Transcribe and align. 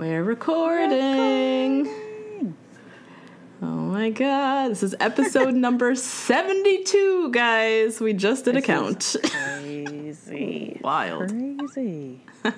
We're 0.00 0.24
recording. 0.24 1.86
Oh 3.60 3.66
my 3.66 4.08
god, 4.08 4.70
this 4.70 4.82
is 4.82 4.94
episode 4.98 5.52
number 5.66 5.94
72, 5.94 7.30
guys. 7.30 8.00
We 8.00 8.14
just 8.14 8.46
did 8.46 8.56
a 8.56 8.62
count. 8.62 9.16
Crazy. 9.22 10.80
Wild. 10.82 11.28
Crazy. 11.28 12.22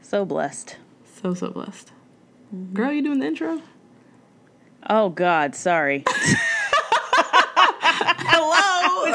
so 0.00 0.24
blessed. 0.24 0.76
So, 1.20 1.34
so 1.34 1.50
blessed. 1.50 1.90
Girl, 2.72 2.92
you 2.92 3.02
doing 3.02 3.18
the 3.18 3.26
intro? 3.26 3.60
Oh 4.88 5.08
God, 5.08 5.56
sorry. 5.56 6.04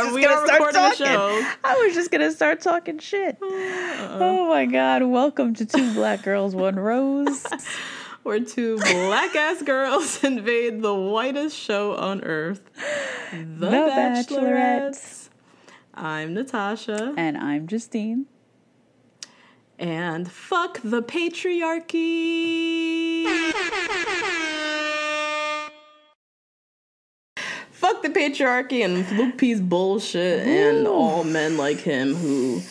Hello! 0.04 0.10
Are 0.12 0.12
just 0.12 0.16
we 0.16 0.24
gonna 0.24 0.46
start 0.46 0.74
talking. 0.74 1.48
I 1.64 1.84
was 1.86 1.94
just 1.94 2.12
gonna 2.12 2.32
start 2.32 2.60
talking 2.60 3.00
shit. 3.00 3.38
Uh-uh. 3.42 4.18
Oh 4.20 4.50
my 4.50 4.66
God! 4.66 5.04
Welcome 5.04 5.54
to 5.56 5.66
Two 5.66 5.94
Black 5.94 6.24
Girls, 6.24 6.56
One 6.56 6.76
Rose. 6.76 7.46
Where 8.24 8.40
two 8.40 8.78
black 8.78 9.36
ass 9.36 9.62
girls 9.64 10.24
invade 10.24 10.82
the 10.82 10.94
whitest 10.94 11.58
show 11.58 11.96
on 11.96 12.24
earth. 12.24 12.62
The, 13.32 13.68
Bachelorettes. 13.68 14.28
Bachelorettes. 14.28 15.30
I'm 15.94 16.34
Natasha. 16.34 17.14
And 17.18 17.38
I'm 17.38 17.68
Justine. 17.68 18.28
And 19.78 20.32
fuck 20.32 20.80
the 20.84 21.02
patriarchy. 21.02 23.26
Fuck 27.84 28.02
the 28.02 28.08
patriarchy 28.08 28.86
and 28.86 29.10
Luke 29.18 29.38
P's 29.38 29.60
bullshit 29.60 30.48
and 30.48 30.88
all 30.88 31.26
men 31.26 31.58
like 31.58 31.80
him 31.80 32.16
who 32.16 32.62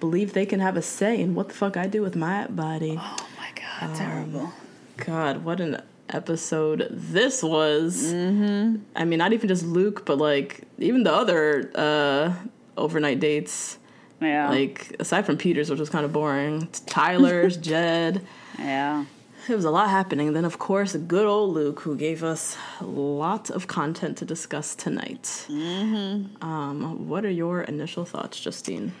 believe 0.00 0.34
they 0.34 0.44
can 0.44 0.60
have 0.60 0.76
a 0.76 0.82
say 0.82 1.18
in 1.18 1.34
what 1.34 1.48
the 1.48 1.54
fuck 1.54 1.78
I 1.78 1.86
do 1.86 2.02
with 2.02 2.14
my 2.14 2.46
body. 2.48 2.98
Oh 3.00 3.26
my 3.38 3.48
God! 3.54 3.96
terrible. 3.96 4.52
God, 4.98 5.44
what 5.44 5.62
an 5.62 5.80
episode 6.10 6.88
this 6.90 7.42
was. 7.42 8.12
Mm-hmm. 8.12 8.82
I 8.94 9.04
mean, 9.06 9.18
not 9.18 9.32
even 9.32 9.48
just 9.48 9.64
Luke, 9.64 10.04
but 10.04 10.18
like 10.18 10.60
even 10.78 11.04
the 11.04 11.12
other 11.12 11.70
uh, 11.74 12.34
overnight 12.76 13.20
dates. 13.20 13.78
Yeah. 14.20 14.50
Like 14.50 14.94
aside 15.00 15.24
from 15.24 15.38
Peter's, 15.38 15.70
which 15.70 15.80
was 15.80 15.88
kind 15.88 16.04
of 16.04 16.12
boring, 16.12 16.68
Tyler's, 16.84 17.56
Jed. 17.70 18.26
yeah. 18.58 19.06
It 19.48 19.54
was 19.54 19.64
a 19.64 19.70
lot 19.70 19.90
happening. 19.90 20.32
Then, 20.32 20.44
of 20.44 20.58
course, 20.58 20.96
good 20.96 21.26
old 21.26 21.54
Luke, 21.54 21.80
who 21.80 21.96
gave 21.96 22.24
us 22.24 22.56
a 22.80 22.84
lot 22.86 23.50
of 23.50 23.66
content 23.66 24.16
to 24.18 24.24
discuss 24.24 24.74
tonight. 24.74 25.22
Mm-hmm. 25.48 26.42
Um, 26.42 27.08
what 27.08 27.24
are 27.24 27.30
your 27.30 27.62
initial 27.62 28.04
thoughts, 28.04 28.40
Justine? 28.40 28.92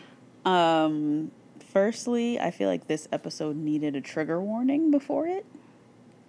Um. 0.44 1.30
Firstly, 1.72 2.38
I 2.38 2.52
feel 2.52 2.68
like 2.68 2.86
this 2.86 3.08
episode 3.10 3.56
needed 3.56 3.96
a 3.96 4.00
trigger 4.00 4.40
warning 4.40 4.92
before 4.92 5.26
it. 5.26 5.44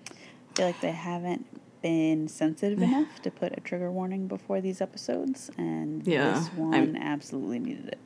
I 0.10 0.14
feel 0.56 0.66
like 0.66 0.82
they 0.82 0.92
haven't 0.92 1.46
been 1.84 2.28
sensitive 2.28 2.82
enough 2.90 3.22
to 3.22 3.30
put 3.30 3.56
a 3.56 3.62
trigger 3.62 3.92
warning 3.92 4.26
before 4.28 4.60
these 4.60 4.82
episodes, 4.82 5.52
and 5.58 6.08
Yeah, 6.08 6.32
this 6.40 6.48
I'm- 6.48 6.58
one 6.58 6.98
absolutely 6.98 7.60
needed 7.60 7.90
it. 7.90 8.00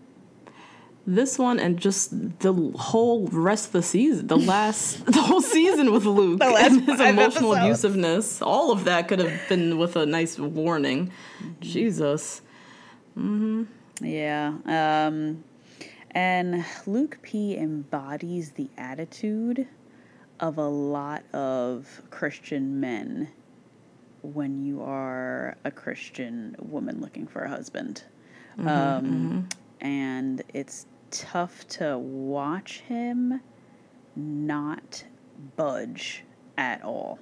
This 1.15 1.39
one 1.39 1.59
and 1.59 1.79
just 1.79 2.39
the 2.39 2.53
whole 2.77 3.27
rest 3.29 3.67
of 3.67 3.71
the 3.71 3.81
season, 3.81 4.27
the 4.27 4.37
last, 4.37 5.03
the 5.17 5.21
whole 5.21 5.41
season 5.41 5.91
with 5.91 6.05
Luke 6.05 6.39
and 6.43 6.81
his 6.81 6.99
emotional 6.99 7.55
episodes. 7.55 7.83
abusiveness, 7.83 8.45
all 8.45 8.71
of 8.71 8.83
that 8.83 9.07
could 9.07 9.17
have 9.19 9.49
been 9.49 9.79
with 9.79 9.95
a 9.95 10.05
nice 10.05 10.37
warning. 10.37 11.11
Jesus. 11.61 12.41
Mm-hmm. 13.17 13.63
Yeah. 14.05 14.53
Um, 14.65 15.43
and 16.11 16.63
Luke 16.85 17.17
P 17.23 17.57
embodies 17.57 18.51
the 18.51 18.69
attitude 18.77 19.67
of 20.39 20.57
a 20.59 20.67
lot 20.67 21.23
of 21.33 22.01
Christian 22.11 22.79
men 22.79 23.29
when 24.21 24.63
you 24.63 24.81
are 24.83 25.57
a 25.63 25.71
Christian 25.71 26.55
woman 26.59 27.01
looking 27.01 27.25
for 27.25 27.41
a 27.41 27.49
husband. 27.49 28.03
um, 28.59 29.47
And 29.81 30.43
it's 30.53 30.85
tough 31.11 31.67
to 31.69 31.97
watch 31.97 32.79
him 32.81 33.41
not 34.15 35.03
budge 35.55 36.23
at 36.57 36.83
all. 36.83 37.19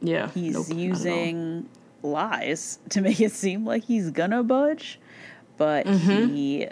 Yeah. 0.00 0.30
He's 0.30 0.54
nope, 0.54 0.66
not 0.68 0.70
at 0.70 0.74
all. 0.76 0.82
using 0.84 1.68
lies 2.02 2.78
to 2.90 3.00
make 3.00 3.20
it 3.20 3.32
seem 3.32 3.64
like 3.64 3.84
he's 3.84 4.10
gonna 4.10 4.42
budge, 4.42 5.00
but 5.56 5.86
Mm-hmm. 5.86 6.34
he 6.34 6.68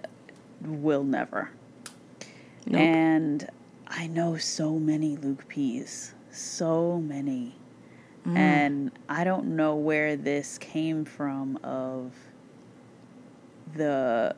will 0.65 1.05
never. 1.05 1.51
Nope. 2.67 2.81
And 2.81 3.49
I 3.89 4.07
know 4.09 4.37
so 4.37 4.79
many 4.79 5.17
Luke 5.17 5.47
P's, 5.49 6.15
so 6.31 6.99
many. 7.01 7.55
Mm. 8.27 8.37
And 8.37 8.91
I 9.09 9.23
don't 9.25 9.55
know 9.57 9.77
where 9.77 10.17
this 10.17 10.59
came 10.59 11.05
from 11.05 11.59
of 11.63 12.13
the 13.77 14.35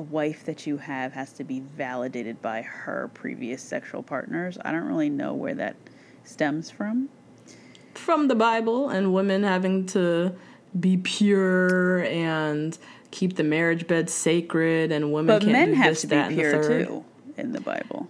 wife 0.00 0.44
that 0.44 0.66
you 0.66 0.78
have 0.78 1.12
has 1.12 1.32
to 1.34 1.44
be 1.44 1.60
validated 1.60 2.40
by 2.40 2.62
her 2.62 3.10
previous 3.14 3.62
sexual 3.62 4.02
partners. 4.02 4.58
I 4.64 4.72
don't 4.72 4.86
really 4.86 5.10
know 5.10 5.34
where 5.34 5.54
that 5.54 5.76
stems 6.24 6.70
from. 6.70 7.08
from 7.94 8.28
the 8.28 8.34
Bible 8.34 8.88
and 8.88 9.12
women 9.12 9.42
having 9.42 9.86
to 9.86 10.34
be 10.78 10.96
pure 10.96 12.04
and 12.04 12.78
keep 13.10 13.36
the 13.36 13.44
marriage 13.44 13.86
bed 13.86 14.08
sacred 14.08 14.90
and 14.90 15.12
women 15.12 15.26
But 15.26 15.42
can't 15.42 15.52
men 15.52 15.68
do 15.68 15.74
have 15.74 15.90
this, 15.90 16.00
to 16.02 16.06
that, 16.08 16.28
be 16.30 16.36
pure 16.36 16.62
too 16.62 17.04
in 17.36 17.52
the 17.52 17.60
Bible. 17.60 18.08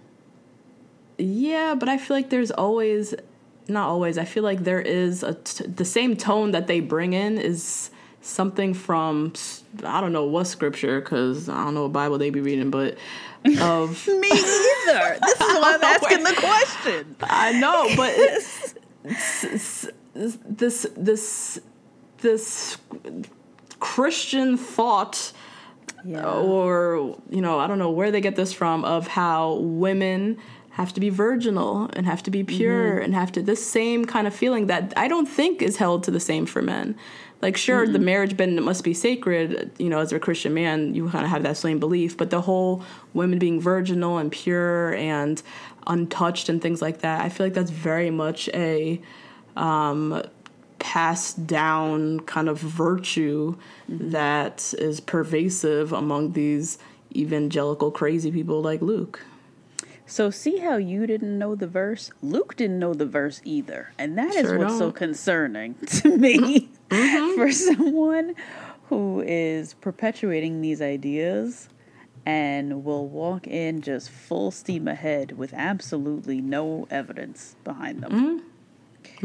Yeah, 1.17 1.75
but 1.75 1.89
I 1.89 1.97
feel 1.97 2.15
like 2.17 2.29
there's 2.29 2.51
always 2.51 3.13
not 3.67 3.87
always. 3.87 4.17
I 4.17 4.25
feel 4.25 4.43
like 4.43 4.63
there 4.63 4.81
is 4.81 5.23
a 5.23 5.35
t- 5.35 5.67
the 5.67 5.85
same 5.85 6.15
tone 6.17 6.51
that 6.51 6.67
they 6.67 6.79
bring 6.79 7.13
in 7.13 7.37
is 7.37 7.89
something 8.23 8.73
from 8.73 9.33
I 9.83 10.01
don't 10.01 10.13
know 10.13 10.25
what 10.25 10.47
scripture 10.47 10.99
because 10.99 11.49
I 11.49 11.63
don't 11.63 11.73
know 11.73 11.83
what 11.83 11.93
Bible 11.93 12.17
they 12.17 12.29
be 12.29 12.41
reading, 12.41 12.69
but 12.71 12.97
of 13.61 14.07
Me 14.07 14.27
either. 14.29 15.17
This 15.21 15.33
is 15.35 15.39
why 15.39 15.75
I'm 15.79 15.83
asking 15.83 16.23
the 16.23 16.33
question. 16.33 17.15
I 17.21 17.51
know, 17.59 17.89
but 17.95 18.13
it's, 18.15 18.73
it's- 19.03 19.83
it's- 20.15 20.37
this 20.45 20.85
this 20.95 21.59
this 22.19 22.77
Christian 23.79 24.57
thought 24.57 25.33
Yeah. 26.05 26.23
or 26.25 27.17
you 27.31 27.41
know 27.41 27.57
i 27.59 27.65
don't 27.65 27.79
know 27.79 27.89
where 27.89 28.11
they 28.11 28.21
get 28.21 28.35
this 28.35 28.53
from 28.53 28.85
of 28.85 29.07
how 29.07 29.55
women 29.55 30.37
have 30.73 30.91
to 30.93 30.99
be 30.99 31.09
virginal 31.09 31.87
and 31.93 32.05
have 32.05 32.23
to 32.23 32.31
be 32.31 32.43
pure 32.43 32.93
mm-hmm. 32.95 33.03
and 33.05 33.15
have 33.15 33.31
to 33.31 33.41
this 33.43 33.65
same 33.65 34.05
kind 34.05 34.25
of 34.25 34.33
feeling 34.33 34.65
that 34.67 34.91
I 34.97 35.07
don't 35.07 35.27
think 35.27 35.61
is 35.61 35.77
held 35.77 36.03
to 36.05 36.11
the 36.11 36.19
same 36.19 36.47
for 36.47 36.63
men. 36.63 36.95
Like 37.43 37.57
sure, 37.57 37.85
the 37.85 37.99
marriage 37.99 38.37
bed 38.37 38.53
must 38.53 38.85
be 38.85 38.93
sacred. 38.93 39.69
You 39.77 39.89
know, 39.89 39.99
as 39.99 40.13
a 40.13 40.19
Christian 40.19 40.53
man, 40.53 40.95
you 40.95 41.09
kind 41.09 41.25
of 41.25 41.29
have 41.29 41.43
that 41.43 41.57
same 41.57 41.77
belief. 41.77 42.15
But 42.15 42.29
the 42.29 42.39
whole 42.39 42.85
women 43.13 43.37
being 43.37 43.59
virginal 43.59 44.17
and 44.17 44.31
pure 44.31 44.93
and 44.93 45.43
untouched 45.85 46.47
and 46.47 46.61
things 46.61 46.81
like 46.81 46.99
that, 47.01 47.19
I 47.19 47.27
feel 47.27 47.45
like 47.45 47.53
that's 47.53 47.69
very 47.69 48.09
much 48.09 48.47
a 48.53 49.01
um, 49.57 50.23
passed 50.79 51.45
down 51.45 52.21
kind 52.21 52.47
of 52.47 52.59
virtue 52.59 53.57
that 53.89 54.73
is 54.77 55.01
pervasive 55.01 55.91
among 55.91 56.31
these 56.31 56.77
evangelical 57.13 57.91
crazy 57.91 58.31
people 58.31 58.61
like 58.61 58.81
Luke. 58.81 59.19
So 60.05 60.29
see 60.29 60.57
how 60.57 60.77
you 60.77 61.07
didn't 61.07 61.37
know 61.37 61.55
the 61.55 61.67
verse? 61.67 62.11
Luke 62.21 62.55
didn't 62.55 62.79
know 62.79 62.93
the 62.93 63.05
verse 63.05 63.41
either. 63.43 63.93
And 63.97 64.17
that 64.17 64.35
is 64.35 64.47
Sure 64.47 64.57
what's 64.57 64.73
so 64.73 64.85
don't. 64.85 64.95
concerning 64.95 65.75
to 65.87 66.17
me 66.17 66.69
mm-hmm. 66.89 66.95
Mm-hmm. 66.95 67.35
for 67.35 67.51
someone 67.51 68.35
who 68.89 69.23
is 69.25 69.73
perpetuating 69.75 70.61
these 70.61 70.81
ideas 70.81 71.69
and 72.25 72.83
will 72.83 73.07
walk 73.07 73.47
in 73.47 73.81
just 73.81 74.09
full 74.09 74.51
steam 74.51 74.87
ahead 74.87 75.37
with 75.37 75.53
absolutely 75.53 76.41
no 76.41 76.87
evidence 76.89 77.55
behind 77.63 78.01
them. 78.01 78.11
Mm-hmm. 78.11 78.47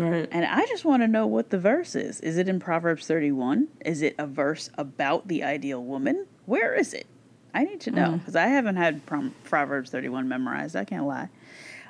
Right. 0.01 0.29
And 0.31 0.45
I 0.45 0.65
just 0.67 0.85
want 0.85 1.03
to 1.03 1.09
know 1.09 1.27
what 1.27 1.51
the 1.51 1.59
verse 1.59 1.95
is. 1.95 2.21
Is 2.21 2.37
it 2.37 2.49
in 2.49 2.61
Proverbs 2.61 3.07
31? 3.07 3.69
Is 3.85 4.03
it 4.03 4.15
a 4.19 4.27
verse 4.27 4.71
about 4.77 5.29
the 5.29 5.43
ideal 5.43 5.83
woman? 5.85 6.27
Where 6.47 6.75
is 6.75 6.95
it? 6.95 7.07
I 7.55 7.65
need 7.65 7.81
to 7.81 7.91
know 7.91 8.09
mm-hmm. 8.09 8.17
because 8.19 8.37
I 8.37 8.47
haven't 8.47 8.77
had 8.77 9.05
prom- 9.07 9.35
Proverbs 9.45 9.91
31 9.91 10.29
memorized. 10.29 10.77
I 10.77 10.85
can't 10.85 11.07
lie. 11.07 11.29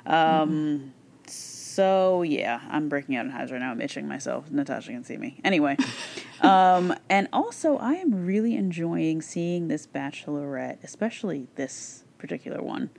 Um, 0.05 0.93
So, 1.27 2.23
yeah, 2.23 2.61
I'm 2.69 2.89
breaking 2.89 3.15
out 3.15 3.25
in 3.25 3.31
hives 3.31 3.51
right 3.51 3.59
now. 3.59 3.71
I'm 3.71 3.79
itching 3.79 4.07
myself. 4.07 4.51
Natasha 4.51 4.91
can 4.91 5.03
see 5.03 5.17
me. 5.17 5.39
Anyway, 5.43 5.77
um, 6.41 6.93
and 7.09 7.29
also, 7.31 7.77
I 7.77 7.93
am 7.93 8.25
really 8.25 8.55
enjoying 8.55 9.21
seeing 9.21 9.67
this 9.67 9.87
bachelorette, 9.87 10.83
especially 10.83 11.47
this 11.55 12.03
particular 12.17 12.61
one 12.61 12.89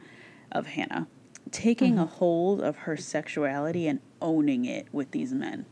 of 0.52 0.68
Hannah, 0.68 1.08
taking 1.50 1.98
a 1.98 2.04
mm-hmm. 2.04 2.14
hold 2.16 2.60
of 2.62 2.76
her 2.76 2.96
sexuality 2.96 3.86
and 3.86 4.00
owning 4.22 4.64
it 4.64 4.86
with 4.92 5.10
these 5.10 5.32
men 5.34 5.66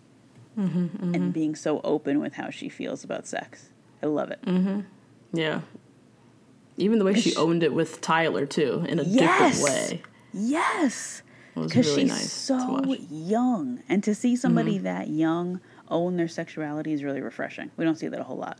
mm-hmm, 0.58 1.14
and 1.14 1.32
being 1.32 1.54
so 1.54 1.80
open 1.84 2.20
with 2.20 2.34
how 2.34 2.50
she 2.50 2.68
feels 2.68 3.04
about 3.04 3.26
sex. 3.26 3.70
I 4.02 4.06
love 4.06 4.30
it. 4.30 4.40
Yeah. 5.32 5.60
Even 6.78 6.98
the 6.98 7.04
way 7.04 7.14
she 7.14 7.32
Sh- 7.32 7.36
owned 7.36 7.62
it 7.62 7.74
with 7.74 8.00
Tyler 8.00 8.46
too, 8.46 8.84
in 8.88 8.98
a 8.98 9.02
Yes. 9.02 9.58
different 9.58 9.64
way. 9.92 10.02
Yes. 10.32 11.22
Because 11.54 11.86
really 11.88 12.02
she's 12.02 12.10
nice 12.10 12.32
so. 12.32 12.56
Mm-hmm. 12.58 13.04
young. 13.10 13.82
And 13.88 14.02
to 14.04 14.14
see 14.14 14.36
somebody 14.36 14.78
that 14.78 15.08
young 15.08 15.60
own 15.90 16.16
their 16.16 16.28
sexuality 16.28 16.92
is 16.92 17.02
really 17.02 17.20
refreshing. 17.20 17.70
We 17.76 17.84
don't 17.84 17.96
see 17.96 18.08
that 18.08 18.20
a 18.20 18.22
whole 18.22 18.36
lot. 18.36 18.58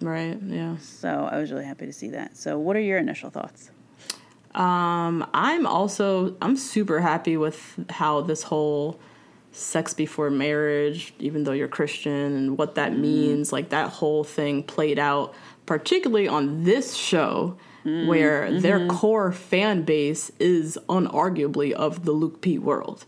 Right. 0.00 0.36
Yeah. 0.44 0.76
So 0.78 1.28
I 1.30 1.38
was 1.38 1.50
really 1.52 1.64
happy 1.64 1.86
to 1.86 1.92
see 1.92 2.10
that. 2.10 2.36
So, 2.36 2.58
what 2.58 2.76
are 2.76 2.80
your 2.80 2.98
initial 2.98 3.30
thoughts? 3.30 3.70
Um, 4.54 5.26
I'm 5.34 5.66
also 5.66 6.34
I'm 6.42 6.56
super 6.56 7.00
happy 7.00 7.36
with 7.36 7.78
how 7.90 8.22
this 8.22 8.42
whole 8.42 8.98
sex 9.52 9.94
before 9.94 10.30
marriage, 10.30 11.14
even 11.18 11.44
though 11.44 11.52
you're 11.52 11.68
Christian, 11.68 12.12
and 12.36 12.58
what 12.58 12.74
that 12.74 12.96
means, 12.98 13.52
like 13.52 13.68
that 13.70 13.88
whole 13.88 14.24
thing 14.24 14.62
played 14.62 14.98
out, 14.98 15.34
particularly 15.66 16.28
on 16.28 16.64
this 16.64 16.94
show, 16.94 17.56
where 17.84 18.48
mm, 18.48 18.62
their 18.62 18.80
mm-hmm. 18.80 18.96
core 18.96 19.30
fan 19.30 19.82
base 19.82 20.32
is 20.40 20.76
unarguably 20.88 21.70
of 21.72 22.04
the 22.04 22.12
Luke 22.12 22.40
P 22.40 22.58
world. 22.58 23.04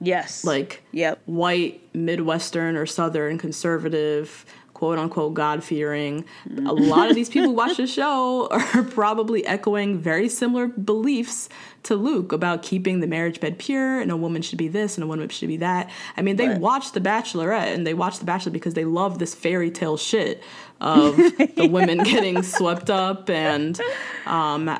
Yes. 0.00 0.42
Like 0.44 0.82
Yep. 0.92 1.20
white, 1.26 1.80
Midwestern 1.94 2.76
or 2.76 2.86
Southern 2.86 3.38
conservative, 3.38 4.44
quote 4.82 4.98
unquote 4.98 5.32
God 5.32 5.62
fearing. 5.62 6.24
A 6.66 6.72
lot 6.72 7.08
of 7.08 7.14
these 7.14 7.28
people 7.28 7.50
who 7.50 7.54
watch 7.54 7.76
the 7.76 7.86
show 7.86 8.48
are 8.74 8.82
probably 8.82 9.46
echoing 9.46 10.00
very 10.00 10.28
similar 10.28 10.66
beliefs 10.66 11.48
to 11.84 11.94
Luke 11.94 12.32
about 12.32 12.64
keeping 12.64 12.98
the 12.98 13.06
marriage 13.06 13.38
bed 13.38 13.60
pure 13.60 14.00
and 14.00 14.10
a 14.10 14.16
woman 14.16 14.42
should 14.42 14.58
be 14.58 14.66
this 14.66 14.96
and 14.96 15.04
a 15.04 15.06
woman 15.06 15.28
should 15.28 15.46
be 15.46 15.58
that. 15.58 15.88
I 16.16 16.22
mean, 16.22 16.34
they 16.34 16.48
Right. 16.48 16.60
watch 16.60 16.90
The 16.90 17.00
Bachelorette 17.00 17.72
and 17.72 17.86
they 17.86 17.94
watch 17.94 18.18
The 18.18 18.24
Bachelor 18.24 18.50
because 18.50 18.74
they 18.74 18.84
love 18.84 19.20
this 19.20 19.36
fairy 19.36 19.70
tale 19.70 19.96
shit 19.96 20.42
of 20.80 21.16
the 21.56 21.68
women 21.70 21.98
getting 21.98 22.42
swept 22.42 22.90
up 22.90 23.30
and 23.30 23.80
um, 24.26 24.76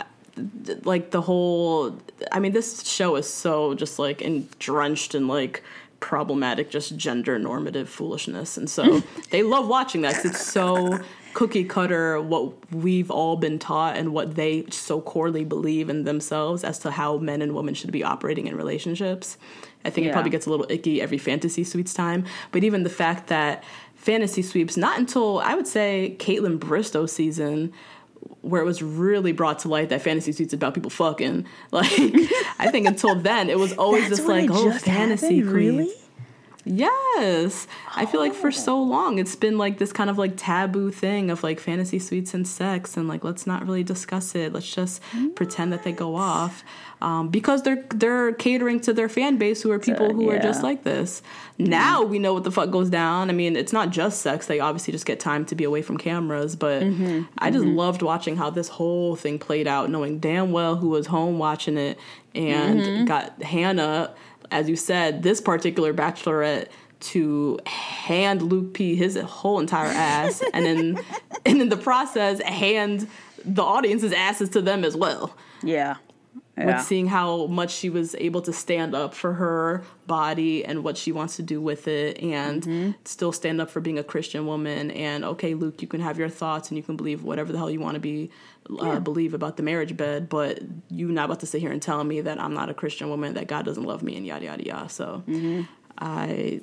like 0.84 1.10
the 1.12 1.20
whole 1.20 1.96
i 2.32 2.40
mean 2.40 2.52
this 2.52 2.82
show 2.84 3.16
is 3.16 3.28
so 3.28 3.74
just 3.74 3.98
like 3.98 4.22
in, 4.22 4.48
drenched 4.58 5.14
in 5.14 5.28
like 5.28 5.62
problematic 6.02 6.68
just 6.68 6.96
gender 6.96 7.38
normative 7.38 7.88
foolishness. 7.88 8.58
And 8.58 8.68
so 8.68 9.02
they 9.30 9.42
love 9.42 9.68
watching 9.68 10.02
that. 10.02 10.22
It's 10.24 10.44
so 10.44 10.98
cookie 11.32 11.64
cutter 11.64 12.20
what 12.20 12.52
we've 12.70 13.10
all 13.10 13.36
been 13.36 13.58
taught 13.58 13.96
and 13.96 14.12
what 14.12 14.34
they 14.34 14.66
so 14.68 15.00
corely 15.00 15.44
believe 15.44 15.88
in 15.88 16.04
themselves 16.04 16.62
as 16.62 16.78
to 16.80 16.90
how 16.90 17.16
men 17.16 17.40
and 17.40 17.54
women 17.54 17.72
should 17.72 17.90
be 17.90 18.04
operating 18.04 18.46
in 18.46 18.56
relationships. 18.56 19.38
I 19.84 19.90
think 19.90 20.06
it 20.06 20.12
probably 20.12 20.30
gets 20.30 20.46
a 20.46 20.50
little 20.50 20.66
icky 20.68 21.00
every 21.00 21.18
fantasy 21.18 21.64
suites 21.64 21.94
time. 21.94 22.26
But 22.50 22.62
even 22.62 22.82
the 22.82 22.90
fact 22.90 23.28
that 23.28 23.64
fantasy 23.94 24.42
suites 24.42 24.76
not 24.76 24.98
until 24.98 25.38
i 25.38 25.54
would 25.54 25.66
say 25.68 26.16
Kaitlyn 26.18 26.58
Bristowe 26.58 27.08
season 27.08 27.72
where 28.40 28.60
it 28.60 28.64
was 28.64 28.82
really 28.82 29.32
brought 29.32 29.60
to 29.60 29.68
light 29.68 29.88
that 29.90 30.02
fantasy 30.02 30.32
suites 30.32 30.52
about 30.52 30.74
people 30.74 30.90
fucking. 30.90 31.46
Like 31.70 31.90
I 32.58 32.70
think 32.70 32.86
until 32.86 33.14
then 33.14 33.48
it 33.48 33.58
was 33.58 33.72
always 33.74 34.06
oh, 34.06 34.08
just 34.08 34.26
like, 34.26 34.50
oh, 34.50 34.70
fantasy 34.72 35.38
happened? 35.38 35.52
Really? 35.52 35.90
Yes. 36.64 37.66
I 37.94 38.06
feel 38.06 38.20
like 38.20 38.34
for 38.34 38.48
oh. 38.48 38.50
so 38.50 38.80
long 38.80 39.18
it's 39.18 39.34
been 39.34 39.58
like 39.58 39.78
this 39.78 39.92
kind 39.92 40.08
of 40.08 40.18
like 40.18 40.34
taboo 40.36 40.90
thing 40.90 41.30
of 41.30 41.42
like 41.42 41.58
fantasy 41.58 41.98
suites 41.98 42.34
and 42.34 42.46
sex 42.46 42.96
and 42.96 43.08
like 43.08 43.24
let's 43.24 43.46
not 43.46 43.66
really 43.66 43.82
discuss 43.82 44.34
it. 44.34 44.52
Let's 44.52 44.72
just 44.72 45.02
pretend 45.34 45.72
that 45.72 45.82
they 45.82 45.92
go 45.92 46.14
off. 46.14 46.62
Um, 47.00 47.30
because 47.30 47.62
they're 47.62 47.84
they're 47.92 48.32
catering 48.32 48.78
to 48.82 48.92
their 48.92 49.08
fan 49.08 49.36
base 49.36 49.60
who 49.60 49.72
are 49.72 49.80
people 49.80 50.14
who 50.14 50.30
are 50.30 50.38
just 50.38 50.62
like 50.62 50.84
this. 50.84 51.20
Mm-hmm. 51.58 51.70
Now 51.70 52.04
we 52.04 52.20
know 52.20 52.32
what 52.32 52.44
the 52.44 52.52
fuck 52.52 52.70
goes 52.70 52.90
down. 52.90 53.28
I 53.28 53.32
mean, 53.32 53.56
it's 53.56 53.72
not 53.72 53.90
just 53.90 54.22
sex. 54.22 54.46
They 54.46 54.60
obviously 54.60 54.92
just 54.92 55.04
get 55.04 55.18
time 55.18 55.44
to 55.46 55.56
be 55.56 55.64
away 55.64 55.82
from 55.82 55.98
cameras, 55.98 56.54
but 56.54 56.84
mm-hmm. 56.84 57.22
I 57.38 57.50
just 57.50 57.64
mm-hmm. 57.64 57.76
loved 57.76 58.02
watching 58.02 58.36
how 58.36 58.50
this 58.50 58.68
whole 58.68 59.16
thing 59.16 59.40
played 59.40 59.66
out, 59.66 59.90
knowing 59.90 60.20
damn 60.20 60.52
well 60.52 60.76
who 60.76 60.90
was 60.90 61.06
home 61.06 61.40
watching 61.40 61.76
it 61.76 61.98
and 62.34 63.06
got 63.06 63.42
Hannah, 63.42 64.14
as 64.52 64.68
you 64.68 64.76
said, 64.76 65.22
this 65.22 65.40
particular 65.40 65.92
bachelorette 65.94 66.68
to 67.00 67.58
hand 67.66 68.42
Luke 68.42 68.74
P 68.74 68.94
his 68.94 69.16
whole 69.16 69.58
entire 69.58 69.88
ass 69.88 70.40
and 70.54 70.64
then 70.64 71.00
and 71.46 71.60
in 71.60 71.68
the 71.68 71.76
process 71.76 72.40
hand 72.42 73.08
the 73.44 73.62
audience's 73.62 74.12
asses 74.12 74.48
to 74.50 74.62
them 74.62 74.84
as 74.84 74.96
well 74.96 75.34
Yeah. 75.64 75.96
with 76.56 76.80
seeing 76.82 77.08
how 77.08 77.46
much 77.48 77.72
she 77.72 77.90
was 77.90 78.14
able 78.14 78.40
to 78.42 78.52
stand 78.52 78.94
up 78.94 79.14
for 79.14 79.32
her 79.32 79.82
body 80.06 80.64
and 80.64 80.84
what 80.84 80.96
she 80.96 81.10
wants 81.10 81.34
to 81.36 81.42
do 81.42 81.60
with 81.60 81.88
it 81.88 82.20
and 82.22 82.62
Mm-hmm. 82.62 82.90
still 83.04 83.32
stand 83.32 83.60
up 83.60 83.68
for 83.68 83.80
being 83.80 83.98
a 83.98 84.04
Christian 84.04 84.46
woman 84.46 84.92
and 84.92 85.24
okay 85.24 85.54
Luke 85.54 85.82
you 85.82 85.88
can 85.88 86.00
have 86.00 86.18
your 86.20 86.28
thoughts 86.28 86.68
and 86.68 86.76
you 86.76 86.84
can 86.84 86.96
believe 86.96 87.24
whatever 87.24 87.50
the 87.50 87.58
hell 87.58 87.70
you 87.70 87.80
want 87.80 87.94
to 87.94 88.00
be 88.00 88.30
uh, 88.70 89.00
believe 89.00 89.34
about 89.34 89.56
the 89.56 89.62
marriage 89.62 89.96
bed 89.96 90.28
but 90.28 90.60
you're 90.90 91.08
not 91.10 91.26
about 91.26 91.40
to 91.40 91.46
sit 91.46 91.60
here 91.60 91.72
and 91.72 91.82
tell 91.82 92.02
me 92.04 92.20
that 92.20 92.40
I'm 92.40 92.54
not 92.54 92.68
a 92.68 92.74
Christian 92.74 93.08
woman 93.08 93.34
that 93.34 93.46
God 93.48 93.64
doesn't 93.64 93.84
love 93.84 94.02
me 94.02 94.16
and 94.16 94.26
yada 94.26 94.44
yada 94.44 94.64
yada 94.64 94.88
so 94.88 95.22
Mm-hmm. 95.28 95.62
I 95.98 96.60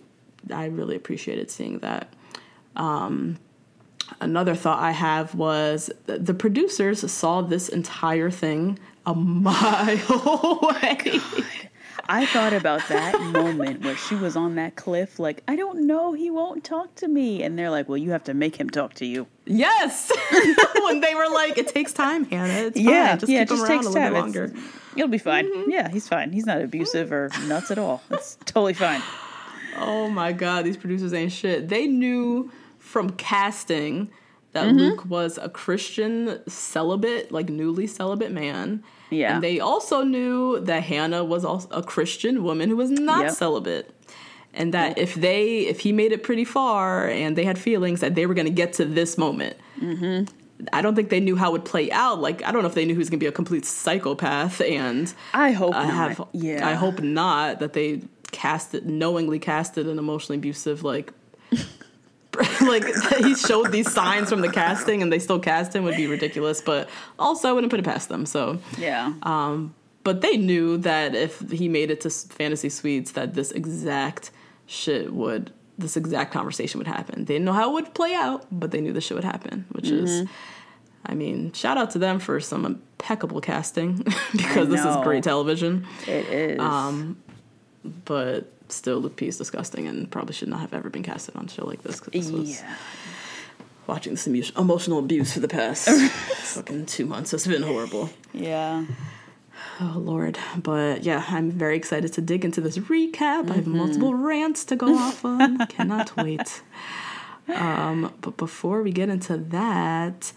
I 0.54 0.66
really 0.66 0.96
appreciated 0.96 1.52
seeing 1.52 1.80
that 1.80 2.14
another 4.22 4.56
thought 4.56 4.80
I 4.80 4.92
have 4.92 5.36
was 5.36 5.92
th- 6.08 6.22
the 6.22 6.34
producers 6.34 7.10
saw 7.12 7.42
this 7.42 7.70
entire 7.70 8.32
thing 8.32 8.80
a 9.06 9.14
mile 9.16 10.60
away. 10.62 11.20
I 12.12 12.26
thought 12.26 12.54
about 12.54 12.88
that 12.90 13.20
moment 13.22 13.84
where 13.86 13.96
she 13.96 14.16
was 14.16 14.36
on 14.36 14.56
that 14.56 14.76
cliff, 14.76 15.20
like, 15.20 15.44
I 15.48 15.56
don't 15.56 15.86
know, 15.86 16.14
he 16.14 16.32
won't 16.32 16.64
talk 16.64 16.96
to 16.96 17.08
me. 17.08 17.44
And 17.44 17.58
they're 17.58 17.70
like, 17.70 17.88
well, 17.88 17.98
you 17.98 18.10
have 18.12 18.24
to 18.26 18.34
make 18.34 18.56
him 18.56 18.70
talk 18.70 18.96
to 18.96 19.06
you. 19.06 19.28
yes, 19.46 20.12
when 20.84 21.02
they 21.02 21.14
were 21.16 21.30
like, 21.30 21.58
"It 21.58 21.68
takes 21.68 21.94
time, 21.94 22.26
Hannah. 22.26 22.68
It's 22.68 22.80
Yeah, 22.80 23.10
fine. 23.12 23.20
Just 23.20 23.32
yeah, 23.32 23.40
keep 23.46 23.52
it 23.52 23.54
him 23.54 23.58
just 23.58 23.70
around 23.70 23.80
a 23.86 23.90
little 23.90 23.94
time. 23.94 24.14
bit 24.14 24.18
It's- 24.46 24.54
longer." 24.56 24.70
You'll 24.96 25.08
be 25.08 25.20
fine. 25.20 25.70
Yeah, 25.70 25.88
he's 25.90 26.08
fine. 26.08 26.32
He's 26.32 26.48
not 26.48 26.62
abusive 26.62 27.12
or 27.12 27.30
nuts 27.48 27.70
at 27.72 27.78
all. 27.78 28.02
It's 28.10 28.38
totally 28.44 28.74
fine. 28.74 29.02
Oh 29.78 30.10
my 30.10 30.34
god, 30.34 30.66
these 30.66 30.78
producers 30.78 31.14
ain't 31.14 31.32
shit. 31.32 31.70
They 31.70 31.86
knew 31.88 32.52
from 32.80 33.12
casting 33.12 34.10
that 34.54 34.66
Mm-hmm. 34.66 34.78
Luke 34.80 35.06
was 35.06 35.38
a 35.38 35.48
Christian 35.48 36.42
celibate, 36.50 37.32
like 37.32 37.50
newly 37.50 37.86
celibate 37.86 38.32
man. 38.32 38.84
Yeah. 39.10 39.36
And 39.36 39.44
they 39.44 39.60
also 39.60 40.04
knew 40.04 40.60
that 40.62 40.84
Hannah 40.84 41.24
was 41.24 41.44
also 41.46 41.68
a 41.72 41.82
Christian 41.84 42.44
woman 42.44 42.70
who 42.70 42.76
was 42.78 42.92
not 42.92 43.24
Yep. 43.26 43.32
celibate. 43.34 43.92
And 44.54 44.74
that 44.74 44.98
if 44.98 45.14
they 45.16 45.60
if 45.68 45.80
he 45.82 45.92
made 45.92 46.12
it 46.12 46.24
pretty 46.24 46.44
far 46.46 47.08
and 47.08 47.36
they 47.38 47.44
had 47.46 47.58
feelings 47.60 48.00
that 48.02 48.16
they 48.16 48.26
were 48.26 48.34
gonna 48.34 48.50
get 48.50 48.74
to 48.74 48.86
this 48.86 49.18
moment. 49.18 49.56
Mm-hmm. 49.80 50.26
I 50.74 50.82
don't 50.82 50.94
think 50.96 51.10
they 51.10 51.20
knew 51.22 51.36
how 51.38 51.50
it 51.50 51.52
would 51.54 51.66
play 51.66 51.90
out. 51.92 52.20
Like 52.20 52.44
I 52.44 52.52
don't 52.52 52.62
know 52.64 52.68
if 52.68 52.74
they 52.76 52.84
knew 52.86 52.94
he 52.94 52.98
was 53.00 53.10
going 53.10 53.20
to 53.20 53.24
be 53.24 53.28
a 53.28 53.32
complete 53.32 53.64
psychopath, 53.66 54.60
and 54.60 55.14
I 55.34 55.52
hope 55.52 55.74
I 55.74 55.86
not. 55.88 55.94
have. 56.10 56.28
yeah. 56.34 56.68
I 56.68 56.74
hope 56.74 57.00
not 57.02 57.60
that 57.60 57.72
they 57.74 58.02
casted 58.32 58.86
knowingly 58.86 59.40
casted 59.40 59.88
an 59.88 59.98
emotionally 59.98 60.38
abusive 60.38 60.84
like. 60.84 61.14
like 62.62 62.86
he 63.24 63.36
showed 63.36 63.72
these 63.72 63.92
signs 63.92 64.30
from 64.30 64.42
the 64.42 64.52
casting 64.52 65.02
and 65.02 65.12
they 65.12 65.20
still 65.20 65.40
cast 65.40 65.76
him 65.76 65.84
would 65.84 65.96
be 65.98 66.08
ridiculous 66.08 66.62
but 66.62 66.90
also 67.18 67.50
I 67.50 67.54
wouldn't 67.54 67.72
put 67.72 67.80
it 67.80 67.86
past 67.86 68.08
them 68.10 68.26
so 68.26 68.60
Yeah. 68.78 69.14
um, 69.24 69.74
but 70.04 70.22
they 70.22 70.38
knew 70.38 70.78
that 70.78 71.16
if 71.16 71.40
he 71.52 71.68
made 71.68 71.90
it 71.92 72.02
to 72.02 72.10
fantasy 72.10 72.70
suites 72.70 73.12
that 73.14 73.34
this 73.34 73.52
exact 73.52 74.32
shit 74.68 75.12
would 75.14 75.52
this 75.78 75.98
exact 75.98 76.32
conversation 76.32 76.78
would 76.78 76.88
happen 76.88 77.26
they 77.26 77.34
didn't 77.36 77.46
know 77.46 77.54
how 77.54 77.70
it 77.72 77.74
would 77.74 77.94
play 77.96 78.14
out 78.14 78.46
but 78.52 78.72
they 78.72 78.80
knew 78.82 78.94
this 78.94 79.06
shit 79.06 79.16
would 79.16 79.24
happen 79.24 79.66
which 79.72 79.90
is 79.90 80.10
Mm-hmm. 80.22 80.32
i 81.08 81.16
mean 81.16 81.52
shout 81.54 81.78
out 81.78 81.90
to 81.92 82.00
them 82.00 82.20
for 82.20 82.40
some 82.40 82.66
impeccable 82.66 83.42
casting 83.42 83.94
because 84.34 84.70
this 84.70 84.86
is 84.86 84.96
great 84.98 85.24
television 85.24 85.88
it 86.06 86.26
is. 86.28 86.60
um, 86.60 87.18
but 88.06 88.52
still 88.72 89.00
luke 89.00 89.16
p 89.16 89.28
is 89.28 89.38
disgusting 89.38 89.88
and 89.88 90.10
probably 90.12 90.34
should 90.34 90.48
not 90.50 90.60
have 90.62 90.74
ever 90.74 90.90
been 90.90 91.04
casted 91.04 91.36
on 91.36 91.46
a 91.46 91.50
show 91.50 91.66
like 91.66 91.82
this 91.84 92.00
'cause 92.00 92.12
this 92.14 92.30
was 92.32 92.62
yeah. 92.62 92.76
watching 93.88 94.14
this 94.14 94.28
emotional 94.58 95.00
abuse 95.00 95.34
for 95.34 95.40
the 95.40 95.48
past 95.48 95.88
fucking 96.56 96.86
two 96.86 97.06
months 97.06 97.32
has 97.32 97.46
been 97.48 97.64
horrible 97.64 98.10
Yeah. 98.34 98.86
Oh 99.82 99.96
Lord, 99.98 100.38
but 100.62 101.04
yeah, 101.04 101.26
I'm 101.30 101.52
very 101.52 101.76
excited 101.76 102.14
to 102.14 102.22
dig 102.22 102.46
into 102.46 102.62
this 102.62 102.78
recap. 102.78 103.50
I 103.50 103.56
have 103.56 103.66
Mm-hmm. 103.66 103.78
multiple 103.78 104.14
rants 104.14 104.64
to 104.66 104.76
go 104.76 104.96
off 105.06 105.24
on. 105.26 105.58
Cannot 105.68 106.16
wait. 106.16 106.62
Um, 107.48 108.14
but 108.22 108.38
before 108.38 108.82
we 108.84 108.92
get 108.92 109.10
into 109.10 109.36
that, 109.38 110.32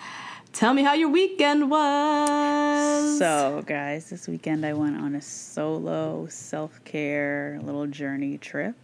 tell 0.53 0.75
me 0.75 0.83
how 0.83 0.95
your 0.95 1.09
weekend 1.09 1.71
was. 1.71 3.19
So, 3.19 3.63
guys, 3.67 4.11
this 4.11 4.27
weekend 4.29 4.65
I 4.67 4.73
went 4.73 4.97
on 5.01 5.15
a 5.15 5.21
solo 5.23 6.27
self 6.29 6.83
care 6.85 7.59
little 7.63 7.87
journey 7.87 8.39
trip. 8.39 8.75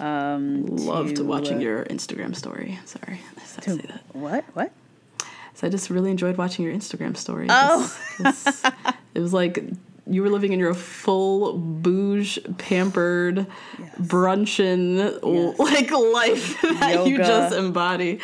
Um, 0.00 0.64
loved 0.66 1.16
to, 1.16 1.24
watching 1.24 1.60
your 1.60 1.84
Instagram 1.86 2.34
story. 2.36 2.78
Sorry, 2.84 3.20
I 3.36 3.40
just 3.40 3.54
to 3.56 3.60
to- 3.62 3.70
say 3.76 3.86
that. 3.88 4.02
What? 4.12 4.44
What? 4.54 4.72
So 5.54 5.66
I 5.66 5.70
just 5.70 5.90
really 5.90 6.12
enjoyed 6.12 6.36
watching 6.36 6.64
your 6.64 6.72
Instagram 6.74 7.16
story. 7.16 7.46
Oh. 7.50 7.92
This- 8.18 8.42
this- 8.44 8.64
it 9.14 9.20
was 9.20 9.32
like 9.34 9.64
you 10.06 10.22
were 10.22 10.30
living 10.30 10.52
in 10.52 10.58
your 10.60 10.72
full 10.72 11.52
bouge, 11.58 12.38
pampered, 12.58 13.46
brunchin 14.00 14.96
Yes. 15.22 15.58
like 15.58 15.90
life 15.90 16.62
that 16.80 17.06
you 17.06 17.18
just 17.18 17.54
embody. 17.54 18.20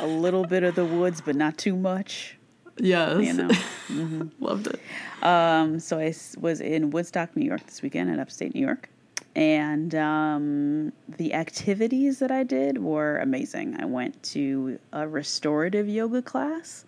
A 0.00 0.06
little 0.06 0.44
bit 0.44 0.62
of 0.62 0.74
the 0.74 0.84
woods, 0.84 1.20
but 1.20 1.36
not 1.36 1.56
too 1.58 1.76
much. 1.76 2.36
Yes, 2.78 3.24
You 3.24 3.32
know. 3.34 4.30
loved 4.40 4.66
it. 4.66 4.80
Um, 5.22 5.78
so 5.78 5.98
I 5.98 6.14
was 6.40 6.60
in 6.60 6.90
Woodstock, 6.90 7.36
New 7.36 7.46
York 7.46 7.64
this 7.66 7.82
weekend 7.82 8.10
in 8.10 8.18
upstate 8.18 8.54
New 8.54 8.60
York. 8.60 8.88
And 9.36 9.94
um, 9.94 10.92
the 11.16 11.34
activities 11.34 12.18
that 12.20 12.30
I 12.30 12.42
did 12.44 12.78
were 12.78 13.18
amazing. 13.18 13.76
I 13.80 13.84
went 13.84 14.22
to 14.24 14.78
a 14.92 15.08
restorative 15.08 15.88
yoga 15.88 16.22
class. 16.22 16.84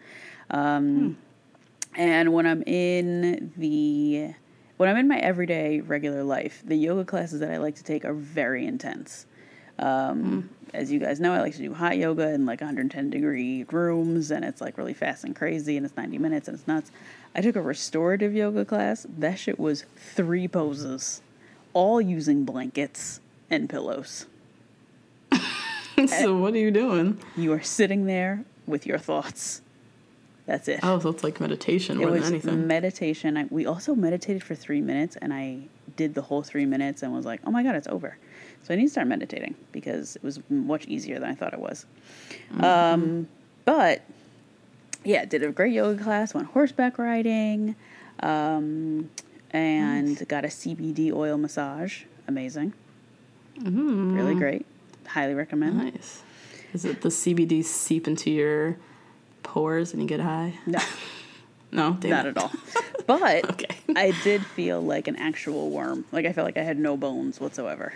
Um, 0.50 1.16
And 1.97 2.33
when 2.33 2.47
I'm 2.47 2.62
in 2.66 3.52
the 3.56 4.35
when 4.76 4.88
I'm 4.90 4.99
in 4.99 5.09
my 5.09 5.18
everyday 5.18 5.80
regular 5.80 6.23
life, 6.23 6.62
the 6.66 6.76
yoga 6.76 7.04
classes 7.04 7.40
that 7.40 7.50
I 7.50 7.56
like 7.56 7.76
to 7.76 7.83
take 7.85 8.04
are 8.04 8.12
very 8.12 8.66
intense. 8.66 9.26
Um, 9.78 10.50
As 10.75 10.90
you 10.90 10.99
guys 10.99 11.21
know, 11.21 11.33
I 11.33 11.40
like 11.40 11.52
to 11.54 11.59
do 11.59 11.73
hot 11.73 11.97
yoga 11.97 12.33
in 12.33 12.45
like 12.45 12.61
110 12.61 13.11
degree 13.11 13.64
rooms, 13.71 14.30
and 14.30 14.45
it's 14.45 14.61
like 14.61 14.76
really 14.76 14.95
fast 14.95 15.25
and 15.25 15.35
crazy, 15.35 15.76
and 15.76 15.87
it's 15.87 15.97
90 15.97 16.18
minutes, 16.18 16.49
and 16.49 16.56
it's 16.59 16.66
nuts. 16.66 16.90
I 17.35 17.40
took 17.40 17.56
a 17.56 17.62
restorative 17.62 18.35
yoga 18.35 18.64
class. 18.64 19.06
That 19.18 19.38
shit 19.38 19.59
was 19.59 19.85
three 19.97 20.49
poses, 20.49 21.23
all 21.73 22.00
using 22.00 22.45
blankets 22.45 23.21
and 23.50 23.68
pillows. 23.71 24.26
so 26.06 26.37
what 26.37 26.54
are 26.54 26.59
you 26.59 26.71
doing? 26.71 27.18
You 27.37 27.52
are 27.52 27.62
sitting 27.62 28.06
there 28.06 28.45
with 28.66 28.87
your 28.87 28.99
thoughts. 28.99 29.62
That's 30.47 30.68
it. 30.68 30.80
Oh, 30.83 30.99
so 31.00 31.11
it's 31.11 31.25
like 31.25 31.40
meditation 31.40 32.00
it 32.00 32.09
was 32.09 32.23
than 32.23 32.35
anything. 32.35 32.66
meditation. 32.66 33.37
I, 33.37 33.45
we 33.50 33.66
also 33.66 33.95
meditated 33.95 34.45
for 34.45 34.54
three 34.54 34.80
minutes, 34.80 35.16
and 35.16 35.33
I 35.33 35.61
did 35.97 36.14
the 36.14 36.23
whole 36.23 36.42
three 36.42 36.66
minutes 36.66 37.02
and 37.02 37.12
was 37.12 37.25
like, 37.26 37.40
"Oh 37.45 37.50
my 37.50 37.62
god, 37.64 37.75
it's 37.75 37.88
over." 37.88 38.16
So 38.67 38.75
I 38.75 38.77
need 38.79 38.87
to 38.87 38.91
start 38.91 39.07
meditating 39.07 39.55
because 39.71 40.17
it 40.17 40.25
was 40.25 40.41
much 40.51 40.87
easier 40.87 41.21
than 41.21 41.31
I 41.31 41.37
thought 41.37 41.53
it 41.53 41.61
was. 41.61 41.87
Um, 42.59 43.29
but 43.65 44.03
yeah, 45.05 45.25
did 45.25 45.45
a 45.45 45.53
great 45.53 45.73
yoga 45.73 46.03
class. 46.03 46.35
Went 46.35 46.49
horseback 46.49 46.99
riding, 46.99 47.77
um, 48.21 49.09
and 49.53 50.27
got 50.27 50.45
a 50.45 50.49
CBD 50.49 51.13
oil 51.13 51.39
massage. 51.39 52.03
Amazing, 52.27 52.73
really 53.65 54.35
great. 54.35 54.67
Highly 55.07 55.35
recommend. 55.35 55.79
nice. 55.79 56.25
Is 56.73 56.85
it 56.85 57.03
the 57.03 57.11
CBD 57.11 57.65
seep 57.65 58.09
into 58.09 58.33
your 58.33 58.77
pores 59.45 59.93
and 59.93 60.03
you 60.03 60.09
get 60.09 60.19
high? 60.19 60.59
No, 60.67 60.81
No, 61.71 61.99
not 62.03 62.27
at 62.27 62.37
all. 62.37 62.51
But 63.07 63.45
Okay. 63.53 63.77
I 63.95 64.13
did 64.25 64.45
feel 64.45 64.81
like 64.81 65.07
an 65.07 65.15
actual 65.15 65.71
worm. 65.71 66.05
Like 66.11 66.27
I 66.27 66.33
felt 66.33 66.47
like 66.47 66.57
I 66.57 66.63
had 66.63 66.81
no 66.81 66.97
bones 66.97 67.41
whatsoever. 67.41 67.95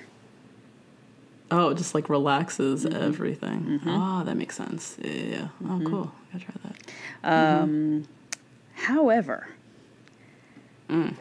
Oh, 1.51 1.71
it 1.71 1.79
just 1.79 1.95
like 1.95 2.09
relaxes 2.09 2.85
Mm-hmm. 2.85 3.03
everything. 3.03 3.81
Oh, 3.87 4.23
that 4.25 4.37
makes 4.37 4.57
sense. 4.57 4.97
Yeah, 5.03 5.11
yeah. 5.11 5.25
yeah. 5.31 5.49
Oh, 5.69 5.83
cool. 5.85 6.13
I 6.35 6.39
gotta 6.39 6.45
try 6.45 6.55
that. 7.23 7.63
Um, 7.63 8.07
however, 8.75 9.49
Mm. 10.89 11.15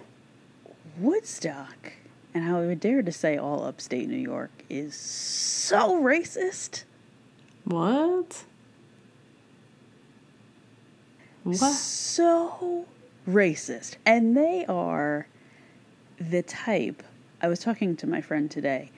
Woodstock, 0.98 1.94
and 2.34 2.44
I 2.44 2.54
would 2.60 2.80
dare 2.80 3.04
to 3.04 3.12
say 3.12 3.38
all 3.38 3.64
upstate 3.64 4.08
New 4.10 4.18
York, 4.18 4.50
is 4.70 4.96
so 4.96 6.02
racist. 6.02 6.84
What? 7.66 8.44
What? 11.44 11.56
So 11.58 12.86
racist. 13.28 13.96
And 14.06 14.36
they 14.36 14.66
are 14.68 15.28
the 16.20 16.42
type. 16.42 17.04
I 17.42 17.48
was 17.48 17.60
talking 17.60 17.96
to 17.98 18.08
my 18.08 18.22
friend 18.22 18.50
today. 18.50 18.92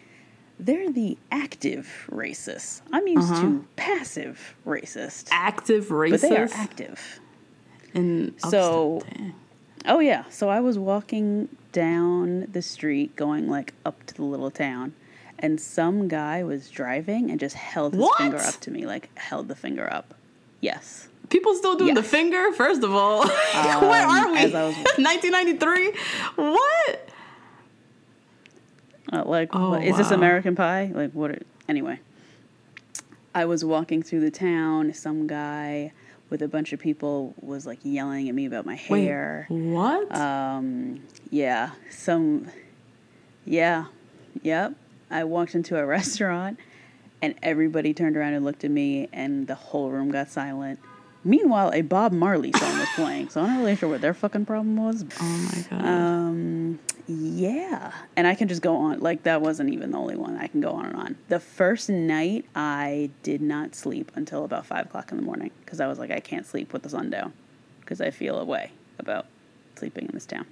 They're 0.63 0.91
the 0.91 1.17
active 1.31 2.07
racists. 2.11 2.81
I'm 2.93 3.07
used 3.07 3.31
Uh-huh. 3.31 3.41
to 3.41 3.65
passive 3.75 4.55
racist. 4.65 5.27
Active 5.31 5.87
racist. 5.87 6.11
But 6.11 6.21
they 6.21 6.37
are 6.37 6.49
active. 6.53 7.19
And 7.93 8.33
So- 8.49 9.01
dang. 9.09 9.33
Oh 9.87 9.99
yeah. 9.99 10.25
So 10.29 10.49
I 10.49 10.59
was 10.59 10.77
walking 10.77 11.49
down 11.71 12.47
the 12.51 12.61
street 12.61 13.15
going 13.15 13.49
like 13.49 13.73
up 13.85 14.05
to 14.05 14.13
the 14.13 14.23
little 14.23 14.51
town 14.51 14.93
and 15.39 15.59
some 15.59 16.07
guy 16.07 16.43
was 16.43 16.69
driving 16.69 17.31
and 17.31 17.39
just 17.39 17.55
held 17.55 17.93
his 17.93 18.01
What? 18.03 18.17
finger 18.19 18.37
up 18.37 18.59
to 18.61 18.69
me, 18.71 18.85
like 18.85 19.09
held 19.17 19.47
the 19.47 19.55
finger 19.55 19.91
up. 19.91 20.13
Yes. 20.59 21.07
People 21.29 21.55
still 21.55 21.75
doing 21.75 21.95
the 21.95 22.03
finger. 22.03 22.51
First 22.51 22.83
of 22.83 22.93
all, 22.93 23.25
where 23.81 24.05
are 24.05 24.31
we? 24.31 24.37
as 24.37 24.53
I 24.53 24.67
was- 24.67 24.75
1993. 24.97 25.93
What? 26.35 27.09
Uh, 29.12 29.24
like, 29.25 29.50
Oh, 29.53 29.72
what- 29.72 29.84
is 29.84 29.98
this. 29.98 30.12
American 30.12 30.55
Pie? 30.55 30.91
Like, 30.93 31.12
what? 31.12 31.31
Are, 31.31 31.39
anyway, 31.67 32.00
I 33.34 33.46
was 33.46 33.63
walking 33.65 34.03
through 34.03 34.20
the 34.22 34.31
town. 34.31 34.93
Some 34.93 35.27
guy 35.27 35.91
with 36.29 36.41
a 36.41 36.48
bunch 36.48 36.72
of 36.74 36.79
people 36.79 37.34
was 37.41 37.65
like 37.65 37.79
yelling 37.84 38.29
at 38.29 38.36
me 38.36 38.46
about 38.46 38.65
my 38.65 38.79
Wait, 38.89 39.05
hair. 39.05 39.46
what? 39.50 40.13
Um, 40.15 41.01
yeah, 41.29 41.72
some, 41.89 42.48
yeah, 43.46 43.86
yep. 44.41 44.74
I 45.10 45.24
walked 45.25 45.55
into 45.55 45.77
a 45.77 45.86
restaurant 45.98 46.58
and 47.22 47.36
everybody 47.43 47.93
turned 47.93 48.17
around 48.17 48.34
and 48.34 48.43
looked 48.43 48.63
at 48.63 48.72
me, 48.72 49.08
and 49.13 49.46
the 49.46 49.53
whole 49.55 49.91
room 49.91 50.10
got 50.10 50.29
silent. 50.29 50.79
Meanwhile, 51.23 51.71
a 51.73 51.81
Bob 51.81 52.11
Marley 52.11 52.51
song 52.53 52.79
was 52.79 52.89
playing, 52.95 53.29
so 53.29 53.41
I'm 53.41 53.47
not 53.47 53.59
really 53.59 53.75
sure 53.75 53.89
what 53.89 54.01
their 54.01 54.13
fucking 54.13 54.45
problem 54.45 54.75
was. 54.77 55.05
oh 55.19 55.23
my 55.53 55.77
god. 55.77 55.85
Um, 55.87 56.79
yeah, 57.07 57.91
and 58.15 58.25
I 58.25 58.33
can 58.33 58.47
just 58.47 58.61
go 58.61 58.75
on. 58.75 58.99
Like 59.01 59.23
that 59.23 59.41
wasn't 59.41 59.69
even 59.71 59.91
the 59.91 59.97
only 59.97 60.15
one. 60.15 60.37
I 60.37 60.47
can 60.47 60.61
go 60.61 60.71
on 60.71 60.85
and 60.87 60.95
on. 60.95 61.17
The 61.27 61.39
first 61.39 61.89
night, 61.89 62.45
I 62.55 63.11
did 63.21 63.41
not 63.41 63.75
sleep 63.75 64.11
until 64.15 64.45
about 64.45 64.65
five 64.65 64.87
o'clock 64.87 65.11
in 65.11 65.17
the 65.17 65.23
morning 65.23 65.51
because 65.63 65.79
I 65.79 65.87
was 65.87 65.99
like, 65.99 66.09
I 66.09 66.19
can't 66.19 66.45
sleep 66.45 66.73
with 66.73 66.81
the 66.83 66.89
sun 66.89 67.09
down 67.11 67.33
because 67.81 68.01
I 68.01 68.09
feel 68.09 68.39
a 68.39 68.45
way 68.45 68.71
about 68.97 69.27
sleeping 69.75 70.05
in 70.05 70.11
this 70.13 70.25
town. 70.25 70.45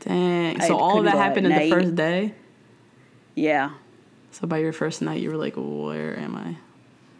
Dang. 0.00 0.60
I 0.60 0.68
So 0.68 0.76
all 0.76 0.98
of 0.98 1.04
that 1.06 1.16
happened 1.16 1.46
in 1.46 1.56
the 1.58 1.70
first 1.70 1.94
day. 1.96 2.34
Yeah, 3.34 3.70
So 4.30 4.46
by 4.46 4.58
your 4.58 4.72
first 4.72 5.00
night, 5.02 5.20
you 5.20 5.30
were 5.30 5.36
like, 5.36 5.54
"Where 5.56 6.18
am 6.18 6.36
I?" 6.36 6.56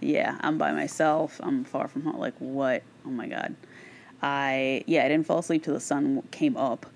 Yeah. 0.00 0.38
I'm 0.40 0.58
by 0.58 0.72
myself. 0.72 1.40
I'm 1.42 1.64
far 1.64 1.88
from 1.88 2.02
home. 2.02 2.18
Like 2.18 2.34
what? 2.38 2.82
Oh 3.06 3.10
my 3.10 3.26
god. 3.28 3.54
I 4.22 4.84
yeah. 4.86 5.04
I 5.04 5.08
didn't 5.08 5.26
fall 5.26 5.38
asleep 5.38 5.64
till 5.64 5.74
the 5.74 5.80
sun 5.80 6.22
came 6.30 6.56
up. 6.56 6.86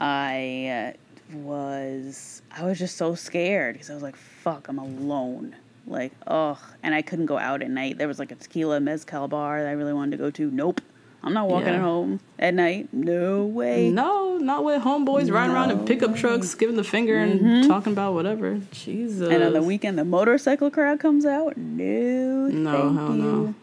I 0.00 0.94
uh, 0.94 1.36
was 1.38 2.42
I 2.50 2.64
was 2.64 2.78
just 2.78 2.96
so 2.96 3.14
scared 3.14 3.74
because 3.74 3.90
I 3.90 3.94
was 3.94 4.02
like, 4.02 4.16
fuck, 4.16 4.68
I'm 4.68 4.78
alone 4.78 5.56
Like, 5.86 6.12
ugh. 6.26 6.58
And 6.82 6.94
I 6.94 7.02
couldn't 7.02 7.26
go 7.26 7.38
out 7.38 7.62
at 7.62 7.70
night. 7.70 7.98
There 7.98 8.08
was 8.08 8.18
like 8.18 8.32
a 8.32 8.36
tequila 8.36 8.80
mezcal 8.80 9.28
bar 9.28 9.62
that 9.62 9.68
I 9.68 9.72
really 9.72 9.92
wanted 9.92 10.12
to 10.12 10.16
go 10.18 10.30
to. 10.30 10.50
Nope. 10.50 10.80
I'm 11.26 11.34
not 11.34 11.48
walking 11.48 11.74
Yeah. 11.74 11.80
home 11.80 12.20
at 12.38 12.54
night. 12.54 12.88
No 12.92 13.44
way. 13.44 13.90
No, 13.90 14.38
not 14.38 14.64
with 14.64 14.80
homeboys 14.82 15.30
riding 15.30 15.54
around 15.54 15.72
in 15.72 15.84
pickup 15.84 16.14
trucks, 16.14 16.54
giving 16.54 16.76
the 16.76 16.84
finger 16.84 17.18
and 17.18 17.66
talking 17.66 17.92
about 17.92 18.14
whatever. 18.14 18.60
Jesus. 18.70 19.22
Mm-hmm. 19.22 19.32
And 19.34 19.42
on 19.42 19.52
the 19.52 19.62
weekend, 19.62 19.98
the 19.98 20.04
motorcycle 20.04 20.70
crowd 20.70 21.00
comes 21.00 21.26
out. 21.26 21.56
No, 21.56 22.46
No, 22.48 22.92
hell 22.92 23.16
you. 23.16 23.22
no. 23.22 23.54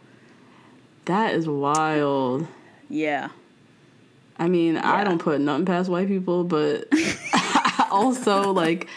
That 1.06 1.34
is 1.36 1.48
wild. 1.48 2.48
Yeah, 2.90 3.30
I 4.38 4.48
mean, 4.50 4.78
I 4.78 5.04
don't 5.06 5.20
put 5.20 5.40
nothing 5.42 5.66
past 5.66 5.90
white 5.90 6.08
people, 6.10 6.44
but 6.44 6.88
also 7.92 8.52
like 8.52 8.88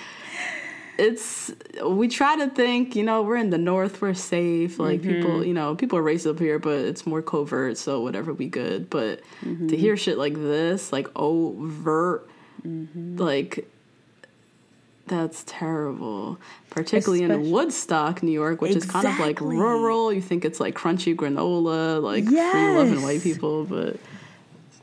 it's 0.98 1.52
we 1.84 2.08
try 2.08 2.36
to 2.36 2.48
think, 2.50 2.96
you 2.96 3.02
know, 3.02 3.22
we're 3.22 3.36
in 3.36 3.50
the 3.50 3.58
north, 3.58 4.00
we're 4.00 4.14
safe. 4.14 4.78
Like 4.78 5.02
people, 5.02 5.30
Mm-hmm. 5.30 5.48
you 5.48 5.54
know, 5.54 5.74
people 5.74 5.98
are 5.98 6.02
racist 6.02 6.30
up 6.30 6.38
here, 6.38 6.58
but 6.58 6.78
it's 6.78 7.06
more 7.06 7.22
covert, 7.22 7.76
so 7.78 8.00
whatever 8.00 8.32
we 8.32 8.46
good. 8.48 8.88
But 8.90 9.20
Mm-hmm. 9.44 9.68
to 9.68 9.76
hear 9.76 9.96
shit 9.96 10.18
like 10.18 10.34
this, 10.34 10.92
like 10.92 11.08
overt, 11.16 12.28
Mm-hmm. 12.66 13.16
like 13.18 13.68
that's 15.06 15.44
terrible. 15.46 16.38
Particularly 16.70 17.22
Especially- 17.24 17.44
in 17.46 17.50
Woodstock, 17.52 18.22
New 18.24 18.32
York, 18.32 18.60
which 18.60 18.74
is 18.74 18.84
kind 18.84 19.06
of 19.06 19.18
like 19.20 19.40
rural. 19.40 20.12
You 20.12 20.20
think 20.20 20.44
it's 20.44 20.58
like 20.58 20.74
crunchy 20.74 21.14
granola, 21.14 22.02
like 22.02 22.24
free 22.24 22.34
loving 22.76 23.02
white 23.02 23.22
people, 23.22 23.64
but 23.64 23.98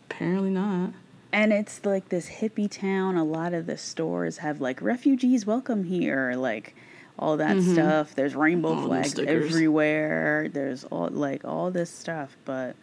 apparently 0.09 0.49
not. 0.51 0.91
And 1.33 1.51
it's 1.51 1.83
like 1.85 2.07
this 2.09 2.29
hippie 2.29 2.71
town. 2.71 3.17
A 3.17 3.23
lot 3.25 3.53
of 3.53 3.65
the 3.65 3.77
stores 3.77 4.37
have 4.37 4.61
like 4.61 4.81
refugees 4.81 5.45
welcome 5.45 5.83
here, 5.83 6.33
like 6.37 6.75
all 7.19 7.35
that 7.37 7.61
stuff. 7.61 8.15
There's 8.15 8.35
rainbow 8.35 8.69
Mm-hmm. 8.71 8.79
All 8.81 8.87
flags 8.87 9.19
everywhere. 9.19 10.47
There's 10.51 10.83
all 10.85 11.09
like 11.09 11.43
all 11.43 11.69
this 11.71 11.89
stuff, 11.89 12.37
but 12.45 12.75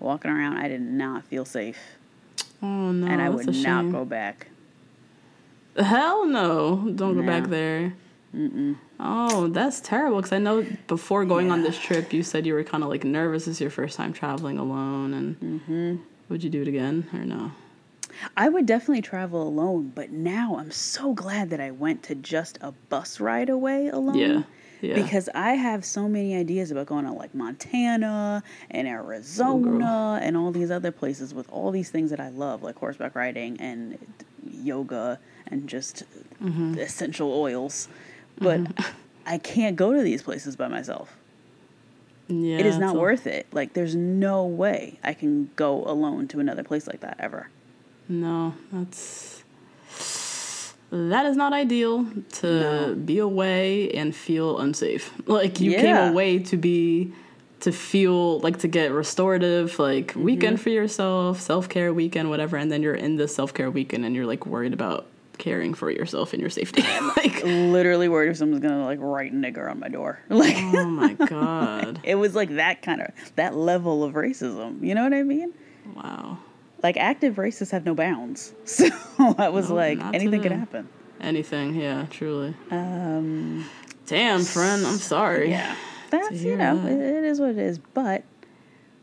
walking 0.00 0.30
around, 0.30 0.56
I 0.58 0.66
did 0.68 0.80
not 0.82 1.24
feel 1.24 1.44
safe, 1.44 1.78
Oh 2.62 2.90
no, 2.92 3.06
and 3.06 3.20
I 3.22 3.28
would 3.28 3.54
not 3.62 3.92
go 3.92 4.04
back. 4.04 4.48
Hell 5.76 6.26
no! 6.26 6.90
Don't 6.94 7.14
go 7.14 7.22
back 7.22 7.44
there. 7.44 7.94
Oh, 8.98 9.48
that's 9.48 9.80
terrible. 9.80 10.16
Because 10.18 10.32
I 10.32 10.38
know 10.38 10.66
before 10.88 11.24
going 11.24 11.50
on 11.50 11.62
this 11.62 11.78
trip, 11.78 12.12
you 12.12 12.22
said 12.22 12.44
you 12.46 12.54
were 12.54 12.64
kind 12.64 12.82
of 12.82 12.90
like 12.90 13.04
nervous. 13.04 13.44
This 13.46 13.56
is 13.56 13.60
your 13.60 13.70
first 13.70 13.96
time 13.96 14.12
traveling 14.12 14.58
alone, 14.58 15.14
and 15.14 15.40
Mm-hmm. 15.40 15.96
would 16.28 16.42
you 16.44 16.50
do 16.50 16.62
it 16.62 16.68
again 16.68 17.08
or 17.12 17.20
no? 17.24 17.52
I 18.36 18.48
would 18.48 18.66
definitely 18.66 19.02
travel 19.02 19.42
alone, 19.46 19.92
but 19.94 20.10
now 20.10 20.56
I'm 20.58 20.70
so 20.70 21.12
glad 21.14 21.50
that 21.50 21.60
I 21.60 21.70
went 21.70 22.02
to 22.04 22.14
just 22.14 22.58
a 22.60 22.72
bus 22.88 23.20
ride 23.20 23.48
away 23.48 23.88
alone. 23.88 24.16
Yeah, 24.18 24.42
yeah. 24.80 24.94
Because 24.94 25.28
I 25.34 25.52
have 25.52 25.84
so 25.84 26.08
many 26.08 26.34
ideas 26.36 26.70
about 26.70 26.86
going 26.86 27.04
to 27.04 27.12
like 27.12 27.34
Montana 27.34 28.42
and 28.70 28.86
Arizona 28.88 30.18
and 30.22 30.36
all 30.36 30.50
these 30.52 30.70
other 30.70 30.90
places 30.92 31.32
with 31.34 31.50
all 31.50 31.70
these 31.70 31.90
things 31.90 32.10
that 32.10 32.20
I 32.20 32.28
love, 32.30 32.62
like 32.62 32.76
horseback 32.76 33.14
riding 33.14 33.60
and 33.60 33.98
yoga 34.50 35.18
and 35.46 35.68
just 35.68 36.02
Mm-hmm. 36.42 36.78
essential 36.78 37.30
oils. 37.34 37.86
But 38.38 38.60
I 39.26 39.36
can't 39.36 39.76
go 39.76 39.92
to 39.92 40.00
these 40.02 40.22
places 40.22 40.56
by 40.56 40.68
myself. 40.68 41.14
yeah, 42.28 42.58
it 42.58 42.64
is 42.64 42.78
not 42.78 42.96
worth 42.96 43.26
it. 43.26 43.46
Like, 43.52 43.74
there's 43.74 43.94
no 43.94 44.46
way 44.46 44.98
I 45.04 45.12
can 45.12 45.50
go 45.56 45.84
alone 45.84 46.28
to 46.28 46.40
another 46.40 46.62
place 46.64 46.86
like 46.86 47.00
that 47.00 47.16
ever. 47.18 47.48
No, 48.10 48.54
that's 48.72 49.42
that 50.90 51.24
is 51.26 51.36
not 51.36 51.52
ideal 51.52 52.04
to 52.32 52.96
be 53.04 53.18
away 53.18 53.90
and 53.92 54.14
feel 54.14 54.58
unsafe. 54.58 55.12
Like 55.26 55.60
you 55.60 55.70
Yeah. 55.70 55.80
came 55.80 55.96
away 56.12 56.38
to 56.40 56.56
be 56.56 57.12
to 57.60 57.70
feel 57.72 58.40
like 58.40 58.58
to 58.60 58.68
get 58.68 58.90
restorative, 58.90 59.78
like 59.78 60.08
Mm-hmm. 60.08 60.22
weekend 60.24 60.60
for 60.60 60.70
yourself, 60.70 61.40
self 61.40 61.68
care 61.68 61.92
weekend, 61.94 62.28
whatever, 62.30 62.56
and 62.56 62.72
then 62.72 62.82
you're 62.82 62.94
in 62.94 63.16
this 63.16 63.34
self 63.34 63.54
care 63.54 63.70
weekend 63.70 64.04
and 64.04 64.16
you're 64.16 64.26
like 64.26 64.46
worried 64.46 64.72
about 64.72 65.06
caring 65.38 65.72
for 65.72 65.90
yourself 65.90 66.32
and 66.32 66.40
your 66.40 66.50
safety. 66.50 66.82
like 67.16 67.44
literally 67.44 68.08
worried 68.08 68.30
if 68.30 68.36
someone's 68.36 68.60
gonna 68.62 68.84
like 68.84 68.98
write 69.00 69.32
nigger 69.32 69.70
on 69.70 69.78
my 69.78 69.88
door. 69.88 70.18
Like 70.28 70.56
oh 70.56 70.86
my 70.86 71.12
god. 71.14 72.00
it 72.04 72.16
was 72.16 72.34
like 72.34 72.56
that 72.56 72.82
kind 72.82 73.00
of 73.02 73.12
that 73.36 73.54
level 73.54 74.02
of 74.02 74.14
racism. 74.14 74.82
You 74.82 74.96
know 74.96 75.04
what 75.04 75.14
I 75.14 75.22
mean? 75.22 75.52
Wow. 75.94 76.38
Like 76.82 76.96
active 76.96 77.34
racists 77.36 77.70
have 77.72 77.84
no 77.84 77.94
bounds. 77.94 78.54
So 78.64 78.88
I 79.38 79.48
was 79.50 79.68
No, 79.68 79.74
like 79.76 79.98
anything 80.14 80.40
could 80.42 80.52
happen. 80.52 80.88
Anything, 81.20 81.74
yeah, 81.74 82.06
truly. 82.10 82.54
Um 82.70 83.66
Damn, 84.06 84.42
friend, 84.42 84.84
I'm 84.86 84.96
sorry. 84.96 85.50
Yeah. 85.50 85.76
That's 86.10 86.42
you 86.42 86.56
know, 86.56 86.76
that. 86.82 86.90
it, 86.90 87.24
is 87.24 87.38
what 87.40 87.50
it 87.50 87.58
is. 87.58 87.78
But 87.78 88.24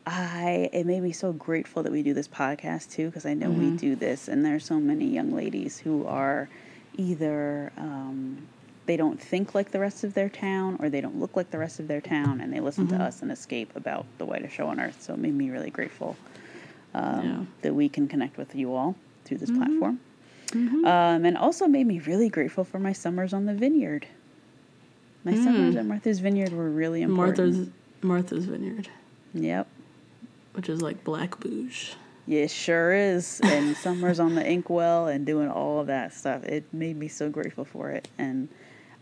I 0.05 0.69
it 0.73 0.85
made 0.85 1.01
me 1.03 1.11
so 1.11 1.31
grateful 1.33 1.83
that 1.83 1.91
we 1.91 2.01
do 2.03 2.13
this 2.13 2.27
podcast 2.27 2.91
too, 2.91 3.07
because 3.07 3.25
I 3.25 3.33
know 3.33 3.49
we 3.49 3.71
do 3.71 3.95
this 3.95 4.27
and 4.27 4.43
there's 4.45 4.65
so 4.65 4.79
many 4.79 5.05
young 5.05 5.31
ladies 5.31 5.77
who 5.77 6.05
are 6.07 6.49
either 6.97 7.71
um 7.77 8.47
they 8.87 8.97
don't 8.97 9.21
think 9.21 9.53
like 9.53 9.71
the 9.71 9.79
rest 9.79 10.03
of 10.05 10.13
their 10.13 10.29
town 10.29 10.77
or 10.79 10.89
they 10.89 11.01
don't 11.01 11.19
look 11.19 11.35
like 11.35 11.51
the 11.51 11.57
rest 11.57 11.79
of 11.79 11.87
their 11.89 11.99
town 12.01 12.39
and 12.41 12.51
they 12.53 12.61
listen 12.61 12.87
to 12.87 12.95
us 12.95 13.21
and 13.21 13.31
escape 13.31 13.69
about 13.75 14.05
the 14.17 14.23
whitest 14.25 14.55
show 14.55 14.67
on 14.67 14.79
earth. 14.79 15.01
So 15.01 15.13
it 15.13 15.19
made 15.19 15.33
me 15.33 15.49
really 15.49 15.69
grateful 15.69 16.15
um, 16.93 17.23
Yeah. 17.23 17.45
that 17.63 17.73
we 17.75 17.89
can 17.89 18.07
connect 18.07 18.37
with 18.37 18.55
you 18.55 18.73
all 18.73 18.95
through 19.25 19.37
this 19.37 19.51
platform. 19.51 19.99
Um, 20.53 21.25
and 21.25 21.37
also 21.37 21.67
made 21.67 21.85
me 21.87 21.99
really 21.99 22.29
grateful 22.29 22.63
for 22.63 22.79
my 22.79 22.93
summers 22.93 23.33
on 23.33 23.45
the 23.45 23.53
vineyard. 23.53 24.07
My 25.25 25.35
summers 25.35 25.75
at 25.75 25.85
Martha's 25.85 26.19
Vineyard 26.19 26.53
were 26.53 26.69
really 26.69 27.01
important. 27.01 27.55
Martha's 27.55 27.69
Martha's 28.01 28.45
Vineyard, 28.45 28.87
Yep. 29.33 29.67
which 30.53 30.69
is 30.69 30.81
like 30.81 31.03
black 31.03 31.37
bouge. 31.41 31.95
Yeah, 32.25 32.41
it 32.43 32.51
sure 32.51 32.93
is. 32.93 33.41
And 33.43 33.75
summers 33.75 34.19
on 34.21 34.35
the 34.35 34.45
inkwell 34.49 35.07
and 35.07 35.25
doing 35.25 35.49
all 35.49 35.81
of 35.81 35.87
that 35.87 36.13
stuff. 36.13 36.43
It 36.45 36.63
made 36.73 36.95
me 36.97 37.07
so 37.09 37.29
grateful 37.29 37.65
for 37.65 37.89
it. 37.91 38.07
And 38.17 38.47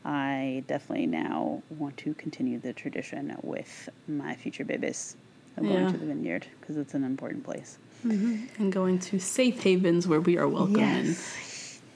I 0.04 0.64
definitely 0.68 1.08
now 1.08 1.62
want 1.70 1.98
to 1.98 2.14
continue 2.16 2.60
the 2.60 2.74
tradition 2.74 3.36
with 3.44 3.90
my 4.08 4.36
future 4.36 4.64
babies 4.66 5.16
of 5.58 5.64
going 5.64 5.74
Yeah. 5.86 5.92
to 5.92 5.98
the 5.98 6.06
vineyard 6.06 6.48
because 6.60 6.78
it's 6.78 6.94
an 6.94 7.04
important 7.04 7.44
place. 7.44 7.78
and 8.04 8.72
going 8.72 9.00
to 9.00 9.20
safe 9.20 9.64
havens 9.64 10.08
where 10.08 10.22
we 10.22 10.38
are 10.38 10.48
welcome 10.48 10.80
and 10.80 11.18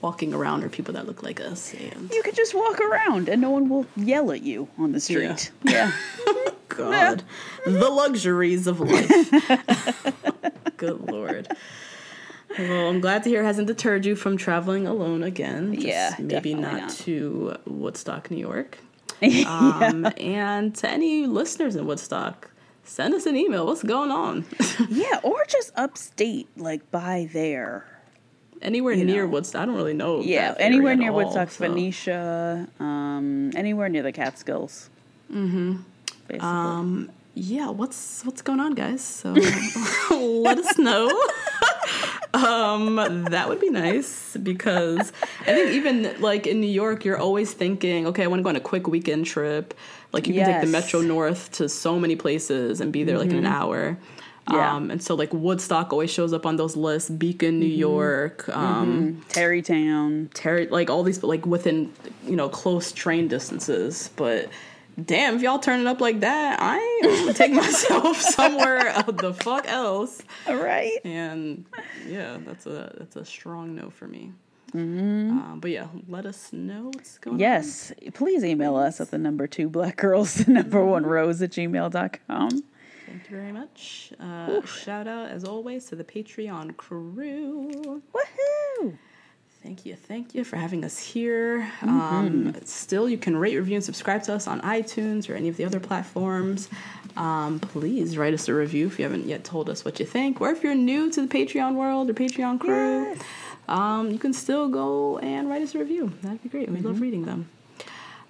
walking 0.02 0.34
around 0.34 0.64
are 0.64 0.70
people 0.70 0.94
that 0.96 1.06
look 1.06 1.22
like 1.22 1.40
us 1.40 1.74
and 1.76 2.10
You 2.12 2.24
could 2.24 2.36
just 2.36 2.56
walk 2.56 2.80
around 2.80 3.30
and 3.30 3.42
no 3.42 3.52
one 3.52 3.70
will 3.70 3.86
yell 3.96 4.32
at 4.32 4.42
you 4.42 4.68
on 4.78 4.92
the 4.94 5.00
street. 5.00 5.52
Yeah. 5.64 5.92
god 6.70 7.24
the 7.66 7.90
luxuries 7.90 8.66
of 8.68 8.80
life 8.80 9.10
good 10.78 11.02
lord 11.12 11.48
well 12.58 12.88
i'm 12.90 13.02
glad 13.02 13.24
to 13.24 13.30
hear 13.30 13.42
it 13.42 13.46
hasn't 13.46 13.68
deterred 13.68 14.06
you 14.06 14.16
from 14.16 14.38
traveling 14.38 14.88
alone 14.88 15.24
again 15.24 15.74
Just 15.74 15.86
Yeah, 15.88 16.16
maybe 16.20 16.54
not, 16.54 16.74
not. 16.78 16.90
to 16.92 17.56
woodstock 17.66 18.32
new 18.32 18.38
york 18.38 18.78
yeah. 19.20 19.48
um, 19.50 20.08
and 20.18 20.74
to 20.76 20.90
any 20.90 21.26
listeners 21.26 21.76
in 21.76 21.86
woodstock 21.86 22.49
send 22.90 23.14
us 23.14 23.26
an 23.26 23.36
email 23.38 23.66
what's 23.66 23.84
going 23.84 24.12
on 24.12 24.46
Yeah, 24.90 25.20
or 25.24 25.46
just 25.48 25.72
upstate, 25.76 26.48
like 26.58 26.90
by 26.92 27.30
there. 27.32 27.86
anywhere 28.62 28.94
You 28.94 29.06
near 29.06 29.24
know. 29.26 29.32
woodstock 29.34 29.62
i 29.62 29.66
don't 29.66 29.76
really 29.76 29.94
know 29.94 30.22
Yeah, 30.22 30.56
anywhere 30.60 30.96
near 30.96 31.12
all, 31.12 31.18
Woodstock, 31.18 31.50
so- 31.52 31.66
Phoenicia, 31.66 32.68
um, 32.80 33.52
anywhere 33.56 33.90
near 33.90 34.04
the 34.04 34.12
Catskills. 34.12 34.90
Mm-hmm. 35.32 35.78
Basically. 36.28 36.48
Um, 36.48 37.10
yeah, 37.36 37.70
what's 37.70 38.24
what's 38.26 38.42
going 38.42 38.60
on, 38.60 38.74
guys? 38.74 39.02
So 39.04 39.32
let 40.12 40.58
us 40.60 40.78
know. 40.78 41.08
um, 42.34 42.96
that 43.30 43.48
would 43.50 43.60
be 43.62 43.70
nice 43.70 44.36
because 44.38 45.12
I 45.42 45.54
think 45.54 45.72
even 45.72 46.16
like 46.22 46.46
in 46.48 46.60
New 46.60 46.68
York, 46.84 47.06
you're 47.06 47.18
always 47.18 47.54
thinking, 47.54 48.06
okay, 48.08 48.24
I 48.24 48.28
want 48.28 48.40
to 48.40 48.44
go 48.44 48.50
on 48.50 48.56
a 48.56 48.60
quick 48.60 48.88
weekend 48.88 49.26
trip. 49.26 49.74
Like 50.12 50.28
you 50.28 50.34
can 50.34 50.46
take 50.46 50.62
the 50.62 50.68
Metro 50.68 51.02
North 51.02 51.52
to 51.54 51.70
so 51.70 52.00
many 52.00 52.16
places 52.16 52.82
and 52.82 52.92
be 52.92 53.04
there 53.04 53.18
like 53.18 53.30
in 53.30 53.38
an 53.38 53.46
hour. 53.46 53.98
Yeah. 54.52 54.76
Um, 54.76 54.90
and 54.90 55.04
so 55.04 55.14
like 55.14 55.32
Woodstock 55.32 55.94
always 55.94 56.10
shows 56.10 56.34
up 56.34 56.46
on 56.46 56.56
those 56.56 56.76
lists. 56.76 57.10
Beacon, 57.10 57.60
New 57.60 57.68
York, 57.68 58.50
um, 58.50 59.24
Tarrytown. 59.30 60.30
Terry, 60.34 60.68
like 60.68 60.90
all 60.90 61.04
these, 61.04 61.20
but 61.20 61.28
like 61.28 61.46
within 61.46 61.94
you 62.26 62.36
know 62.36 62.50
close 62.50 62.92
train 62.92 63.28
distances. 63.28 64.10
But 64.16 64.50
damn, 65.06 65.36
if 65.36 65.42
y'all 65.44 65.60
turn 65.60 65.82
it 65.82 65.88
up 65.88 66.02
like 66.02 66.22
that, 66.22 66.58
I 66.60 67.32
take 67.36 67.52
myself 67.52 68.20
somewhere 68.20 68.92
the 69.08 69.34
fuck 69.34 69.68
else. 69.68 70.22
All 70.48 70.56
right. 70.56 70.98
And 71.04 71.66
yeah, 72.08 72.38
that's 72.44 72.66
a 72.66 72.96
that's 72.98 73.16
a 73.16 73.26
strong 73.26 73.76
no 73.76 73.90
for 73.90 74.08
me. 74.08 74.32
Um, 74.74 75.60
but 75.60 75.72
yeah, 75.72 75.88
let 76.08 76.26
us 76.26 76.54
know 76.54 76.92
what's 76.94 77.18
going 77.18 77.36
on. 77.36 77.40
Yes, 77.40 77.92
please 78.14 78.44
email 78.44 78.76
us 78.76 79.02
at 79.02 79.12
the 79.12 79.18
number 79.18 79.48
two 79.48 79.70
black 79.70 79.98
girls, 79.98 80.36
the 80.36 80.52
number 80.52 80.84
one 80.84 81.06
rose 81.06 81.42
at 81.42 81.52
gmail.com. 81.52 82.50
Thank 82.50 83.30
you 83.30 83.38
very 83.38 83.52
much. 83.52 84.14
Uh, 84.20 84.64
shout 84.66 85.08
out 85.08 85.30
as 85.30 85.44
always 85.44 85.86
to 85.86 85.96
the 85.96 86.04
Patreon 86.04 86.78
crew. 86.78 88.04
Woohoo! 88.14 88.98
Thank 89.64 89.86
you. 89.86 89.96
Thank 89.96 90.36
you 90.36 90.46
for 90.46 90.56
having 90.56 90.86
us 90.86 90.98
here. 90.98 91.70
Um, 91.82 92.56
still, 92.64 93.10
you 93.10 93.18
can 93.18 93.36
rate, 93.36 93.58
review, 93.58 93.76
and 93.76 93.84
subscribe 93.84 94.24
to 94.24 94.34
us 94.34 94.48
on 94.48 94.62
iTunes 94.62 95.30
or 95.30 95.34
any 95.34 95.50
of 95.50 95.58
the 95.58 95.66
other 95.66 95.82
platforms. 95.82 96.70
Um, 97.18 97.60
please 97.60 98.18
write 98.18 98.34
us 98.34 98.48
a 98.48 98.54
review 98.54 98.88
if 98.88 98.98
you 99.00 99.04
haven't 99.04 99.26
yet 99.26 99.44
told 99.44 99.70
us 99.70 99.84
what 99.84 100.00
you 100.00 100.06
think. 100.06 100.40
Or 100.40 100.50
if 100.52 100.64
you're 100.64 100.76
new 100.76 101.12
to 101.12 101.22
the 101.22 101.28
Patreon 101.28 101.76
world 101.76 102.10
or 102.10 102.14
Patreon 102.14 102.60
crew, 102.60 103.18
um, 103.70 104.12
you 104.12 104.20
can 104.20 104.34
still 104.34 104.68
go 104.68 105.18
and 105.20 105.50
write 105.50 105.62
us 105.62 105.76
a 105.76 105.80
review. 105.80 106.12
That'd 106.22 106.44
be 106.44 106.50
great. 106.50 106.70
We 106.70 106.80
love 106.80 107.02
reading 107.02 107.26
them. 107.26 107.50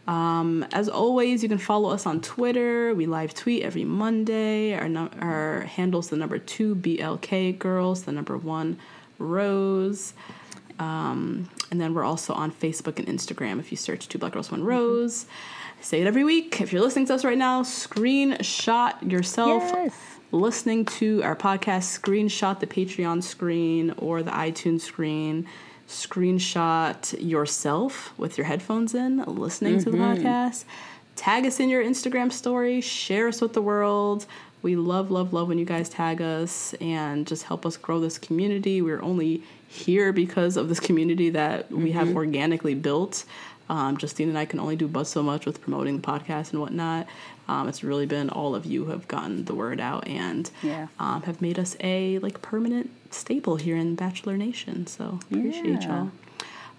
Um, 0.08 0.66
as 0.72 0.90
always, 0.90 1.44
you 1.44 1.50
can 1.50 1.60
follow 1.60 1.90
us 1.90 2.06
on 2.06 2.22
Twitter. 2.22 2.96
We 2.96 3.06
live 3.06 3.34
tweet 3.34 3.62
every 3.64 3.86
Monday. 3.86 4.74
Our, 4.74 4.90
num- 4.90 5.12
our 5.22 5.62
handle's 5.62 6.10
the 6.10 6.18
number 6.18 6.40
two 6.40 6.76
BLK 6.76 7.60
girls, 7.60 8.04
the 8.04 8.12
number 8.12 8.36
one 8.38 8.80
Rose. 9.20 10.14
Um, 10.80 11.50
and 11.70 11.80
then 11.80 11.94
we're 11.94 12.06
also 12.06 12.34
on 12.34 12.52
Facebook 12.52 12.98
and 12.98 13.08
Instagram 13.08 13.60
if 13.60 13.70
you 13.72 13.78
search 13.78 14.08
Two 14.08 14.18
Black 14.18 14.32
Girls 14.34 14.50
One 14.50 14.64
Rose. 14.64 15.26
I 15.80 15.84
say 15.84 16.02
it 16.02 16.08
every 16.08 16.24
week. 16.24 16.60
If 16.62 16.74
you're 16.74 16.82
listening 16.82 17.06
to 17.08 17.14
us 17.16 17.24
right 17.24 17.38
now, 17.38 17.62
screenshot 17.64 19.12
yourself 19.12 19.62
Yes. 19.64 19.94
Listening 20.32 20.86
to 20.86 21.24
our 21.24 21.36
podcast, 21.36 22.00
screenshot 22.00 22.60
the 22.60 22.68
Patreon 22.68 23.24
screen 23.24 23.92
or 23.98 24.24
the 24.24 24.32
iTunes 24.32 24.82
screen. 24.82 25.48
Screenshot 25.88 27.16
yourself 27.20 28.14
with 28.18 28.38
your 28.38 28.46
headphones 28.46 28.94
in, 28.94 29.24
listening 29.26 29.80
to 29.80 29.90
the 29.90 29.98
mm-hmm. 29.98 30.24
podcast. 30.24 30.66
Tag 31.16 31.46
us 31.46 31.60
in 31.60 31.68
your 31.68 31.84
Instagram 31.84 32.32
story. 32.32 32.80
Share 32.80 33.28
us 33.28 33.42
with 33.42 33.54
the 33.54 33.62
world. 33.62 34.28
We 34.62 34.76
love, 34.76 35.10
love, 35.10 35.34
love 35.34 35.48
when 35.48 35.58
you 35.58 35.66
guys 35.66 35.90
tag 35.90 36.22
us 36.22 36.76
and 36.76 37.26
just 37.26 37.44
help 37.44 37.66
us 37.66 37.76
grow 37.76 38.00
this 38.00 38.18
community. 38.18 38.82
We're 38.82 39.02
only 39.02 39.42
here 39.68 40.12
because 40.14 40.58
of 40.58 40.70
this 40.70 40.80
community 40.80 41.30
that 41.32 41.72
we 41.72 41.92
have 41.92 42.10
mm-hmm. 42.10 42.18
organically 42.18 42.76
built. 42.76 43.24
Um, 43.70 43.98
Justine 43.98 44.30
and 44.30 44.38
I 44.38 44.46
can 44.46 44.60
only 44.60 44.76
do 44.76 44.88
but 44.88 45.06
so 45.06 45.22
much 45.22 45.46
with 45.46 45.62
promoting 45.62 45.98
the 46.00 46.08
podcast 46.08 46.52
and 46.52 46.60
whatnot. 46.62 47.08
Um, 47.48 47.68
it's 47.70 47.84
really 47.84 48.06
been 48.06 48.30
all 48.30 48.56
of 48.56 48.66
you 48.66 48.86
who 48.86 48.92
have 48.92 49.08
gotten 49.08 49.46
the 49.46 49.54
word 49.56 49.80
out 49.80 50.08
and 50.08 50.50
Yeah. 50.64 50.88
um, 51.00 51.22
have 51.24 51.42
made 51.42 51.60
us 51.60 51.76
a 51.82 52.18
like 52.20 52.42
permanent 52.42 52.90
staple 53.12 53.58
here 53.58 53.76
in 53.78 53.96
Bachelor 53.96 54.38
Nation. 54.38 54.88
So 54.88 55.20
we 55.30 55.40
appreciate 55.40 55.82
Yeah. 55.84 55.88
y'all. 56.00 56.12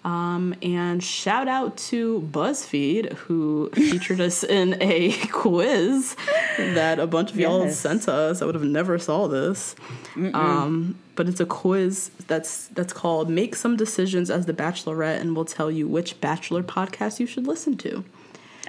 Um, 0.03 0.55
and 0.63 1.03
shout 1.03 1.47
out 1.47 1.77
to 1.77 2.27
BuzzFeed 2.33 3.13
who 3.13 3.69
featured 3.75 4.21
us 4.21 4.43
in 4.43 4.81
a 4.81 5.13
quiz 5.33 6.17
that 6.57 6.99
a 6.99 7.07
bunch 7.07 7.33
of 7.33 7.39
y'all 7.39 7.69
sent 7.69 8.03
to 8.05 8.13
us. 8.13 8.41
I 8.41 8.47
would 8.47 8.55
have 8.55 8.65
never 8.65 8.99
saw 8.99 9.29
this. 9.29 9.77
Um, 10.17 10.99
but 11.17 11.29
it's 11.29 11.41
a 11.41 11.45
quiz 11.47 12.11
that's 12.29 12.69
that's 12.69 12.95
called 12.95 13.29
"Make 13.29 13.55
Some 13.55 13.77
Decisions 13.77 14.31
as 14.31 14.47
the 14.47 14.55
Bachelorette," 14.55 15.21
and 15.21 15.37
we'll 15.37 15.45
tell 15.45 15.71
you 15.71 15.87
which 15.87 16.19
Bachelor 16.21 16.63
podcast 16.63 17.21
you 17.21 17.27
should 17.27 17.47
listen 17.47 17.77
to. 17.79 18.03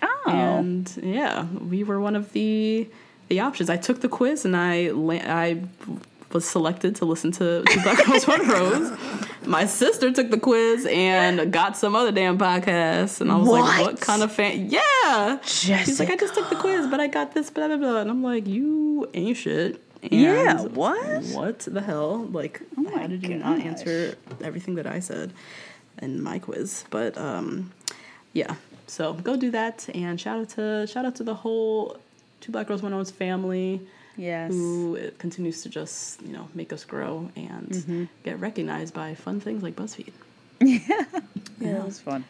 Oh. 0.02 0.24
And 0.28 0.91
yeah, 1.02 1.46
we 1.46 1.86
were 1.86 2.02
one 2.02 2.17
of 2.17 2.34
the 2.34 2.89
the 3.30 3.39
options. 3.39 3.70
I 3.70 3.78
took 3.78 4.02
the 4.02 4.10
quiz 4.10 4.44
and 4.44 4.58
I 4.58 4.89
la- 4.91 5.13
I 5.15 5.63
was 6.34 6.46
selected 6.46 6.96
to 6.98 7.06
listen 7.06 7.32
to 7.34 7.63
Two 7.65 7.82
Black 7.84 8.06
Girls 8.06 8.28
One 8.28 8.48
Rose. 8.48 8.91
My 9.45 9.65
sister 9.65 10.12
took 10.12 10.30
the 10.30 10.39
quiz 10.39 10.86
and 10.86 11.51
got 11.51 11.75
some 11.75 11.95
other 11.95 12.12
damn 12.12 12.38
podcast, 12.38 13.21
and 13.21 13.32
I 13.32 13.38
was 13.38 13.47
like, 13.47 13.63
What? 13.63 13.93
"What 13.93 14.01
kind 14.01 14.21
of 14.21 14.32
fan?" 14.32 14.69
Yeah, 14.69 15.39
she's 15.41 15.99
like, 15.99 16.10
"I 16.12 16.15
just 16.15 16.36
took 16.36 16.49
the 16.49 16.56
quiz, 16.56 16.88
but 16.88 16.99
I 16.99 17.08
got 17.08 17.34
this, 17.34 17.49
blah 17.49 17.67
blah 17.67 17.77
blah," 17.77 18.01
and 18.01 18.10
I'm 18.10 18.21
like, 18.23 18.45
"You 18.47 19.10
ain't 19.13 19.38
shit." 19.38 19.82
And 20.04 20.12
Yeah, 20.12 20.62
what? 20.62 21.23
What 21.25 21.60
the 21.60 21.82
hell? 21.82 22.23
Like, 22.25 22.62
my 22.75 22.91
how 22.91 23.08
did 23.08 23.27
you 23.27 23.36
not 23.38 23.60
answer 23.60 24.15
everything 24.43 24.75
that 24.75 24.88
I 24.88 24.99
said 24.99 25.34
in 26.01 26.21
my 26.21 26.39
quiz? 26.39 26.86
But 26.89 27.17
um, 27.17 27.71
yeah. 28.34 28.56
So 28.88 29.13
go 29.13 29.38
do 29.38 29.51
that, 29.51 29.88
and 29.93 30.19
shout 30.19 30.39
out 30.39 30.49
to 30.49 30.86
shout 30.88 31.06
out 31.06 31.15
to 31.15 31.23
the 31.23 31.36
whole 31.36 31.97
Two 32.41 32.51
Black 32.51 32.67
Girls 32.67 32.82
One 32.82 32.93
Rose 32.93 33.12
family 33.12 33.82
yes. 34.17 34.52
who 34.52 34.97
continues 35.17 35.63
to 35.63 35.69
just 35.69 36.21
you 36.21 36.34
know 36.34 36.47
make 36.54 36.71
us 36.74 36.84
grow 36.84 37.30
and 37.36 37.69
Mm-hmm. 37.69 38.04
get 38.24 38.39
recognized 38.39 38.93
by 38.93 39.15
fun 39.15 39.39
things 39.39 39.63
like 39.63 39.76
BuzzFeed. 39.76 40.13
Yeah, 41.60 41.74
that 41.74 41.86
was 41.86 42.00
fun. 42.00 42.24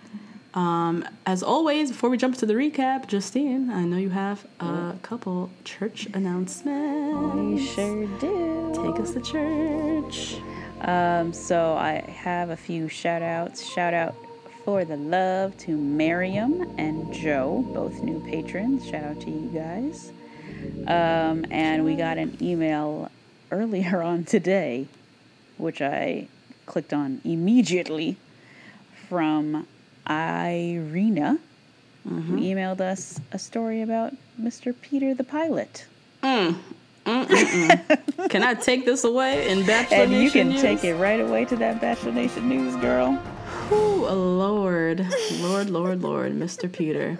Um, 0.53 1.05
as 1.25 1.41
always, 1.43 1.91
before 1.91 2.09
we 2.09 2.17
jump 2.17 2.37
to 2.39 2.45
the 2.45 2.53
recap, 2.53 3.07
Justine, 3.07 3.69
I 3.69 3.83
know 3.85 3.95
you 3.97 4.09
have 4.09 4.45
a 4.59 4.95
couple 5.01 5.49
church 5.63 6.07
announcements. 6.13 7.35
We 7.35 7.65
sure 7.65 8.07
do. 8.19 8.71
Take 8.75 8.99
us 9.01 9.13
to 9.13 9.21
church. 9.21 10.35
Um, 10.81 11.31
so 11.31 11.73
I 11.75 12.01
have 12.09 12.49
a 12.49 12.57
few 12.57 12.89
shout 12.89 13.21
outs. 13.21 13.63
Shout 13.65 13.93
out 13.93 14.15
for 14.65 14.83
the 14.83 14.97
love 14.97 15.57
to 15.59 15.77
Miriam 15.77 16.75
and 16.77 17.13
Joe, 17.13 17.63
both 17.73 18.01
new 18.01 18.19
patrons. 18.19 18.85
Shout 18.85 19.03
out 19.05 19.21
to 19.21 19.29
you 19.31 19.47
guys. 19.53 20.11
Um, 20.87 21.45
and 21.51 21.85
we 21.85 21.95
got 21.95 22.17
an 22.17 22.37
email 22.41 23.09
earlier 23.51 24.01
on 24.03 24.23
today, 24.23 24.87
which 25.57 25.81
I 25.81 26.27
clicked 26.65 26.93
on 26.93 27.21
immediately 27.23 28.17
from 29.09 29.67
Irina, 30.09 31.39
who 32.03 32.37
emailed 32.37 32.81
us 32.81 33.19
a 33.31 33.39
story 33.39 33.81
about 33.81 34.13
Mr. 34.41 34.73
Peter 34.81 35.13
the 35.13 35.23
pilot. 35.23 35.85
Can 36.21 36.55
I 38.43 38.53
take 38.53 38.85
this 38.85 39.03
away 39.03 39.49
in 39.49 39.65
Bachelor 39.65 39.97
And 39.97 40.13
you 40.13 40.31
can 40.31 40.49
news? 40.49 40.61
take 40.61 40.83
it 40.83 40.95
right 40.95 41.19
away 41.19 41.45
to 41.45 41.55
that 41.57 41.81
Bachelor 41.81 42.11
Nation 42.11 42.47
news, 42.47 42.75
girl. 42.77 43.21
Ooh, 43.71 44.05
Lord, 44.07 45.05
Lord, 45.39 45.69
Lord, 45.69 46.01
Lord, 46.01 46.33
Mr. 46.33 46.71
Peter. 46.71 47.19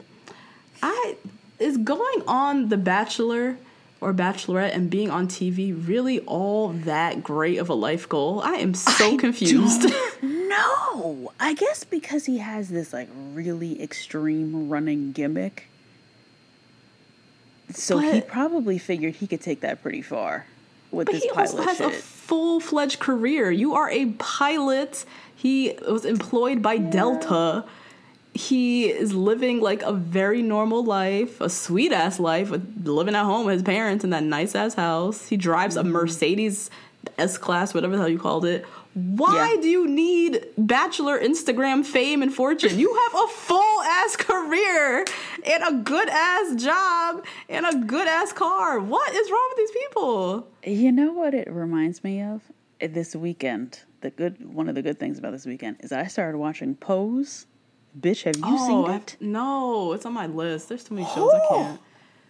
I 0.81 1.15
is 1.61 1.77
going 1.77 2.23
on 2.27 2.69
The 2.69 2.77
Bachelor 2.77 3.57
or 4.01 4.13
Bachelorette 4.13 4.73
and 4.73 4.89
being 4.89 5.11
on 5.11 5.27
TV 5.27 5.75
really 5.87 6.19
all 6.21 6.69
that 6.69 7.23
great 7.23 7.57
of 7.57 7.69
a 7.69 7.73
life 7.73 8.09
goal? 8.09 8.41
I 8.41 8.53
am 8.53 8.73
so 8.73 9.17
confused. 9.17 9.85
No, 10.21 11.31
I 11.39 11.53
guess 11.53 11.83
because 11.83 12.25
he 12.25 12.39
has 12.39 12.69
this 12.69 12.91
like 12.91 13.09
really 13.33 13.81
extreme 13.81 14.69
running 14.69 15.11
gimmick. 15.11 15.67
So 17.69 17.99
he 17.99 18.21
probably 18.21 18.77
figured 18.77 19.15
he 19.15 19.27
could 19.27 19.41
take 19.41 19.61
that 19.61 19.81
pretty 19.81 20.01
far 20.01 20.45
with 20.91 21.05
But 21.05 21.13
this 21.13 21.23
he 21.23 21.29
also 21.29 21.57
pilot 21.57 21.67
has 21.67 21.79
a 21.79 21.89
full 21.89 22.59
fledged 22.59 22.99
career. 22.99 23.49
You 23.49 23.75
are 23.75 23.89
a 23.89 24.07
pilot. 24.07 25.05
He 25.35 25.77
was 25.87 26.05
employed 26.05 26.61
by 26.61 26.77
Delta. 26.77 27.65
He 28.33 28.89
is 28.89 29.13
living 29.13 29.59
like 29.59 29.81
a 29.83 29.91
very 29.91 30.41
normal 30.41 30.83
life, 30.85 31.41
a 31.41 31.49
sweet 31.49 31.91
ass 31.91 32.19
life, 32.19 32.49
with 32.49 32.83
living 32.87 33.13
at 33.15 33.23
home 33.25 33.45
with 33.45 33.53
his 33.55 33.63
parents 33.63 34.03
in 34.05 34.09
that 34.11 34.23
nice 34.23 34.55
ass 34.55 34.73
house. 34.75 35.27
He 35.27 35.35
drives 35.37 35.75
Mm-hmm. 35.75 35.87
a 35.87 35.91
Mercedes 35.91 36.69
S 37.17 37.37
class, 37.37 37.73
whatever 37.73 37.95
the 37.95 38.01
hell 38.01 38.09
you 38.09 38.19
called 38.19 38.45
it. 38.45 38.65
Why 38.93 39.53
Yeah. 39.55 39.61
do 39.61 39.67
you 39.69 39.87
need 39.87 40.45
bachelor 40.57 41.19
Instagram 41.19 41.85
fame 41.85 42.21
and 42.21 42.33
fortune? 42.33 42.77
You 42.77 42.93
have 42.93 43.23
a 43.23 43.27
full 43.27 43.81
ass 43.83 44.15
career 44.17 45.05
and 45.45 45.63
a 45.67 45.81
good 45.81 46.09
ass 46.09 46.55
job 46.61 47.25
and 47.49 47.65
a 47.65 47.75
good 47.85 48.07
ass 48.07 48.31
car. 48.33 48.79
What 48.79 49.13
is 49.13 49.29
wrong 49.31 49.49
with 49.49 49.57
these 49.57 49.71
people? 49.71 50.47
You 50.65 50.91
know 50.91 51.11
what 51.11 51.33
it 51.33 51.49
reminds 51.51 52.03
me 52.03 52.21
of? 52.21 52.41
This 52.79 53.15
weekend, 53.15 53.79
the 54.01 54.09
good 54.09 54.53
one 54.53 54.67
of 54.69 54.75
the 54.75 54.81
good 54.81 54.99
things 54.99 55.17
about 55.19 55.31
this 55.31 55.45
weekend 55.45 55.77
is 55.81 55.91
I 55.91 56.07
started 56.07 56.37
watching 56.37 56.75
Pose. 56.75 57.45
Bitch, 57.99 58.23
have 58.23 58.37
you 58.37 58.43
Oh, 58.45 58.67
seen 58.67 58.85
I- 58.91 58.95
it? 58.97 59.17
no, 59.19 59.93
it's 59.93 60.05
on 60.05 60.13
my 60.13 60.27
list. 60.27 60.69
There's 60.69 60.83
too 60.83 60.95
many 60.95 61.07
shows 61.07 61.31
I 61.33 61.47
can't. 61.49 61.81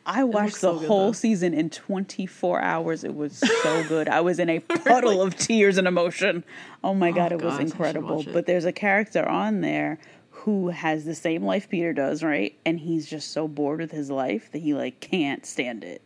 I 0.04 0.24
watched 0.24 0.56
the 0.56 0.60
so 0.60 0.80
good, 0.80 0.88
whole 0.88 1.06
though. 1.08 1.12
season 1.12 1.54
in 1.54 1.70
24 1.70 2.60
hours. 2.62 3.04
It 3.04 3.14
was 3.16 3.38
so 3.38 3.84
good. 3.88 4.10
I 4.10 4.22
was 4.22 4.40
in 4.40 4.50
a 4.50 4.60
puddle 4.60 5.22
of 5.22 5.38
tears 5.38 5.78
and 5.78 5.88
emotion. 5.88 6.44
Oh 6.84 6.96
my 6.96 7.12
god, 7.12 7.32
it 7.32 7.40
God, 7.40 7.46
was 7.52 7.60
incredible. 7.60 8.22
it. 8.22 8.34
But 8.34 8.48
there's 8.48 8.66
a 8.66 8.72
character 8.72 9.24
on 9.28 9.62
there 9.62 10.00
who 10.32 10.70
has 10.70 11.06
the 11.06 11.14
same 11.14 11.44
life 11.46 11.70
Peter 11.70 11.94
does, 11.94 12.24
right? 12.24 12.58
And 12.66 12.80
he's 12.80 13.08
just 13.08 13.32
so 13.32 13.48
bored 13.48 13.80
with 13.80 13.92
his 13.92 14.10
life 14.10 14.52
that 14.54 14.60
he 14.60 14.74
like 14.74 15.00
can't 15.02 15.46
stand 15.46 15.84
it. 15.84 16.02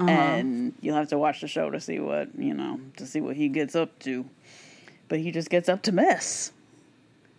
Uh-huh. 0.00 0.10
And 0.10 0.74
you'll 0.80 0.96
have 0.96 1.08
to 1.10 1.18
watch 1.18 1.40
the 1.40 1.48
show 1.48 1.70
to 1.70 1.80
see 1.80 2.00
what, 2.00 2.36
you 2.36 2.54
know, 2.54 2.80
to 2.96 3.06
see 3.06 3.20
what 3.20 3.36
he 3.36 3.48
gets 3.48 3.76
up 3.76 3.96
to. 4.00 4.24
But 5.08 5.20
he 5.20 5.30
just 5.30 5.48
gets 5.48 5.68
up 5.68 5.82
to 5.82 5.92
mess. 5.92 6.50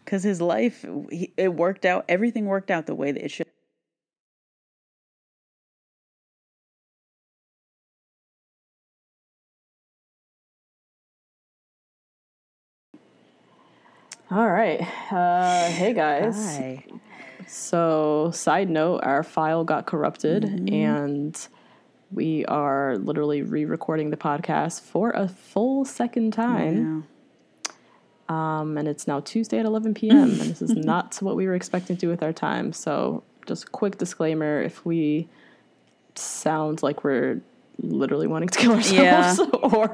Cuz 0.10 0.24
his 0.24 0.42
life 0.42 0.86
he, 1.12 1.34
it 1.38 1.54
worked 1.54 1.86
out, 1.86 2.04
everything 2.10 2.46
worked 2.48 2.72
out 2.72 2.86
the 2.88 2.96
way 2.96 3.12
that 3.12 3.24
it 3.24 3.32
should. 3.32 3.46
All 14.32 14.48
right. 14.50 14.82
Uh, 15.12 15.70
hey 15.70 15.94
guys. 15.94 16.36
Hi. 16.36 16.86
So, 17.48 18.30
side 18.32 18.70
note, 18.70 19.00
our 19.04 19.24
file 19.24 19.64
got 19.64 19.88
corrupted 19.88 20.44
Mm-hmm. 20.44 20.74
and 20.74 21.48
we 22.12 22.46
are 22.46 22.98
literally 22.98 23.42
re 23.42 23.66
recording 23.66 24.10
the 24.12 24.18
podcast 24.18 24.82
for 24.82 25.12
a 25.12 25.28
full 25.28 25.86
second 25.86 26.32
time. 26.34 27.08
Um, 28.30 28.78
and 28.78 28.88
it's 28.88 29.08
now 29.08 29.20
Tuesday 29.20 29.60
at 29.60 29.66
11 29.66 29.96
p.m. 29.96 30.18
and 30.18 30.40
this 30.40 30.62
is 30.62 30.72
not 30.76 31.16
what 31.22 31.36
we 31.36 31.48
were 31.48 31.56
expecting 31.56 31.96
to 31.98 32.00
do 32.00 32.08
with 32.10 32.22
our 32.24 32.32
time. 32.32 32.72
So, 32.74 33.24
just 33.48 33.72
quick 33.72 33.98
disclaimer 33.98 34.62
if 34.62 34.86
we 34.86 35.28
sound 36.16 36.84
like 36.84 37.04
we're 37.04 37.42
literally 37.82 38.28
wanting 38.28 38.50
to 38.50 38.60
kill 38.60 38.74
ourselves 38.74 39.40
Yeah. 39.40 39.46
or 39.64 39.90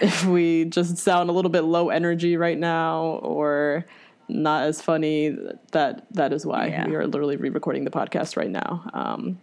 if 0.00 0.24
we 0.26 0.64
just 0.66 0.98
sound 0.98 1.30
a 1.30 1.32
little 1.32 1.50
bit 1.50 1.62
low 1.62 1.88
energy 1.90 2.36
right 2.36 2.58
now 2.58 3.20
or 3.22 3.86
not 4.28 4.64
as 4.64 4.82
funny 4.82 5.36
that 5.70 6.04
that 6.12 6.32
is 6.32 6.44
why 6.44 6.66
Yeah. 6.66 6.88
we 6.88 6.96
are 6.96 7.06
literally 7.06 7.36
re-recording 7.36 7.84
the 7.84 7.90
podcast 7.90 8.36
right 8.36 8.50
now 8.50 8.82
um, 8.92 9.38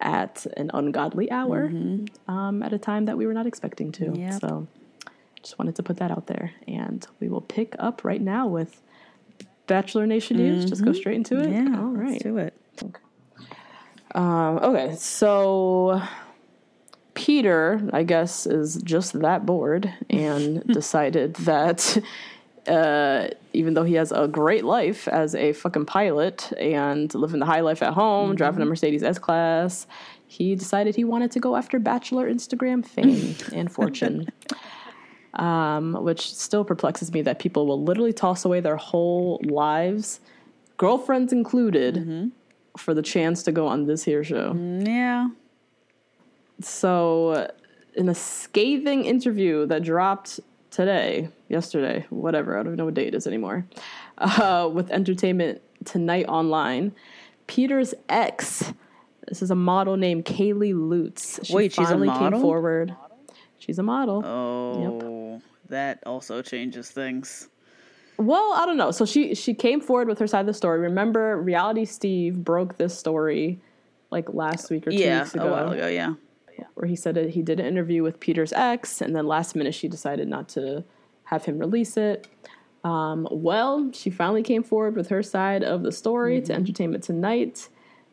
at 0.00 0.46
an 0.56 0.70
ungodly 0.74 1.30
hour 1.30 1.72
um, 2.28 2.62
at 2.62 2.72
a 2.72 2.78
time 2.78 3.06
that 3.06 3.16
we 3.16 3.26
were 3.26 3.34
not 3.34 3.46
expecting 3.46 3.90
to 3.92 4.12
Yep. 4.14 4.40
so 4.40 4.66
just 5.42 5.58
wanted 5.58 5.76
to 5.76 5.82
put 5.82 5.98
that 5.98 6.10
out 6.10 6.26
there. 6.26 6.52
And 6.66 7.06
we 7.20 7.28
will 7.28 7.40
pick 7.40 7.74
up 7.78 8.04
right 8.04 8.20
now 8.20 8.46
with 8.46 8.80
bachelor 9.66 10.06
nation 10.06 10.36
news. 10.36 10.64
Just 10.64 10.84
go 10.84 10.92
straight 10.92 11.16
into 11.16 11.40
it? 11.40 11.50
Yeah, 11.50 11.78
all 11.78 11.86
right. 11.86 12.10
let's 12.10 12.22
do 12.22 12.36
it. 12.38 12.54
um, 14.14 14.58
okay, 14.58 14.94
so 14.96 16.02
Peter, 17.14 17.80
I 17.92 18.02
guess, 18.02 18.46
is 18.46 18.82
just 18.82 19.20
that 19.20 19.46
bored 19.46 19.92
and 20.08 20.64
decided 20.66 21.34
that 21.34 21.98
uh, 22.66 23.28
even 23.52 23.74
though 23.74 23.84
he 23.84 23.94
has 23.94 24.12
a 24.12 24.28
great 24.28 24.64
life 24.64 25.08
as 25.08 25.34
a 25.34 25.52
fucking 25.52 25.86
pilot 25.86 26.52
and 26.58 27.14
living 27.14 27.40
the 27.40 27.46
high 27.46 27.60
life 27.60 27.82
at 27.82 27.94
home, 27.94 28.34
driving 28.34 28.62
a 28.62 28.64
Mercedes 28.66 29.02
S 29.02 29.18
Class, 29.18 29.86
he 30.26 30.54
decided 30.54 30.94
he 30.94 31.04
wanted 31.04 31.30
to 31.32 31.40
go 31.40 31.56
after 31.56 31.78
Bachelor 31.78 32.32
Instagram 32.32 32.84
fame 32.84 33.34
and 33.52 33.70
fortune. 33.70 34.28
Um, 35.34 35.94
which 36.02 36.34
still 36.34 36.64
perplexes 36.64 37.12
me 37.12 37.22
that 37.22 37.38
people 37.38 37.64
will 37.64 37.80
literally 37.82 38.12
toss 38.12 38.44
away 38.44 38.58
their 38.60 38.76
whole 38.76 39.40
lives, 39.44 40.18
girlfriends 40.76 41.32
included, 41.32 42.32
for 42.76 42.94
the 42.94 43.02
chance 43.02 43.44
to 43.44 43.52
go 43.52 43.68
on 43.68 43.86
this 43.86 44.02
here 44.02 44.24
show. 44.24 44.54
Yeah. 44.56 45.28
So, 46.60 47.48
in 47.94 48.08
a 48.08 48.14
scathing 48.14 49.04
interview 49.04 49.66
that 49.66 49.82
dropped 49.82 50.40
today, 50.70 51.28
yesterday, 51.48 52.06
whatever, 52.10 52.58
I 52.58 52.64
don't 52.64 52.76
know 52.76 52.86
what 52.86 52.94
day 52.94 53.06
it 53.06 53.14
is 53.14 53.26
anymore, 53.26 53.66
uh, 54.18 54.68
with 54.72 54.90
Entertainment 54.90 55.62
Tonight 55.84 56.26
Online, 56.26 56.92
Peter's 57.46 57.94
ex, 58.08 58.72
this 59.28 59.42
is 59.42 59.50
a 59.50 59.54
model 59.54 59.96
named 59.96 60.24
Kaylee 60.24 60.74
Lutz. 60.74 61.40
She 61.44 61.54
Wait, 61.54 61.72
she's 61.72 61.90
a 61.90 61.96
model? 61.96 62.30
came 62.30 62.40
forward. 62.40 62.96
She's 63.58 63.78
a 63.78 63.82
model. 63.82 64.24
Oh, 64.24 64.80
that 65.70 66.02
also 66.06 66.42
changes 66.42 66.90
things. 66.90 67.48
Well, 68.18 68.52
I 68.52 68.66
don't 68.66 68.76
know. 68.76 68.90
So 68.90 69.04
she 69.06 69.34
she 69.34 69.54
came 69.54 69.80
forward 69.80 70.06
with 70.08 70.18
her 70.18 70.26
side 70.26 70.40
of 70.40 70.46
the 70.46 70.54
story. 70.54 70.78
Remember, 70.80 71.40
Reality 71.40 71.84
Steve 71.86 72.44
broke 72.44 72.76
this 72.76 72.96
story 72.98 73.60
like 74.10 74.32
last 74.34 74.70
week 74.70 74.86
or 74.86 74.90
two 74.90 74.96
Yeah, 74.98 75.22
weeks 75.22 75.34
a 75.34 75.38
ago. 75.38 75.50
while 75.52 75.72
ago. 75.72 75.86
Yeah. 75.88 76.14
where 76.74 76.86
he 76.86 76.96
said 76.96 77.14
that 77.14 77.30
he 77.30 77.40
did 77.42 77.58
an 77.58 77.64
interview 77.66 78.02
with 78.02 78.20
Peter's 78.20 78.52
ex, 78.52 79.00
and 79.00 79.16
then 79.16 79.26
last 79.26 79.56
minute 79.56 79.74
she 79.74 79.88
decided 79.88 80.28
not 80.28 80.48
to 80.50 80.84
have 81.24 81.44
him 81.46 81.58
release 81.58 81.96
it. 81.96 82.26
Um, 82.84 83.26
well, 83.30 83.90
she 83.92 84.10
finally 84.10 84.42
came 84.42 84.62
forward 84.62 84.96
with 84.96 85.08
her 85.08 85.22
side 85.22 85.62
of 85.64 85.82
the 85.82 85.92
story 85.92 86.36
Mm-hmm. 86.38 86.46
to 86.46 86.52
Entertainment 86.54 87.04
Tonight, 87.04 87.68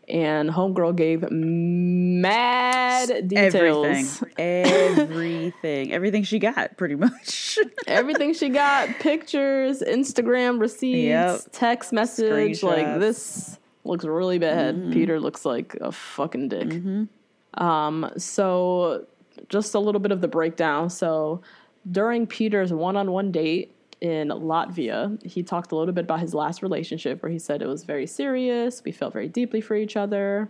and 0.08 0.50
Homegirl 0.50 0.96
gave 0.96 1.30
mad 1.32 3.28
details. 3.28 3.56
Everything. 3.56 4.34
Everything. 4.38 5.94
Everything 5.94 6.24
she 6.24 6.40
got, 6.40 6.78
pretty 6.78 6.96
much. 6.96 7.60
Everything 7.88 8.34
she 8.34 8.50
got 8.50 8.90
pictures, 9.00 9.82
Instagram 9.82 10.60
receipts, 10.60 11.08
Yep. 11.08 11.42
text 11.52 11.94
message. 11.94 12.64
Like, 12.64 13.00
this 13.00 13.58
looks 13.84 14.06
really 14.06 14.40
bad. 14.40 14.92
Peter 14.92 15.20
looks 15.20 15.46
like 15.46 15.76
a 15.82 15.92
fucking 15.92 16.50
dick. 16.50 17.08
Um, 17.56 18.12
so, 18.18 19.06
just 19.50 19.74
a 19.76 19.80
little 19.80 20.00
bit 20.02 20.12
of 20.12 20.22
the 20.22 20.28
breakdown. 20.28 20.90
So, 20.90 21.42
during 21.90 22.28
Peter's 22.28 22.74
one 22.74 22.96
on 22.98 23.12
one 23.12 23.32
date 23.32 23.74
in 24.02 24.30
Latvia, 24.30 25.24
he 25.26 25.44
talked 25.44 25.72
a 25.72 25.76
little 25.76 25.94
bit 25.94 26.06
about 26.06 26.20
his 26.20 26.34
last 26.34 26.62
relationship 26.62 27.24
where 27.24 27.32
he 27.32 27.40
said 27.40 27.62
it 27.62 27.68
was 27.68 27.84
very 27.84 28.06
serious. 28.06 28.84
We 28.84 28.92
felt 28.92 29.14
very 29.14 29.28
deeply 29.28 29.62
for 29.62 29.76
each 29.76 29.98
other. 29.98 30.50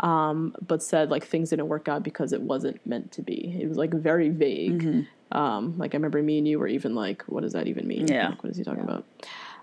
Um, 0.00 0.54
but 0.66 0.82
said 0.82 1.10
like 1.10 1.26
things 1.26 1.50
didn't 1.50 1.68
work 1.68 1.86
out 1.86 2.02
because 2.02 2.32
it 2.32 2.40
wasn't 2.40 2.84
meant 2.86 3.12
to 3.12 3.22
be. 3.22 3.58
It 3.60 3.68
was 3.68 3.76
like 3.76 3.92
very 3.92 4.30
vague. 4.30 5.06
Um, 5.32 5.76
like 5.78 5.94
I 5.94 5.96
remember 5.96 6.22
me 6.22 6.38
and 6.38 6.48
you 6.48 6.58
were 6.58 6.66
even 6.66 6.94
like, 6.94 7.22
what 7.24 7.42
does 7.42 7.52
that 7.52 7.66
even 7.66 7.86
mean? 7.86 8.08
Yeah. 8.08 8.30
Like, 8.30 8.42
what 8.42 8.50
is 8.50 8.56
he 8.56 8.64
talking 8.64 8.82
about? 8.82 9.04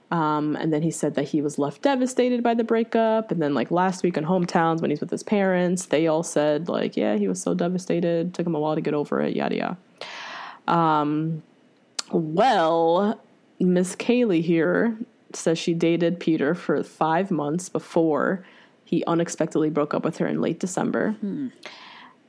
Um, 0.10 0.56
and 0.56 0.72
then 0.72 0.84
he 0.84 0.92
said 0.92 1.16
that 1.16 1.24
he 1.24 1.42
was 1.42 1.60
left 1.60 1.82
devastated 1.82 2.42
by 2.42 2.54
the 2.54 2.64
breakup. 2.64 3.32
And 3.32 3.42
then 3.42 3.54
like 3.54 3.72
last 3.72 4.04
week 4.04 4.16
in 4.16 4.24
hometowns 4.24 4.80
when 4.82 4.90
he's 4.90 5.02
with 5.02 5.10
his 5.10 5.24
parents, 5.24 5.88
they 5.88 6.08
all 6.08 6.24
said 6.24 6.70
like, 6.70 6.96
yeah, 6.96 7.16
he 7.18 7.28
was 7.28 7.42
so 7.42 7.54
devastated. 7.54 8.34
Took 8.34 8.48
him 8.48 8.56
a 8.56 8.60
while 8.60 8.76
to 8.76 8.82
get 8.82 8.94
over 8.94 9.20
it. 9.20 9.36
Yada 9.36 9.56
yada. 9.56 9.78
Um, 10.68 11.44
well, 12.12 13.22
Miss 13.60 13.96
Kaylee 13.96 14.44
here 14.44 14.98
says 15.34 15.58
she 15.58 15.74
dated 15.74 16.20
Peter 16.20 16.56
for 16.56 16.82
five 16.84 17.32
months 17.32 17.70
before 17.70 18.46
he 18.84 19.04
unexpectedly 19.06 19.70
broke 19.70 19.94
up 19.94 20.04
with 20.06 20.18
her 20.18 20.28
in 20.28 20.42
late 20.42 20.60
December. 20.60 21.16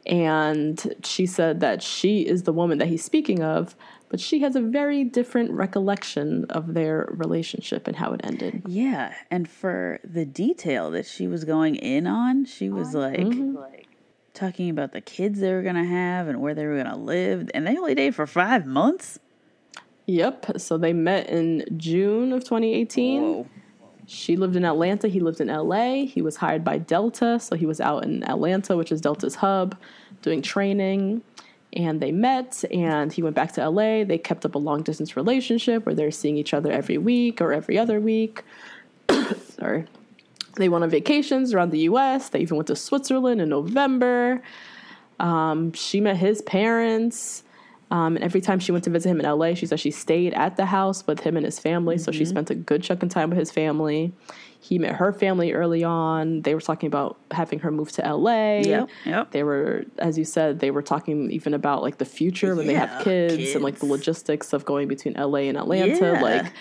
And 0.07 0.95
she 1.05 1.27
said 1.27 1.61
that 1.61 1.83
she 1.83 2.23
is 2.23 2.45
the 2.45 2.53
woman 2.53 2.79
that 2.79 2.89
he's 2.89 3.05
speaking 3.05 3.43
of, 3.43 3.77
but 4.09 4.21
she 4.21 4.41
has 4.41 4.57
a 4.57 4.61
very 4.61 5.05
different 5.05 5.51
recollection 5.51 6.47
of 6.47 6.73
their 6.75 7.09
relationship 7.11 7.87
and 7.87 7.97
how 7.97 8.15
it 8.15 8.23
ended. 8.25 8.63
yeah. 8.67 9.15
And 9.31 9.49
for 9.49 10.01
the 10.03 10.25
detail 10.25 10.91
that 10.93 11.07
she 11.07 11.27
was 11.27 11.45
going 11.45 11.77
in 11.77 12.07
on, 12.07 12.47
she 12.47 12.71
was 12.71 12.95
oh, 12.95 13.01
like, 13.01 13.19
like 13.19 13.27
mm-hmm. 13.27 13.57
talking 14.33 14.71
about 14.71 14.93
the 14.93 15.03
kids 15.03 15.41
they 15.41 15.53
were 15.53 15.63
going 15.63 15.77
to 15.77 15.85
have 15.85 16.27
and 16.27 16.41
where 16.41 16.55
they 16.55 16.67
were 16.67 16.75
going 16.75 16.87
to 16.87 16.97
live. 16.97 17.51
And 17.53 17.67
they 17.67 17.77
only 17.77 17.95
dated 17.95 18.15
for 18.15 18.27
five 18.27 18.65
months? 18.65 19.19
Yep. 20.09 20.59
So 20.59 20.79
they 20.79 20.95
met 20.95 21.29
in 21.29 21.65
June 21.77 22.33
of 22.33 22.43
2018. 22.43 23.23
Whoa. 23.23 23.47
She 24.07 24.37
lived 24.37 24.57
in 24.57 24.65
Atlanta. 24.65 25.07
He 25.07 25.21
lived 25.21 25.39
in 25.39 25.49
LA. 25.49 26.07
He 26.07 26.23
was 26.23 26.37
hired 26.37 26.65
by 26.65 26.79
Delta. 26.79 27.39
So 27.39 27.57
he 27.57 27.67
was 27.67 27.79
out 27.79 28.05
in 28.05 28.25
Atlanta, 28.25 28.75
which 28.75 28.91
is 28.91 29.03
Delta's 29.03 29.35
hub, 29.35 29.77
doing 30.23 30.41
training. 30.41 31.21
And 31.75 32.01
they 32.01 32.11
met 32.11 32.65
and 32.73 33.13
he 33.13 33.23
went 33.23 33.37
back 33.37 33.53
to 33.53 33.69
LA. 33.69 34.05
They 34.05 34.17
kept 34.17 34.47
up 34.47 34.55
a 34.55 34.59
long 34.59 34.83
distance 34.83 35.15
relationship 35.15 35.85
where 35.85 35.95
they're 35.95 36.11
seeing 36.11 36.39
each 36.39 36.55
other 36.55 36.73
every 36.73 36.97
week 36.97 37.43
or 37.43 37.53
every 37.53 37.79
other 37.79 38.01
week. 38.01 38.43
Sorry. 39.59 39.85
They 40.57 40.71
went 40.71 40.85
on 40.85 40.91
vacations 40.91 41.53
around 41.53 41.71
the 41.71 41.81
US. 41.81 42.31
They 42.31 42.41
even 42.41 42.57
went 42.57 42.69
to 42.69 42.77
Switzerland 42.77 43.43
in 43.43 43.51
November. 43.51 44.43
Um, 45.21 45.75
she 45.75 46.01
met 46.01 46.17
his 46.17 46.41
parents. 46.41 47.43
Um, 47.91 48.17
and 48.17 48.25
every 48.25 48.41
time 48.41 48.59
she 48.59 48.71
went 48.71 48.85
to 48.85 48.91
visit 48.91 49.09
him 49.09 49.21
in 49.21 49.27
LA, 49.27 49.55
she 49.55 49.65
said 49.65 49.81
she 49.81 49.91
stayed 49.91 50.35
at 50.35 50.57
the 50.57 50.67
house 50.67 51.07
with 51.07 51.21
him 51.21 51.37
and 51.37 51.45
his 51.45 51.59
family. 51.59 51.97
So 51.97 52.13
she 52.13 52.25
spent 52.25 52.51
a 52.51 52.55
good 52.55 52.83
chunk 52.83 53.03
of 53.03 53.09
time 53.09 53.31
with 53.31 53.39
his 53.39 53.51
family. 53.51 54.13
He 54.61 54.79
met 54.79 54.97
her 54.97 55.13
family 55.13 55.53
early 55.53 55.85
on. 55.85 56.43
They 56.43 56.55
were 56.55 56.61
talking 56.61 56.89
about 56.89 57.17
having 57.31 57.61
her 57.61 57.71
move 57.71 57.91
to 57.93 58.03
LA. 58.03 58.59
Yep, 58.59 58.89
yep. 59.07 59.31
They 59.31 59.43
were, 59.43 59.85
as 59.99 60.19
you 60.19 60.25
said, 60.25 60.61
they 60.61 60.71
were 60.71 60.83
talking 60.83 61.31
even 61.31 61.55
about 61.55 61.83
like 61.83 61.99
the 61.99 62.05
future 62.05 62.55
when 62.55 62.67
they 62.67 62.75
have 62.75 63.05
kids, 63.05 63.55
and 63.55 63.65
like 63.65 63.79
the 63.79 63.87
logistics 63.87 64.53
of 64.53 64.65
going 64.65 64.89
between 64.89 65.15
LA 65.15 65.49
and 65.49 65.57
Atlanta. 65.57 66.13
Yeah. 66.13 66.21
Like 66.21 66.53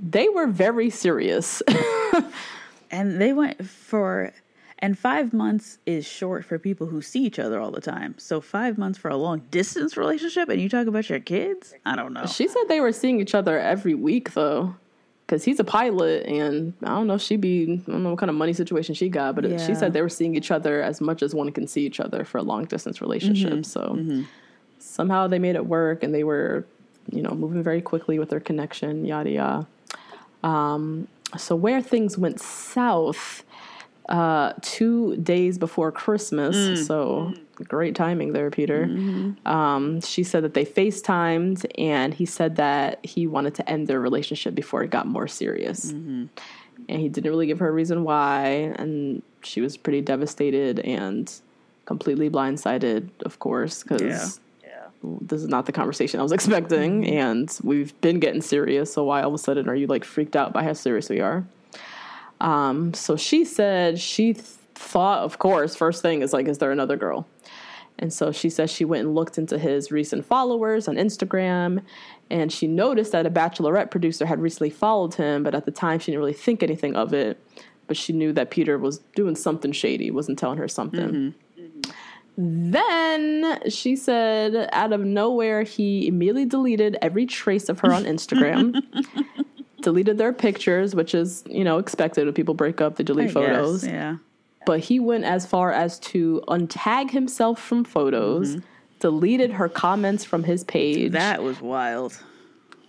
they 0.00 0.28
were 0.28 0.46
very 0.46 0.88
serious. 0.90 1.62
And 2.90 3.20
they 3.20 3.32
went 3.32 3.64
for, 3.66 4.32
and 4.82 4.98
five 4.98 5.32
months 5.32 5.78
is 5.86 6.06
short 6.06 6.44
for 6.44 6.58
people 6.58 6.86
who 6.86 7.00
see 7.02 7.24
each 7.24 7.38
other 7.38 7.60
all 7.60 7.70
the 7.70 7.80
time. 7.80 8.14
So 8.18 8.40
five 8.40 8.78
months 8.78 8.98
for 8.98 9.08
a 9.10 9.16
long 9.16 9.40
distance 9.50 9.96
relationship, 9.96 10.48
and 10.48 10.60
you 10.60 10.68
talk 10.68 10.86
about 10.86 11.08
your 11.10 11.20
kids? 11.20 11.74
I 11.84 11.96
don't 11.96 12.12
know. 12.12 12.26
She 12.26 12.48
said 12.48 12.62
they 12.68 12.80
were 12.80 12.92
seeing 12.92 13.20
each 13.20 13.34
other 13.34 13.58
every 13.58 13.94
week 13.94 14.32
though. 14.34 14.74
Cause 15.28 15.44
he's 15.44 15.60
a 15.60 15.64
pilot, 15.64 16.26
and 16.26 16.72
I 16.82 16.88
don't 16.88 17.06
know. 17.06 17.14
if 17.14 17.22
She 17.22 17.36
be 17.36 17.80
I 17.86 17.90
don't 17.92 18.02
know 18.02 18.10
what 18.10 18.18
kind 18.18 18.30
of 18.30 18.34
money 18.36 18.52
situation 18.52 18.96
she 18.96 19.08
got, 19.08 19.36
but 19.36 19.44
it- 19.44 19.60
she 19.60 19.74
said 19.76 19.92
they 19.92 20.02
were 20.02 20.08
seeing 20.08 20.34
each 20.34 20.50
other 20.50 20.82
as 20.82 21.00
much 21.00 21.22
as 21.22 21.36
one 21.36 21.52
can 21.52 21.68
see 21.68 21.86
each 21.86 22.00
other 22.00 22.24
for 22.24 22.38
a 22.38 22.42
long 22.42 22.64
distance 22.64 23.00
relationship. 23.00 23.64
So 23.64 23.96
somehow 24.80 25.28
they 25.28 25.38
made 25.38 25.54
it 25.54 25.66
work, 25.66 26.02
and 26.02 26.12
they 26.12 26.24
were, 26.24 26.66
you 27.12 27.22
know, 27.22 27.30
moving 27.30 27.62
very 27.62 27.80
quickly 27.80 28.18
with 28.18 28.30
their 28.30 28.40
connection. 28.40 29.04
Yada 29.04 29.30
yada. 29.30 29.66
Um, 30.42 31.06
so 31.36 31.54
where 31.54 31.80
things 31.80 32.18
went 32.18 32.40
south, 32.40 33.44
uh, 34.08 34.52
two 34.60 35.16
days 35.16 35.58
before 35.58 35.92
Christmas. 35.92 36.56
Mm. 36.56 36.86
So 36.86 37.32
mm. 37.34 37.68
great 37.68 37.94
timing 37.94 38.32
there, 38.32 38.50
Peter. 38.50 38.86
Mm-hmm. 38.86 39.46
Um, 39.46 40.00
she 40.00 40.24
said 40.24 40.44
that 40.44 40.54
they 40.54 40.64
FaceTimed, 40.64 41.64
and 41.78 42.12
he 42.12 42.26
said 42.26 42.56
that 42.56 43.04
he 43.04 43.26
wanted 43.26 43.54
to 43.56 43.68
end 43.68 43.86
their 43.86 44.00
relationship 44.00 44.54
before 44.54 44.82
it 44.82 44.90
got 44.90 45.06
more 45.06 45.28
serious. 45.28 45.92
Mm-hmm. 45.92 46.26
And 46.88 47.00
he 47.00 47.08
didn't 47.08 47.30
really 47.30 47.46
give 47.46 47.58
her 47.58 47.68
a 47.68 47.72
reason 47.72 48.04
why, 48.04 48.72
and 48.76 49.22
she 49.42 49.60
was 49.60 49.76
pretty 49.76 50.00
devastated 50.00 50.80
and 50.80 51.32
completely 51.84 52.30
blindsided, 52.30 53.10
of 53.24 53.38
course, 53.38 53.82
because 53.82 54.40
this 55.02 55.40
is 55.40 55.48
not 55.48 55.66
the 55.66 55.72
conversation 55.72 56.20
I 56.20 56.22
was 56.22 56.32
expecting, 56.40 57.02
mm-hmm. 57.02 57.12
and 57.12 57.58
we've 57.62 57.98
been 58.00 58.20
getting 58.20 58.42
serious. 58.42 58.92
So 58.92 59.04
why 59.04 59.22
all 59.22 59.28
of 59.28 59.34
a 59.34 59.38
sudden 59.38 59.68
are 59.68 59.74
you 59.74 59.86
like 59.86 60.04
freaked 60.04 60.36
out 60.36 60.52
by 60.52 60.62
how 60.64 60.72
serious 60.72 61.08
we 61.08 61.20
are? 61.20 61.44
Um, 62.40 62.94
so 62.94 63.16
she 63.16 63.44
said 63.44 63.98
she 63.98 64.34
th- 64.34 64.44
thought, 64.74 65.20
of 65.22 65.38
course, 65.38 65.76
first 65.76 66.02
thing 66.02 66.22
is 66.22 66.32
like, 66.32 66.48
is 66.48 66.58
there 66.58 66.72
another 66.72 66.96
girl? 66.96 67.26
And 67.98 68.12
so 68.12 68.32
she 68.32 68.48
says 68.48 68.70
she 68.70 68.86
went 68.86 69.06
and 69.06 69.14
looked 69.14 69.36
into 69.36 69.58
his 69.58 69.92
recent 69.92 70.24
followers 70.24 70.88
on 70.88 70.96
Instagram, 70.96 71.82
and 72.30 72.50
she 72.50 72.66
noticed 72.66 73.12
that 73.12 73.26
a 73.26 73.30
Bachelorette 73.30 73.90
producer 73.90 74.24
had 74.24 74.40
recently 74.40 74.70
followed 74.70 75.14
him, 75.14 75.42
but 75.42 75.54
at 75.54 75.66
the 75.66 75.70
time 75.70 75.98
she 75.98 76.06
didn't 76.10 76.20
really 76.20 76.32
think 76.32 76.62
anything 76.62 76.96
of 76.96 77.12
it. 77.12 77.38
But 77.86 77.98
she 77.98 78.12
knew 78.14 78.32
that 78.32 78.50
Peter 78.50 78.78
was 78.78 78.98
doing 79.14 79.36
something 79.36 79.72
shady, 79.72 80.10
wasn't 80.10 80.38
telling 80.38 80.58
her 80.58 80.68
something. 80.68 81.34
Then 82.38 83.58
she 83.68 83.96
said, 83.96 84.70
out 84.72 84.92
of 84.92 85.00
nowhere, 85.00 85.62
he 85.64 86.06
immediately 86.06 86.46
deleted 86.46 86.96
every 87.02 87.26
trace 87.26 87.68
of 87.68 87.80
her 87.80 87.92
on 87.92 88.04
Instagram. 88.04 88.82
deleted 89.82 90.18
their 90.18 90.32
pictures, 90.32 90.94
which 90.94 91.14
is, 91.14 91.42
you 91.46 91.64
know, 91.64 91.78
expected 91.78 92.24
when 92.26 92.34
people 92.34 92.54
break 92.54 92.80
up, 92.80 92.96
they 92.96 93.04
delete 93.04 93.30
I 93.30 93.32
photos. 93.32 93.82
guess, 93.84 93.90
yeah. 93.92 94.16
But 94.66 94.80
he 94.80 95.00
went 95.00 95.24
as 95.24 95.46
far 95.46 95.72
as 95.72 95.98
to 96.00 96.42
untag 96.48 97.10
himself 97.10 97.60
from 97.60 97.84
photos, 97.84 98.58
deleted 98.98 99.52
her 99.52 99.68
comments 99.68 100.24
from 100.24 100.44
his 100.44 100.64
page, 100.64 101.12
That 101.12 101.42
was 101.42 101.60
wild. 101.62 102.18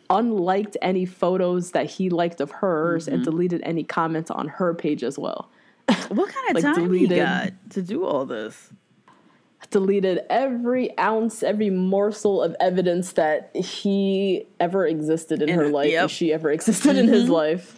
unliked 0.10 0.76
any 0.82 1.06
photos 1.06 1.72
that 1.72 1.90
he 1.90 2.10
liked 2.10 2.42
of 2.42 2.52
hers, 2.52 3.06
Mm-hmm. 3.06 3.16
and 3.16 3.24
deleted 3.24 3.62
any 3.64 3.84
comments 3.84 4.30
on 4.30 4.48
her 4.50 4.74
page 4.74 5.04
as 5.04 5.18
well. 5.18 5.50
What 6.10 6.30
kind 6.30 6.50
of 6.50 6.56
Like, 6.56 6.64
time 6.64 6.76
deleted- 6.86 7.12
he 7.12 7.18
got 7.18 7.54
to 7.72 7.82
do 7.82 8.06
all 8.06 8.26
this? 8.26 8.72
Deleted 9.72 10.22
every 10.30 10.96
ounce, 11.00 11.42
every 11.44 11.70
morsel 11.70 12.42
of 12.42 12.56
evidence 12.60 13.14
that 13.14 13.50
he 13.56 14.46
ever 14.60 14.86
existed 14.86 15.42
in, 15.42 15.50
In- 15.50 15.56
her 15.56 15.70
life 15.70 15.90
yep. 15.92 16.04
and 16.04 16.12
she 16.12 16.32
ever 16.32 16.52
existed 16.52 16.96
in 16.98 17.08
his 17.08 17.28
life. 17.30 17.78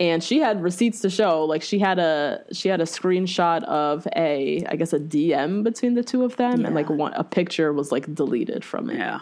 And 0.00 0.24
she 0.24 0.38
had 0.38 0.62
receipts 0.62 1.00
to 1.02 1.10
show. 1.10 1.44
Like 1.44 1.60
she 1.62 1.78
had 1.78 1.98
a 1.98 2.42
she 2.52 2.70
had 2.70 2.80
a 2.80 2.84
screenshot 2.84 3.62
of 3.64 4.08
a 4.16 4.64
I 4.66 4.76
guess 4.76 4.94
a 4.94 4.98
DM 4.98 5.62
between 5.62 5.92
the 5.92 6.02
two 6.02 6.24
of 6.24 6.36
them, 6.36 6.64
and 6.64 6.74
like 6.74 6.88
one 6.88 7.12
a 7.12 7.22
picture 7.22 7.70
was 7.74 7.92
like 7.92 8.12
deleted 8.14 8.64
from 8.64 8.88
it. 8.88 8.96
Yeah. 8.96 9.20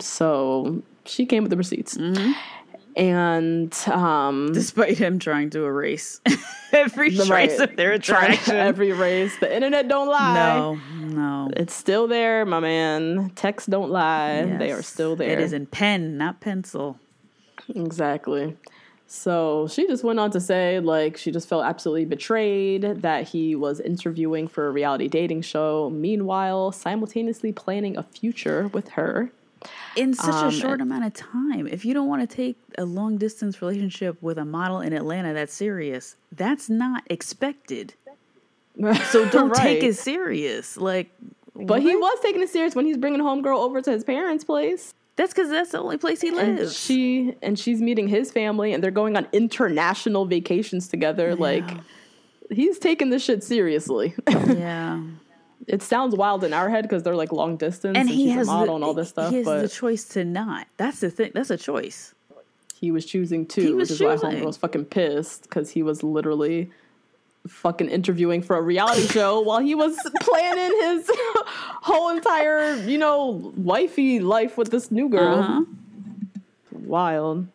So 0.00 0.82
she 1.04 1.26
came 1.26 1.42
with 1.42 1.50
the 1.50 1.56
receipts, 1.56 1.96
Mm-hmm. 1.96 2.32
And 2.96 3.72
um, 3.88 4.52
Despite 4.52 4.98
him 4.98 5.18
trying 5.18 5.50
to 5.50 5.64
erase 5.64 6.20
every 6.72 7.10
the- 7.10 7.24
trace 7.24 7.58
right, 7.58 7.70
of 7.70 7.76
their 7.76 7.92
interaction. 7.94 8.56
every 8.56 8.92
race. 8.92 9.36
The 9.38 9.54
internet 9.54 9.88
don't 9.88 10.08
lie. 10.08 10.34
no, 10.58 10.74
no. 11.00 11.50
It's 11.56 11.74
still 11.74 12.06
there, 12.08 12.44
my 12.46 12.60
man. 12.60 13.30
Texts 13.34 13.66
don't 13.68 13.90
lie. 13.90 14.44
They 14.44 14.72
are 14.72 14.82
still 14.82 15.16
there. 15.16 15.30
It 15.30 15.40
is 15.40 15.52
in 15.52 15.66
pen, 15.66 16.16
not 16.18 16.40
pencil. 16.40 16.98
Exactly. 17.74 18.56
So 19.06 19.68
she 19.70 19.86
just 19.86 20.04
went 20.04 20.18
on 20.18 20.30
to 20.30 20.40
say, 20.40 20.80
like, 20.80 21.18
she 21.18 21.30
just 21.30 21.46
felt 21.46 21.64
absolutely 21.64 22.06
betrayed 22.06 22.82
that 23.02 23.28
he 23.28 23.54
was 23.54 23.78
interviewing 23.78 24.48
for 24.48 24.66
a 24.66 24.70
reality 24.70 25.06
dating 25.06 25.42
show, 25.42 25.90
meanwhile, 25.90 26.72
simultaneously 26.72 27.52
planning 27.52 27.96
a 27.98 28.02
future 28.02 28.68
with 28.68 28.88
her. 28.90 29.30
In 29.96 30.14
such 30.14 30.34
Um, 30.34 30.48
a 30.48 30.52
short 30.52 30.80
amount 30.80 31.04
of 31.04 31.12
time. 31.14 31.66
If 31.66 31.84
you 31.84 31.92
don't 31.94 32.08
want 32.08 32.28
to 32.28 32.36
take 32.36 32.56
a 32.78 32.84
long 32.84 33.18
distance 33.18 33.60
relationship 33.60 34.16
with 34.22 34.38
a 34.38 34.44
model 34.44 34.80
in 34.80 34.92
Atlanta 34.92 35.32
that's 35.34 35.52
serious, 35.54 36.16
that's 36.32 36.68
not 36.70 37.02
expected. 37.10 37.94
So 39.10 39.28
don't 39.28 39.54
take 39.54 39.82
it 39.82 39.96
serious. 39.96 40.78
Like, 40.78 41.10
But 41.54 41.82
he 41.82 41.94
was 41.94 42.18
taking 42.22 42.40
it 42.42 42.48
serious 42.48 42.74
when 42.74 42.86
he's 42.86 42.96
bringing 42.96 43.20
homegirl 43.20 43.58
over 43.58 43.82
to 43.82 43.90
his 43.90 44.02
parents' 44.02 44.44
place. 44.44 44.94
That's 45.16 45.34
because 45.34 45.50
that's 45.50 45.72
the 45.72 45.78
only 45.78 45.98
place 45.98 46.22
he 46.22 46.28
And 46.28 46.56
lives. 46.58 46.74
she 46.74 47.34
and 47.42 47.58
she's 47.58 47.82
meeting 47.82 48.08
his 48.08 48.32
family 48.32 48.72
and 48.72 48.82
they're 48.82 48.90
going 48.90 49.14
on 49.18 49.28
international 49.32 50.24
vacations 50.24 50.88
together. 50.88 51.34
Like 51.36 51.68
he's 52.50 52.78
taking 52.78 53.10
this 53.10 53.22
shit 53.22 53.44
seriously. 53.44 54.14
yeah. 54.28 55.02
It 55.66 55.82
sounds 55.82 56.14
wild 56.16 56.44
in 56.44 56.52
our 56.52 56.68
head 56.68 56.82
because 56.82 57.02
they're 57.02 57.14
like 57.16 57.32
long 57.32 57.56
distance 57.56 57.96
And 57.96 58.08
and, 58.08 58.08
he 58.08 58.26
she's 58.26 58.34
has 58.34 58.48
a 58.48 58.50
model 58.50 58.66
the, 58.66 58.74
and 58.76 58.84
all 58.84 58.94
this 58.94 59.08
stuff. 59.10 59.30
He 59.30 59.36
has 59.38 59.44
but 59.44 59.62
the 59.62 59.68
choice 59.68 60.04
to 60.10 60.24
not. 60.24 60.66
That's 60.76 61.00
the 61.00 61.10
thing. 61.10 61.32
That's 61.34 61.50
a 61.50 61.56
choice. 61.56 62.14
he 62.80 62.90
was 62.90 63.06
choosing 63.06 63.42
He 63.42 63.46
too, 63.46 63.76
was 63.76 63.90
which 63.90 64.00
is 64.00 64.00
why 64.00 64.14
choosing. 64.16 64.30
Homegirl 64.30 64.46
was 64.46 64.56
fucking 64.56 64.84
pissed 64.86 65.42
because 65.44 65.70
he 65.70 65.82
was 65.82 66.02
literally 66.02 66.70
fucking 67.46 67.88
interviewing 67.88 68.42
for 68.42 68.56
a 68.56 68.62
reality 68.62 69.06
show 69.08 69.40
while 69.40 69.60
he 69.60 69.74
was 69.74 69.96
planning 70.20 70.72
his 70.80 71.10
whole 71.82 72.10
entire, 72.10 72.74
you 72.76 72.98
know, 72.98 73.52
wifey 73.56 74.20
life 74.20 74.56
with 74.58 74.70
this 74.70 74.90
new 74.90 75.08
girl. 75.08 75.38
Uh-huh. 75.40 75.64
Wild. 76.72 77.46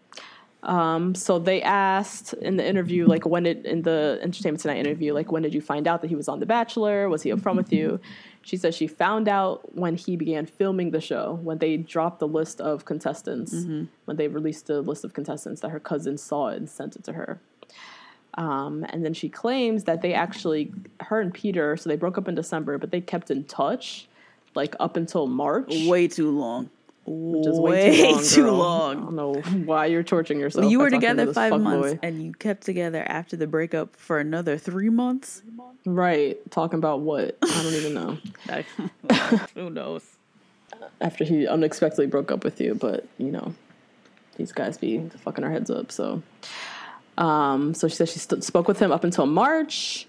Um, 0.64 1.16
so 1.16 1.40
they 1.40 1.62
asked 1.62 2.34
in 2.34 2.58
the 2.58 2.68
interview, 2.68 3.06
like, 3.06 3.26
when 3.26 3.44
did 3.44 3.66
in 3.66 3.84
the 3.84 4.20
Entertainment 4.22 4.62
Tonight 4.62 4.78
interview, 4.78 5.14
like, 5.14 5.32
when 5.32 5.44
did 5.44 5.54
you 5.54 5.62
find 5.62 5.88
out 5.88 6.02
that 6.02 6.08
he 6.08 6.16
was 6.16 6.28
on 6.28 6.40
The 6.40 6.46
Bachelor? 6.46 7.10
Was 7.10 7.22
he 7.22 7.32
up 7.32 7.40
upfront 7.40 7.58
with 7.58 7.72
you? 7.72 8.00
She 8.42 8.58
said 8.58 8.74
she 8.74 8.88
found 8.88 9.28
out 9.28 9.76
when 9.76 9.96
he 9.96 10.16
began 10.16 10.46
filming 10.46 10.92
the 10.92 11.02
show, 11.02 11.40
when 11.44 11.58
they 11.60 11.78
dropped 11.78 12.20
the 12.20 12.28
list 12.28 12.60
of 12.62 12.86
contestants, 12.86 13.54
when 14.06 14.18
they 14.18 14.28
released 14.28 14.68
the 14.68 14.82
list 14.82 15.04
of 15.04 15.14
contestants, 15.14 15.62
that 15.62 15.70
her 15.70 15.80
cousin 15.80 16.18
saw 16.18 16.48
it 16.48 16.58
and 16.58 16.70
sent 16.70 16.96
it 16.96 17.04
to 17.04 17.14
her. 17.14 17.40
Um, 18.36 18.86
and 18.90 19.04
then 19.04 19.14
she 19.14 19.30
claims 19.30 19.84
that 19.86 20.02
they 20.02 20.14
actually, 20.14 20.72
her 21.02 21.20
and 21.20 21.34
Peter, 21.34 21.76
so 21.76 21.90
they 21.90 21.96
broke 21.98 22.18
up 22.18 22.28
in 22.28 22.36
December, 22.36 22.78
but 22.78 22.92
they 22.92 23.02
kept 23.02 23.32
in 23.32 23.44
touch, 23.46 24.08
like 24.56 24.76
up 24.80 24.96
until 24.96 25.28
March, 25.28 25.68
Way 25.88 26.08
too 26.08 26.32
long. 26.32 26.70
Which 27.08 27.48
is 27.48 27.58
way 27.60 28.02
way 28.02 28.02
too 28.02 28.12
long. 28.12 28.24
too 28.26 28.44
girl. 28.44 28.62
I 28.62 28.94
don't 28.94 29.16
know 29.16 29.34
why 29.66 29.86
you're 29.86 30.04
torturing 30.04 30.40
yourself. 30.40 30.70
you 30.70 30.80
were 30.80 30.90
talking 30.90 31.02
to 31.02 31.08
together 31.08 31.34
five 31.34 31.60
months 31.62 31.94
boy. 31.94 32.00
and 32.04 32.22
you 32.22 32.34
kept 32.34 32.64
together 32.64 33.04
after 33.08 33.38
the 33.38 33.48
breakup 33.48 33.96
for 33.96 34.20
another 34.20 34.58
three 34.58 34.90
months. 34.90 35.42
right? 35.86 36.38
Talking 36.52 36.80
about 36.80 37.00
what? 37.02 37.38
I 37.42 37.64
don't 37.64 37.74
even 37.74 37.94
know. 37.94 38.18
Who 39.56 39.70
knows? 39.70 40.04
After 41.00 41.24
he 41.24 41.48
unexpectedly 41.48 42.08
broke 42.08 42.32
up 42.32 42.44
with 42.44 42.60
you, 42.60 42.76
but 42.76 43.08
you 43.18 43.32
know, 43.32 43.56
these 44.36 44.52
guys 44.52 44.78
be 44.78 45.10
fucking 45.24 45.44
our 45.44 45.52
heads 45.52 45.70
up. 45.70 45.92
So, 45.92 46.22
um, 47.18 47.74
so 47.74 47.88
she 47.88 47.96
said 47.96 48.10
she 48.10 48.20
st- 48.20 48.44
spoke 48.44 48.68
with 48.68 48.80
him 48.80 48.92
up 48.92 49.04
until 49.04 49.26
March. 49.26 50.07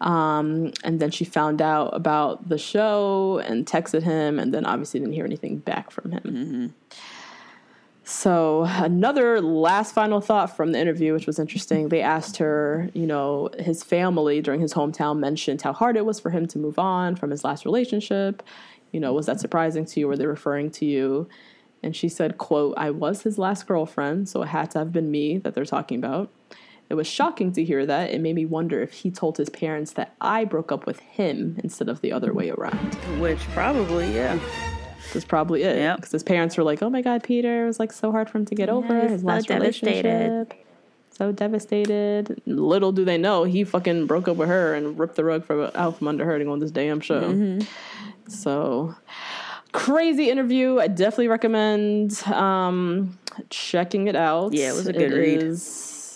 Um, 0.00 0.72
and 0.82 0.98
then 0.98 1.10
she 1.10 1.24
found 1.24 1.60
out 1.60 1.94
about 1.94 2.48
the 2.48 2.58
show 2.58 3.42
and 3.44 3.66
texted 3.66 4.02
him, 4.02 4.38
and 4.38 4.52
then 4.52 4.64
obviously 4.64 5.00
didn't 5.00 5.14
hear 5.14 5.26
anything 5.26 5.58
back 5.58 5.90
from 5.90 6.12
him. 6.12 6.74
So, 8.02 8.64
another 8.66 9.40
last 9.40 9.94
final 9.94 10.20
thought 10.20 10.56
from 10.56 10.72
the 10.72 10.80
interview, 10.80 11.12
which 11.12 11.26
was 11.26 11.38
interesting. 11.38 11.90
They 11.90 12.00
asked 12.00 12.38
her, 12.38 12.90
you 12.92 13.06
know, 13.06 13.50
his 13.58 13.84
family 13.84 14.40
during 14.40 14.60
his 14.60 14.74
hometown 14.74 15.20
mentioned 15.20 15.62
how 15.62 15.72
hard 15.72 15.96
it 15.96 16.04
was 16.04 16.18
for 16.18 16.30
him 16.30 16.46
to 16.48 16.58
move 16.58 16.78
on 16.78 17.14
from 17.14 17.30
his 17.30 17.44
last 17.44 17.64
relationship. 17.64 18.42
You 18.90 18.98
know, 18.98 19.12
was 19.12 19.26
that 19.26 19.38
surprising 19.38 19.84
to 19.84 20.00
you? 20.00 20.08
Were 20.08 20.16
they 20.16 20.26
referring 20.26 20.70
to 20.72 20.86
you? 20.86 21.28
And 21.82 21.94
she 21.94 22.08
said, 22.08 22.36
quote, 22.36 22.74
I 22.76 22.90
was 22.90 23.22
his 23.22 23.38
last 23.38 23.66
girlfriend, 23.66 24.28
so 24.28 24.42
it 24.42 24.48
had 24.48 24.72
to 24.72 24.80
have 24.80 24.92
been 24.92 25.10
me 25.10 25.38
that 25.38 25.54
they're 25.54 25.64
talking 25.64 25.98
about. 25.98 26.30
It 26.90 26.94
was 26.94 27.06
shocking 27.06 27.52
to 27.52 27.64
hear 27.64 27.86
that. 27.86 28.10
It 28.10 28.20
made 28.20 28.34
me 28.34 28.44
wonder 28.44 28.82
if 28.82 28.92
he 28.92 29.10
told 29.10 29.36
his 29.38 29.48
parents 29.48 29.92
that 29.92 30.14
I 30.20 30.44
broke 30.44 30.72
up 30.72 30.86
with 30.86 30.98
him 30.98 31.58
instead 31.62 31.88
of 31.88 32.00
the 32.00 32.12
other 32.12 32.34
way 32.34 32.50
around. 32.50 32.94
Which 33.20 33.38
probably, 33.54 34.12
yeah. 34.12 34.38
That's 35.12 35.24
probably 35.24 35.62
it. 35.62 35.76
Yep. 35.76 35.96
Because 35.96 36.12
his 36.12 36.22
parents 36.22 36.56
were 36.56 36.62
like, 36.64 36.82
"Oh 36.82 36.90
my 36.90 37.00
God, 37.02 37.22
Peter 37.22 37.64
it 37.64 37.66
was 37.66 37.78
like 37.80 37.92
so 37.92 38.10
hard 38.12 38.28
for 38.28 38.38
him 38.38 38.44
to 38.46 38.54
get 38.54 38.68
over 38.68 39.08
his 39.08 39.22
so 39.22 39.26
last 39.26 39.48
devastated." 39.48 40.04
relationship, 40.04 40.66
so 41.10 41.32
devastated." 41.32 42.40
Little 42.46 42.92
do 42.92 43.04
they 43.04 43.18
know, 43.18 43.44
he 43.44 43.64
fucking 43.64 44.06
broke 44.06 44.28
up 44.28 44.36
with 44.36 44.48
her 44.48 44.74
and 44.74 44.98
ripped 44.98 45.16
the 45.16 45.24
rug 45.24 45.44
from 45.44 45.70
out 45.74 45.98
from 45.98 46.08
under 46.08 46.24
her 46.24 46.38
to 46.38 46.44
go 46.44 46.52
on 46.52 46.60
this 46.60 46.70
damn 46.70 47.00
show. 47.00 47.22
Mm-hmm. 47.22 47.66
So 48.28 48.94
crazy 49.72 50.30
interview. 50.30 50.78
I 50.78 50.86
definitely 50.88 51.28
recommend 51.28 52.22
um, 52.28 53.18
checking 53.48 54.06
it 54.08 54.16
out. 54.16 54.52
Yeah, 54.52 54.70
it 54.70 54.74
was 54.74 54.86
a 54.86 54.92
good 54.92 55.12
It 55.12 55.16
read. 55.16 55.42
is 55.42 55.60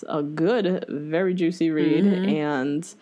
a 0.07 0.23
good, 0.23 0.85
very 0.89 1.33
juicy 1.33 1.69
read, 1.71 2.03
Mm-hmm. 2.05 2.29
and 2.29 2.95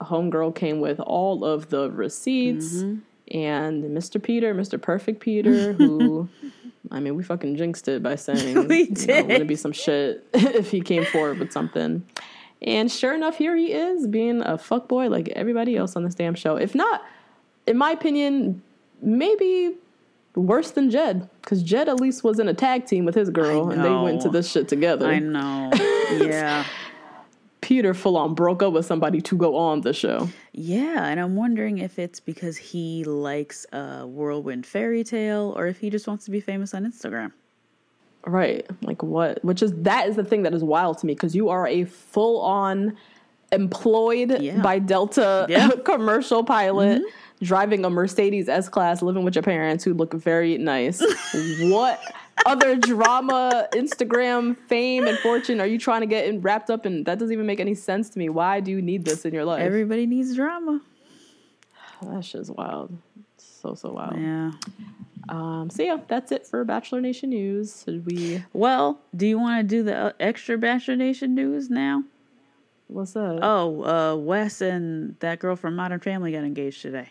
Homegirl 0.00 0.54
came 0.54 0.80
with 0.80 1.00
all 1.00 1.44
of 1.44 1.68
the 1.70 1.90
receipts 1.90 2.76
Mm-hmm. 2.76 3.36
and 3.38 3.84
Mr. 3.96 4.22
Peter, 4.22 4.54
Mr. 4.54 4.80
Perfect 4.80 5.20
Peter, 5.20 5.72
who. 5.72 6.28
I 6.90 6.98
mean, 6.98 7.14
we 7.14 7.22
fucking 7.22 7.56
jinxed 7.56 7.86
it 7.88 8.02
by 8.02 8.16
saying 8.16 8.54
We 8.68 8.78
you 8.84 8.86
know, 9.06 9.22
would 9.22 9.28
did. 9.28 9.46
be 9.46 9.54
some 9.54 9.72
shit 9.72 10.26
if 10.32 10.70
he 10.70 10.80
came 10.80 11.04
forward 11.04 11.38
with 11.38 11.52
something. 11.52 12.04
And 12.62 12.90
sure 12.90 13.14
enough, 13.14 13.36
here 13.38 13.54
he 13.56 13.72
is 13.72 14.06
being 14.06 14.40
a 14.42 14.56
fuckboy 14.58 15.08
like 15.10 15.28
everybody 15.30 15.76
else 15.76 15.94
on 15.94 16.04
this 16.04 16.14
damn 16.14 16.34
show. 16.34 16.56
If 16.56 16.74
not, 16.74 17.02
in 17.66 17.76
my 17.78 17.90
opinion, 17.92 18.62
maybe 19.02 19.76
worse 20.34 20.70
than 20.72 20.90
Jed. 20.90 21.28
Because 21.42 21.62
Jed 21.62 21.88
at 21.88 22.00
least 22.00 22.24
was 22.24 22.38
in 22.38 22.48
a 22.48 22.54
tag 22.54 22.86
team 22.86 23.04
with 23.04 23.14
his 23.14 23.30
girl 23.30 23.70
and 23.70 23.84
they 23.84 23.90
went 23.90 24.22
to 24.22 24.28
this 24.28 24.50
shit 24.50 24.66
together. 24.68 25.06
I 25.06 25.18
know. 25.20 25.70
yeah. 26.20 26.64
Peter 27.60 27.94
full 27.94 28.16
on 28.16 28.34
broke 28.34 28.62
up 28.62 28.72
with 28.72 28.86
somebody 28.86 29.20
to 29.20 29.36
go 29.36 29.56
on 29.56 29.82
the 29.82 29.92
show. 29.92 30.28
Yeah, 30.52 31.06
and 31.06 31.20
I'm 31.20 31.36
wondering 31.36 31.78
if 31.78 31.98
it's 31.98 32.18
because 32.18 32.56
he 32.56 33.04
likes 33.04 33.66
a 33.72 34.06
whirlwind 34.06 34.66
fairy 34.66 35.04
tale 35.04 35.54
or 35.56 35.66
if 35.66 35.78
he 35.78 35.90
just 35.90 36.08
wants 36.08 36.24
to 36.24 36.30
be 36.30 36.40
famous 36.40 36.74
on 36.74 36.84
Instagram. 36.84 37.32
Right. 38.26 38.66
Like 38.82 39.02
what? 39.02 39.44
Which 39.44 39.62
is 39.62 39.72
that 39.82 40.08
is 40.08 40.16
the 40.16 40.24
thing 40.24 40.42
that 40.42 40.54
is 40.54 40.62
wild 40.62 40.98
to 40.98 41.06
me 41.06 41.14
because 41.14 41.34
you 41.34 41.48
are 41.48 41.66
a 41.66 41.84
full 41.84 42.40
on 42.40 42.96
employed 43.52 44.40
Yeah. 44.40 44.60
by 44.60 44.78
Delta 44.78 45.46
Yeah. 45.48 45.70
commercial 45.84 46.44
pilot 46.44 47.02
mm-hmm. 47.02 47.44
driving 47.44 47.84
a 47.84 47.90
Mercedes 47.90 48.48
S 48.48 48.68
class, 48.68 49.02
living 49.02 49.24
with 49.24 49.34
your 49.34 49.42
parents 49.42 49.84
who 49.84 49.94
look 49.94 50.12
very 50.14 50.58
nice. 50.58 51.00
what 51.62 52.00
other 52.46 52.76
drama, 52.76 53.68
Instagram 53.72 54.56
fame, 54.56 55.06
and 55.06 55.18
fortune 55.18 55.60
are 55.60 55.66
you 55.66 55.78
trying 55.78 56.00
to 56.00 56.06
get 56.06 56.26
in, 56.26 56.40
wrapped 56.40 56.70
up 56.70 56.86
in? 56.86 57.04
That 57.04 57.18
doesn't 57.18 57.32
even 57.32 57.46
make 57.46 57.60
any 57.60 57.74
sense 57.74 58.10
to 58.10 58.18
me. 58.18 58.28
Why 58.28 58.60
do 58.60 58.70
you 58.70 58.82
need 58.82 59.04
this 59.04 59.24
in 59.24 59.34
your 59.34 59.44
life? 59.44 59.62
Everybody 59.62 60.06
needs 60.06 60.34
drama. 60.34 60.80
that 62.02 62.24
shit's 62.24 62.50
wild. 62.50 62.96
So 63.36 63.74
so 63.74 63.92
wild. 63.92 64.18
Yeah. 64.18 64.52
Um, 65.28 65.70
so 65.70 65.82
yeah, 65.82 65.98
that's 66.08 66.32
it 66.32 66.46
for 66.46 66.64
Bachelor 66.64 67.00
Nation 67.00 67.30
news. 67.30 67.82
Should 67.84 68.06
we? 68.06 68.42
Well, 68.52 69.00
do 69.14 69.26
you 69.26 69.38
want 69.38 69.60
to 69.60 69.66
do 69.76 69.82
the 69.82 69.96
uh, 69.96 70.12
extra 70.18 70.58
Bachelor 70.58 70.96
Nation 70.96 71.34
news 71.34 71.70
now? 71.70 72.04
What's 72.88 73.14
up? 73.14 73.38
Oh, 73.40 73.84
uh, 73.84 74.16
Wes 74.16 74.60
and 74.60 75.14
that 75.20 75.38
girl 75.38 75.54
from 75.54 75.76
Modern 75.76 76.00
Family 76.00 76.32
got 76.32 76.42
engaged 76.42 76.82
today. 76.82 77.10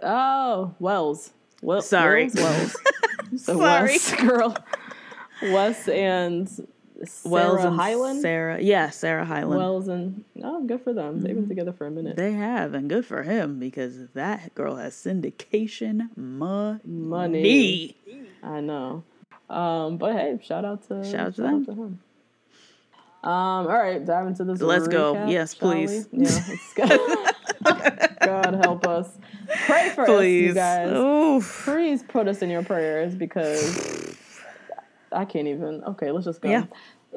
Oh, 0.00 0.74
Wells. 0.78 1.32
Well, 1.60 1.82
Sorry. 1.82 2.30
Wells. 2.34 2.36
Wells. 2.36 2.76
So 3.42 3.58
Sorry. 3.58 3.88
Wes, 3.92 4.14
girl. 4.14 4.56
Wes 5.42 5.88
and 5.88 6.48
Sarah 7.04 7.32
Wells 7.32 7.64
and 7.64 7.76
Hyland. 7.76 8.20
Sarah. 8.22 8.60
Yeah, 8.60 8.90
Sarah 8.90 9.24
Hyland. 9.24 9.58
Wells 9.58 9.88
and 9.88 10.24
oh, 10.42 10.62
good 10.64 10.82
for 10.82 10.92
them. 10.92 11.20
They've 11.20 11.34
been 11.34 11.48
together 11.48 11.72
for 11.72 11.86
a 11.86 11.90
minute. 11.90 12.16
They 12.16 12.32
have, 12.32 12.74
and 12.74 12.88
good 12.88 13.04
for 13.04 13.22
him 13.24 13.58
because 13.58 14.08
that 14.14 14.54
girl 14.54 14.76
has 14.76 14.94
syndication 14.94 16.16
money. 16.16 16.80
Money. 16.84 17.96
I 18.42 18.60
know. 18.60 19.02
Um, 19.50 19.96
but 19.96 20.12
hey, 20.14 20.38
shout 20.42 20.64
out 20.64 20.86
to 20.88 21.04
Shout 21.04 21.26
out 21.26 21.34
to 21.36 21.42
them. 21.42 21.64
him. 21.66 22.00
Um, 23.24 23.68
all 23.68 23.78
right, 23.78 24.04
dive 24.04 24.26
into 24.26 24.42
this. 24.44 24.60
Let's 24.60 24.88
go. 24.88 25.26
Yes, 25.26 25.54
please. 25.54 26.08
we? 26.10 26.24
Yeah, 26.24 26.44
let's 26.48 26.74
go. 26.74 27.26
God 28.26 28.54
help 28.54 28.86
us. 28.86 29.16
Pray 29.66 29.90
for 29.90 30.10
us, 30.10 30.24
you 30.24 30.52
guys. 30.52 30.90
Oof. 30.92 31.62
please 31.64 32.02
put 32.02 32.26
us 32.26 32.42
in 32.42 32.50
your 32.50 32.64
prayers 32.64 33.14
because 33.14 34.16
I 35.12 35.24
can't 35.24 35.46
even. 35.46 35.84
Okay, 35.84 36.10
let's 36.10 36.24
just 36.24 36.40
go. 36.40 36.50
Yeah. 36.50 36.64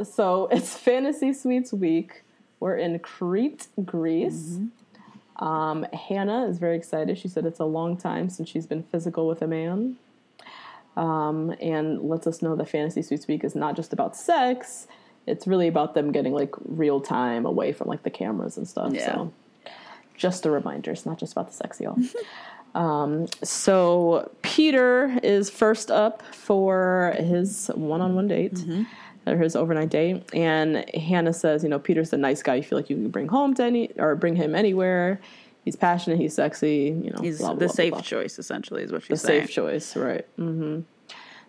So 0.04 0.48
it's 0.52 0.76
Fantasy 0.78 1.34
Suites 1.34 1.74
week. 1.74 2.24
We're 2.60 2.78
in 2.78 3.00
Crete, 3.00 3.68
Greece. 3.84 4.60
Mm-hmm. 4.60 5.44
Um, 5.44 5.86
Hannah 5.92 6.48
is 6.48 6.60
very 6.60 6.78
excited. 6.78 7.18
She 7.18 7.28
said 7.28 7.46
it's 7.46 7.60
a 7.60 7.66
long 7.66 7.98
time 7.98 8.30
since 8.30 8.48
she's 8.48 8.66
been 8.66 8.84
physical 8.84 9.28
with 9.28 9.42
a 9.42 9.48
man. 9.48 9.98
Um, 10.96 11.54
and 11.60 12.02
lets 12.02 12.26
us 12.26 12.42
know 12.42 12.56
that 12.56 12.70
Fantasy 12.70 13.02
Suites 13.02 13.28
week 13.28 13.44
is 13.44 13.56
not 13.56 13.76
just 13.76 13.92
about 13.92 14.16
sex. 14.16 14.88
It's 15.28 15.48
really 15.48 15.68
about 15.68 15.94
them 15.94 16.12
getting 16.12 16.34
like 16.34 16.54
real 16.66 17.02
time 17.02 17.46
away 17.46 17.72
from 17.72 17.88
like 17.88 18.04
the 18.04 18.10
cameras 18.10 18.58
and 18.58 18.68
stuff. 18.68 18.94
Yeah. 18.94 19.06
So 19.06 19.34
just 20.16 20.46
a 20.46 20.52
reminder, 20.52 20.92
it's 20.92 21.06
not 21.06 21.18
just 21.18 21.34
about 21.34 21.48
the 21.48 21.54
sex, 21.54 21.80
y'all. 21.82 21.98
um, 22.76 23.28
so 23.44 24.32
Peter 24.42 25.20
is 25.24 25.50
first 25.50 25.92
up 25.92 26.24
for 26.34 27.16
his 27.18 27.70
one-on-one 27.76 28.28
date 28.28 28.64
or 29.28 29.38
his 29.38 29.56
overnight 29.56 29.90
date, 29.90 30.24
and 30.34 30.86
Hannah 30.94 31.34
says, 31.34 31.64
you 31.64 31.70
know, 31.70 31.80
Peter's 31.80 32.14
a 32.14 32.18
nice 32.18 32.44
guy. 32.44 32.56
You 32.56 32.64
feel 32.64 32.78
like 32.78 32.90
you 32.90 32.96
can 32.96 33.10
bring 33.10 33.28
home 33.28 33.54
to 33.56 33.64
any 33.64 33.92
or 33.98 34.16
bring 34.16 34.36
him 34.36 34.54
anywhere. 34.56 35.20
He's 35.64 35.76
passionate. 35.76 36.20
He's 36.20 36.36
sexy. 36.36 36.96
You 37.04 37.10
know, 37.10 37.20
He's 37.22 37.40
blah, 37.40 37.50
the 37.50 37.56
blah, 37.56 37.68
blah, 37.68 37.74
safe 37.74 37.92
blah 37.92 38.02
choice, 38.02 38.38
essentially, 38.38 38.84
is 38.84 38.92
what 38.92 39.02
the 39.02 39.08
she's 39.08 39.22
saying. 39.22 39.42
The 39.42 39.48
safe 39.48 39.56
choice, 39.56 39.96
right? 39.96 40.26
hmm 40.36 40.82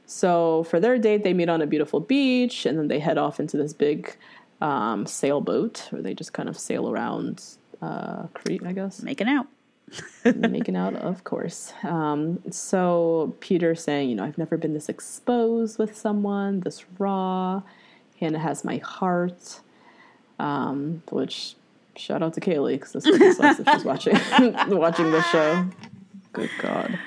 So 0.06 0.64
for 0.64 0.78
their 0.78 0.98
date, 0.98 1.24
they 1.24 1.34
meet 1.34 1.48
on 1.48 1.60
a 1.60 1.66
beautiful 1.66 2.00
beach, 2.00 2.64
and 2.64 2.78
then 2.78 2.88
they 2.88 3.00
head 3.00 3.18
off 3.18 3.40
into 3.40 3.56
this 3.56 3.72
big 3.72 4.16
um, 4.60 5.04
sailboat, 5.06 5.88
where 5.90 6.00
they 6.00 6.14
just 6.14 6.32
kind 6.32 6.48
of 6.48 6.58
sail 6.58 6.88
around 6.88 7.42
uh, 7.82 8.28
Crete, 8.34 8.64
I 8.64 8.72
guess, 8.72 9.02
Making 9.02 9.28
out. 9.28 9.46
making 10.34 10.76
out, 10.76 10.94
of 10.94 11.24
course. 11.24 11.72
Um, 11.82 12.40
so 12.50 13.34
Peter 13.40 13.74
saying, 13.74 14.10
you 14.10 14.16
know, 14.16 14.24
I've 14.24 14.38
never 14.38 14.56
been 14.56 14.74
this 14.74 14.88
exposed 14.88 15.78
with 15.78 15.96
someone, 15.96 16.60
this 16.60 16.84
raw. 16.98 17.62
Hannah 18.18 18.38
has 18.38 18.64
my 18.64 18.78
heart, 18.78 19.60
um, 20.38 21.02
which 21.10 21.54
shout 21.96 22.22
out 22.22 22.34
to 22.34 22.40
Kaylee 22.40 22.72
because 22.72 22.92
this 22.92 23.06
is 23.06 23.38
if 23.40 23.68
she's 23.70 23.84
watching 23.84 24.14
watching 24.68 25.10
this 25.10 25.26
show. 25.26 25.66
Good 26.32 26.50
God. 26.60 26.98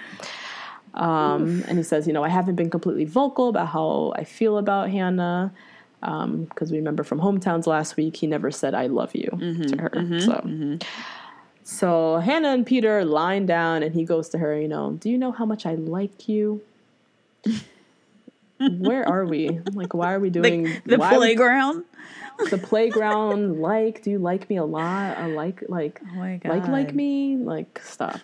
Um, 0.99 1.63
and 1.67 1.77
he 1.77 1.83
says, 1.83 2.07
you 2.07 2.13
know, 2.13 2.23
I 2.23 2.29
haven't 2.29 2.55
been 2.55 2.69
completely 2.69 3.05
vocal 3.05 3.49
about 3.49 3.69
how 3.69 4.13
I 4.15 4.23
feel 4.25 4.57
about 4.57 4.89
Hannah. 4.89 5.53
Um, 6.01 6.45
because 6.45 6.71
we 6.71 6.77
remember 6.77 7.03
from 7.03 7.19
hometowns 7.19 7.67
last 7.67 7.97
week, 7.97 8.15
he 8.17 8.27
never 8.27 8.51
said 8.51 8.73
"I 8.73 8.87
love 8.87 9.13
you" 9.13 9.29
mm-hmm, 9.33 9.63
to 9.63 9.81
her. 9.81 9.89
Mm-hmm, 9.89 10.19
so, 10.19 10.31
mm-hmm. 10.31 10.75
so 11.63 12.17
Hannah 12.17 12.49
and 12.53 12.65
Peter 12.65 13.03
lying 13.03 13.45
down, 13.45 13.83
and 13.83 13.93
he 13.93 14.05
goes 14.05 14.29
to 14.29 14.37
her. 14.37 14.57
You 14.59 14.69
know, 14.69 14.91
do 14.91 15.09
you 15.09 15.17
know 15.17 15.31
how 15.31 15.45
much 15.45 15.65
I 15.65 15.75
like 15.75 16.29
you? 16.29 16.61
Where 18.59 19.07
are 19.07 19.25
we? 19.25 19.59
Like, 19.73 19.93
why 19.93 20.13
are 20.13 20.19
we 20.19 20.29
doing 20.29 20.63
The, 20.63 20.81
the 20.85 20.97
why 20.97 21.07
are 21.07 21.11
we- 21.11 21.17
playground. 21.17 21.85
the 22.49 22.57
playground? 22.57 23.61
Like, 23.61 24.03
do 24.03 24.11
you 24.11 24.19
like 24.19 24.49
me 24.49 24.57
a 24.57 24.65
lot? 24.65 25.17
I 25.17 25.27
like, 25.27 25.63
like, 25.67 26.01
Oh 26.15 26.19
like, 26.19 26.67
like 26.67 26.93
me? 26.93 27.37
Like, 27.37 27.81
stop. 27.83 28.19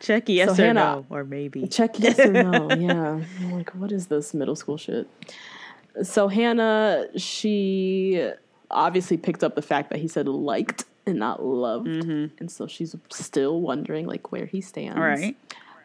Check 0.00 0.28
yes 0.28 0.48
So 0.56 0.62
or 0.62 0.66
Hannah- 0.66 0.80
no, 0.80 1.06
or 1.10 1.24
maybe. 1.24 1.66
Check 1.68 1.98
yes 2.00 2.18
or 2.18 2.32
no. 2.32 2.70
Yeah. 2.78 3.20
I'm 3.40 3.52
like, 3.52 3.70
what 3.70 3.92
is 3.92 4.06
this 4.08 4.34
middle 4.34 4.56
school 4.56 4.76
shit? 4.76 5.06
So 6.02 6.28
Hannah, 6.28 7.06
she 7.16 8.30
obviously 8.70 9.16
picked 9.16 9.42
up 9.44 9.54
the 9.56 9.62
fact 9.62 9.90
that 9.90 9.98
he 9.98 10.08
said 10.08 10.26
liked 10.28 10.84
and 11.06 11.18
not 11.18 11.44
loved. 11.44 11.88
And 11.88 12.50
so 12.50 12.66
she's 12.66 12.94
still 13.10 13.60
wondering 13.60 14.06
like 14.06 14.30
where 14.32 14.46
he 14.46 14.60
stands. 14.60 14.96
All 14.96 15.02
right. 15.02 15.36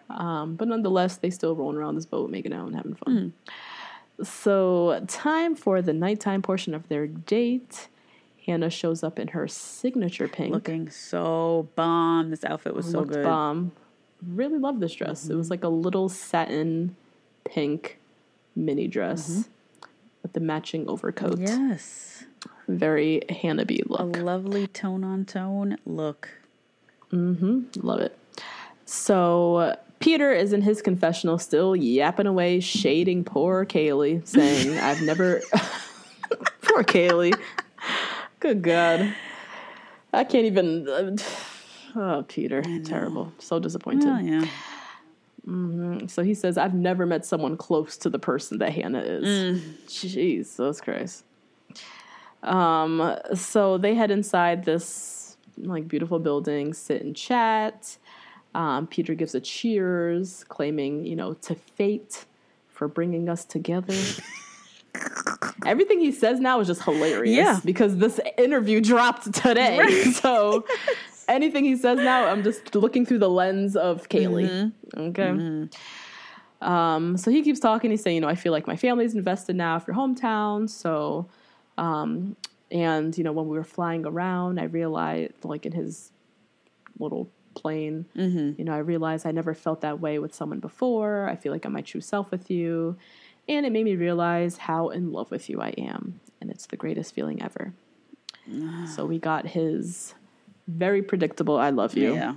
Um, 0.10 0.56
but 0.56 0.68
nonetheless, 0.68 1.18
they 1.18 1.30
still 1.32 1.56
rolling 1.56 1.78
around 1.78 1.96
this 1.96 2.06
boat, 2.06 2.30
making 2.30 2.54
out 2.54 2.68
and 2.68 2.76
having 2.76 2.94
fun. 2.96 3.34
So 4.24 5.04
time 5.08 5.56
for 5.56 5.82
the 5.82 5.94
nighttime 5.94 6.42
portion 6.42 6.74
of 6.74 6.88
their 6.88 7.08
date. 7.08 7.88
Hannah 8.46 8.70
shows 8.70 9.04
up 9.04 9.18
in 9.18 9.30
her 9.30 9.48
signature 9.48 10.28
pink. 10.28 10.54
Looking 10.54 10.90
so 10.92 11.68
bomb. 11.76 12.30
This 12.30 12.44
outfit 12.46 12.76
was 12.76 12.90
so 12.90 13.04
good. 13.04 13.24
bomb. 13.24 13.72
Really 14.22 14.58
love 14.58 14.80
this 14.80 14.94
dress. 14.94 15.28
It 15.28 15.36
was 15.36 15.48
mm-hmm. 15.48 15.52
like 15.52 15.64
a 15.64 15.70
little 15.70 16.10
satin 16.10 16.96
pink 17.44 18.00
mini 18.56 18.88
dress 18.88 19.30
mm-hmm. 19.30 19.88
with 20.24 20.34
the 20.34 20.40
matching 20.40 20.88
overcoat. 20.88 21.40
Yes. 21.40 22.26
Very 22.68 23.22
Hannah 23.30 23.66
B 23.66 23.82
look. 23.86 24.18
A 24.18 24.22
lovely 24.22 24.68
tone 24.68 25.04
on 25.04 25.26
tone 25.26 25.78
look. 25.86 26.30
Mm-hmm. 27.12 27.80
Love 27.82 28.00
it. 28.00 28.18
So 28.86 29.76
Peter 30.00 30.32
is 30.32 30.54
in 30.54 30.62
his 30.62 30.82
confessional 30.82 31.38
still 31.38 31.76
yapping 31.76 32.28
away, 32.28 32.60
shading 32.60 33.24
poor 33.24 33.66
Kaylee, 33.66 34.26
saying, 34.28 34.78
I've 34.80 35.02
never. 35.02 35.42
poor 36.62 36.84
Kaylee. 36.84 37.38
Good 38.40 38.62
God. 38.62 39.14
I 40.14 40.24
can't 40.24 40.46
even. 40.46 40.88
Uh, 40.88 41.16
Oh, 41.96 42.26
Peter. 42.28 42.62
Terrible. 42.84 43.32
So 43.40 43.60
disappointed. 43.60 44.10
Oh, 44.10 44.20
yeah. 44.20 44.46
So 46.08 46.24
he 46.24 46.34
says, 46.34 46.58
I've 46.58 46.74
never 46.74 47.06
met 47.06 47.26
someone 47.26 47.56
close 47.56 47.98
to 47.98 48.10
the 48.10 48.20
person 48.20 48.58
that 48.60 48.74
Hannah 48.74 49.02
is. 49.02 49.62
Jesus 49.88 50.82
Christ. 50.82 51.24
Um, 52.42 53.16
so 53.34 53.78
they 53.78 53.96
head 53.96 54.12
inside 54.12 54.66
this 54.66 55.38
like 55.58 55.88
beautiful 55.88 56.20
building, 56.20 56.74
sit 56.74 57.02
and 57.02 57.16
chat. 57.16 57.98
Um, 58.54 58.88
Peter 58.88 59.14
gives 59.16 59.36
a 59.36 59.40
cheers, 59.40 60.44
claiming, 60.46 61.06
you 61.06 61.16
know, 61.16 61.34
to 61.34 61.56
fate 61.56 62.26
for 62.70 62.88
bringing 62.88 63.30
us 63.30 63.46
together. 63.46 63.96
Everything 65.66 66.00
he 66.00 66.12
says 66.12 66.40
now 66.40 66.60
is 66.60 66.68
just 66.68 66.84
hilarious. 66.84 67.36
Yeah. 67.36 67.60
Because 67.66 67.98
this 67.98 68.20
interview 68.38 68.82
dropped 68.82 69.34
today. 69.34 70.04
So 70.14 70.66
anything 71.28 71.64
he 71.66 71.76
says 71.76 71.98
now, 72.00 72.26
I'm 72.28 72.44
just 72.44 72.76
looking 72.76 73.06
through 73.06 73.20
the 73.20 73.30
lens 73.30 73.76
of 73.76 74.10
Kaylee. 74.10 74.72
Okay. 74.98 75.68
Um, 76.62 77.18
so 77.18 77.30
he 77.32 77.42
keeps 77.44 77.60
talking. 77.60 77.92
He's 77.92 78.02
saying, 78.02 78.16
you 78.16 78.22
know, 78.22 78.28
I 78.28 78.36
feel 78.36 78.52
like 78.52 78.66
my 78.68 78.76
family's 78.76 79.14
invested 79.14 79.56
now 79.56 79.78
for 79.80 79.94
hometown. 79.94 80.70
So, 80.70 81.28
um, 81.78 82.36
and 82.72 83.16
you 83.18 83.24
know, 83.24 83.32
when 83.32 83.48
we 83.48 83.58
were 83.58 83.64
flying 83.64 84.06
around, 84.06 84.60
I 84.60 84.64
realized, 84.64 85.34
like 85.44 85.66
in 85.66 85.72
his 85.74 86.12
little 86.98 87.30
plane, 87.54 88.06
you 88.58 88.66
know, 88.66 88.74
I 88.74 88.80
realized 88.80 89.26
I 89.26 89.32
never 89.32 89.54
felt 89.54 89.82
that 89.82 90.00
way 90.00 90.18
with 90.20 90.34
someone 90.34 90.60
before. 90.60 91.28
I 91.30 91.36
feel 91.36 91.52
like 91.52 91.66
I'm 91.66 91.74
my 91.74 91.82
true 91.82 92.02
self 92.02 92.32
with 92.32 92.50
you, 92.50 92.98
and 93.48 93.66
it 93.66 93.72
made 93.72 93.86
me 93.86 93.96
realize 93.96 94.58
how 94.58 94.90
in 94.90 95.12
love 95.12 95.30
with 95.32 95.50
you 95.50 95.62
I 95.62 95.70
am, 95.78 96.20
and 96.42 96.50
it's 96.50 96.66
the 96.66 96.78
greatest 96.78 97.14
feeling 97.14 97.42
ever. 97.42 97.74
So 98.96 99.06
we 99.06 99.18
got 99.20 99.48
his 99.48 100.14
very 100.68 101.02
predictable 101.02 101.58
"I 101.58 101.70
love 101.70 101.96
you," 101.96 102.14
Yeah. 102.14 102.36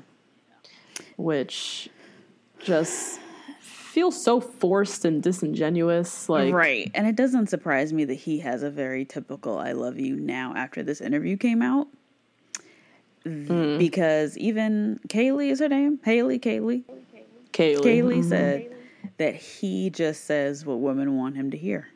which 1.16 1.88
just 2.60 3.20
feels 3.60 4.22
so 4.22 4.40
forced 4.40 5.04
and 5.04 5.22
disingenuous. 5.22 6.28
Like, 6.28 6.52
right. 6.52 6.90
And 6.94 7.06
it 7.06 7.16
doesn't 7.16 7.48
surprise 7.48 7.92
me 7.92 8.04
that 8.04 8.14
he 8.14 8.38
has 8.40 8.62
a 8.62 8.70
very 8.70 9.04
typical 9.04 9.58
I 9.58 9.72
love 9.72 9.98
you 9.98 10.16
now 10.16 10.54
after 10.56 10.82
this 10.82 11.00
interview 11.00 11.36
came 11.36 11.62
out. 11.62 11.88
Mm. 13.24 13.78
Because 13.78 14.38
even 14.38 15.00
Kaylee 15.08 15.50
is 15.50 15.60
her 15.60 15.68
name? 15.68 15.98
Haley, 16.04 16.38
Kaylee? 16.38 16.84
Kaylee. 17.52 17.80
Kaylee 17.80 18.24
said 18.28 18.74
that 19.16 19.34
he 19.34 19.90
just 19.90 20.24
says 20.24 20.64
what 20.64 20.80
women 20.80 21.16
want 21.16 21.36
him 21.36 21.50
to 21.50 21.56
hear. 21.56 21.88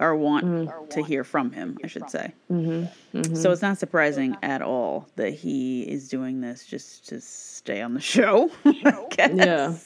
Or 0.00 0.16
want 0.16 0.44
mm-hmm. 0.44 0.88
to 0.88 1.04
hear 1.04 1.22
from 1.22 1.52
him, 1.52 1.78
I 1.84 1.86
should 1.86 2.10
say. 2.10 2.34
Mm-hmm. 2.50 3.18
Mm-hmm. 3.18 3.34
So 3.36 3.52
it's 3.52 3.62
not 3.62 3.78
surprising 3.78 4.36
at 4.42 4.60
all 4.60 5.08
that 5.14 5.30
he 5.30 5.82
is 5.82 6.08
doing 6.08 6.40
this 6.40 6.66
just 6.66 7.08
to 7.10 7.20
stay 7.20 7.80
on 7.80 7.94
the 7.94 8.00
show. 8.00 8.50
Yeah. 9.18 9.76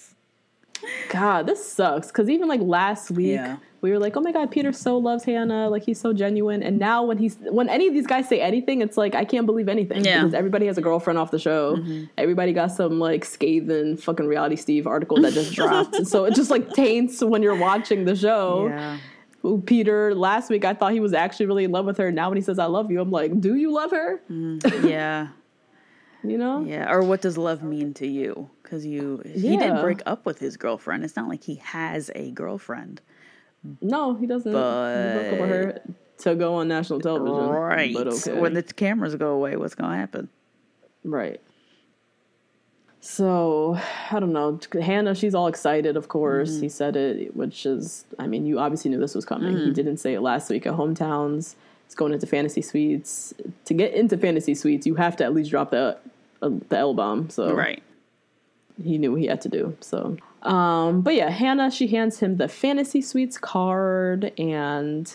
God, 1.11 1.47
this 1.47 1.67
sucks. 1.67 2.09
Because 2.09 2.29
even 2.31 2.49
like 2.49 2.61
last 2.61 3.11
week, 3.11 3.33
Yeah. 3.33 3.57
we 3.81 3.91
were 3.91 3.99
like, 3.99 4.17
"Oh 4.17 4.21
my 4.21 4.33
God, 4.33 4.51
Peter 4.51 4.73
so 4.73 4.97
loves 4.97 5.25
Hannah. 5.25 5.69
Like 5.69 5.83
he's 5.83 6.01
so 6.01 6.13
genuine." 6.13 6.63
And 6.63 6.79
now 6.79 7.03
when 7.05 7.19
he's 7.19 7.37
when 7.41 7.69
any 7.69 7.89
of 7.89 7.95
these 7.95 8.07
guys 8.07 8.29
say 8.29 8.41
anything, 8.41 8.81
it's 8.81 8.97
like 8.97 9.15
I 9.15 9.25
can't 9.25 9.47
believe 9.47 9.69
anything 9.69 10.05
Yeah. 10.05 10.19
Mm-hmm. 10.19 10.27
because 10.27 10.35
everybody 10.35 10.67
has 10.67 10.79
a 10.79 10.81
girlfriend 10.81 11.19
off 11.19 11.31
the 11.31 11.39
show. 11.39 11.79
Everybody 12.17 12.53
got 12.53 12.69
some 12.69 12.99
like 13.01 13.25
scathing 13.25 13.97
fucking 13.97 14.27
reality 14.27 14.57
Steve 14.57 14.87
article 14.87 15.21
that 15.23 15.33
just 15.33 15.53
dropped. 15.53 16.07
so 16.13 16.25
it 16.25 16.35
just 16.35 16.51
like 16.51 16.73
taints 16.75 17.23
when 17.23 17.43
you're 17.43 17.57
watching 17.59 18.05
the 18.05 18.15
show. 18.17 18.69
Yeah. 18.69 18.99
Ooh, 19.45 19.63
Peter, 19.65 20.15
last 20.15 20.51
week 20.51 20.65
I 20.65 20.75
thought 20.75 20.93
he 20.93 21.01
was 21.01 21.13
actually 21.15 21.47
really 21.47 21.65
in 21.65 21.71
love 21.73 21.87
with 21.87 21.97
her. 21.99 22.11
Now 22.11 22.29
when 22.29 22.37
he 22.37 22.43
says 22.43 22.59
I 22.59 22.65
love 22.67 22.91
you, 22.91 23.01
I'm 23.01 23.11
like, 23.11 23.41
do 23.41 23.55
you 23.55 23.73
love 23.73 23.91
her? 23.93 24.21
Mm, 24.31 24.89
yeah. 24.89 25.29
You 26.25 26.37
know? 26.37 26.65
Yeah, 26.65 26.91
or 26.93 27.05
what 27.05 27.21
does 27.23 27.39
love 27.39 27.63
mean 27.63 27.95
to 27.95 28.07
you? 28.07 28.51
Because 28.63 28.85
you, 28.85 29.23
he 29.25 29.53
Yeah. 29.55 29.59
didn't 29.61 29.81
break 29.81 30.01
up 30.05 30.27
with 30.27 30.41
his 30.41 30.57
girlfriend. 30.57 31.05
It's 31.05 31.15
not 31.15 31.29
like 31.29 31.45
he 31.45 31.55
has 31.63 32.11
a 32.17 32.33
girlfriend, 32.33 33.01
No, 33.81 34.15
he 34.17 34.27
doesn't. 34.27 34.51
he 34.53 35.13
broke 35.15 35.33
up 35.33 35.39
with 35.39 35.49
her 35.49 35.81
to 36.19 36.35
go 36.35 36.55
on 36.57 36.67
national 36.67 37.01
television. 37.01 37.49
right? 37.49 37.95
But 37.95 38.09
okay. 38.09 38.39
When 38.39 38.53
the 38.55 38.65
cameras 38.65 39.15
go 39.15 39.31
away, 39.31 39.57
what's 39.57 39.77
gonna 39.77 39.97
happen? 39.97 40.29
Right. 41.05 41.41
So 43.01 43.79
I 44.11 44.19
don't 44.21 44.33
know. 44.33 44.59
Hannah, 44.81 45.15
she's 45.15 45.35
all 45.35 45.47
excited. 45.47 45.97
Of 45.97 46.09
course, 46.09 46.51
Mm-hmm. 46.53 46.63
he 46.63 46.69
said 46.69 46.97
it, 46.97 47.37
which 47.37 47.65
is, 47.67 48.05
I 48.19 48.27
mean, 48.27 48.45
you 48.47 48.59
obviously 48.59 48.91
knew 48.91 48.99
this 48.99 49.15
was 49.15 49.25
coming. 49.25 49.55
Mm. 49.55 49.65
He 49.67 49.73
didn't 49.73 49.99
say 49.99 50.15
it 50.15 50.21
last 50.21 50.51
week 50.51 50.67
at 50.67 50.75
hometowns. 50.75 51.55
It's 51.87 51.95
going 51.95 52.13
into 52.13 52.27
fantasy 52.27 52.61
suites. 52.61 53.33
To 53.67 53.75
get 53.75 53.95
into 53.95 54.19
fantasy 54.19 54.55
suites, 54.55 54.87
you 54.87 54.97
have 54.97 55.17
to 55.19 55.25
at 55.25 55.33
least 55.33 55.51
drop 55.51 55.71
the 55.71 55.97
uh, 56.43 56.51
the 56.69 56.77
L 56.77 56.93
bomb. 56.95 57.31
So 57.31 57.55
Right. 57.55 57.83
he 58.83 58.99
knew 58.99 59.13
what 59.13 59.21
he 59.21 59.27
had 59.27 59.41
to 59.43 59.49
do. 59.49 59.77
So, 59.81 60.17
um, 60.43 61.01
but 61.01 61.15
yeah, 61.15 61.31
Hannah, 61.31 61.71
she 61.71 61.87
hands 61.89 62.19
him 62.21 62.37
the 62.37 62.47
fantasy 62.49 63.01
suites 63.01 63.39
card, 63.39 64.33
and 64.39 65.13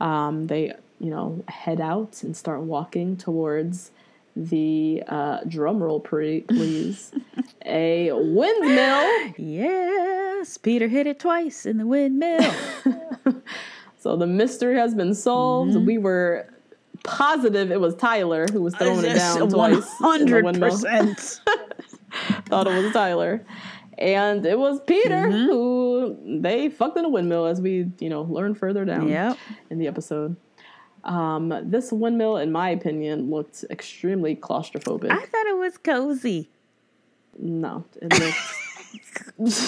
um, 0.00 0.46
they, 0.46 0.72
you 1.00 1.10
know, 1.10 1.42
head 1.48 1.80
out 1.80 2.22
and 2.22 2.36
start 2.36 2.60
walking 2.60 3.16
towards 3.16 3.90
the 4.36 5.02
uh, 5.08 5.40
drum 5.46 5.82
roll, 5.82 6.00
please, 6.00 7.12
a 7.66 8.10
windmill. 8.12 9.32
Yes, 9.38 10.56
Peter 10.58 10.88
hit 10.88 11.06
it 11.06 11.18
twice 11.20 11.66
in 11.66 11.78
the 11.78 11.86
windmill. 11.86 12.52
So 13.98 14.16
the 14.16 14.26
mystery 14.26 14.74
has 14.78 14.96
been 14.96 15.14
solved. 15.14 15.76
We 15.76 15.96
were 15.96 16.52
positive 17.04 17.70
it 17.70 17.80
was 17.80 17.94
Tyler 17.94 18.46
who 18.52 18.60
was 18.60 18.74
throwing 18.74 19.04
it 19.04 19.14
down 19.14 19.48
twice. 19.48 19.86
Hundred 19.98 20.44
percent. 20.58 21.18
thought 22.46 22.66
it 22.66 22.82
was 22.82 22.92
Tyler. 22.92 23.46
And 23.98 24.44
it 24.44 24.58
was 24.58 24.80
Peter 24.88 25.08
Mm-hmm. 25.28 25.44
who 25.46 26.40
they 26.40 26.68
fucked 26.68 26.98
in 26.98 27.04
a 27.04 27.08
windmill 27.08 27.46
as 27.46 27.60
we, 27.60 27.92
you 28.00 28.08
know, 28.08 28.22
learn 28.22 28.56
further 28.56 28.84
down 28.84 29.06
Yep. 29.06 29.38
in 29.70 29.78
the 29.78 29.86
episode. 29.86 30.34
Um, 31.04 31.52
this 31.64 31.90
windmill, 31.92 32.36
in 32.36 32.52
my 32.52 32.70
opinion, 32.70 33.30
looked 33.30 33.64
extremely 33.70 34.36
claustrophobic. 34.36 35.10
I 35.10 35.16
thought 35.26 35.46
it 35.46 35.56
was 35.58 35.76
cozy. 35.78 36.48
no, 37.38 37.84
it 38.00 38.12
looked 38.20 39.62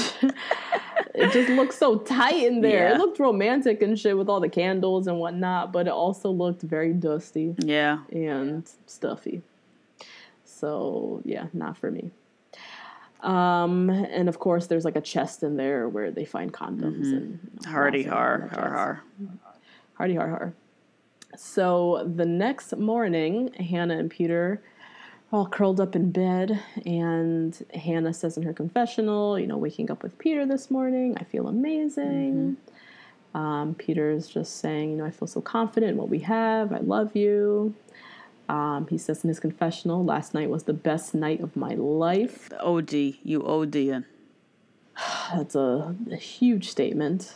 it 1.14 1.32
just 1.32 1.48
looked 1.50 1.72
so 1.74 1.98
tight 1.98 2.44
in 2.46 2.60
there. 2.60 2.88
Yeah. 2.88 2.94
It 2.94 2.98
looked 2.98 3.18
romantic 3.18 3.82
and 3.82 3.98
shit 3.98 4.16
with 4.16 4.28
all 4.28 4.40
the 4.40 4.48
candles 4.48 5.06
and 5.06 5.18
whatnot, 5.18 5.72
but 5.72 5.86
it 5.86 5.92
also 5.92 6.30
looked 6.30 6.62
very 6.62 6.92
dusty 6.92 7.54
Yeah. 7.58 8.00
and 8.12 8.68
stuffy. 8.86 9.42
So 10.44 11.22
yeah, 11.24 11.46
not 11.52 11.76
for 11.76 11.90
me. 11.90 12.10
Um, 13.20 13.88
and 13.90 14.28
of 14.28 14.38
course, 14.38 14.66
there's 14.66 14.84
like 14.84 14.96
a 14.96 15.00
chest 15.00 15.42
in 15.42 15.56
there 15.56 15.88
where 15.88 16.10
they 16.10 16.24
find 16.26 16.52
condoms 16.52 17.04
and 17.12 17.38
you 17.42 17.50
know, 17.64 17.70
Hardy 17.70 18.02
har 18.02 18.50
har 18.52 18.68
har. 18.70 19.02
Hardy 19.94 20.14
har 20.14 20.28
har. 20.28 20.52
So 21.36 22.10
the 22.14 22.24
next 22.24 22.76
morning, 22.76 23.52
Hannah 23.54 23.98
and 23.98 24.10
Peter 24.10 24.60
are 25.32 25.38
all 25.38 25.46
curled 25.46 25.80
up 25.80 25.96
in 25.96 26.10
bed, 26.10 26.62
and 26.86 27.60
Hannah 27.74 28.14
says 28.14 28.36
in 28.36 28.44
her 28.44 28.52
confessional, 28.52 29.38
you 29.38 29.46
know, 29.46 29.56
waking 29.56 29.90
up 29.90 30.02
with 30.02 30.18
Peter 30.18 30.46
this 30.46 30.70
morning, 30.70 31.16
I 31.18 31.24
feel 31.24 31.48
amazing. 31.48 32.56
Um, 33.34 33.74
Peter's 33.74 34.28
just 34.28 34.60
saying, 34.60 34.92
you 34.92 34.96
know, 34.96 35.04
I 35.04 35.10
feel 35.10 35.26
so 35.26 35.40
confident 35.40 35.92
in 35.92 35.98
what 35.98 36.08
we 36.08 36.20
have. 36.20 36.72
I 36.72 36.78
love 36.78 37.16
you. 37.16 37.74
Um, 38.48 38.86
he 38.88 38.98
says 38.98 39.24
in 39.24 39.28
his 39.28 39.40
confessional, 39.40 40.04
last 40.04 40.34
night 40.34 40.50
was 40.50 40.64
the 40.64 40.74
best 40.74 41.14
night 41.14 41.40
of 41.40 41.56
my 41.56 41.74
life. 41.74 42.50
OD, 42.60 42.92
you 42.92 43.40
ODing. 43.40 44.04
That's 45.34 45.54
a, 45.56 45.96
a 46.12 46.16
huge 46.16 46.68
statement. 46.68 47.34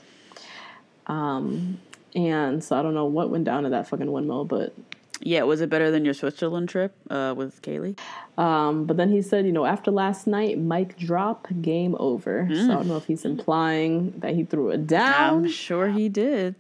Um, 1.09 1.81
and 2.19 2.63
so 2.63 2.77
I 2.79 2.83
don't 2.83 2.95
know 2.95 3.07
what 3.07 3.31
went 3.31 3.45
down 3.45 3.65
in 3.65 3.71
that 3.71 3.87
fucking 3.89 4.11
windmill, 4.11 4.45
but 4.45 4.75
Yeah, 5.21 5.43
was 5.45 5.61
it 5.61 5.71
better 5.71 5.91
than 5.91 6.05
your 6.05 6.15
Switzerland 6.15 6.69
trip 6.69 6.93
uh, 7.11 7.33
with 7.37 7.63
Kaylee? 7.63 7.97
um, 8.37 8.85
but 8.87 8.97
then 8.97 9.11
he 9.11 9.23
said, 9.23 9.47
you 9.47 9.53
know, 9.53 9.65
after 9.65 9.91
last 9.91 10.27
night, 10.27 10.59
mic 10.59 10.97
drop, 10.97 11.49
game 11.63 11.97
over. 11.99 12.49
So 12.53 12.57
I 12.65 12.67
don't 12.75 12.89
know 12.89 12.97
if 12.97 13.07
he's 13.07 13.25
implying 13.25 14.13
that 14.19 14.35
he 14.35 14.45
threw 14.45 14.71
it 14.71 14.87
down. 14.87 15.45
I'm 15.45 15.51
sure 15.51 15.89
he 15.89 16.09
did. 16.09 16.55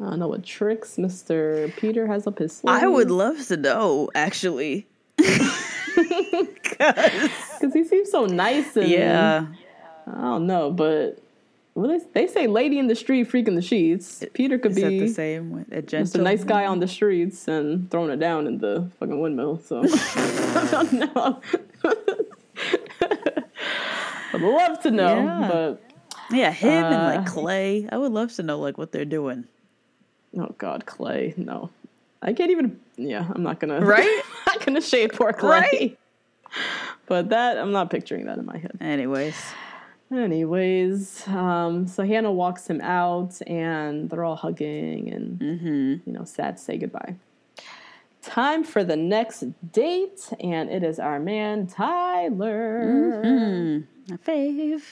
I 0.00 0.04
don't 0.10 0.20
know 0.20 0.28
what 0.28 0.44
tricks 0.44 0.96
Mr. 0.96 1.74
Peter 1.76 2.06
has 2.06 2.26
up 2.26 2.38
his 2.38 2.52
sleeve. 2.56 2.74
I 2.74 2.86
would 2.86 3.10
love 3.10 3.44
to 3.48 3.56
know, 3.56 4.10
actually. 4.14 4.86
because 6.78 7.72
he 7.74 7.84
seems 7.84 8.10
so 8.10 8.26
nice 8.26 8.76
and 8.76 8.88
Yeah. 8.88 9.46
I 10.06 10.20
don't 10.22 10.46
know, 10.46 10.70
but 10.70 11.18
well, 11.78 11.88
they, 11.96 12.00
they 12.22 12.26
say 12.26 12.46
lady 12.48 12.78
in 12.78 12.86
the 12.88 12.94
street, 12.96 13.24
freak 13.24 13.46
in 13.46 13.54
the 13.54 13.62
sheets. 13.62 14.24
Peter 14.34 14.58
could 14.58 14.72
Is 14.72 14.76
be 14.76 14.98
the 15.00 15.08
same 15.08 15.50
with 15.50 15.70
a 15.72 15.80
just 15.82 16.14
a 16.16 16.18
nice 16.22 16.42
guy 16.44 16.66
on 16.66 16.80
the 16.80 16.88
streets 16.88 17.46
and 17.46 17.90
throwing 17.90 18.10
it 18.10 18.18
down 18.18 18.46
in 18.46 18.58
the 18.58 18.90
fucking 18.98 19.20
windmill. 19.20 19.60
So 19.64 19.82
I 19.84 20.68
don't 20.70 20.92
know. 20.94 21.40
I'd 23.00 24.40
love 24.40 24.80
to 24.82 24.90
know, 24.90 25.16
Yeah. 25.16 25.48
but 25.50 25.82
Yeah, 26.30 26.50
him 26.50 26.84
and 26.84 26.94
Uh, 26.94 27.04
like 27.16 27.26
Clay. 27.26 27.88
I 27.90 27.96
would 27.96 28.12
love 28.12 28.32
to 28.34 28.42
know 28.42 28.58
like 28.58 28.76
what 28.76 28.92
they're 28.92 29.04
doing. 29.04 29.44
oh 30.36 30.54
god, 30.58 30.84
Clay, 30.86 31.34
no, 31.36 31.70
I 32.22 32.32
can't 32.32 32.50
even. 32.50 32.78
Yeah, 32.96 33.26
I'm 33.34 33.42
not 33.42 33.60
gonna. 33.60 33.80
Right? 33.84 34.22
I'm 34.46 34.54
not 34.56 34.66
gonna 34.66 34.80
shade 34.80 35.12
poor 35.14 35.32
Clay. 35.32 35.60
Right? 35.60 35.98
But 37.06 37.30
that 37.30 37.56
I'm 37.58 37.72
not 37.72 37.90
picturing 37.90 38.26
that 38.26 38.38
in 38.38 38.44
my 38.44 38.58
head. 38.58 38.76
Anyways, 38.80 39.36
Anyways, 40.10 41.26
um, 41.28 41.86
so 41.86 42.02
Hannah 42.04 42.32
walks 42.32 42.66
him 42.68 42.80
out, 42.80 43.38
and 43.46 44.08
they're 44.08 44.24
all 44.24 44.36
hugging 44.36 45.12
and 45.12 46.00
you 46.06 46.12
know 46.12 46.24
sad 46.24 46.56
to 46.56 46.62
say 46.62 46.78
goodbye. 46.78 47.14
Time 48.22 48.64
for 48.64 48.84
the 48.84 48.96
next 48.96 49.44
date, 49.72 50.28
and 50.40 50.70
it 50.70 50.82
is 50.82 50.98
our 50.98 51.20
man 51.20 51.66
Tyler. 51.66 53.22
my 54.08 54.16
fave. 54.16 54.82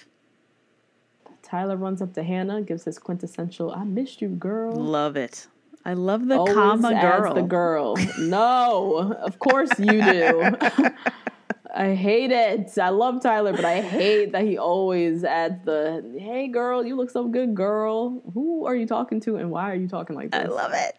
Tyler 1.42 1.76
runs 1.76 2.02
up 2.02 2.12
to 2.14 2.22
Hannah, 2.22 2.60
gives 2.60 2.84
his 2.84 2.98
quintessential 2.98 3.70
"I 3.72 3.84
missed 3.84 4.20
you, 4.20 4.28
girl." 4.28 4.74
Love 4.74 5.16
it. 5.16 5.46
I 5.86 5.94
love 5.94 6.26
the 6.26 6.36
Always 6.36 6.54
comma 6.54 6.90
girl. 7.00 7.34
the 7.34 7.42
girl. 7.42 7.96
No, 8.18 9.14
of 9.22 9.38
course 9.38 9.70
you 9.78 10.02
do. 10.02 10.50
I 11.77 11.95
hate 11.95 12.31
it. 12.31 12.79
I 12.79 12.89
love 12.89 13.22
Tyler, 13.22 13.53
but 13.53 13.66
I 13.66 13.83
hate 13.83 14.33
that 14.33 14.45
he 14.45 14.57
always 14.57 15.24
adds 15.24 15.62
the 15.64 16.16
"Hey, 16.18 16.49
girl, 16.49 16.85
you 16.87 16.97
look 16.97 17.11
so 17.11 17.29
good, 17.29 17.55
girl." 17.55 18.22
Who 18.33 18.64
are 18.64 18.74
you 18.74 18.87
talking 18.87 19.20
to, 19.20 19.37
and 19.37 19.51
why 19.51 19.70
are 19.70 19.74
you 19.74 19.87
talking 19.87 20.16
like 20.16 20.31
this? 20.31 20.45
I 20.45 20.49
love 20.49 20.72
it. 20.74 20.97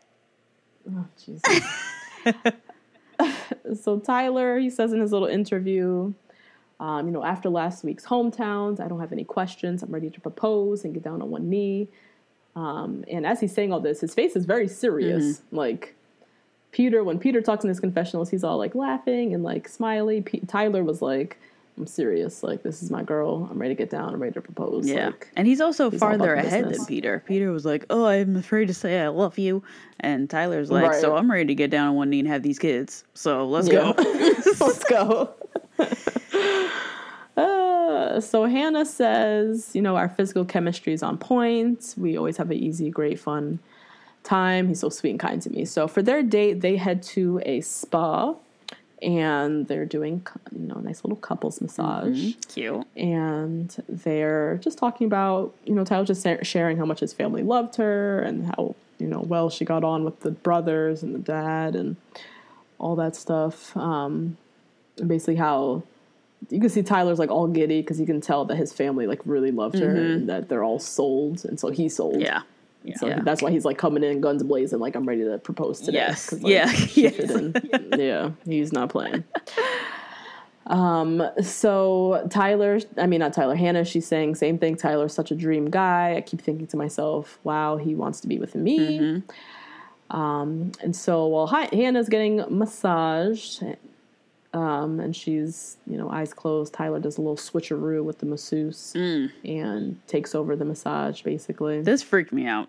Oh, 0.96 1.06
Jesus. 1.24 1.64
so 3.84 4.00
Tyler, 4.00 4.60
he 4.60 4.70
says 4.70 4.94
in 4.94 5.02
his 5.02 5.12
little 5.12 5.28
interview, 5.28 6.14
um, 6.80 7.08
you 7.08 7.12
know, 7.12 7.24
after 7.24 7.50
last 7.50 7.84
week's 7.84 8.06
hometowns, 8.06 8.80
I 8.80 8.88
don't 8.88 9.00
have 9.00 9.12
any 9.12 9.24
questions. 9.24 9.82
I'm 9.82 9.92
ready 9.92 10.12
to 10.12 10.22
propose 10.22 10.84
and 10.86 10.94
get 10.94 11.04
down 11.04 11.22
on 11.24 11.32
one 11.32 11.50
knee. 11.50 11.90
Um, 12.56 13.04
and 13.10 13.26
as 13.26 13.40
he's 13.40 13.54
saying 13.54 13.74
all 13.74 13.80
this, 13.80 14.02
his 14.02 14.14
face 14.14 14.36
is 14.36 14.46
very 14.46 14.68
serious. 14.68 15.42
Like 15.52 15.96
Peter, 16.72 17.04
when 17.04 17.18
Peter 17.20 17.42
talks 17.42 17.64
in 17.64 17.70
his 17.70 17.80
confessionals, 17.80 18.30
he's 18.30 18.44
all 18.44 18.58
like 18.58 18.76
laughing 18.76 19.34
and 19.34 19.44
like 19.44 19.68
smiley. 19.68 20.22
P- 20.22 20.42
Tyler 20.48 20.84
was 20.84 21.02
like, 21.02 21.38
I'm 21.78 21.88
serious. 21.88 22.42
Like, 22.44 22.64
this 22.64 22.82
is 22.82 22.90
my 22.90 23.04
girl. 23.04 23.48
I'm 23.52 23.60
ready 23.60 23.76
to 23.76 23.78
get 23.78 23.90
down. 23.92 24.14
I'm 24.14 24.20
ready 24.22 24.34
to 24.34 24.42
propose. 24.42 24.88
Yeah. 24.88 25.08
Like, 25.08 25.32
and 25.36 25.46
he's 25.48 25.62
also 25.62 25.92
he's 25.92 26.00
farther 26.00 26.34
ahead 26.34 26.64
business. 26.66 26.78
than 26.80 26.86
Peter. 26.88 27.24
Peter 27.28 27.52
was 27.52 27.66
like, 27.66 27.86
Oh, 27.90 28.06
I'm 28.06 28.36
afraid 28.36 28.68
to 28.68 28.74
say 28.74 29.00
I 29.00 29.08
love 29.10 29.38
you. 29.38 29.64
And 30.00 30.30
Tyler's 30.30 30.72
like, 30.72 30.90
Right. 30.90 31.02
So 31.02 31.16
I'm 31.16 31.30
ready 31.32 31.46
to 31.46 31.56
get 31.56 31.70
down 31.72 31.90
on 31.90 31.96
one 31.96 32.10
knee 32.10 32.20
and 32.20 32.28
have 32.28 32.42
these 32.44 32.60
kids. 32.60 33.04
So 33.14 33.46
let's 33.48 33.68
Yeah. 33.68 33.94
go. 33.94 33.96
Let's 34.60 34.84
go. 34.86 35.34
Uh, 37.36 38.20
so 38.20 38.46
Hannah 38.46 38.84
says, 38.86 39.70
you 39.76 39.82
know, 39.84 39.96
our 39.96 40.10
physical 40.10 40.44
chemistry 40.44 40.92
is 40.92 41.04
on 41.04 41.20
point. 41.20 41.94
We 41.96 42.18
always 42.18 42.36
have 42.38 42.50
an 42.50 42.58
easy, 42.58 42.90
great, 42.90 43.20
fun 43.20 43.60
time. 44.28 44.68
He's 44.68 44.80
so 44.80 44.90
sweet 44.90 45.12
and 45.12 45.20
kind 45.20 45.42
to 45.42 45.50
me. 45.50 45.66
So 45.66 45.88
for 45.88 46.02
their 46.02 46.22
date, 46.22 46.62
they 46.62 46.78
head 46.78 47.02
to 47.04 47.42
a 47.46 47.62
spa 47.62 48.36
and 49.02 49.68
they're 49.68 49.86
doing, 49.86 50.26
you 50.52 50.68
know, 50.68 50.76
a 50.76 50.82
nice 50.82 51.04
little 51.04 51.18
couples 51.18 51.62
massage. 51.62 52.34
Cute. 52.48 52.86
And 52.96 53.76
they're 53.88 54.60
just 54.62 54.78
talking 54.78 55.06
about, 55.06 55.54
you 55.66 55.74
know, 55.76 55.84
Tyler 55.84 56.06
just 56.06 56.26
sharing 56.44 56.78
how 56.78 56.86
much 56.86 57.00
his 57.00 57.14
family 57.14 57.44
loved 57.44 57.76
her 57.76 58.20
and 58.22 58.48
how, 58.48 58.76
you 59.00 59.08
know, 59.08 59.22
well 59.22 59.50
she 59.50 59.66
got 59.66 59.84
on 59.84 60.04
with 60.04 60.22
the 60.22 60.32
brothers 60.32 61.04
and 61.04 61.14
the 61.14 61.20
dad 61.20 61.76
and 61.76 61.96
all 62.80 62.96
that 62.96 63.16
stuff. 63.16 63.76
Um, 63.78 64.38
and 64.98 65.08
basically 65.08 65.36
how 65.36 65.84
you 66.50 66.60
can 66.60 66.70
see 66.70 66.84
Tyler's 66.84 67.20
like 67.20 67.30
all 67.30 67.48
giddy 67.48 67.82
because 67.82 68.00
you 68.00 68.06
can 68.06 68.22
tell 68.22 68.46
that 68.46 68.56
his 68.56 68.72
family 68.72 69.08
like 69.08 69.20
really 69.26 69.52
loved 69.52 69.80
her 69.80 69.90
and 69.90 70.30
that 70.30 70.50
they're 70.50 70.64
all 70.64 70.80
sold, 70.80 71.44
and 71.46 71.60
so 71.60 71.70
he's 71.70 71.96
sold. 71.96 72.22
Yeah. 72.22 72.42
So 72.96 73.08
Yeah. 73.08 73.20
that's 73.22 73.42
why 73.42 73.52
he's 73.52 73.66
like 73.66 73.78
coming 73.78 74.04
in 74.04 74.22
guns 74.22 74.44
blazing, 74.44 74.80
like 74.80 74.96
I'm 74.96 75.06
ready 75.06 75.24
to 75.26 75.38
propose 75.40 75.82
today. 75.82 75.98
Yes. 75.98 76.32
like, 76.32 76.44
Yeah. 76.46 76.72
Yes. 76.94 77.52
yeah, 77.98 78.32
he's 78.46 78.72
not 78.72 78.90
playing. 78.90 79.24
Um, 80.68 81.24
so 81.42 82.28
Tyler, 82.30 82.80
I 82.98 83.08
mean 83.08 83.20
not 83.22 83.32
Tyler, 83.34 83.56
Hannah, 83.56 83.86
she's 83.86 84.06
saying 84.06 84.36
same 84.36 84.58
thing. 84.58 84.76
Tyler's 84.76 85.14
such 85.14 85.32
a 85.32 85.36
dream 85.36 85.70
guy. 85.70 86.16
I 86.18 86.22
keep 86.22 86.42
thinking 86.42 86.68
to 86.68 86.78
myself, 86.78 87.40
wow, 87.44 87.78
he 87.78 87.96
wants 87.96 88.20
to 88.22 88.28
be 88.28 88.38
with 88.38 88.54
me. 88.56 89.24
Um, 90.10 90.72
and 90.82 90.96
so 90.96 91.26
while 91.28 91.48
Hi- 91.48 91.70
Hannah's 91.72 92.10
getting 92.10 92.44
massaged, 92.50 93.64
um, 94.54 95.00
and 95.00 95.16
she's 95.16 95.78
you 95.88 95.98
know 95.98 96.10
eyes 96.10 96.34
closed, 96.34 96.74
Tyler 96.74 97.00
does 97.00 97.18
a 97.18 97.22
little 97.22 97.36
switcheroo 97.38 98.04
with 98.04 98.20
the 98.20 98.26
masseuse 98.26 98.94
and 98.96 100.00
takes 100.08 100.34
over 100.36 100.56
the 100.56 100.66
massage. 100.66 101.22
Basically, 101.22 101.82
This 101.82 102.04
freaked 102.04 102.34
me 102.34 102.46
out. 102.46 102.68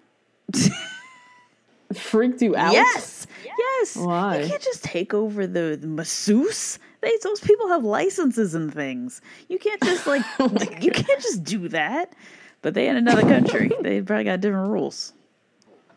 freaked 1.94 2.42
you 2.42 2.56
out. 2.56 2.72
Yes. 2.72 3.26
Yes. 3.44 3.96
Why? 3.96 4.40
You 4.40 4.48
can't 4.48 4.62
just 4.62 4.84
take 4.84 5.14
over 5.14 5.46
the, 5.46 5.78
the 5.80 5.86
masseuse. 5.86 6.78
They, 7.00 7.12
those 7.22 7.40
people 7.40 7.68
have 7.68 7.84
licenses 7.84 8.54
and 8.54 8.72
things. 8.72 9.20
You 9.48 9.58
can't 9.58 9.82
just 9.82 10.06
like 10.06 10.22
Oh 10.40 10.50
you 10.80 10.90
can't 10.90 11.20
just 11.22 11.44
do 11.44 11.68
that. 11.68 12.12
But 12.60 12.74
they 12.74 12.88
in 12.88 12.96
another 12.96 13.22
country. 13.22 13.70
they 13.82 14.02
probably 14.02 14.24
got 14.24 14.40
different 14.40 14.70
rules. 14.70 15.12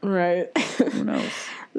right. 0.01 0.55
Who 0.57 1.03
knows? 1.03 1.31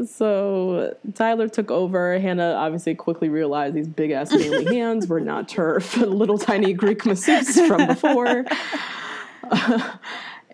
So 0.07 0.97
Tyler 1.15 1.49
took 1.49 1.71
over. 1.71 2.19
Hannah 2.19 2.55
obviously 2.55 2.95
quickly 2.95 3.29
realized 3.29 3.75
these 3.75 3.87
big 3.87 4.11
ass 4.11 4.33
manly 4.33 4.65
hands 4.77 5.07
were 5.07 5.21
not 5.21 5.49
turf, 5.49 5.97
little 5.99 6.39
tiny 6.39 6.73
Greek 6.73 7.05
masseuse 7.05 7.61
from 7.67 7.87
before. 7.87 8.45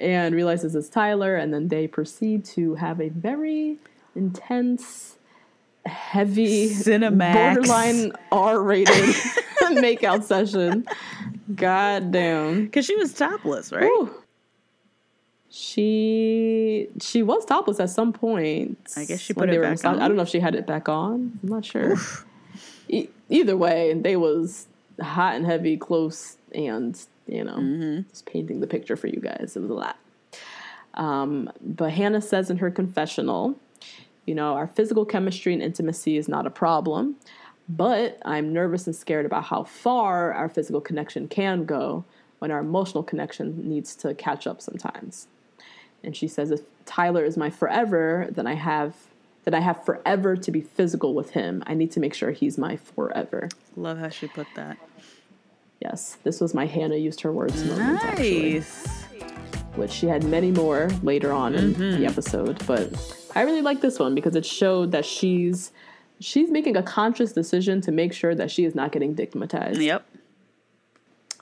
And 0.00 0.34
realizes 0.34 0.74
it's 0.74 0.88
Tyler, 0.88 1.36
and 1.36 1.52
then 1.52 1.68
they 1.68 1.86
proceed 1.86 2.44
to 2.46 2.74
have 2.76 3.00
a 3.00 3.08
very 3.08 3.76
intense, 4.14 5.16
heavy, 5.86 6.68
Cinemax. 6.70 7.32
borderline 7.34 8.12
R-rated 8.32 8.94
makeout 9.72 10.22
session. 10.24 10.86
God 11.54 12.10
damn. 12.12 12.64
Because 12.64 12.84
she 12.86 12.96
was 12.96 13.12
topless, 13.14 13.72
right? 13.72 13.82
Whew. 13.82 14.10
She 15.50 16.88
she 17.00 17.22
was 17.22 17.44
topless 17.44 17.80
at 17.80 17.90
some 17.90 18.12
point. 18.12 18.78
I 18.96 19.04
guess 19.04 19.20
she 19.20 19.32
put 19.32 19.48
it 19.48 19.60
back 19.60 19.84
on. 19.84 19.98
I 20.00 20.06
don't 20.06 20.16
know 20.16 20.22
if 20.22 20.28
she 20.28 20.40
had 20.40 20.54
it 20.54 20.66
back 20.66 20.88
on. 20.88 21.38
I'm 21.42 21.48
not 21.48 21.64
sure. 21.64 21.96
E- 22.88 23.08
either 23.30 23.56
way, 23.56 23.90
and 23.90 24.04
they 24.04 24.16
was 24.16 24.66
hot 25.00 25.36
and 25.36 25.46
heavy, 25.46 25.76
close, 25.76 26.36
and 26.54 27.00
you 27.28 27.44
know, 27.44 27.56
Mm-hmm. 27.56 28.08
just 28.10 28.26
painting 28.26 28.60
the 28.60 28.66
picture 28.66 28.96
for 28.96 29.06
you 29.06 29.20
guys. 29.20 29.54
It 29.56 29.60
was 29.60 29.70
a 29.70 29.74
lot. 29.74 29.98
Um, 30.94 31.50
but 31.60 31.92
Hannah 31.92 32.20
says 32.22 32.50
in 32.50 32.58
her 32.58 32.70
confessional, 32.70 33.58
you 34.26 34.34
know, 34.34 34.54
our 34.54 34.66
physical 34.66 35.04
chemistry 35.04 35.52
and 35.52 35.62
intimacy 35.62 36.16
is 36.16 36.28
not 36.28 36.46
a 36.46 36.50
problem, 36.50 37.16
but 37.68 38.18
I'm 38.24 38.52
nervous 38.52 38.86
and 38.86 38.96
scared 38.96 39.26
about 39.26 39.44
how 39.44 39.64
far 39.64 40.32
our 40.32 40.48
physical 40.48 40.80
connection 40.80 41.28
can 41.28 41.64
go 41.64 42.04
when 42.38 42.50
our 42.50 42.60
emotional 42.60 43.02
connection 43.02 43.68
needs 43.68 43.94
to 43.96 44.14
catch 44.14 44.46
up 44.46 44.60
sometimes. 44.60 45.28
And 46.02 46.16
she 46.16 46.28
says, 46.28 46.50
if 46.50 46.60
Tyler 46.86 47.24
is 47.24 47.36
my 47.36 47.50
forever, 47.50 48.28
then 48.30 48.46
I 48.46 48.54
have 48.54 48.94
that 49.44 49.54
I 49.54 49.60
have 49.60 49.82
forever 49.84 50.36
to 50.36 50.50
be 50.50 50.60
physical 50.60 51.14
with 51.14 51.30
him. 51.30 51.62
I 51.66 51.72
need 51.74 51.90
to 51.92 52.00
make 52.00 52.12
sure 52.12 52.32
he's 52.32 52.58
my 52.58 52.76
forever. 52.76 53.48
Love 53.76 53.98
how 53.98 54.10
she 54.10 54.26
put 54.26 54.46
that. 54.56 54.76
Yes, 55.80 56.16
this 56.24 56.40
was 56.40 56.54
my 56.54 56.66
Hannah 56.66 56.96
used 56.96 57.20
her 57.20 57.32
words 57.32 57.64
moment, 57.64 58.02
actually, 58.04 58.54
Nice. 58.54 59.04
which 59.76 59.92
she 59.92 60.06
had 60.06 60.24
many 60.24 60.50
more 60.50 60.88
later 61.02 61.32
on 61.32 61.54
in 61.54 61.72
the 61.72 61.78
mm-hmm. 61.78 62.04
episode. 62.04 62.60
But 62.66 62.92
I 63.36 63.42
really 63.42 63.62
like 63.62 63.80
this 63.80 63.98
one 63.98 64.14
because 64.14 64.34
it 64.34 64.44
showed 64.44 64.90
that 64.92 65.04
she's 65.04 65.70
she's 66.20 66.50
making 66.50 66.76
a 66.76 66.82
conscious 66.82 67.32
decision 67.32 67.80
to 67.82 67.92
make 67.92 68.12
sure 68.12 68.34
that 68.34 68.50
she 68.50 68.64
is 68.64 68.74
not 68.74 68.90
getting 68.90 69.14
stigmatized. 69.14 69.80
Yep. 69.80 70.04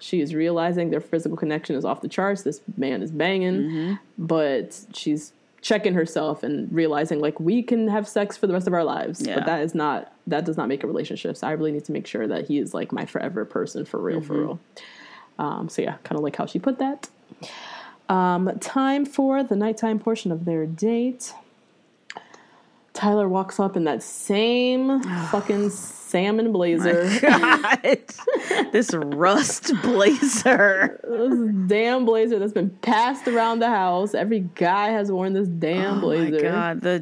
She 0.00 0.20
is 0.20 0.34
realizing 0.34 0.90
their 0.90 1.00
physical 1.00 1.38
connection 1.38 1.74
is 1.74 1.86
off 1.86 2.02
the 2.02 2.08
charts. 2.08 2.42
This 2.42 2.60
man 2.76 3.02
is 3.02 3.10
banging, 3.10 3.54
mm-hmm. 3.54 3.94
but 4.18 4.78
she's 4.92 5.32
checking 5.66 5.94
herself 5.94 6.44
and 6.44 6.72
realizing 6.72 7.18
like 7.18 7.40
we 7.40 7.60
can 7.60 7.88
have 7.88 8.06
sex 8.06 8.36
for 8.36 8.46
the 8.46 8.52
rest 8.52 8.68
of 8.68 8.72
our 8.72 8.84
lives, 8.84 9.20
Yeah. 9.20 9.34
but 9.34 9.46
that 9.46 9.62
is 9.62 9.74
not 9.74 10.12
that 10.28 10.44
does 10.44 10.56
not 10.56 10.68
make 10.68 10.84
a 10.84 10.86
relationship. 10.86 11.36
So 11.36 11.48
I 11.48 11.50
really 11.52 11.72
need 11.72 11.84
to 11.86 11.92
make 11.92 12.06
sure 12.06 12.28
that 12.28 12.46
he 12.46 12.58
is 12.58 12.72
like 12.72 12.92
my 12.92 13.04
forever 13.04 13.44
person 13.44 13.84
for 13.84 13.98
real, 14.00 14.20
for 14.20 14.34
real. 14.40 14.60
Um, 15.40 15.68
so 15.68 15.82
yeah, 15.82 15.96
kind 16.04 16.16
of 16.16 16.22
like 16.22 16.36
how 16.36 16.46
she 16.46 16.60
put 16.60 16.78
that. 16.78 17.08
Um, 18.08 18.48
time 18.60 19.04
for 19.04 19.42
the 19.42 19.56
nighttime 19.56 19.98
portion 19.98 20.30
of 20.30 20.44
their 20.44 20.66
date. 20.66 21.34
Tyler 22.96 23.28
walks 23.28 23.60
up 23.60 23.76
in 23.76 23.84
that 23.84 24.02
same 24.02 25.02
fucking 25.30 25.70
salmon 25.70 26.52
blazer. 26.52 27.08
God. 27.20 27.78
this 28.72 28.92
rust 28.94 29.72
blazer. 29.82 31.00
this 31.04 31.68
damn 31.68 32.04
blazer 32.04 32.38
that's 32.38 32.52
been 32.52 32.70
passed 32.70 33.28
around 33.28 33.58
the 33.58 33.68
house. 33.68 34.14
Every 34.14 34.40
guy 34.54 34.88
has 34.88 35.12
worn 35.12 35.34
this 35.34 35.48
damn 35.48 35.98
oh 35.98 36.00
blazer. 36.00 36.26
Oh 36.26 36.30
blazer. 36.30 36.46
my 36.46 36.50
god, 36.52 36.80
the 36.80 36.98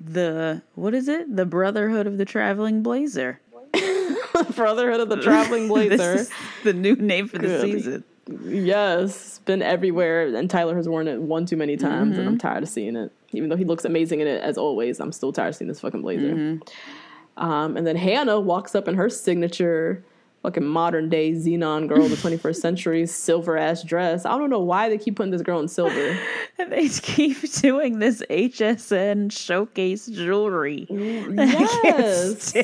the 0.00 0.62
what 0.74 0.94
is 0.94 1.08
it? 1.08 1.34
The 1.36 1.46
Brotherhood 1.46 2.06
of 2.06 2.18
the 2.18 2.24
Traveling 2.24 2.82
Blazer. 2.82 3.40
Brotherhood 4.56 5.00
of 5.00 5.08
the 5.08 5.20
Traveling 5.20 5.68
Blazer. 5.68 6.26
The 6.64 6.72
new 6.72 6.96
name 6.96 7.28
for 7.28 7.38
the 7.38 7.46
Good. 7.46 7.60
season. 7.62 8.04
Yes, 8.44 9.10
it's 9.14 9.38
been 9.40 9.62
everywhere, 9.62 10.34
and 10.34 10.48
Tyler 10.48 10.76
has 10.76 10.88
worn 10.88 11.08
it 11.08 11.20
one 11.20 11.44
too 11.46 11.56
many 11.56 11.76
times, 11.76 12.12
Mm-hmm. 12.12 12.20
and 12.20 12.28
I'm 12.28 12.38
tired 12.38 12.62
of 12.62 12.68
seeing 12.68 12.96
it. 12.96 13.10
Even 13.32 13.48
though 13.48 13.56
he 13.56 13.64
looks 13.64 13.84
amazing 13.84 14.20
in 14.20 14.26
it 14.26 14.42
as 14.42 14.56
always, 14.58 15.00
I'm 15.00 15.12
still 15.12 15.32
tired 15.32 15.48
of 15.50 15.56
seeing 15.56 15.68
this 15.68 15.80
fucking 15.80 16.02
blazer. 16.02 16.34
Mm-hmm. 16.34 17.42
Um, 17.42 17.76
and 17.76 17.86
then 17.86 17.96
Hannah 17.96 18.38
walks 18.40 18.74
up 18.74 18.88
in 18.88 18.94
her 18.94 19.08
signature. 19.08 20.04
Fucking 20.42 20.64
modern 20.66 21.08
day 21.08 21.30
Zenon 21.34 21.86
girl 21.86 22.02
of 22.04 22.10
the 22.10 22.16
21st 22.16 22.56
century, 22.60 23.06
silver 23.06 23.56
ass 23.56 23.84
dress. 23.84 24.26
I 24.26 24.36
don't 24.36 24.50
know 24.50 24.58
why 24.58 24.88
they 24.88 24.98
keep 24.98 25.14
putting 25.14 25.30
this 25.30 25.40
girl 25.42 25.60
in 25.60 25.68
silver. 25.68 26.18
They 26.58 26.88
keep 26.88 27.40
doing 27.60 27.98
this 28.00 28.22
HSN 28.28 29.30
showcase 29.32 30.06
jewelry. 30.06 30.86
Yes. 30.90 32.54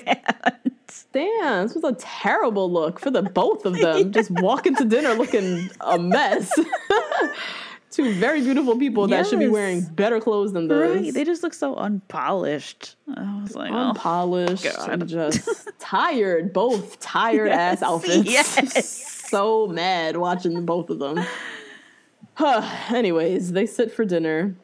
Damn, 1.12 1.66
this 1.66 1.74
was 1.74 1.84
a 1.84 1.94
terrible 1.98 2.70
look 2.70 2.98
for 3.00 3.10
the 3.10 3.22
both 3.22 3.64
of 3.66 3.76
them. 3.78 4.12
Just 4.12 4.30
walking 4.30 4.74
to 4.76 4.84
dinner 4.84 5.14
looking 5.14 5.70
a 5.80 5.98
mess. 5.98 6.50
Two 7.90 8.12
very 8.14 8.42
beautiful 8.42 8.76
people 8.78 9.06
that 9.08 9.26
should 9.26 9.38
be 9.38 9.48
wearing 9.48 9.80
better 9.82 10.20
clothes 10.20 10.52
than 10.52 10.68
this. 10.68 11.04
Right, 11.04 11.14
they 11.14 11.24
just 11.24 11.42
look 11.42 11.54
so 11.54 11.74
unpolished. 11.74 12.96
I 13.16 13.40
was 13.42 13.56
like, 13.56 13.72
oh, 13.72 13.76
Unpolished 13.90 14.64
God. 14.64 14.88
and 14.90 15.08
just 15.08 15.48
tired. 15.78 16.52
Both 16.52 17.00
tired 17.00 17.50
ass 17.50 17.82
outfits. 17.82 18.30
yes. 18.30 19.28
so 19.30 19.66
mad 19.66 20.18
watching 20.18 20.64
both 20.66 20.90
of 20.90 20.98
them. 20.98 21.18
Huh. 22.34 22.60
Anyways, 22.94 23.52
they 23.52 23.64
sit 23.66 23.90
for 23.90 24.04
dinner. 24.04 24.54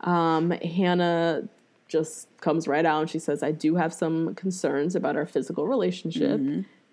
Um, 0.00 0.50
Hannah 0.50 1.48
just 1.88 2.28
comes 2.40 2.68
right 2.68 2.84
out 2.84 3.00
and 3.00 3.10
she 3.10 3.18
says, 3.18 3.42
I 3.42 3.50
do 3.50 3.74
have 3.76 3.92
some 3.94 4.34
concerns 4.34 4.94
about 4.94 5.16
our 5.16 5.26
physical 5.26 5.66
relationship. 5.66 6.38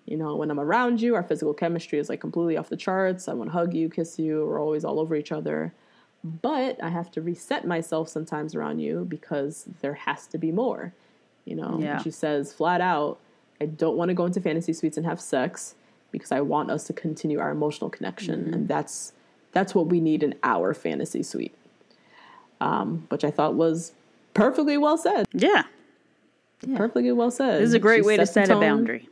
You 0.06 0.16
know, 0.16 0.36
when 0.36 0.50
I'm 0.50 0.60
around 0.60 1.00
you, 1.02 1.14
our 1.14 1.22
physical 1.22 1.52
chemistry 1.52 1.98
is 1.98 2.08
like 2.08 2.20
completely 2.20 2.56
off 2.56 2.68
the 2.68 2.76
charts. 2.76 3.28
I 3.28 3.34
want 3.34 3.50
to 3.50 3.52
hug 3.52 3.74
you, 3.74 3.88
kiss 3.90 4.18
you. 4.18 4.46
We're 4.46 4.60
always 4.60 4.84
all 4.84 4.98
over 5.00 5.14
each 5.16 5.32
other. 5.32 5.72
But 6.24 6.82
I 6.82 6.88
have 6.88 7.10
to 7.12 7.20
reset 7.20 7.66
myself 7.66 8.08
sometimes 8.08 8.54
around 8.54 8.78
you 8.80 9.04
because 9.08 9.68
there 9.80 9.94
has 9.94 10.26
to 10.28 10.38
be 10.38 10.50
more. 10.52 10.92
You 11.44 11.56
know, 11.56 11.78
Yeah. 11.80 11.94
And 11.96 12.02
she 12.02 12.10
says 12.10 12.52
flat 12.52 12.80
out, 12.80 13.18
I 13.60 13.66
don't 13.66 13.96
want 13.96 14.08
to 14.10 14.14
go 14.14 14.24
into 14.26 14.40
fantasy 14.40 14.72
suites 14.72 14.96
and 14.96 15.04
have 15.06 15.20
sex 15.20 15.74
because 16.12 16.32
I 16.32 16.40
want 16.40 16.70
us 16.70 16.84
to 16.84 16.92
continue 16.92 17.38
our 17.40 17.50
emotional 17.50 17.90
connection, 17.90 18.44
Mm-hmm. 18.44 18.54
and 18.54 18.68
that's 18.68 19.12
that's 19.52 19.74
what 19.74 19.86
we 19.88 20.00
need 20.00 20.22
in 20.22 20.34
our 20.42 20.72
fantasy 20.74 21.22
suite. 21.22 21.54
Um, 22.60 23.06
which 23.10 23.24
I 23.24 23.30
thought 23.30 23.54
was 23.54 23.92
perfectly 24.36 24.76
well 24.78 24.96
said. 24.96 25.26
Yeah. 25.32 25.64
Perfectly 26.76 27.12
well 27.12 27.30
said. 27.30 27.60
This 27.60 27.68
is 27.68 27.74
a 27.74 27.78
great 27.78 28.02
She 28.02 28.06
way 28.06 28.16
to 28.16 28.26
set 28.26 28.42
the 28.42 28.46
set 28.46 28.50
a 28.50 28.52
tone, 28.54 28.60
boundary. 28.60 29.08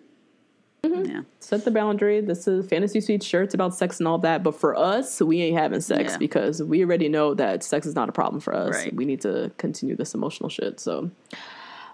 Yeah. 0.83 1.23
Set 1.41 1.65
the 1.65 1.71
boundary. 1.71 2.21
This 2.21 2.47
is 2.47 2.67
fantasy 2.67 3.01
suite 3.01 3.23
shirts 3.23 3.55
about 3.55 3.75
sex 3.75 3.99
and 4.01 4.07
all 4.09 4.19
that, 4.19 4.43
but 4.43 4.55
for 4.55 4.77
us, 4.77 5.21
we 5.21 5.41
ain't 5.43 5.57
having 5.57 5.81
sex 5.81 6.13
Yeah. 6.13 6.19
because 6.19 6.63
we 6.63 6.83
already 6.85 7.09
know 7.09 7.33
that 7.35 7.63
sex 7.63 7.87
is 7.87 7.95
not 7.95 8.09
a 8.09 8.13
problem 8.13 8.41
for 8.41 8.55
us. 8.55 8.75
Right. 8.75 8.95
We 8.95 9.05
need 9.07 9.21
to 9.23 9.51
continue 9.57 9.97
this 9.97 10.15
emotional 10.15 10.51
shit. 10.51 10.81
So, 10.81 11.11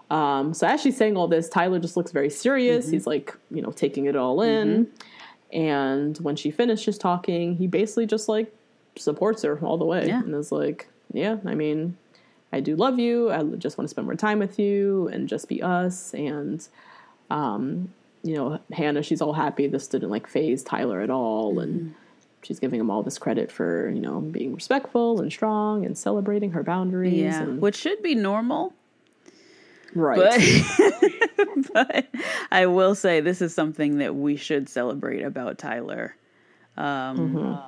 um, 0.09 0.53
so 0.53 0.67
as 0.67 0.81
she's 0.81 0.97
saying 0.97 1.15
all 1.15 1.27
this, 1.29 1.47
Tyler 1.47 1.79
just 1.79 1.95
looks 1.95 2.11
very 2.11 2.29
serious. 2.29 2.85
Mm-hmm. 2.85 2.93
He's 2.93 3.07
like, 3.07 3.35
you 3.49 3.61
know, 3.61 3.71
taking 3.71 4.05
it 4.07 4.15
all 4.17 4.41
in. 4.41 4.87
And 5.53 6.17
when 6.17 6.35
she 6.35 6.51
finishes 6.51 6.97
talking, 6.97 7.55
he 7.55 7.67
basically 7.67 8.05
just 8.07 8.27
like 8.27 8.53
supports 8.97 9.43
her 9.43 9.57
all 9.59 9.77
the 9.77 9.85
way 9.85 10.07
Yeah. 10.07 10.19
and 10.21 10.33
is 10.35 10.51
like, 10.51 10.87
yeah, 11.13 11.37
I 11.45 11.55
mean, 11.55 11.97
I 12.53 12.59
do 12.59 12.75
love 12.75 12.99
you. 12.99 13.31
I 13.31 13.43
just 13.43 13.77
want 13.77 13.87
to 13.87 13.89
spend 13.89 14.07
more 14.07 14.15
time 14.15 14.39
with 14.39 14.59
you 14.59 15.07
and 15.07 15.27
just 15.27 15.47
be 15.47 15.61
us. 15.61 16.13
And, 16.13 16.65
um, 17.29 17.93
you 18.23 18.35
know, 18.35 18.59
Hannah, 18.73 19.03
she's 19.03 19.21
all 19.21 19.33
happy. 19.33 19.67
This 19.67 19.87
didn't 19.87 20.09
like 20.09 20.27
phase 20.27 20.63
Tyler 20.63 21.01
at 21.01 21.09
all. 21.09 21.59
And 21.59 21.95
she's 22.43 22.59
giving 22.59 22.79
him 22.79 22.91
all 22.91 23.03
this 23.03 23.17
credit 23.17 23.51
for, 23.51 23.89
you 23.89 24.01
know, 24.01 24.19
being 24.19 24.53
respectful 24.53 25.21
and 25.21 25.31
strong 25.31 25.85
and 25.85 25.97
celebrating 25.97 26.51
her 26.51 26.63
boundaries. 26.63 27.13
Yeah. 27.13 27.43
And, 27.43 27.61
Which 27.61 27.75
should 27.75 28.03
be 28.03 28.15
normal. 28.15 28.73
right. 29.95 30.17
But, 30.17 31.67
but 31.73 32.07
I 32.51 32.65
will 32.65 32.95
say 32.95 33.21
this 33.21 33.41
is 33.41 33.53
something 33.53 33.99
that 33.99 34.15
we 34.15 34.35
should 34.35 34.67
celebrate 34.67 35.21
about 35.21 35.57
Tyler. 35.57 36.15
Um, 36.77 37.59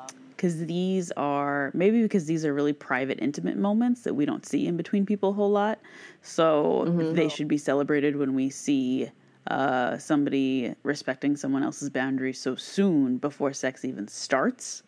because 0.43 0.65
these 0.65 1.09
are 1.11 1.71
maybe 1.73 2.01
because 2.01 2.25
these 2.25 2.43
are 2.43 2.53
really 2.53 2.73
private, 2.73 3.17
intimate 3.21 3.55
moments 3.55 4.01
that 4.01 4.13
we 4.13 4.25
don't 4.25 4.45
see 4.45 4.67
in 4.67 4.75
between 4.75 5.05
people 5.05 5.29
a 5.29 5.33
whole 5.33 5.49
lot. 5.49 5.79
So 6.21 6.83
they 7.13 7.29
should 7.29 7.47
be 7.47 7.57
celebrated 7.57 8.17
when 8.17 8.33
we 8.35 8.49
see 8.49 9.09
uh, 9.47 9.97
somebody 9.97 10.75
respecting 10.83 11.37
someone 11.37 11.63
else's 11.63 11.89
boundaries 11.89 12.39
so 12.39 12.55
soon 12.57 13.19
before 13.19 13.53
sex 13.53 13.85
even 13.85 14.05
starts. 14.09 14.83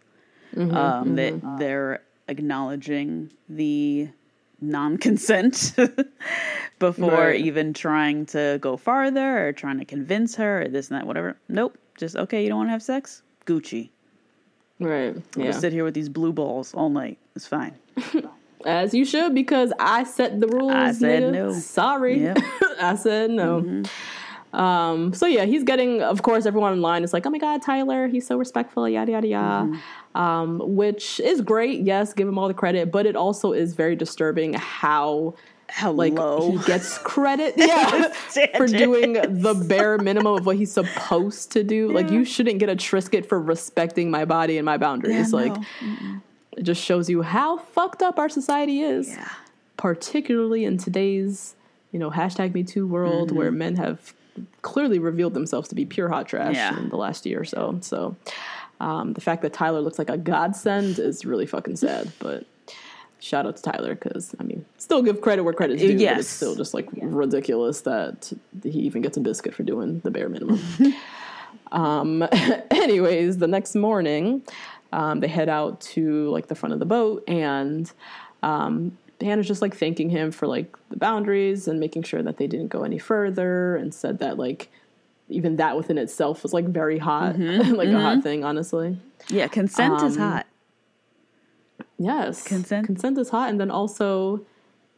um, 0.57 1.15
that 1.15 1.33
they're 1.57 2.01
acknowledging 2.27 3.31
the 3.47 4.09
non-consent 4.59 5.73
before 6.79 7.11
Right. 7.27 7.39
even 7.39 7.73
trying 7.73 8.25
to 8.27 8.57
go 8.61 8.75
farther 8.75 9.47
or 9.47 9.53
trying 9.53 9.79
to 9.79 9.85
convince 9.85 10.35
her 10.35 10.63
or 10.63 10.67
this 10.67 10.89
and 10.89 10.99
that 10.99 11.07
whatever. 11.07 11.37
Nope. 11.47 11.77
Just 11.97 12.17
okay 12.17 12.43
you 12.43 12.49
don't 12.49 12.57
want 12.57 12.67
to 12.67 12.71
have 12.73 12.83
sex? 12.83 13.21
Gucci 13.45 13.89
right. 14.79 15.15
Yeah. 15.35 15.51
sit 15.51 15.73
here 15.73 15.83
with 15.83 15.93
these 15.93 16.09
blue 16.09 16.33
balls 16.33 16.73
all 16.73 16.89
night 16.89 17.17
it's 17.35 17.47
fine 17.47 17.75
As 18.65 18.95
you 18.95 19.05
should, 19.05 19.35
because 19.35 19.71
I 19.79 20.05
set 20.05 20.39
the 20.41 20.47
rules. 20.47 20.71
I 20.71 20.91
said 20.91 21.21
nigga. 21.21 21.31
no. 21.33 21.53
Sorry. 21.53 22.19
Yep. 22.23 22.37
I 22.81 22.95
said 22.95 23.29
no. 23.29 23.83
Um, 24.53 25.13
so 25.13 25.27
yeah, 25.27 25.45
he's 25.45 25.63
getting, 25.63 26.01
of 26.01 26.23
course, 26.23 26.45
everyone 26.45 26.73
in 26.73 26.81
line 26.81 27.03
is 27.03 27.13
like, 27.13 27.25
oh 27.27 27.29
my 27.29 27.37
God, 27.37 27.61
Tyler, 27.61 28.07
he's 28.07 28.25
so 28.25 28.37
respectful, 28.37 28.87
yada, 28.89 29.11
yada, 29.11 29.27
yada. 29.27 29.79
Um, 30.15 30.61
which 30.63 31.19
is 31.19 31.41
great. 31.41 31.81
Yes, 31.81 32.13
give 32.13 32.27
him 32.27 32.39
all 32.39 32.47
the 32.47 32.53
credit, 32.55 32.91
but 32.91 33.05
it 33.05 33.15
also 33.15 33.51
is 33.51 33.75
very 33.75 33.95
disturbing 33.95 34.53
how 34.53 35.35
how 35.67 35.91
like 35.91 36.13
he 36.13 36.57
gets 36.65 36.97
credit 37.03 37.55
yeah. 37.57 38.09
for 38.57 38.67
doing 38.67 39.13
the 39.13 39.53
bare 39.67 39.97
minimum 39.97 40.35
of 40.35 40.45
what 40.45 40.55
he's 40.57 40.71
supposed 40.71 41.51
to 41.53 41.63
do. 41.63 41.91
Like 41.91 42.09
you 42.11 42.23
shouldn't 42.25 42.59
get 42.59 42.69
a 42.69 42.75
trisket 42.75 43.25
for 43.25 43.39
respecting 43.41 44.09
my 44.11 44.25
body 44.25 44.57
and 44.57 44.65
my 44.65 44.77
boundaries. 44.77 45.31
Yeah, 45.31 45.39
like 45.39 45.55
no. 45.81 46.21
it 46.57 46.63
just 46.63 46.81
shows 46.83 47.09
you 47.09 47.21
how 47.23 47.57
fucked 47.57 48.01
up 48.01 48.19
our 48.19 48.29
society 48.29 48.81
is 48.81 49.09
yeah. 49.09 49.27
particularly 49.77 50.63
in 50.65 50.77
today's 50.77 51.55
you 51.91 51.99
know 51.99 52.11
hashtag 52.11 52.53
me 52.53 52.63
too 52.63 52.85
world 52.87 53.31
where 53.31 53.49
Mm-hmm. 53.49 53.57
men 53.57 53.75
have 53.77 54.13
clearly 54.61 54.99
revealed 54.99 55.33
themselves 55.33 55.69
to 55.69 55.75
be 55.75 55.85
pure 55.85 56.09
hot 56.09 56.27
trash 56.27 56.55
Yeah. 56.55 56.77
in 56.77 56.89
the 56.89 56.97
last 56.97 57.25
year 57.25 57.39
or 57.41 57.45
so. 57.45 57.77
So 57.81 58.15
um, 58.81 59.13
the 59.13 59.21
fact 59.21 59.41
that 59.43 59.53
tyler 59.53 59.79
looks 59.79 59.97
like 59.97 60.09
a 60.09 60.17
godsend 60.17 60.99
is 60.99 61.23
really 61.25 61.45
fucking 61.45 61.77
sad 61.77 62.11
but 62.19 62.45
shout 63.25 63.45
out 63.47 63.55
to 63.57 63.63
tyler 63.63 63.95
because 63.95 64.35
i 64.39 64.43
mean 64.43 64.63
still 64.77 65.01
give 65.01 65.19
credit 65.21 65.41
where 65.43 65.53
credit's 65.53 65.81
due 65.81 65.93
but 65.93 65.99
Yes. 66.01 66.19
it's 66.21 66.29
still 66.29 66.55
just 66.55 66.73
like 66.77 66.87
ridiculous 67.01 67.81
that 67.81 68.31
he 68.63 68.79
even 68.81 69.01
gets 69.01 69.17
a 69.17 69.21
biscuit 69.21 69.53
for 69.55 69.63
doing 69.63 69.99
the 70.05 70.11
bare 70.11 70.29
minimum. 70.29 70.59
Um, 71.71 72.23
anyways 72.71 73.37
the 73.37 73.47
next 73.47 73.75
morning 73.75 74.43
um, 74.93 75.19
they 75.19 75.27
head 75.27 75.49
out 75.49 75.81
to 75.95 76.29
like 76.29 76.47
the 76.47 76.55
front 76.55 76.73
of 76.73 76.79
the 76.79 76.85
boat 76.85 77.23
and 77.27 77.91
um, 78.43 78.97
Hannah's 79.19 79.47
just 79.47 79.61
like 79.61 79.75
thanking 79.75 80.09
him 80.09 80.31
for 80.31 80.45
like 80.47 80.75
the 80.89 80.97
boundaries 80.97 81.67
and 81.67 81.79
making 81.79 82.03
sure 82.03 82.21
that 82.21 82.37
they 82.37 82.47
didn't 82.47 82.67
go 82.67 82.83
any 82.83 82.99
further 82.99 83.75
and 83.77 83.93
said 83.93 84.19
that 84.19 84.37
like 84.37 84.69
even 85.27 85.55
that 85.55 85.75
within 85.75 85.97
itself 85.97 86.43
was 86.43 86.53
like 86.53 86.65
very 86.65 86.99
hot. 86.99 87.35
Like 87.39 87.89
a 87.89 87.99
hot 87.99 88.21
thing 88.21 88.43
honestly. 88.45 88.97
Yeah 89.29 89.47
consent 89.47 89.95
is 90.03 90.17
Um, 90.17 90.21
hot 90.31 90.45
yes. 91.97 92.43
Consent? 92.43 92.85
consent 92.85 93.17
is 93.17 93.29
hot. 93.29 93.49
And 93.49 93.59
then 93.59 93.71
also 93.71 94.45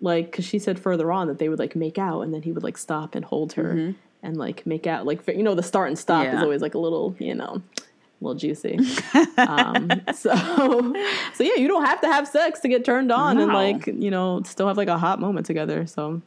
like 0.01 0.31
because 0.31 0.45
she 0.45 0.59
said 0.59 0.79
further 0.79 1.11
on 1.11 1.27
that 1.27 1.39
they 1.39 1.49
would 1.49 1.59
like 1.59 1.75
make 1.75 1.97
out 1.97 2.21
and 2.21 2.33
then 2.33 2.43
he 2.43 2.51
would 2.51 2.63
like 2.63 2.77
stop 2.77 3.15
and 3.15 3.25
hold 3.25 3.53
her 3.53 3.95
and 4.23 4.37
like 4.37 4.65
make 4.65 4.85
out 4.85 5.05
like 5.05 5.25
you 5.27 5.43
know 5.43 5.55
the 5.55 5.63
start 5.63 5.87
and 5.87 5.97
stop 5.97 6.25
is 6.27 6.41
always 6.41 6.61
like 6.61 6.75
a 6.75 6.77
little 6.77 7.15
you 7.19 7.33
know 7.33 7.61
a 7.79 8.23
little 8.23 8.37
juicy. 8.37 8.79
Um 9.37 9.89
so 10.13 10.35
so 11.33 11.43
yeah 11.43 11.55
you 11.55 11.67
don't 11.67 11.85
have 11.85 12.01
to 12.01 12.07
have 12.07 12.27
sex 12.27 12.59
to 12.61 12.67
get 12.67 12.83
turned 12.83 13.11
on 13.11 13.37
and 13.37 13.53
like 13.53 13.87
you 13.87 14.11
know 14.11 14.41
still 14.43 14.67
have 14.67 14.77
like 14.77 14.87
a 14.87 14.97
hot 14.97 15.19
moment 15.19 15.45
together 15.45 15.85
so 15.85 16.21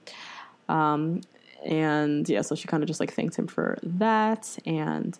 um 0.68 1.20
and 1.64 2.28
yeah 2.28 2.40
so 2.42 2.54
she 2.54 2.68
kind 2.68 2.82
of 2.82 2.86
just 2.86 3.00
like 3.00 3.12
thanked 3.12 3.36
him 3.36 3.46
for 3.46 3.78
that 3.82 4.56
and 4.64 5.18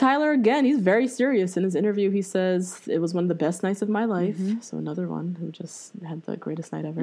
Tyler 0.00 0.32
again, 0.32 0.64
he's 0.64 0.78
very 0.80 1.06
serious 1.06 1.58
in 1.58 1.62
his 1.62 1.74
interview. 1.74 2.10
He 2.10 2.22
says 2.22 2.80
it 2.86 2.98
was 3.00 3.12
one 3.12 3.24
of 3.24 3.28
the 3.28 3.34
best 3.34 3.62
nights 3.62 3.82
of 3.82 3.90
my 3.90 4.06
life. 4.06 4.38
So 4.62 4.78
another 4.78 5.06
one 5.08 5.36
who 5.38 5.50
just 5.50 5.92
had 6.08 6.22
the 6.24 6.38
greatest 6.38 6.72
night 6.72 6.86
ever. 6.86 7.02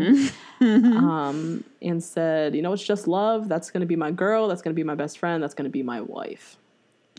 um, 0.62 1.64
and 1.80 2.04
said, 2.04 2.56
you 2.56 2.64
know, 2.64 2.74
it's 2.74 2.84
just 2.84 3.08
love. 3.08 3.50
That's 3.50 3.70
going 3.70 3.82
to 3.82 3.88
be 3.88 3.96
my 3.96 4.10
girl. 4.10 4.48
That's 4.48 4.64
going 4.64 4.74
to 4.74 4.76
be 4.76 4.84
my 4.84 4.96
best 4.96 5.20
friend. 5.20 5.44
That's 5.44 5.54
going 5.54 5.66
to 5.66 5.72
be 5.72 5.84
my 5.84 6.02
wife. 6.02 6.58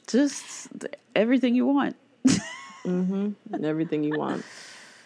just 0.08 0.68
everything 1.14 1.54
you 1.54 1.66
want 1.66 1.94
and 2.84 3.36
everything 3.62 4.02
you 4.02 4.18
want. 4.18 4.44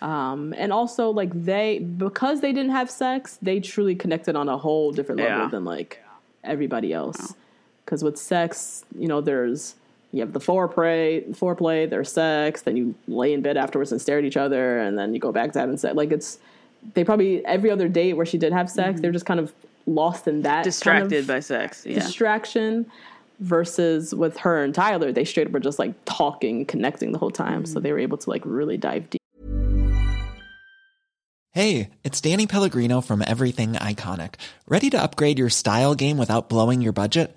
Um, 0.00 0.54
and 0.56 0.72
also, 0.72 1.10
like 1.10 1.30
they, 1.44 1.78
because 1.80 2.40
they 2.40 2.52
didn't 2.52 2.72
have 2.72 2.90
sex, 2.90 3.38
they 3.42 3.60
truly 3.60 3.94
connected 3.94 4.36
on 4.36 4.48
a 4.48 4.56
whole 4.56 4.90
different 4.92 5.20
level 5.20 5.38
Yeah. 5.44 5.48
than 5.48 5.64
like 5.64 6.02
everybody 6.42 6.92
else. 6.92 7.34
Because 7.84 8.02
with 8.02 8.16
sex, 8.16 8.84
you 8.98 9.06
know, 9.06 9.20
there's 9.20 9.74
you 10.12 10.20
have 10.20 10.32
the 10.32 10.40
foreplay, 10.40 11.26
foreplay, 11.34 11.88
there's 11.88 12.12
sex, 12.12 12.62
then 12.62 12.76
you 12.76 12.94
lay 13.08 13.32
in 13.32 13.42
bed 13.42 13.56
afterwards 13.56 13.92
and 13.92 14.00
stare 14.00 14.18
at 14.18 14.24
each 14.24 14.36
other, 14.36 14.78
and 14.78 14.98
then 14.98 15.14
you 15.14 15.20
go 15.20 15.32
back 15.32 15.52
to 15.52 15.58
having 15.58 15.76
sex. 15.76 15.94
Like 15.94 16.12
it's 16.12 16.38
they 16.94 17.04
probably 17.04 17.44
every 17.46 17.70
other 17.70 17.88
date 17.88 18.14
where 18.14 18.26
she 18.26 18.38
did 18.38 18.52
have 18.52 18.70
sex, 18.70 18.94
mm-hmm. 18.94 19.02
they're 19.02 19.12
just 19.12 19.26
kind 19.26 19.40
of 19.40 19.52
lost 19.86 20.28
in 20.28 20.42
that 20.42 20.48
kind 20.48 20.58
of 20.60 20.64
distracted 20.64 21.26
by 21.26 21.40
sex 21.40 21.84
yeah 21.84 21.94
distraction 21.94 22.86
versus 23.42 24.14
with 24.14 24.36
her 24.38 24.62
and 24.62 24.74
Tyler, 24.74 25.12
they 25.12 25.24
straight 25.24 25.48
up 25.48 25.52
were 25.52 25.60
just 25.60 25.78
like 25.78 25.92
talking, 26.04 26.64
connecting 26.64 27.12
the 27.12 27.18
whole 27.18 27.30
time. 27.30 27.66
So 27.66 27.74
mm-hmm. 27.74 27.82
they 27.82 27.92
were 27.92 27.98
able 27.98 28.18
to 28.18 28.30
like 28.30 28.42
really 28.44 28.76
dive 28.76 29.10
deep. 29.10 29.20
Hey, 31.50 31.90
it's 32.02 32.20
Danny 32.20 32.46
Pellegrino 32.46 33.02
from 33.02 33.22
Everything 33.26 33.74
Iconic. 33.74 34.36
Ready 34.66 34.88
to 34.90 35.02
upgrade 35.02 35.38
your 35.38 35.50
style 35.50 35.94
game 35.94 36.16
without 36.16 36.48
blowing 36.48 36.80
your 36.80 36.92
budget? 36.92 37.36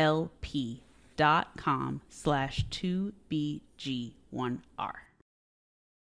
lp.com 0.00 2.00
slash 2.08 2.64
2bg1r. 2.70 4.60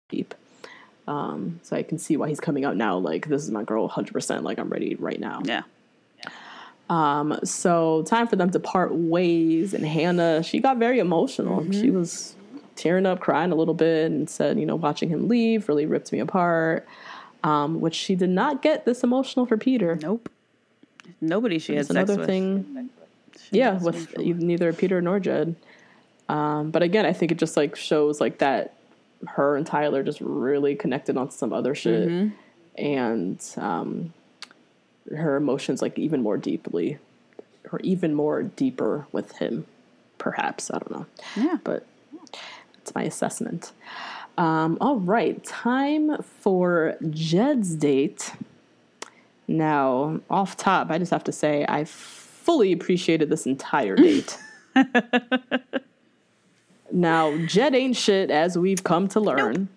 Deep. 0.08 0.34
Um, 1.08 1.60
so 1.62 1.76
I 1.76 1.84
can 1.84 1.98
see 1.98 2.16
why 2.16 2.28
he's 2.28 2.40
coming 2.40 2.64
out 2.64 2.76
now. 2.76 2.98
Like, 2.98 3.28
this 3.28 3.44
is 3.44 3.50
my 3.50 3.62
girl 3.62 3.88
100%. 3.88 4.42
Like, 4.42 4.58
I'm 4.58 4.68
ready 4.68 4.96
right 4.96 5.20
now. 5.20 5.40
Yeah. 5.44 5.62
Um, 6.88 7.38
so 7.44 8.02
time 8.02 8.28
for 8.28 8.36
them 8.36 8.50
to 8.50 8.60
part 8.60 8.94
ways. 8.94 9.74
And 9.74 9.84
Hannah, 9.84 10.42
she 10.42 10.60
got 10.60 10.78
very 10.78 10.98
emotional. 10.98 11.60
Mm-hmm. 11.60 11.80
She 11.80 11.90
was 11.90 12.34
tearing 12.74 13.06
up, 13.06 13.20
crying 13.20 13.52
a 13.52 13.54
little 13.54 13.74
bit, 13.74 14.10
and 14.10 14.28
said, 14.28 14.58
you 14.58 14.66
know, 14.66 14.76
watching 14.76 15.08
him 15.08 15.28
leave 15.28 15.68
really 15.68 15.86
ripped 15.86 16.12
me 16.12 16.18
apart. 16.18 16.86
Um, 17.44 17.80
which 17.80 17.94
she 17.94 18.16
did 18.16 18.30
not 18.30 18.62
get 18.62 18.86
this 18.86 19.04
emotional 19.04 19.46
for 19.46 19.56
Peter. 19.56 19.96
Nope. 20.02 20.28
Nobody 21.20 21.60
she 21.60 21.76
had 21.76 21.88
another 21.88 22.16
with. 22.16 22.26
thing 22.26 22.90
yeah, 23.50 23.78
with 23.78 24.16
neither 24.18 24.72
Peter 24.72 25.00
nor 25.00 25.20
Jed. 25.20 25.56
Um, 26.28 26.70
but 26.70 26.82
again, 26.82 27.06
I 27.06 27.12
think 27.12 27.32
it 27.32 27.38
just 27.38 27.56
like 27.56 27.76
shows 27.76 28.20
like 28.20 28.38
that 28.38 28.74
her 29.28 29.56
and 29.56 29.66
Tyler 29.66 30.02
just 30.02 30.20
really 30.20 30.74
connected 30.74 31.16
on 31.16 31.30
some 31.30 31.52
other 31.52 31.74
shit, 31.74 32.08
mm-hmm. 32.08 32.84
and 32.84 33.42
um, 33.56 34.12
her 35.14 35.36
emotions 35.36 35.82
like 35.82 35.98
even 35.98 36.22
more 36.22 36.36
deeply, 36.36 36.98
or 37.72 37.80
even 37.80 38.14
more 38.14 38.42
deeper 38.42 39.06
with 39.12 39.32
him. 39.38 39.66
Perhaps 40.18 40.70
I 40.70 40.78
don't 40.78 40.90
know. 40.90 41.06
Yeah, 41.36 41.58
but 41.62 41.86
it's 42.78 42.94
my 42.94 43.02
assessment. 43.02 43.72
Um, 44.38 44.76
all 44.80 44.98
right, 44.98 45.42
time 45.44 46.22
for 46.22 46.96
Jed's 47.10 47.74
date. 47.74 48.32
Now, 49.48 50.20
off 50.28 50.56
top, 50.56 50.90
I 50.90 50.98
just 50.98 51.12
have 51.12 51.24
to 51.24 51.32
say 51.32 51.64
I 51.68 51.84
fully 52.46 52.72
appreciated 52.72 53.28
this 53.28 53.44
entire 53.44 53.96
date. 53.96 54.38
now, 56.90 57.36
Jed 57.46 57.74
ain't 57.74 57.96
shit, 57.96 58.30
as 58.30 58.56
we've 58.56 58.84
come 58.84 59.08
to 59.08 59.20
learn. 59.20 59.54
Nope. 59.54 59.68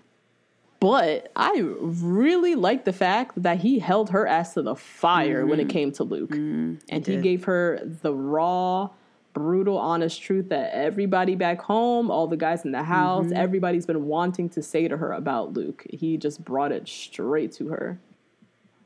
But 0.80 1.32
I 1.36 1.60
really 1.62 2.56
like 2.56 2.86
the 2.86 2.94
fact 2.94 3.44
that 3.44 3.60
he 3.60 3.80
held 3.80 4.12
her 4.12 4.26
ass 4.26 4.54
to 4.54 4.62
the 4.62 4.76
fire 4.76 5.42
mm-hmm. 5.42 5.50
when 5.50 5.60
it 5.60 5.64
mm-hmm. 5.64 5.72
came 5.72 5.92
to 5.94 6.04
Luke. 6.04 6.30
Mm, 6.30 6.80
and 6.88 7.06
he, 7.06 7.18
he 7.18 7.22
gave 7.22 7.44
her 7.46 7.82
the 7.84 8.14
raw, 8.14 8.90
brutal, 9.34 9.78
honest 9.78 10.22
truth 10.22 10.50
that 10.50 10.74
everybody 10.74 11.36
back 11.36 11.62
home, 11.62 12.10
all 12.10 12.28
the 12.28 12.38
guys 12.38 12.64
in 12.64 12.72
the 12.72 12.84
house, 12.84 13.26
mm-hmm. 13.26 13.36
everybody's 13.36 13.86
been 13.86 14.06
wanting 14.06 14.48
to 14.50 14.62
say 14.62 14.88
to 14.88 14.96
her 14.96 15.12
about 15.12 15.52
Luke. 15.52 15.86
He 15.90 16.16
just 16.16 16.46
brought 16.46 16.72
it 16.72 16.88
straight 16.88 17.52
to 17.54 17.68
her. 17.68 18.00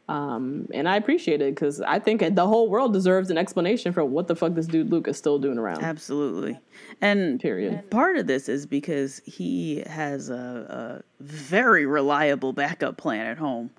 Um, 0.10 0.68
and 0.74 0.90
I 0.90 0.98
appreciate 0.98 1.42
it 1.42 1.56
because 1.56 1.80
I 1.80 1.98
think 1.98 2.36
the 2.36 2.48
whole 2.48 2.70
world 2.70 2.92
deserves 2.92 3.30
an 3.30 3.38
explanation 3.38 3.94
for 3.94 4.04
what 4.04 4.28
the 4.28 4.36
fuck 4.36 4.54
this 4.54 4.68
dude 4.68 4.92
Luke 4.92 5.08
is 5.08 5.18
still 5.18 5.40
doing 5.40 5.58
around. 5.58 5.82
Absolutely. 5.82 6.60
And 7.00 7.40
period. 7.40 7.90
Part 7.90 8.18
of 8.18 8.28
this 8.28 8.50
is 8.50 8.66
because 8.66 9.22
he 9.26 9.84
has 9.88 10.30
a, 10.30 11.02
a 11.02 11.24
very 11.24 11.86
reliable 11.86 12.52
backup 12.52 12.98
plan 12.98 13.28
at 13.28 13.38
home. 13.38 13.70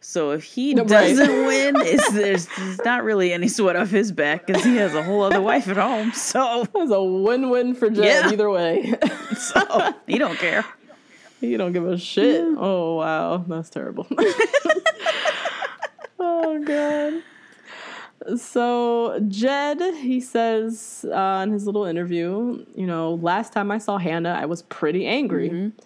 So 0.00 0.30
if 0.30 0.44
he 0.44 0.72
no, 0.74 0.84
doesn't 0.84 1.28
right. 1.28 1.46
win, 1.46 1.74
it's, 1.78 2.12
there's, 2.12 2.46
there's 2.56 2.84
not 2.84 3.02
really 3.02 3.32
any 3.32 3.48
sweat 3.48 3.74
off 3.74 3.90
his 3.90 4.12
back 4.12 4.46
because 4.46 4.62
he 4.62 4.76
has 4.76 4.94
a 4.94 5.02
whole 5.02 5.22
other 5.22 5.40
wife 5.40 5.66
at 5.66 5.78
home. 5.78 6.12
So 6.12 6.62
it's 6.76 6.92
a 6.92 7.02
win-win 7.02 7.74
for 7.74 7.90
Jed 7.90 8.04
yeah. 8.04 8.32
either 8.32 8.48
way. 8.48 8.94
so 9.36 9.94
he 10.06 10.18
don't 10.18 10.38
care. 10.38 10.64
He 11.40 11.56
don't 11.56 11.72
give 11.72 11.86
a 11.86 11.98
shit. 11.98 12.40
Yeah. 12.40 12.54
Oh 12.56 12.94
wow, 12.94 13.44
that's 13.46 13.68
terrible 13.68 14.06
oh 16.18 16.62
god. 16.64 17.22
So 18.38 19.20
Jed, 19.28 19.80
he 19.96 20.20
says 20.20 21.04
uh, 21.12 21.42
in 21.44 21.52
his 21.52 21.66
little 21.66 21.84
interview, 21.84 22.64
you 22.74 22.86
know, 22.86 23.14
last 23.14 23.52
time 23.52 23.70
I 23.70 23.78
saw 23.78 23.98
Hannah, 23.98 24.38
I 24.40 24.46
was 24.46 24.62
pretty 24.62 25.06
angry. 25.06 25.50
Mm-hmm. 25.50 25.78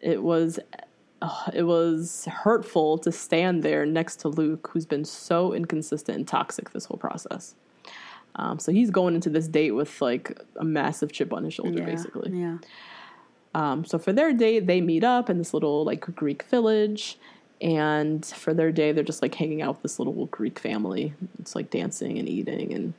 It 0.00 0.22
was, 0.22 0.58
uh, 1.22 1.50
it 1.54 1.62
was 1.62 2.26
hurtful 2.30 2.98
to 2.98 3.10
stand 3.10 3.62
there 3.62 3.86
next 3.86 4.16
to 4.20 4.28
Luke, 4.28 4.70
who's 4.72 4.86
been 4.86 5.04
so 5.04 5.52
inconsistent 5.52 6.18
and 6.18 6.28
toxic 6.28 6.70
this 6.70 6.84
whole 6.84 6.98
process. 6.98 7.54
Um, 8.36 8.58
so 8.58 8.72
he's 8.72 8.90
going 8.90 9.14
into 9.14 9.30
this 9.30 9.48
date 9.48 9.72
with 9.72 10.00
like 10.00 10.38
a 10.56 10.64
massive 10.64 11.12
chip 11.12 11.32
on 11.32 11.44
his 11.44 11.54
shoulder, 11.54 11.78
yeah, 11.78 11.86
basically. 11.86 12.30
Yeah. 12.38 12.58
Um, 13.54 13.84
so 13.84 13.98
for 13.98 14.12
their 14.12 14.32
date, 14.32 14.66
they 14.66 14.80
meet 14.80 15.02
up 15.02 15.28
in 15.28 15.38
this 15.38 15.52
little 15.52 15.84
like 15.84 16.02
Greek 16.14 16.44
village 16.44 17.18
and 17.60 18.24
for 18.24 18.54
their 18.54 18.72
day 18.72 18.92
they're 18.92 19.04
just 19.04 19.22
like 19.22 19.34
hanging 19.34 19.60
out 19.62 19.74
with 19.74 19.82
this 19.82 19.98
little 19.98 20.26
greek 20.26 20.58
family 20.58 21.12
it's 21.38 21.54
like 21.54 21.70
dancing 21.70 22.18
and 22.18 22.28
eating 22.28 22.72
and 22.72 22.94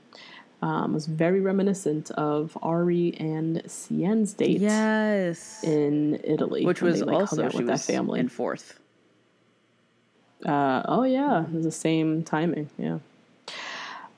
um, 0.61 0.93
was 0.93 1.07
very 1.07 1.41
reminiscent 1.41 2.11
of 2.11 2.55
Arie 2.63 3.15
and 3.19 3.63
Seinne's 3.65 4.33
date. 4.33 4.61
Yes, 4.61 5.63
in 5.63 6.21
Italy, 6.23 6.65
which 6.65 6.81
was 6.81 6.99
they, 6.99 7.05
like, 7.05 7.15
also 7.15 7.49
with 7.49 7.65
that 7.65 7.81
family 7.81 8.19
in 8.19 8.29
fourth. 8.29 8.79
Uh, 10.45 10.83
oh 10.85 11.03
yeah, 11.03 11.43
it 11.43 11.51
was 11.51 11.65
the 11.65 11.71
same 11.71 12.23
timing. 12.23 12.69
Yeah. 12.77 12.99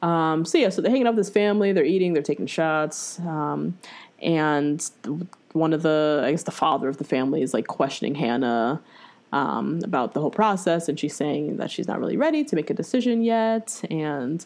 Um, 0.01 0.43
so 0.43 0.57
yeah, 0.57 0.69
so 0.69 0.81
they're 0.81 0.91
hanging 0.91 1.07
out 1.07 1.15
with 1.15 1.25
this 1.25 1.33
family. 1.33 1.71
They're 1.71 1.85
eating. 1.85 2.13
They're 2.13 2.23
taking 2.23 2.47
shots. 2.47 3.19
Um, 3.19 3.77
and 4.21 4.89
one 5.53 5.73
of 5.73 5.81
the, 5.81 6.23
I 6.25 6.31
guess, 6.31 6.43
the 6.43 6.51
father 6.51 6.89
of 6.89 6.97
the 6.97 7.03
family 7.03 7.41
is 7.41 7.53
like 7.53 7.67
questioning 7.67 8.15
Hannah 8.15 8.81
um, 9.33 9.79
about 9.83 10.13
the 10.13 10.21
whole 10.21 10.31
process, 10.31 10.87
and 10.87 10.97
she's 10.97 11.15
saying 11.15 11.57
that 11.57 11.71
she's 11.71 11.87
not 11.87 11.99
really 11.99 12.15
ready 12.15 12.43
to 12.45 12.55
make 12.55 12.69
a 12.69 12.73
decision 12.73 13.23
yet. 13.23 13.81
And 13.89 14.45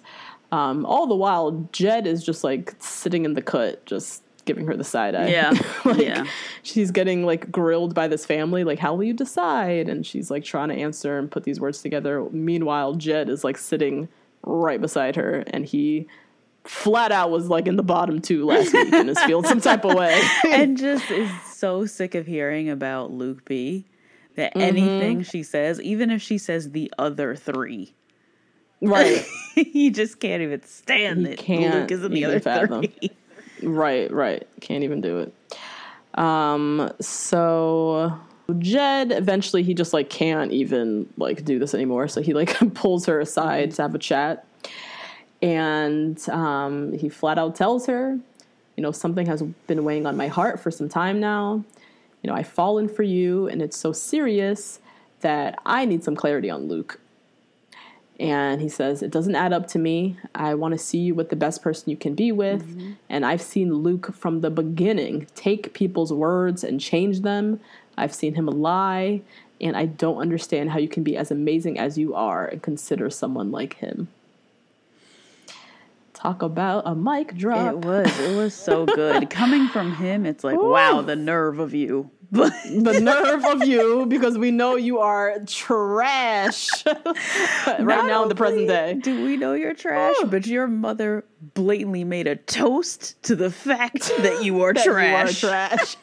um, 0.51 0.85
all 0.85 1.05
the 1.07 1.15
while, 1.15 1.67
Jed 1.73 2.07
is 2.07 2.23
just 2.23 2.43
like 2.43 2.73
sitting 2.79 3.25
in 3.25 3.33
the 3.33 3.41
cut, 3.41 3.85
just 3.85 4.23
giving 4.45 4.65
her 4.65 4.77
the 4.77 4.85
side 4.85 5.13
eye. 5.13 5.27
Yeah, 5.27 5.53
like 5.85 5.99
yeah. 5.99 6.25
she's 6.63 6.91
getting 6.91 7.25
like 7.25 7.51
grilled 7.51 7.93
by 7.93 8.07
this 8.07 8.25
family, 8.25 8.63
like 8.63 8.79
how 8.79 8.95
will 8.95 9.03
you 9.03 9.13
decide? 9.13 9.89
And 9.89 10.05
she's 10.05 10.31
like 10.31 10.45
trying 10.45 10.69
to 10.69 10.75
answer 10.75 11.19
and 11.19 11.29
put 11.29 11.43
these 11.43 11.59
words 11.59 11.81
together. 11.81 12.25
Meanwhile, 12.31 12.95
Jed 12.95 13.27
is 13.27 13.43
like 13.43 13.57
sitting 13.57 14.07
right 14.43 14.79
beside 14.79 15.17
her, 15.17 15.43
and 15.47 15.65
he 15.65 16.07
flat 16.63 17.11
out 17.11 17.29
was 17.29 17.49
like 17.49 17.67
in 17.67 17.75
the 17.75 17.83
bottom 17.83 18.21
two 18.21 18.45
last 18.45 18.73
week 18.73 18.91
and 18.93 19.09
is 19.09 19.19
feeling 19.23 19.45
some 19.45 19.59
type 19.59 19.83
of 19.83 19.95
way. 19.95 20.21
and 20.47 20.77
just 20.77 21.11
is 21.11 21.29
so 21.43 21.85
sick 21.85 22.15
of 22.15 22.25
hearing 22.25 22.69
about 22.69 23.11
Luke 23.11 23.43
P 23.43 23.85
that 24.37 24.53
mm-hmm. 24.53 24.61
anything 24.61 25.23
she 25.23 25.43
says, 25.43 25.81
even 25.81 26.09
if 26.09 26.21
she 26.21 26.37
says 26.37 26.71
the 26.71 26.91
other 26.97 27.35
three, 27.35 27.93
right, 28.81 29.25
he 29.55 29.91
just 29.91 30.19
can't 30.19 30.41
even 30.41 30.63
stand 30.63 31.27
it. 31.27 31.39
Can't 31.39 31.75
Luke 31.75 31.91
is 31.91 32.03
in 32.03 32.13
the 32.13 32.25
other 32.25 32.39
fathom. 32.39 32.83
three. 32.83 33.11
Right, 33.61 34.11
right. 34.11 34.47
Can't 34.61 34.83
even 34.83 35.01
do 35.01 35.19
it. 35.19 35.33
Um, 36.17 36.91
so 36.99 38.17
Jed 38.59 39.11
eventually 39.11 39.63
he 39.63 39.73
just 39.73 39.93
like 39.93 40.09
can't 40.09 40.51
even 40.51 41.11
like 41.17 41.43
do 41.43 41.59
this 41.59 41.73
anymore. 41.73 42.07
So 42.07 42.21
he 42.21 42.33
like 42.33 42.57
pulls 42.73 43.05
her 43.07 43.19
aside 43.19 43.71
to 43.71 43.81
have 43.81 43.95
a 43.95 43.99
chat. 43.99 44.45
And 45.41 46.17
um, 46.29 46.93
he 46.93 47.09
flat 47.09 47.37
out 47.37 47.55
tells 47.55 47.85
her, 47.87 48.17
you 48.75 48.83
know, 48.83 48.91
something 48.91 49.25
has 49.27 49.41
been 49.67 49.83
weighing 49.83 50.05
on 50.05 50.17
my 50.17 50.27
heart 50.27 50.59
for 50.59 50.71
some 50.71 50.89
time 50.89 51.19
now. 51.19 51.63
You 52.27 52.33
know, 52.33 52.39
I've 52.39 52.49
fallen 52.49 52.89
for 52.89 53.03
you 53.03 53.47
and 53.47 53.61
it's 53.61 53.77
so 53.77 53.93
serious 53.93 54.81
that 55.21 55.57
I 55.65 55.85
need 55.85 56.03
some 56.03 56.13
clarity 56.13 56.49
on 56.49 56.67
Luke. 56.67 56.99
And 58.19 58.59
he 58.59 58.67
says, 58.67 59.01
It 59.01 59.11
doesn't 59.11 59.35
add 59.35 59.53
up 59.53 59.65
to 59.69 59.79
me. 59.79 60.17
I 60.35 60.53
want 60.53 60.73
to 60.73 60.77
see 60.77 60.97
you 60.97 61.15
with 61.15 61.29
the 61.29 61.37
best 61.37 61.61
person 61.61 61.89
you 61.89 61.95
can 61.95 62.15
be 62.15 62.33
with. 62.33 62.67
Mm-hmm. 62.67 62.91
And 63.07 63.25
I've 63.25 63.41
seen 63.41 63.75
Luke 63.75 64.13
from 64.13 64.41
the 64.41 64.49
beginning 64.49 65.27
take 65.35 65.73
people's 65.73 66.11
words 66.11 66.65
and 66.65 66.81
change 66.81 67.21
them. 67.21 67.61
I've 67.97 68.13
seen 68.13 68.35
him 68.35 68.47
lie. 68.47 69.21
And 69.61 69.77
I 69.77 69.85
don't 69.85 70.17
understand 70.17 70.71
how 70.71 70.79
you 70.79 70.89
can 70.89 71.03
be 71.03 71.15
as 71.15 71.31
amazing 71.31 71.79
as 71.79 71.97
you 71.97 72.13
are 72.13 72.45
and 72.45 72.61
consider 72.61 73.09
someone 73.09 73.53
like 73.53 73.75
him. 73.75 74.09
Talk 76.17 76.41
about 76.41 76.81
a 76.87 76.95
mic 76.95 77.35
drop. 77.35 77.73
It 77.73 77.85
was. 77.85 78.19
It 78.19 78.35
was 78.35 78.55
so 78.55 78.87
good. 78.87 79.29
Coming 79.29 79.67
from 79.67 79.93
him, 79.93 80.25
it's 80.25 80.43
like, 80.43 80.57
Ooh. 80.57 80.71
wow, 80.71 81.01
the 81.03 81.15
nerve 81.15 81.59
of 81.59 81.75
you. 81.75 82.09
the 82.31 82.99
nerve 82.99 83.45
of 83.45 83.67
you 83.67 84.07
because 84.07 84.35
we 84.35 84.49
know 84.49 84.75
you 84.75 84.97
are 84.97 85.37
trash 85.45 86.69
right 86.87 87.79
Not 87.79 88.07
now 88.07 88.23
in 88.23 88.29
the 88.29 88.35
present 88.35 88.67
day. 88.67 88.95
Do 88.95 89.23
we 89.23 89.37
know 89.37 89.53
you're 89.53 89.75
trash? 89.75 90.15
Ooh. 90.19 90.25
But 90.25 90.47
your 90.47 90.65
mother 90.65 91.23
blatantly 91.53 92.03
made 92.03 92.25
a 92.25 92.35
toast 92.35 93.21
to 93.23 93.35
the 93.35 93.51
fact 93.51 94.11
that 94.17 94.43
you 94.43 94.63
are 94.63 94.73
trash. 94.73 95.43
You 95.43 95.49
are 95.49 95.67
trash. 95.69 95.97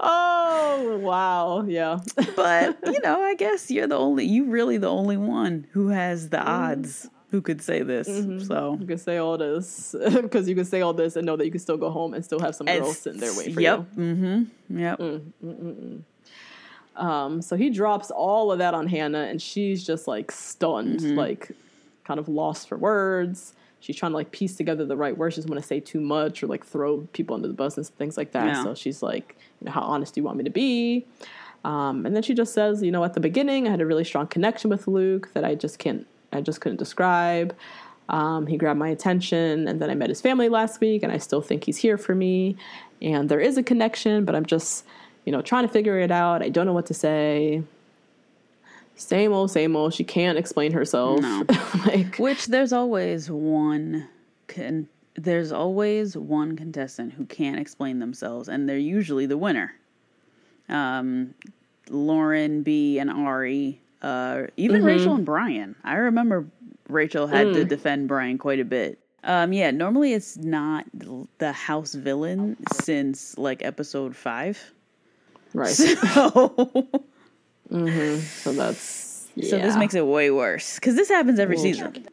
oh 0.00 0.98
wow, 1.00 1.62
yeah. 1.62 2.00
but 2.34 2.78
you 2.84 3.00
know, 3.00 3.22
I 3.22 3.36
guess 3.36 3.70
you're 3.70 3.86
the 3.86 3.96
only. 3.96 4.24
You 4.24 4.46
really 4.46 4.76
the 4.76 4.90
only 4.90 5.16
one 5.16 5.68
who 5.70 5.88
has 5.90 6.30
the 6.30 6.38
mm. 6.38 6.46
odds 6.46 7.08
who 7.30 7.40
could 7.40 7.60
say 7.60 7.82
this. 7.82 8.08
Mm-hmm. 8.08 8.40
So 8.40 8.76
you 8.80 8.86
can 8.86 8.98
say 8.98 9.18
all 9.18 9.36
this 9.36 9.94
because 10.12 10.48
you 10.48 10.54
can 10.54 10.64
say 10.64 10.80
all 10.80 10.92
this 10.92 11.16
and 11.16 11.26
know 11.26 11.36
that 11.36 11.44
you 11.44 11.50
can 11.50 11.60
still 11.60 11.76
go 11.76 11.90
home 11.90 12.14
and 12.14 12.24
still 12.24 12.40
have 12.40 12.54
some 12.54 12.66
girls 12.66 12.98
sitting 12.98 13.20
there 13.20 13.34
waiting 13.34 13.54
for 13.54 13.60
yep. 13.60 13.86
you. 13.96 14.02
Mm-hmm. 14.02 14.78
Yep. 14.78 14.98
Mm, 14.98 16.02
um, 16.96 17.42
so 17.42 17.56
he 17.56 17.70
drops 17.70 18.10
all 18.10 18.50
of 18.52 18.58
that 18.58 18.74
on 18.74 18.88
Hannah, 18.88 19.24
and 19.24 19.40
she's 19.40 19.84
just 19.84 20.08
like 20.08 20.30
stunned, 20.30 21.00
mm-hmm. 21.00 21.16
like 21.16 21.52
kind 22.04 22.18
of 22.18 22.28
lost 22.28 22.68
for 22.68 22.78
words. 22.78 23.54
She's 23.80 23.96
trying 23.96 24.12
to 24.12 24.16
like 24.16 24.30
piece 24.30 24.56
together 24.56 24.84
the 24.84 24.96
right 24.96 25.16
words. 25.16 25.34
She 25.34 25.40
doesn't 25.40 25.50
want 25.50 25.62
to 25.62 25.66
say 25.66 25.80
too 25.80 26.00
much 26.00 26.42
or 26.42 26.46
like 26.46 26.64
throw 26.64 27.02
people 27.12 27.34
under 27.34 27.48
the 27.48 27.54
bus 27.54 27.76
and 27.76 27.86
things 27.86 28.16
like 28.16 28.32
that. 28.32 28.46
Yeah. 28.46 28.62
So 28.62 28.74
she's 28.74 29.02
like, 29.02 29.36
you 29.60 29.66
know, 29.66 29.72
how 29.72 29.82
honest 29.82 30.14
do 30.14 30.20
you 30.20 30.24
want 30.24 30.38
me 30.38 30.44
to 30.44 30.50
be? 30.50 31.06
Um, 31.64 32.06
and 32.06 32.14
then 32.14 32.22
she 32.22 32.32
just 32.32 32.54
says, 32.54 32.82
you 32.82 32.90
know, 32.90 33.04
at 33.04 33.14
the 33.14 33.20
beginning, 33.20 33.66
I 33.66 33.70
had 33.70 33.80
a 33.80 33.86
really 33.86 34.04
strong 34.04 34.26
connection 34.28 34.70
with 34.70 34.88
Luke 34.88 35.30
that 35.34 35.44
I 35.44 35.54
just 35.54 35.78
can't 35.78 36.06
I 36.36 36.40
just 36.40 36.60
couldn't 36.60 36.78
describe. 36.78 37.54
Um, 38.08 38.46
he 38.46 38.56
grabbed 38.56 38.78
my 38.78 38.88
attention, 38.88 39.66
and 39.66 39.80
then 39.80 39.90
I 39.90 39.94
met 39.94 40.08
his 40.08 40.20
family 40.20 40.48
last 40.48 40.80
week, 40.80 41.02
and 41.02 41.12
I 41.12 41.18
still 41.18 41.42
think 41.42 41.64
he's 41.64 41.78
here 41.78 41.98
for 41.98 42.14
me. 42.14 42.56
And 43.02 43.28
there 43.28 43.40
is 43.40 43.58
a 43.58 43.62
connection, 43.62 44.24
but 44.24 44.34
I'm 44.34 44.46
just, 44.46 44.84
you 45.24 45.32
know, 45.32 45.42
trying 45.42 45.66
to 45.66 45.72
figure 45.72 45.98
it 45.98 46.10
out. 46.10 46.42
I 46.42 46.48
don't 46.48 46.66
know 46.66 46.72
what 46.72 46.86
to 46.86 46.94
say. 46.94 47.62
Same 48.94 49.32
old, 49.32 49.50
same 49.50 49.76
old. 49.76 49.92
She 49.92 50.04
can't 50.04 50.38
explain 50.38 50.72
herself. 50.72 51.20
No. 51.20 51.44
like, 51.86 52.16
which 52.18 52.46
there's 52.46 52.72
always 52.72 53.30
one. 53.30 54.08
Con- 54.46 54.88
there's 55.16 55.50
always 55.50 56.16
one 56.16 56.56
contestant 56.56 57.14
who 57.14 57.24
can't 57.26 57.58
explain 57.58 57.98
themselves, 57.98 58.48
and 58.48 58.68
they're 58.68 58.78
usually 58.78 59.26
the 59.26 59.36
winner. 59.36 59.74
Um, 60.68 61.34
Lauren 61.88 62.62
B 62.62 62.98
and 62.98 63.10
Arie 63.10 63.80
uh, 64.02 64.44
even 64.56 64.78
mm-hmm. 64.78 64.86
Rachel 64.86 65.14
and 65.14 65.24
Bryan. 65.24 65.76
I 65.84 65.94
remember 65.94 66.46
Rachel 66.88 67.26
had 67.26 67.48
mm. 67.48 67.54
to 67.54 67.64
defend 67.64 68.08
Bryan 68.08 68.38
quite 68.38 68.60
a 68.60 68.64
bit. 68.64 68.98
Um, 69.24 69.52
yeah, 69.52 69.72
normally 69.72 70.12
it's 70.12 70.36
not 70.36 70.86
the 71.38 71.52
house 71.52 71.94
villain 71.94 72.56
since 72.72 73.36
like 73.36 73.64
episode 73.64 74.14
five. 74.14 74.72
Right. 75.52 75.70
So, 75.70 75.88
mm-hmm. 77.70 78.20
so 78.20 78.52
that's 78.52 79.28
yeah. 79.34 79.50
so 79.50 79.58
this 79.58 79.76
makes 79.76 79.94
it 79.94 80.06
way 80.06 80.30
worse 80.30 80.76
because 80.76 80.94
this 80.94 81.08
happens 81.08 81.38
every 81.38 81.58
season. 81.58 82.06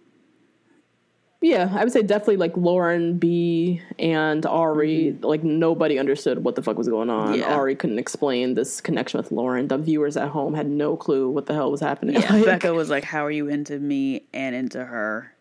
Yeah, 1.43 1.69
I 1.73 1.83
would 1.83 1.91
say 1.91 2.01
definitely 2.03 2.37
like 2.37 2.55
Lauren 2.55 3.17
B 3.17 3.81
and 3.99 4.45
Arie, 4.45 5.11
mm-hmm. 5.11 5.25
like 5.25 5.43
nobody 5.43 5.99
understood 5.99 6.41
what 6.41 6.55
the 6.55 6.61
fuck 6.61 6.77
was 6.77 6.87
going 6.87 7.09
on. 7.09 7.37
Yeah. 7.37 7.53
Arie 7.53 7.75
couldn't 7.75 7.99
explain 7.99 8.53
this 8.53 8.79
connection 8.79 9.17
with 9.17 9.29
Lauren. 9.29 9.67
The 9.67 9.77
viewers 9.77 10.15
at 10.15 10.29
home 10.29 10.53
had 10.53 10.69
no 10.69 10.95
clue 10.95 11.29
what 11.29 11.47
the 11.47 11.53
hell 11.53 11.69
was 11.69 11.81
happening. 11.81 12.15
Yeah, 12.15 12.33
like, 12.33 12.45
Becca 12.61 12.73
was 12.73 12.89
like, 12.89 13.03
"How 13.03 13.25
are 13.25 13.31
you 13.31 13.49
into 13.49 13.77
me 13.77 14.23
and 14.33 14.55
into 14.55 14.85
her? 14.85 15.33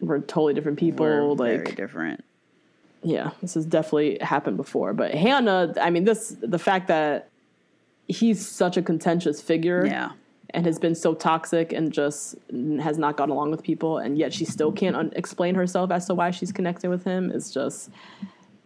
We're 0.00 0.18
totally 0.18 0.52
different 0.52 0.78
people. 0.78 1.06
We're 1.06 1.22
like 1.30 1.64
very 1.64 1.72
different." 1.72 2.22
Yeah, 3.02 3.30
this 3.40 3.54
has 3.54 3.64
definitely 3.64 4.18
happened 4.20 4.58
before. 4.58 4.92
But 4.92 5.14
Hannah, 5.14 5.72
I 5.80 5.88
mean, 5.88 6.04
this 6.04 6.36
the 6.42 6.58
fact 6.58 6.88
that 6.88 7.30
he's 8.06 8.46
such 8.46 8.76
a 8.76 8.82
contentious 8.82 9.40
figure. 9.40 9.86
Yeah 9.86 10.10
and 10.54 10.66
has 10.66 10.78
been 10.78 10.94
so 10.94 11.14
toxic 11.14 11.72
and 11.72 11.92
just 11.92 12.36
has 12.80 12.98
not 12.98 13.16
gotten 13.16 13.32
along 13.32 13.50
with 13.50 13.62
people 13.62 13.98
and 13.98 14.18
yet 14.18 14.32
she 14.32 14.44
still 14.44 14.72
can't 14.72 14.96
un- 14.96 15.12
explain 15.16 15.54
herself 15.54 15.90
as 15.90 16.06
to 16.06 16.14
why 16.14 16.30
she's 16.30 16.52
connecting 16.52 16.90
with 16.90 17.04
him 17.04 17.30
is 17.30 17.50
just 17.50 17.90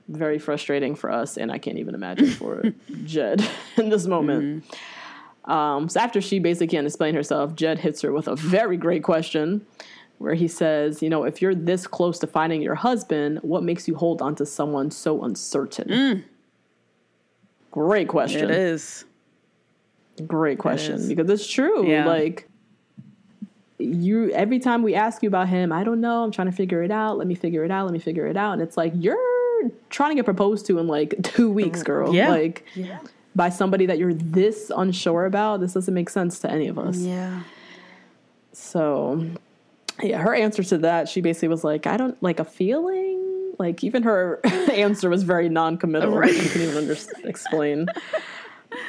very 0.09 0.39
frustrating 0.39 0.95
for 0.95 1.11
us 1.11 1.37
and 1.37 1.51
i 1.51 1.59
can't 1.59 1.78
even 1.78 1.95
imagine 1.95 2.28
for 2.30 2.62
jed 3.05 3.47
in 3.76 3.89
this 3.89 4.07
moment 4.07 4.64
mm-hmm. 4.64 5.51
um, 5.51 5.89
so 5.89 6.01
after 6.01 6.20
she 6.20 6.39
basically 6.39 6.66
can't 6.66 6.87
explain 6.87 7.14
herself 7.14 7.55
jed 7.55 7.78
hits 7.78 8.03
her 8.03 8.12
with 8.12 8.28
a 8.28 8.37
very 8.37 8.76
great 8.76 9.03
question 9.03 9.64
where 10.18 10.35
he 10.35 10.49
says 10.49 11.03
you 11.03 11.11
know 11.11 11.24
if 11.24 11.41
you're 11.41 11.55
this 11.55 11.87
close 11.87 12.18
to 12.18 12.26
finding 12.26 12.62
your 12.62 12.74
husband 12.74 13.39
what 13.43 13.62
makes 13.62 13.89
you 13.89 13.95
hold 13.95 14.20
on 14.22 14.35
to 14.35 14.47
someone 14.47 14.91
so 14.91 15.24
uncertain 15.24 15.89
mm. 15.89 16.24
great 17.70 18.09
question 18.09 18.51
it 18.51 18.51
is 18.51 19.05
Great 20.26 20.58
question 20.58 21.08
because 21.08 21.28
it's 21.28 21.46
true. 21.46 21.88
Yeah. 21.88 22.06
Like 22.06 22.48
you 23.78 24.30
every 24.30 24.58
time 24.58 24.82
we 24.82 24.94
ask 24.94 25.22
you 25.22 25.28
about 25.28 25.48
him, 25.48 25.72
I 25.72 25.84
don't 25.84 26.00
know, 26.00 26.22
I'm 26.22 26.30
trying 26.30 26.50
to 26.50 26.56
figure 26.56 26.82
it 26.82 26.90
out. 26.90 27.18
Let 27.18 27.26
me 27.26 27.34
figure 27.34 27.64
it 27.64 27.70
out. 27.70 27.84
Let 27.84 27.92
me 27.92 27.98
figure 27.98 28.26
it 28.26 28.36
out. 28.36 28.52
And 28.52 28.62
it's 28.62 28.76
like 28.76 28.92
you're 28.96 29.70
trying 29.90 30.10
to 30.10 30.14
get 30.16 30.24
proposed 30.24 30.66
to 30.66 30.78
in 30.78 30.86
like 30.86 31.14
2 31.22 31.50
weeks, 31.50 31.82
girl. 31.82 32.14
Yeah. 32.14 32.30
Like 32.30 32.64
yeah. 32.74 33.00
by 33.34 33.48
somebody 33.48 33.86
that 33.86 33.98
you're 33.98 34.14
this 34.14 34.70
unsure 34.74 35.24
about. 35.26 35.60
This 35.60 35.72
doesn't 35.72 35.94
make 35.94 36.10
sense 36.10 36.38
to 36.40 36.50
any 36.50 36.68
of 36.68 36.78
us. 36.78 36.98
Yeah. 36.98 37.42
So 38.52 39.26
yeah, 40.02 40.18
her 40.18 40.34
answer 40.34 40.62
to 40.62 40.78
that, 40.78 41.08
she 41.08 41.20
basically 41.20 41.48
was 41.48 41.64
like, 41.64 41.86
I 41.86 41.96
don't 41.96 42.20
like 42.22 42.40
a 42.40 42.44
feeling. 42.44 43.54
Like 43.58 43.82
even 43.84 44.02
her 44.04 44.40
answer 44.44 45.08
was 45.10 45.22
very 45.24 45.48
non-committal. 45.48 46.12
Right. 46.16 46.34
You 46.34 46.48
can 46.48 46.60
even 46.62 46.76
under- 46.76 46.96
explain. 47.24 47.88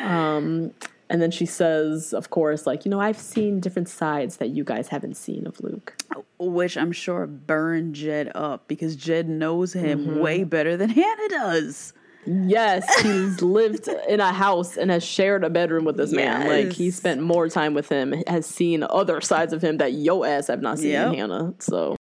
Um, 0.02 0.72
and 1.10 1.22
then 1.22 1.32
she 1.32 1.46
says, 1.46 2.14
of 2.14 2.30
course, 2.32 2.66
like, 2.66 2.86
you 2.86 2.92
know, 2.92 3.00
I've 3.00 3.20
seen 3.20 3.60
different 3.60 3.90
sides 3.90 4.38
that 4.38 4.50
you 4.50 4.64
guys 4.64 4.88
haven't 4.88 5.16
seen 5.16 5.46
of 5.46 5.60
Luke. 5.62 5.96
Which 6.40 6.78
I'm 6.78 6.92
sure 6.92 7.28
burned 7.28 7.96
Jed 7.96 8.32
up 8.34 8.68
because 8.68 8.96
Jed 8.96 9.30
knows 9.30 9.74
him 9.74 10.00
mm-hmm. 10.00 10.20
way 10.20 10.44
better 10.44 10.76
than 10.76 10.90
Hannah 10.92 11.30
does. 11.30 11.94
Yes, 12.26 13.02
he's 13.02 13.42
lived 13.44 13.88
in 14.10 14.20
a 14.20 14.34
house 14.34 14.78
and 14.78 14.90
has 14.90 15.04
shared 15.04 15.44
a 15.44 15.50
bedroom 15.50 15.86
with 15.86 15.98
this 15.98 16.12
yes. 16.12 16.18
man. 16.18 16.48
Like 16.48 16.74
he 16.74 16.90
spent 16.90 17.22
more 17.22 17.50
time 17.50 17.76
with 17.76 17.90
him, 17.90 18.24
has 18.26 18.48
seen 18.48 18.84
other 18.90 19.22
sides 19.22 19.54
of 19.54 19.64
him 19.64 19.78
that 19.78 19.94
yo 19.94 20.24
ass 20.24 20.48
have 20.48 20.62
not 20.62 20.80
seen 20.80 20.92
yep. 20.92 21.10
in 21.10 21.20
Hannah. 21.20 21.54
So, 21.60 21.96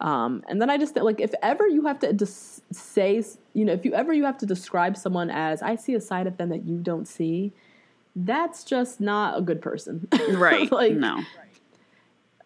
um, 0.00 0.42
and 0.48 0.60
then 0.60 0.70
I 0.70 0.76
just 0.76 0.96
like 0.96 1.20
if 1.20 1.32
ever 1.40 1.68
you 1.68 1.86
have 1.86 2.00
to 2.00 2.12
dis- 2.12 2.62
say, 2.72 3.22
you 3.54 3.64
know, 3.64 3.72
if 3.72 3.84
you 3.84 3.94
ever 3.94 4.12
you 4.12 4.24
have 4.24 4.38
to 4.38 4.46
describe 4.46 4.96
someone 4.96 5.30
as 5.30 5.62
I 5.62 5.76
see 5.76 5.94
a 5.94 6.00
side 6.00 6.26
of 6.26 6.36
them 6.36 6.48
that 6.48 6.66
you 6.66 6.78
don't 6.78 7.06
see, 7.06 7.52
that's 8.14 8.64
just 8.64 9.00
not 9.00 9.38
a 9.38 9.42
good 9.42 9.60
person. 9.60 10.08
Right. 10.30 10.70
like 10.70 10.94
no. 10.94 11.22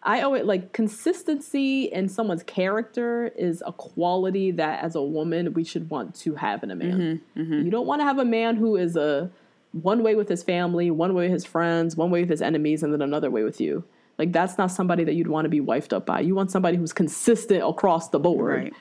I 0.03 0.21
owe 0.21 0.35
it 0.35 0.45
like 0.45 0.71
consistency 0.71 1.85
in 1.85 2.07
someone's 2.07 2.43
character 2.43 3.27
is 3.35 3.61
a 3.65 3.73
quality 3.73 4.51
that 4.51 4.83
as 4.83 4.95
a 4.95 5.01
woman 5.01 5.53
we 5.53 5.63
should 5.63 5.89
want 5.89 6.15
to 6.15 6.35
have 6.35 6.63
in 6.63 6.71
a 6.71 6.75
man. 6.75 7.21
Mm-hmm, 7.35 7.41
mm-hmm. 7.41 7.65
You 7.65 7.71
don't 7.71 7.87
want 7.87 8.01
to 8.01 8.05
have 8.05 8.19
a 8.19 8.25
man 8.25 8.55
who 8.55 8.77
is 8.77 8.95
a 8.95 9.29
one 9.73 10.03
way 10.03 10.15
with 10.15 10.29
his 10.29 10.43
family, 10.43 10.91
one 10.91 11.13
way 11.13 11.25
with 11.25 11.33
his 11.33 11.45
friends, 11.45 11.97
one 11.97 12.09
way 12.09 12.21
with 12.21 12.29
his 12.29 12.41
enemies, 12.41 12.83
and 12.83 12.93
then 12.93 13.01
another 13.01 13.29
way 13.29 13.43
with 13.43 13.59
you. 13.59 13.83
Like 14.17 14.31
that's 14.31 14.57
not 14.57 14.71
somebody 14.71 15.03
that 15.03 15.13
you'd 15.13 15.27
want 15.27 15.45
to 15.45 15.49
be 15.49 15.59
wifed 15.59 15.93
up 15.93 16.05
by. 16.05 16.21
You 16.21 16.35
want 16.35 16.51
somebody 16.51 16.77
who's 16.77 16.93
consistent 16.93 17.63
across 17.63 18.09
the 18.09 18.19
board. 18.19 18.63
Right 18.63 18.73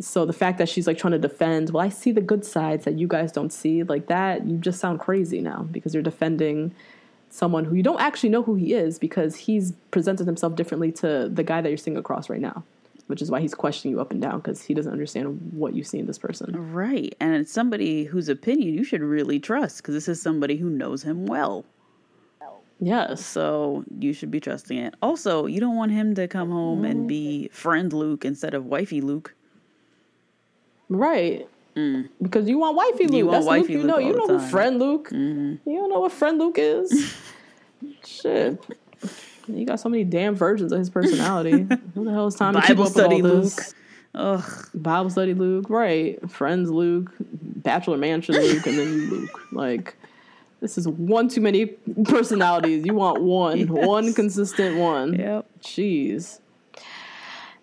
so 0.00 0.24
the 0.24 0.32
fact 0.32 0.58
that 0.58 0.68
she's 0.68 0.86
like 0.86 0.98
trying 0.98 1.12
to 1.12 1.18
defend, 1.18 1.70
well, 1.70 1.84
I 1.84 1.88
see 1.88 2.12
the 2.12 2.20
good 2.20 2.44
sides 2.44 2.84
that 2.84 2.98
you 2.98 3.08
guys 3.08 3.32
don't 3.32 3.52
see, 3.52 3.82
like 3.82 4.06
that, 4.06 4.46
you 4.46 4.56
just 4.58 4.80
sound 4.80 5.00
crazy 5.00 5.40
now 5.40 5.66
because 5.70 5.92
you're 5.94 6.02
defending 6.02 6.74
someone 7.30 7.64
who 7.64 7.74
you 7.74 7.82
don't 7.82 8.00
actually 8.00 8.28
know 8.30 8.42
who 8.42 8.54
he 8.54 8.74
is 8.74 8.98
because 8.98 9.36
he's 9.36 9.72
presented 9.90 10.26
himself 10.26 10.54
differently 10.54 10.92
to 10.92 11.28
the 11.28 11.42
guy 11.42 11.60
that 11.60 11.68
you're 11.68 11.76
seeing 11.76 11.96
across 11.96 12.30
right 12.30 12.40
now. 12.40 12.64
which 13.08 13.22
is 13.22 13.30
why 13.30 13.40
he's 13.40 13.54
questioning 13.54 13.94
you 13.94 14.00
up 14.00 14.10
and 14.10 14.20
down 14.20 14.38
because 14.38 14.62
he 14.62 14.74
doesn't 14.74 14.92
understand 14.92 15.40
what 15.52 15.74
you 15.74 15.82
see 15.82 15.98
in 15.98 16.06
this 16.06 16.18
person. 16.18 16.72
Right. 16.72 17.14
And 17.20 17.34
it's 17.34 17.50
somebody 17.50 18.04
whose 18.04 18.28
opinion 18.28 18.74
you 18.74 18.84
should 18.84 19.00
really 19.00 19.40
trust 19.40 19.78
because 19.78 19.94
this 19.94 20.08
is 20.08 20.20
somebody 20.20 20.56
who 20.56 20.68
knows 20.68 21.02
him 21.02 21.26
well. 21.26 21.64
Yes. 22.80 23.24
So 23.24 23.84
you 23.98 24.12
should 24.12 24.30
be 24.30 24.40
trusting 24.40 24.78
it. 24.78 24.94
Also, 25.02 25.46
you 25.46 25.58
don't 25.58 25.74
want 25.74 25.90
him 25.90 26.14
to 26.14 26.28
come 26.28 26.50
home 26.50 26.84
and 26.84 27.00
mm-hmm. 27.00 27.06
be 27.08 27.48
friend 27.48 27.92
Luke 27.92 28.24
instead 28.24 28.54
of 28.54 28.66
wifey 28.66 29.00
Luke. 29.00 29.34
Right. 30.88 31.48
Because 32.20 32.48
you 32.48 32.58
want 32.58 32.76
wifey 32.76 33.06
Luke. 33.06 33.22
Mm. 33.22 33.26
want 33.26 33.32
That's 33.32 33.46
wifey 33.46 33.74
Luke. 33.74 33.82
You 33.82 33.86
know, 33.86 33.96
Luke 33.96 34.06
you 34.06 34.12
know 34.14 34.26
who. 34.26 34.38
Mm-hmm. 34.38 34.50
friend 34.50 34.78
Luke. 34.80 35.08
You 35.12 35.58
don't 35.66 35.90
know 35.90 36.00
what 36.00 36.12
friend 36.12 36.38
Luke 36.38 36.56
is. 36.58 37.14
Shit. 38.04 38.60
You 39.46 39.64
got 39.64 39.80
so 39.80 39.88
many 39.88 40.04
damn 40.04 40.34
versions 40.34 40.72
of 40.72 40.78
his 40.78 40.90
personality. 40.90 41.52
Who 41.94 42.04
the 42.04 42.10
hell 42.12 42.26
is 42.26 42.34
time 42.34 42.54
to 42.54 42.60
keep 42.60 42.70
Bible 42.76 42.84
up 42.84 42.90
study 42.90 43.22
with 43.22 43.30
all 43.30 43.38
Luke. 43.38 43.54
this? 43.54 43.74
Ugh. 44.14 44.68
Bible 44.74 45.10
study 45.10 45.34
Luke, 45.34 45.70
right? 45.70 46.18
Friends 46.30 46.70
Luke, 46.70 47.12
Bachelor 47.20 47.96
Mansion 47.96 48.34
Luke, 48.34 48.66
and 48.66 48.78
then 48.78 48.92
you 48.92 49.00
Luke. 49.10 49.40
Like, 49.52 49.96
this 50.60 50.76
is 50.76 50.88
one 50.88 51.28
too 51.28 51.40
many 51.40 51.66
personalities. 52.04 52.84
You 52.84 52.94
want 52.94 53.22
one, 53.22 53.68
one 53.68 54.12
consistent 54.12 54.78
one. 54.78 55.14
Yep. 55.14 55.46
Jeez. 55.62 56.40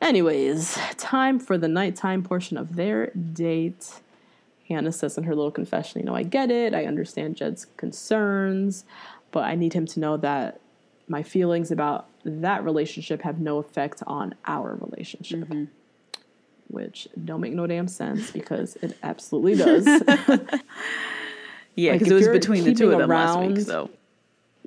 Anyways, 0.02 0.78
time 0.98 1.40
for 1.40 1.58
the 1.58 1.68
nighttime 1.68 2.24
portion 2.24 2.58
of 2.58 2.76
their 2.76 3.12
date. 3.12 4.02
Hannah 4.68 4.92
says 4.92 5.18
in 5.18 5.24
her 5.24 5.36
little 5.36 5.52
confession, 5.52 6.02
you 6.02 6.06
know, 6.06 6.16
I 6.16 6.24
get 6.24 6.52
it. 6.52 6.74
I 6.74 6.86
understand 6.86 7.38
Jed's 7.38 7.66
concerns, 7.78 8.84
but 9.32 9.44
I 9.44 9.56
need 9.56 9.74
him 9.74 9.86
to 9.88 10.00
know 10.00 10.18
that 10.18 10.60
my 11.08 11.22
feelings 11.22 11.72
about 11.72 12.08
that 12.24 12.64
relationship 12.64 13.22
have 13.22 13.40
no 13.40 13.60
effect 13.60 14.02
on 14.08 14.34
our 14.46 14.76
relationship. 14.76 15.48
Which 16.68 17.08
don't 17.24 17.42
make 17.42 17.54
no 17.54 17.68
damn 17.68 17.88
sense 17.88 18.32
because 18.32 18.76
it 18.82 18.98
absolutely 19.04 19.56
does. 19.56 19.86
Yeah, 21.76 21.94
because 21.94 22.08
if 22.08 22.12
it 22.12 22.16
was 22.16 22.28
between 22.30 22.64
the 22.64 22.74
two 22.74 22.92
of 22.92 23.00
them 23.00 23.10
last 23.10 23.40
week. 23.40 23.60
So 23.60 23.90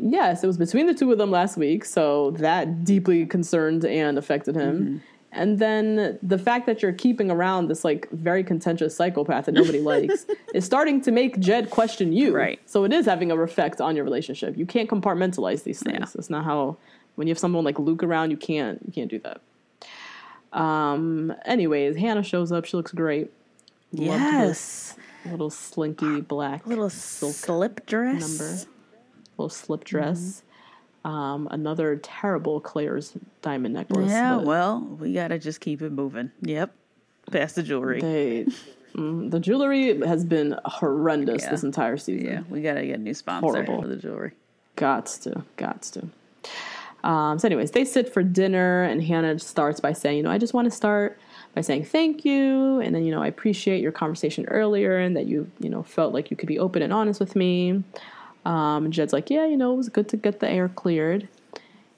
Yes, 0.00 0.44
it 0.44 0.46
was 0.46 0.56
between 0.56 0.86
the 0.86 0.94
two 0.94 1.10
of 1.10 1.18
them 1.18 1.30
last 1.30 1.56
week, 1.56 1.84
so 1.84 2.30
that 2.32 2.84
deeply 2.84 3.26
concerned 3.26 3.84
and 3.84 4.16
affected 4.16 4.54
him. 4.54 4.78
Mm-hmm. 4.78 4.96
And 5.30 5.58
then 5.58 6.18
the 6.22 6.38
fact 6.38 6.66
that 6.66 6.82
you're 6.82 6.92
keeping 6.92 7.30
around 7.30 7.68
this 7.68 7.84
like 7.84 8.10
very 8.10 8.42
contentious 8.42 8.96
psychopath 8.96 9.44
that 9.46 9.52
nobody 9.52 9.80
likes 9.92 10.26
is 10.54 10.64
starting 10.64 11.00
to 11.02 11.10
make 11.10 11.38
Jed 11.38 11.70
question 11.70 12.12
you. 12.12 12.34
Right. 12.34 12.60
So 12.66 12.84
it 12.84 12.92
is 12.92 13.04
having 13.06 13.30
a 13.30 13.36
effect 13.36 13.80
on 13.80 13.94
your 13.94 14.04
relationship. 14.04 14.56
You 14.56 14.66
can't 14.66 14.88
compartmentalize 14.88 15.64
these 15.64 15.82
things. 15.82 15.98
Yeah. 15.98 16.12
That's 16.14 16.30
not 16.30 16.44
how 16.44 16.76
when 17.16 17.26
you 17.26 17.32
have 17.32 17.38
someone 17.38 17.64
like 17.64 17.78
Luke 17.78 18.02
around, 18.02 18.30
you 18.30 18.36
can't 18.36 18.80
you 18.86 18.92
can't 18.92 19.10
do 19.10 19.20
that. 19.20 20.58
Um 20.58 21.34
anyways, 21.44 21.96
Hannah 21.96 22.22
shows 22.22 22.50
up, 22.50 22.64
she 22.64 22.76
looks 22.76 22.92
great. 22.92 23.30
Loved 23.92 24.20
yes, 24.20 24.96
little 25.30 25.50
slinky 25.50 26.20
black 26.34 26.66
little 26.66 26.90
slip 26.90 27.86
dress 27.86 28.38
number. 28.38 28.60
little 29.36 29.48
slip 29.50 29.84
dress. 29.84 30.42
Um, 31.09 31.48
another 31.50 31.96
terrible 31.96 32.61
Claire's 32.61 33.14
diamond 33.40 33.74
necklace. 33.74 34.11
Yeah, 34.11 34.36
well, 34.36 34.80
we 35.00 35.14
gotta 35.14 35.38
just 35.38 35.61
keep 35.61 35.80
it 35.80 35.90
moving. 35.90 36.30
Yep, 36.42 36.70
past 37.32 37.54
the 37.54 37.62
jewelry. 37.62 38.00
they, 38.00 38.46
mm, 38.94 39.30
the 39.30 39.40
jewelry 39.40 40.00
has 40.06 40.24
been 40.24 40.59
horrendous 40.66 41.44
Yeah. 41.44 41.50
this 41.50 41.62
entire 41.62 41.96
season. 41.96 42.26
yeah, 42.26 42.40
we 42.50 42.61
gotta 42.61 42.84
get 42.84 42.98
a 42.98 43.02
new 43.02 43.14
sponsor 43.14 43.46
Horrible. 43.46 43.80
for 43.82 43.88
the 43.88 43.96
jewelry. 43.96 44.32
Gots 44.76 45.22
to, 45.22 45.44
gots 45.56 45.90
to. 45.94 46.09
Um, 47.09 47.38
so, 47.38 47.46
anyways, 47.46 47.70
they 47.70 47.84
sit 47.86 48.12
for 48.12 48.22
dinner, 48.22 48.82
and 48.82 49.02
Hannah 49.02 49.38
starts 49.38 49.80
by 49.80 49.92
saying, 49.94 50.18
"You 50.18 50.22
know, 50.24 50.30
I 50.30 50.36
just 50.36 50.52
want 50.52 50.66
to 50.66 50.70
start 50.70 51.18
by 51.54 51.62
saying 51.62 51.84
thank 51.84 52.24
you, 52.26 52.80
and 52.80 52.94
then 52.94 53.04
you 53.04 53.12
know, 53.12 53.22
I 53.22 53.28
appreciate 53.28 53.80
your 53.80 53.92
conversation 53.92 54.44
earlier, 54.48 54.98
and 54.98 55.16
that 55.16 55.24
you, 55.26 55.50
you 55.59 55.70
know, 55.70 55.82
felt 55.82 56.12
like 56.12 56.30
you 56.30 56.36
could 56.36 56.48
be 56.48 56.59
open 56.59 56.82
and 56.82 56.92
honest 56.92 57.18
with 57.18 57.34
me." 57.34 57.82
Um, 58.49 58.86
and 58.86 58.94
Jed's 58.94 59.12
like, 59.12 59.28
"Yeah, 59.28 59.44
you 59.44 59.59
know, 59.59 59.74
it 59.74 59.76
was 59.76 59.90
good 59.90 60.09
to 60.09 60.16
get 60.16 60.40
the 60.40 60.49
air 60.49 60.70
cleared." 60.70 61.28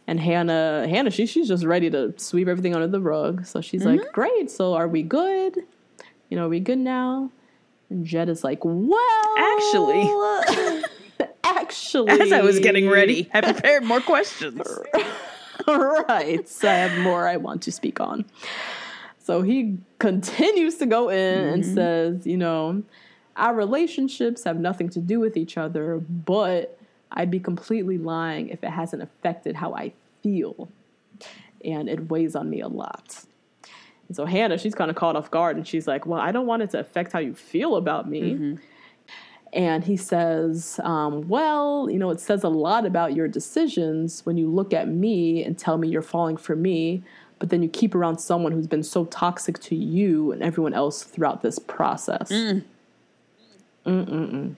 And 0.09 0.19
Hannah, 0.19 0.89
Hannah, 0.89 1.11
she, 1.11 1.25
she's 1.27 1.47
just 1.47 1.65
ready 1.65 1.89
to 1.91 2.13
sweep 2.17 2.49
everything 2.49 2.75
under 2.75 2.89
the 2.89 3.01
rug. 3.01 3.47
So 3.47 3.61
she's 3.61 3.85
like, 3.85 4.01
"Great. 4.13 4.51
So 4.51 4.75
are 4.75 4.89
we 4.89 5.05
good? 5.05 5.59
You 6.29 6.37
know, 6.37 6.47
are 6.47 6.49
we 6.49 6.59
good 6.59 6.79
now?" 6.79 7.31
And 7.89 8.05
Jed 8.05 8.29
is 8.29 8.43
like, 8.43 8.59
"Well, 8.65 9.35
Actually. 9.39 10.83
actually, 11.45 12.21
As 12.21 12.33
I 12.33 12.41
was 12.41 12.59
getting 12.59 12.89
ready, 12.89 13.31
I 13.33 13.41
prepared 13.43 13.85
more 13.85 14.01
questions. 14.01 14.61
right. 15.69 16.49
So 16.49 16.69
I 16.69 16.73
have 16.73 16.99
more 16.99 17.29
I 17.29 17.37
want 17.37 17.63
to 17.63 17.73
speak 17.73 18.01
on. 18.01 18.25
So 19.19 19.43
he 19.43 19.79
continues 20.01 20.77
to 20.79 20.87
go 20.87 21.11
in 21.11 21.47
and 21.47 21.65
says, 21.65 22.27
you 22.27 22.37
know, 22.37 22.83
our 23.41 23.55
relationships 23.55 24.45
have 24.45 24.61
nothing 24.61 24.89
to 24.91 25.01
do 25.01 25.19
with 25.19 25.37
each 25.37 25.57
other, 25.57 25.99
but 25.99 26.79
I'd 27.11 27.31
be 27.31 27.41
completely 27.41 27.99
lying 27.99 28.51
if 28.51 28.63
it 28.63 28.71
hasn't 28.71 29.03
affected 29.03 29.57
how 29.57 29.75
I 29.75 29.93
feel. 30.23 30.69
And 31.65 31.89
it 31.89 32.11
weighs 32.11 32.37
on 32.37 32.49
me 32.49 32.61
a 32.61 32.69
lot. 32.69 33.25
And 34.09 34.17
so 34.17 34.25
Hannah, 34.27 34.59
she's 34.59 34.75
kind 34.75 34.91
of 34.91 34.97
caught 34.97 35.17
off 35.17 35.31
guard 35.31 35.57
and 35.57 35.67
she's 35.67 35.87
like, 35.87 36.07
well, 36.07 36.21
I 36.21 36.33
don't 36.33 36.47
want 36.47 36.63
it 36.63 36.71
to 36.71 36.81
affect 36.81 37.13
how 37.13 37.19
you 37.19 37.35
feel 37.35 37.77
about 37.77 38.09
me. 38.09 38.59
And 39.53 39.83
he 39.85 39.97
says, 39.97 40.79
um, 40.85 41.27
Well, 41.29 41.89
you 41.91 41.99
know, 41.99 42.11
it 42.11 42.21
says 42.21 42.45
a 42.45 42.49
lot 42.49 42.87
about 42.87 43.15
your 43.15 43.27
decisions 43.27 44.25
when 44.25 44.37
you 44.37 44.49
look 44.49 44.73
at 44.73 44.87
me 44.89 45.43
and 45.45 45.59
tell 45.59 45.77
me 45.77 45.89
you're 45.89 46.03
falling 46.03 46.37
for 46.37 46.55
me, 46.55 47.03
but 47.41 47.51
then 47.51 47.61
you 47.63 47.69
keep 47.69 47.95
around 47.97 48.19
someone 48.19 48.53
who's 48.53 48.69
been 48.69 48.85
so 48.85 49.07
toxic 49.07 49.59
to 49.61 49.75
you 49.75 50.31
and 50.31 50.41
everyone 50.43 50.73
else 50.73 51.03
throughout 51.03 51.43
this 51.43 51.59
process. 51.59 52.31
Mm-mm-mm. 53.87 54.55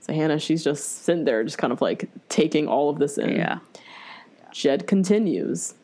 So 0.00 0.12
Hannah, 0.12 0.38
she's 0.38 0.62
just 0.62 1.04
sitting 1.04 1.24
there, 1.24 1.42
just 1.44 1.58
kind 1.58 1.72
of 1.72 1.80
like 1.80 2.08
taking 2.28 2.68
all 2.68 2.90
of 2.90 2.98
this 2.98 3.16
in. 3.16 3.36
Yeah. 3.36 3.58
Jed 4.52 4.86
continues. 4.86 5.74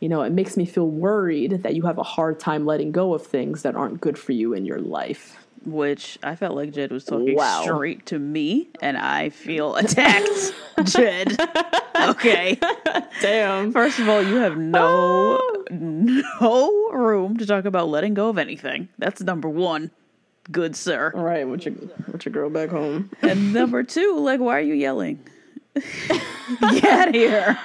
You 0.00 0.08
know, 0.08 0.22
it 0.22 0.32
makes 0.32 0.56
me 0.56 0.64
feel 0.64 0.88
worried 0.88 1.62
that 1.62 1.74
you 1.74 1.82
have 1.82 1.98
a 1.98 2.02
hard 2.02 2.38
time 2.40 2.66
letting 2.66 2.92
go 2.92 3.14
of 3.14 3.24
things 3.26 3.62
that 3.62 3.74
aren't 3.74 4.00
good 4.00 4.18
for 4.18 4.32
you 4.32 4.52
in 4.52 4.64
your 4.64 4.80
life. 4.80 5.44
Which 5.64 6.18
I 6.22 6.36
felt 6.36 6.54
like 6.54 6.72
Jed 6.72 6.92
was 6.92 7.04
talking 7.04 7.34
Wow. 7.34 7.62
straight 7.62 8.06
to 8.06 8.18
me, 8.18 8.68
and 8.80 8.96
I 8.96 9.30
feel 9.30 9.74
attacked. 9.76 10.54
Jed. 10.84 11.36
Okay. 11.96 12.58
Damn. 13.20 13.72
First 13.72 13.98
of 13.98 14.08
all, 14.08 14.22
you 14.22 14.36
have 14.36 14.56
no 14.56 15.38
ah. 15.40 15.64
no 15.72 16.90
room 16.92 17.36
to 17.38 17.46
talk 17.46 17.64
about 17.64 17.88
letting 17.88 18.14
go 18.14 18.28
of 18.28 18.38
anything. 18.38 18.88
That's 18.98 19.20
number 19.20 19.48
one. 19.48 19.90
Good 20.50 20.74
sir. 20.76 21.12
Right, 21.14 21.46
with 21.46 21.66
your 21.66 21.74
with 22.10 22.24
your 22.24 22.32
girl 22.32 22.50
back 22.50 22.70
home. 22.70 23.10
And 23.22 23.52
number 23.52 23.82
two, 23.82 24.18
like, 24.20 24.40
why 24.40 24.56
are 24.56 24.62
you 24.62 24.74
yelling? 24.74 25.22
Get 26.80 27.14
here. 27.14 27.58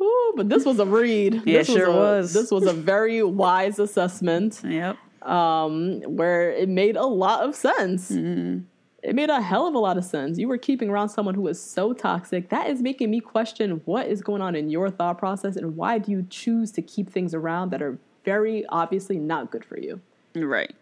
Ooh, 0.00 0.32
but 0.36 0.48
this 0.48 0.64
was 0.64 0.78
a 0.78 0.86
read. 0.86 1.42
Yeah, 1.44 1.58
this 1.58 1.66
sure 1.68 1.86
a, 1.86 1.92
was. 1.92 2.32
This 2.32 2.50
was 2.50 2.66
a 2.66 2.72
very 2.72 3.22
wise 3.22 3.78
assessment 3.78 4.60
Yep. 4.64 4.96
um, 5.22 6.00
where 6.02 6.50
it 6.52 6.68
made 6.68 6.96
a 6.96 7.06
lot 7.06 7.42
of 7.44 7.54
sense. 7.54 8.10
Mm-hmm. 8.10 8.60
It 9.02 9.14
made 9.14 9.30
a 9.30 9.40
hell 9.40 9.66
of 9.66 9.74
a 9.74 9.78
lot 9.78 9.96
of 9.96 10.04
sense. 10.04 10.38
You 10.38 10.48
were 10.48 10.58
keeping 10.58 10.90
around 10.90 11.08
someone 11.08 11.34
who 11.34 11.42
was 11.42 11.60
so 11.60 11.92
toxic. 11.92 12.50
That 12.50 12.68
is 12.68 12.82
making 12.82 13.10
me 13.10 13.20
question 13.20 13.80
what 13.84 14.06
is 14.08 14.22
going 14.22 14.42
on 14.42 14.54
in 14.54 14.70
your 14.70 14.90
thought 14.90 15.18
process 15.18 15.56
and 15.56 15.76
why 15.76 15.98
do 15.98 16.10
you 16.12 16.26
choose 16.28 16.70
to 16.72 16.82
keep 16.82 17.08
things 17.08 17.32
around 17.32 17.70
that 17.70 17.80
are 17.80 17.98
very 18.24 18.66
obviously 18.66 19.18
not 19.18 19.50
good 19.50 19.64
for 19.64 19.78
you? 19.78 20.00
Right. 20.34 20.74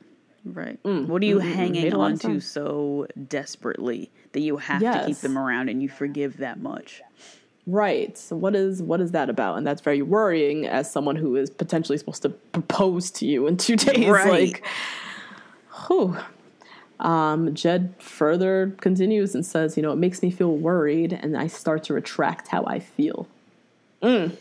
Right. 0.53 0.79
what 0.85 1.23
are 1.23 1.27
you 1.27 1.41
hanging 1.41 1.83
Made 1.83 1.93
a 1.93 1.99
on 1.99 2.19
to 2.21 2.41
so 2.41 3.07
desperately 3.29 4.11
that 4.33 4.41
you 4.41 4.59
have 4.59 4.81
to 4.81 5.05
keep 5.07 5.19
them 5.19 5.37
around 5.37 5.69
and 5.69 5.83
you 5.83 5.89
forgive 5.89 6.37
that 6.39 6.61
much? 6.61 7.03
Right. 7.67 8.17
So 8.17 8.37
what 8.37 8.55
is 8.55 8.81
what 8.81 9.01
is 9.01 9.11
that 9.11 9.29
about? 9.29 9.59
And 9.59 9.67
that's 9.67 9.81
very 9.81 10.01
worrying 10.01 10.67
as 10.67 10.91
someone 10.91 11.17
who 11.17 11.35
is 11.35 11.51
potentially 11.51 11.99
supposed 11.99 12.23
to 12.23 12.29
propose 12.29 13.11
to 13.13 13.27
you 13.27 13.47
in 13.49 13.57
two 13.57 13.77
days. 13.77 14.09
Right. 14.09 14.31
Like, 14.31 14.67
whew. 15.87 16.17
Um, 17.01 17.55
Jed 17.55 17.95
further 17.99 18.75
continues 18.81 19.35
and 19.35 19.45
says, 19.45 19.77
you 19.77 19.83
know, 19.83 19.93
it 19.93 19.97
makes 19.97 20.23
me 20.23 20.31
feel 20.31 20.57
worried, 20.57 21.13
and 21.13 21.37
I 21.37 21.47
start 21.47 21.85
to 21.85 21.95
retract 21.95 22.49
how 22.49 22.65
I 22.65 22.79
feel. 22.79 23.29
Mm. 24.03 24.37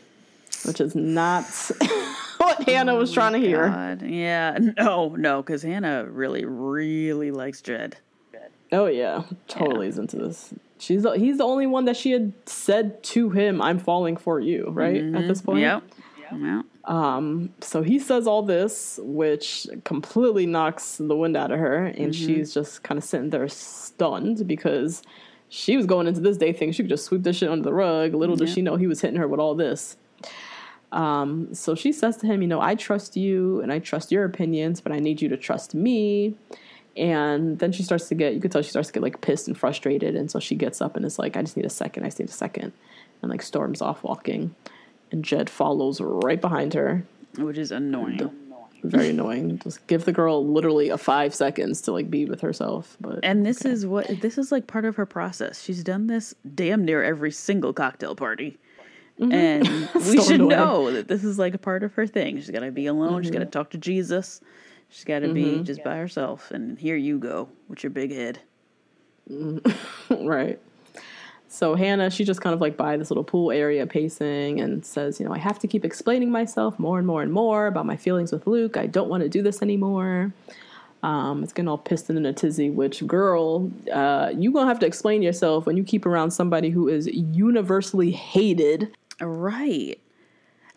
Which 0.64 0.80
is 0.80 0.95
not 0.95 1.44
what 2.45 2.63
Hannah 2.63 2.95
was 2.95 3.11
trying 3.11 3.34
to 3.34 3.39
hear. 3.39 3.67
God. 3.69 4.01
Yeah. 4.01 4.57
No, 4.77 5.09
no, 5.15 5.41
because 5.41 5.61
Hannah 5.63 6.05
really, 6.05 6.45
really 6.45 7.31
likes 7.31 7.61
Jed. 7.61 7.97
Oh 8.72 8.88
yeah, 8.88 9.23
totally 9.47 9.88
is 9.88 9.97
into 9.99 10.15
this. 10.17 10.53
She's 10.80 11.03
the, 11.03 11.11
he's 11.11 11.38
the 11.38 11.43
only 11.45 11.67
one 11.67 11.85
that 11.85 11.95
she 11.95 12.11
had 12.11 12.34
said 12.45 13.01
to 13.03 13.30
him, 13.30 13.61
"I'm 13.61 13.80
falling 13.80 14.17
for 14.17 14.39
you." 14.39 14.69
Right 14.69 14.97
at 15.03 15.27
this 15.27 15.41
point. 15.41 15.59
Yep. 15.61 15.84
Yeah. 16.35 16.61
Um. 16.85 17.53
So 17.61 17.84
he 17.84 17.99
says 17.99 18.26
all 18.27 18.41
this, 18.41 18.99
which 19.03 19.67
completely 19.84 20.45
knocks 20.47 20.97
the 20.97 21.15
wind 21.15 21.38
out 21.38 21.51
of 21.51 21.59
her, 21.59 21.85
and 21.85 22.11
Mm-hmm. 22.11 22.11
she's 22.11 22.53
just 22.53 22.81
kind 22.84 22.97
of 22.97 23.03
sitting 23.03 23.30
there 23.30 23.47
stunned 23.47 24.47
because 24.47 25.03
she 25.47 25.77
was 25.77 25.85
going 25.85 26.07
into 26.07 26.19
this 26.19 26.35
day 26.38 26.51
thinking 26.51 26.73
she 26.73 26.84
could 26.84 26.89
just 26.89 27.05
sweep 27.05 27.22
this 27.23 27.38
shit 27.38 27.49
under 27.49 27.63
the 27.63 27.73
rug. 27.73 28.13
Little 28.15 28.35
does 28.35 28.51
she 28.51 28.61
know 28.63 28.76
he 28.76 28.88
was 28.88 28.99
hitting 29.01 29.19
her 29.19 29.27
with 29.27 29.39
all 29.39 29.53
this. 29.55 29.95
Um, 30.91 31.53
so 31.53 31.76
she 31.76 31.91
says 31.91 32.18
to 32.18 32.28
him, 32.28 32.41
you 32.41 32.48
know, 32.48 32.62
I 32.62 32.76
trust 32.76 33.18
you 33.18 33.62
and 33.62 33.72
I 33.72 33.80
trust 33.80 34.12
your 34.12 34.26
opinions, 34.26 34.82
but 34.82 34.91
I 34.91 34.99
need 34.99 35.22
you 35.22 35.30
to 35.30 35.38
trust 35.38 35.74
me. 35.76 36.36
And 36.95 37.60
then 37.60 37.72
she 37.72 37.84
starts 37.84 38.07
to 38.07 38.16
get, 38.16 38.34
you 38.34 38.40
could 38.40 38.52
tell 38.52 38.62
she 38.62 38.70
starts 38.70 38.88
to 38.90 38.94
get 38.94 39.03
like 39.03 39.20
pissed 39.22 39.48
and 39.48 39.57
frustrated. 39.57 40.16
And 40.16 40.32
so 40.32 40.40
she 40.40 40.56
gets 40.56 40.82
up 40.82 40.95
and 40.95 41.06
is 41.06 41.20
like, 41.20 41.36
I 41.36 41.41
just 41.41 41.57
need 41.57 41.66
a 41.66 41.70
second, 41.70 42.03
I 42.03 42.07
just 42.07 42.20
need 42.20 42.30
a 42.30 42.32
second. 42.32 42.72
And 43.22 43.30
like 43.30 43.41
storms 43.41 43.82
off 43.82 44.03
walking. 44.03 44.56
And 45.12 45.24
Jed 45.24 45.49
follows 45.49 45.99
right 45.99 46.40
behind 46.40 46.74
her. 46.74 47.06
Which 47.38 47.57
is 47.57 47.72
annoying. 47.72 48.32
Very 48.84 49.10
annoying. 49.10 49.60
Just 49.60 49.86
give 49.88 50.06
the 50.06 50.12
girl 50.12 50.45
literally 50.45 50.90
a 50.90 50.98
five 50.98 51.34
seconds 51.34 51.82
to 51.82 51.91
like 51.91 52.10
be 52.10 52.26
with 52.26 52.41
herself. 52.41 52.98
But 53.02 53.20
And 53.24 53.45
this 53.45 53.66
is 53.66 53.86
what 53.86 54.22
this 54.22 54.38
is 54.38 54.52
like 54.52 54.68
part 54.68 54.86
of 54.86 54.95
her 54.95 55.06
process. 55.06 55.64
She's 55.64 55.84
done 55.84 56.07
this 56.07 56.36
damn 56.53 56.86
near 56.86 57.03
every 57.03 57.32
single 57.32 57.74
cocktail 57.74 58.16
party. 58.16 58.57
And 59.20 59.68
we 59.96 60.22
should 60.22 60.42
annoying. 60.42 60.50
know 60.50 60.92
that 60.92 61.08
this 61.08 61.24
is 61.24 61.40
like 61.40 61.54
a 61.54 61.58
part 61.58 61.84
of 61.84 61.94
her 61.94 62.06
thing. 62.06 62.38
She's 62.38 62.52
got 62.52 62.60
to 62.60 62.72
be 62.72 62.88
alone. 62.88 63.24
She's 63.24 63.32
got 63.32 63.40
to 63.40 63.46
talk 63.46 63.70
to 63.72 63.78
Jesus. 63.78 64.42
She's 64.90 65.06
got 65.06 65.20
to 65.20 65.34
be 65.34 65.64
just 65.64 65.84
by 65.84 65.98
herself. 65.98 66.52
And 66.52 66.78
here 66.78 66.96
you 66.96 67.18
go 67.18 67.50
with 67.68 67.84
your 67.84 67.92
big 67.92 68.12
head. 68.12 68.40
right. 70.10 70.60
So 71.48 71.76
Hannah, 71.76 72.10
she 72.10 72.26
just 72.26 72.42
kind 72.42 72.54
of 72.54 72.60
like 72.60 72.76
by 72.76 72.98
this 72.98 73.10
little 73.10 73.24
pool 73.24 73.52
area 73.52 73.88
pacing 73.88 74.60
and 74.60 74.86
says, 74.86 75.20
you 75.20 75.26
know, 75.26 75.34
I 75.34 75.38
have 75.38 75.58
to 75.60 75.68
keep 75.68 75.86
explaining 75.86 76.30
myself 76.30 76.78
more 76.78 76.98
and 76.98 77.08
more 77.08 77.22
and 77.22 77.32
more 77.32 77.68
about 77.68 77.86
my 77.86 77.96
feelings 77.96 78.34
with 78.34 78.46
Luke. 78.46 78.76
I 78.76 78.88
don't 78.88 79.08
want 79.08 79.24
to 79.24 79.30
do 79.30 79.42
this 79.42 79.62
anymore. 79.62 80.34
Um, 81.02 81.44
it's 81.44 81.54
getting 81.54 81.70
all 81.70 81.78
pissed 81.78 82.10
and 82.10 82.18
in 82.18 82.26
a 82.26 82.34
tizzy, 82.34 82.70
which 82.72 83.06
girl, 83.06 83.72
uh, 83.94 84.32
you 84.36 84.52
gonna 84.52 84.68
have 84.68 84.80
to 84.80 84.88
explain 84.88 85.22
yourself 85.22 85.66
when 85.66 85.78
you 85.78 85.84
keep 85.84 86.06
around 86.06 86.32
somebody 86.32 86.72
who 86.72 86.88
is 86.88 87.08
universally 87.08 88.12
hated, 88.12 88.96
Right. 89.22 90.00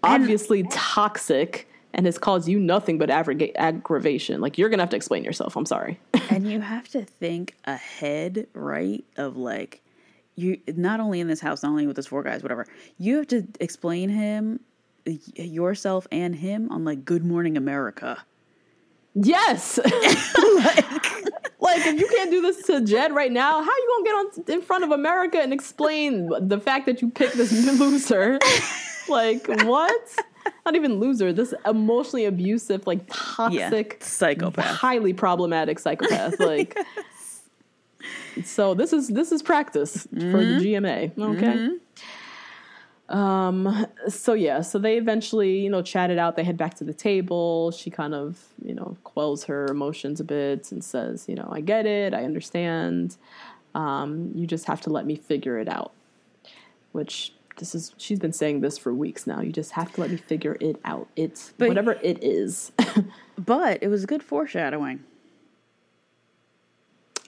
obviously 0.03 0.63
toxic, 0.65 1.69
and 1.93 2.07
has 2.07 2.19
caused 2.19 2.49
you 2.49 2.59
nothing 2.61 2.99
but 2.99 3.09
aggra- 3.09 3.53
aggravation. 3.57 4.41
Like 4.41 4.59
you're 4.59 4.69
gonna 4.69 4.83
have 4.83 4.91
to 4.91 4.97
explain 4.97 5.25
yourself. 5.25 5.57
I'm 5.57 5.67
sorry. 5.67 5.99
and 6.31 6.49
you 6.51 6.61
have 6.61 6.89
to 6.91 7.05
think 7.05 7.57
ahead, 7.65 8.47
right? 8.55 9.05
Of 9.17 9.37
like, 9.37 9.83
you 10.37 10.59
not 10.69 11.01
only 11.01 11.21
in 11.21 11.27
this 11.29 11.41
house, 11.41 11.63
not 11.63 11.71
only 11.71 11.87
with 11.87 11.97
those 11.97 12.07
four 12.07 12.23
guys, 12.23 12.43
whatever. 12.43 12.67
You 12.99 13.17
have 13.17 13.27
to 13.29 13.47
explain 13.59 14.11
him, 14.11 14.61
yourself, 15.35 16.07
and 16.13 16.35
him 16.37 16.71
on 16.71 16.85
like 16.85 17.05
Good 17.05 17.25
Morning 17.25 17.57
America. 17.57 18.23
Yes. 19.15 19.79
like, 19.85 21.25
if 21.61 22.01
you 22.01 22.09
can't 22.09 22.31
do 22.31 22.41
this 22.41 22.63
to 22.67 22.81
Jed 22.81 23.15
right 23.15 23.33
now, 23.33 23.63
how 23.63 23.71
you 23.71 24.03
gonna 24.05 24.05
get 24.05 24.15
on 24.15 24.55
in 24.55 24.63
front 24.63 24.85
of 24.85 24.93
America 24.93 25.39
and 25.41 25.53
explain 25.53 26.31
the 26.41 26.61
fact 26.61 26.87
that 26.87 27.03
you 27.03 27.11
picked 27.11 27.37
this 27.37 27.53
loser? 27.81 28.39
like, 29.09 29.47
what? 29.65 30.17
Not 30.65 30.77
even 30.77 30.99
loser. 31.01 31.33
This 31.33 31.53
emotionally 31.67 32.25
abusive, 32.25 32.87
like 32.87 33.01
toxic, 33.09 34.03
psychopath. 34.03 34.65
highly 34.65 35.13
problematic 35.13 35.79
psychopath. 35.79 36.39
Like, 36.49 36.79
so 38.45 38.75
this 38.75 38.93
is 38.93 39.09
this 39.09 39.33
is 39.33 39.43
practice 39.43 40.05
for 40.05 40.17
the 40.17 40.25
mm-hmm. 40.25 40.87
GMA. 40.87 41.19
Okay. 41.37 41.47
Mm-hmm. 41.47 41.75
Um, 43.09 43.87
so 44.09 44.35
yeah, 44.35 44.61
so 44.61 44.79
they 44.79 44.97
eventually, 44.99 45.61
you 45.61 45.71
know, 45.71 45.81
chatted 45.83 46.19
out. 46.19 46.37
They 46.37 46.45
head 46.45 46.57
back 46.57 46.75
to 46.75 46.85
the 46.85 46.93
table. 46.93 47.71
She 47.71 47.91
kind 47.91 48.15
of, 48.15 48.39
you 48.63 48.75
know, 48.75 48.97
quells 49.05 49.45
her 49.45 49.67
emotions 49.67 50.21
a 50.21 50.25
bit 50.25 50.71
and 50.73 50.85
says, 50.85 51.27
you 51.29 51.35
know, 51.35 51.49
I 51.51 51.61
get 51.61 51.87
it, 51.87 52.13
I 52.13 52.25
understand. 52.25 53.17
Um, 53.75 54.33
you 54.35 54.47
just 54.47 54.67
have 54.67 54.81
to 54.83 54.91
let 54.91 55.07
me 55.07 55.17
figure 55.17 55.59
it 55.59 55.69
out. 55.69 55.93
Which 56.93 57.33
this 57.57 57.75
is 57.75 57.93
she's 57.97 58.19
been 58.19 58.33
saying 58.33 58.61
this 58.61 58.79
for 58.79 58.93
weeks 58.95 59.27
now. 59.27 59.41
You 59.41 59.53
just 59.53 59.73
have 59.73 59.93
to 59.95 60.01
let 60.01 60.11
me 60.11 60.17
figure 60.17 60.57
it 60.61 60.81
out. 60.85 61.09
It's 61.17 61.53
But- 61.59 61.69
whatever 61.69 61.93
it 62.03 62.23
is. 62.23 62.73
But 63.39 63.85
it 63.85 63.89
was 63.89 64.05
good 64.05 64.23
foreshadowing 64.25 65.05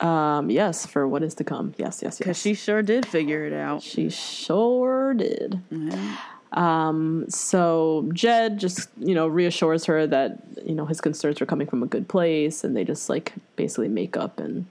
um, 0.01 0.51
yes, 0.51 0.87
for 0.87 1.07
what 1.07 1.23
is 1.23 1.35
to 1.35 1.45
come. 1.45 1.75
Yes, 1.77 2.01
yes, 2.03 2.15
yes. 2.15 2.19
because 2.19 2.41
she 2.41 2.55
sure 2.55 2.83
did 2.83 3.07
figure 3.07 3.45
it 3.45 3.53
out. 3.53 3.83
She 3.83 4.11
sure 4.11 5.15
did. 5.15 5.61
Um, 6.53 7.27
so 7.29 8.09
Jed 8.13 8.59
just, 8.59 8.89
you 8.99 9.15
know, 9.15 9.29
reassures 9.29 9.85
her 9.85 10.07
that, 10.07 10.39
you 10.65 10.75
know, 10.75 10.87
his 10.87 11.01
concerns 11.01 11.41
are 11.41 11.47
coming 11.47 11.67
from 11.67 11.83
a 11.83 11.87
good 11.87 12.09
place 12.09 12.65
and 12.65 12.77
they 12.77 12.85
just 12.85 13.09
like 13.09 13.33
basically 13.57 13.89
make 13.89 14.17
up 14.17 14.41
and 14.41 14.67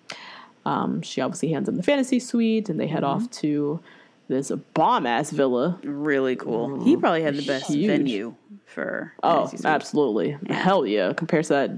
um, 0.66 1.02
she 1.02 1.22
obviously 1.22 1.52
hands 1.52 1.70
him 1.70 1.78
the 1.78 1.84
fantasy 1.84 2.20
suite 2.20 2.68
and 2.70 2.80
they 2.80 2.88
head 2.88 3.04
off 3.04 3.30
to 3.32 3.80
this 4.28 4.52
bomb 4.74 5.06
ass 5.06 5.32
villa. 5.32 5.80
Really 5.84 6.36
cool. 6.36 6.84
He 6.84 6.98
probably 6.98 7.22
had 7.24 7.36
the 7.36 7.46
best 7.46 7.70
Huge. 7.70 7.88
venue 7.88 8.36
for. 8.66 9.14
Oh, 9.24 9.46
Fantasy 9.46 9.58
Suite. 9.58 9.66
absolutely. 9.66 10.38
Hell 10.50 10.86
yeah. 10.86 11.14
Compared 11.14 11.46
to 11.46 11.50
that 11.54 11.72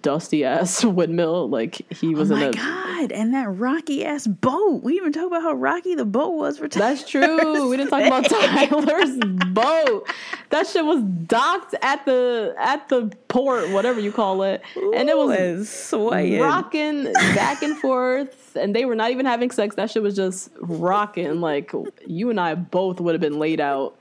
dusty 0.00 0.44
ass 0.44 0.84
windmill, 0.84 1.48
like 1.48 1.80
he 1.92 2.14
was 2.14 2.30
Oh 2.30 2.34
in 2.36 2.40
my 2.40 2.46
a 2.46 2.52
god! 2.52 3.12
And 3.12 3.34
that 3.34 3.48
rocky 3.48 4.04
ass 4.04 4.26
boat. 4.26 4.82
We 4.82 4.94
even 4.94 5.12
talk 5.12 5.26
about 5.26 5.42
how 5.42 5.52
rocky 5.54 5.94
the 5.94 6.04
boat 6.04 6.34
was 6.34 6.58
for. 6.58 6.68
That's 6.68 7.08
true. 7.08 7.68
We 7.68 7.76
didn't 7.76 7.90
talk 7.90 8.02
about 8.06 8.24
Tyler's 8.28 9.18
boat. 9.52 10.08
That 10.50 10.66
shit 10.66 10.84
was 10.84 11.02
docked 11.02 11.74
at 11.82 12.04
the 12.04 12.54
at 12.58 12.88
the 12.88 13.12
port, 13.28 13.70
whatever 13.70 14.00
you 14.00 14.12
call 14.12 14.42
it, 14.42 14.62
and 14.76 15.08
it 15.08 15.16
was 15.16 15.68
swaying. 15.68 16.40
rocking 16.40 17.12
back 17.12 17.62
and 17.62 17.76
forth. 17.78 18.56
And 18.56 18.74
they 18.76 18.84
were 18.84 18.94
not 18.94 19.10
even 19.10 19.26
having 19.26 19.50
sex. 19.50 19.76
That 19.76 19.90
shit 19.90 20.02
was 20.02 20.14
just 20.14 20.50
rocking. 20.60 21.40
Like 21.40 21.72
you 22.06 22.30
and 22.30 22.38
I 22.40 22.54
both 22.54 23.00
would 23.00 23.14
have 23.14 23.20
been 23.20 23.38
laid 23.38 23.60
out, 23.60 23.96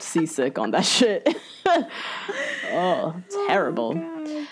seasick 0.00 0.58
on 0.58 0.72
that 0.72 0.84
shit. 0.84 1.28
oh, 2.72 3.14
terrible. 3.46 3.94
Oh 3.96 4.46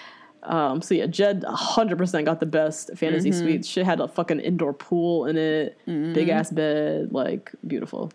Um, 0.44 0.82
so 0.82 0.94
yeah, 0.94 1.06
Jed 1.06 1.42
100% 1.42 2.24
got 2.24 2.40
the 2.40 2.46
best 2.46 2.90
fantasy 2.96 3.30
Mm-hmm. 3.30 3.38
suite. 3.38 3.64
She 3.64 3.82
had 3.84 4.00
a 4.00 4.08
fucking 4.08 4.40
indoor 4.40 4.72
pool 4.72 5.26
in 5.26 5.36
it, 5.36 5.78
big 5.86 6.28
ass 6.28 6.50
bed, 6.50 7.12
like 7.12 7.52
beautiful. 7.66 8.10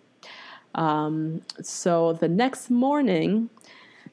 Um, 0.76 1.42
so 1.62 2.14
the 2.14 2.28
next 2.28 2.70
morning, 2.70 3.50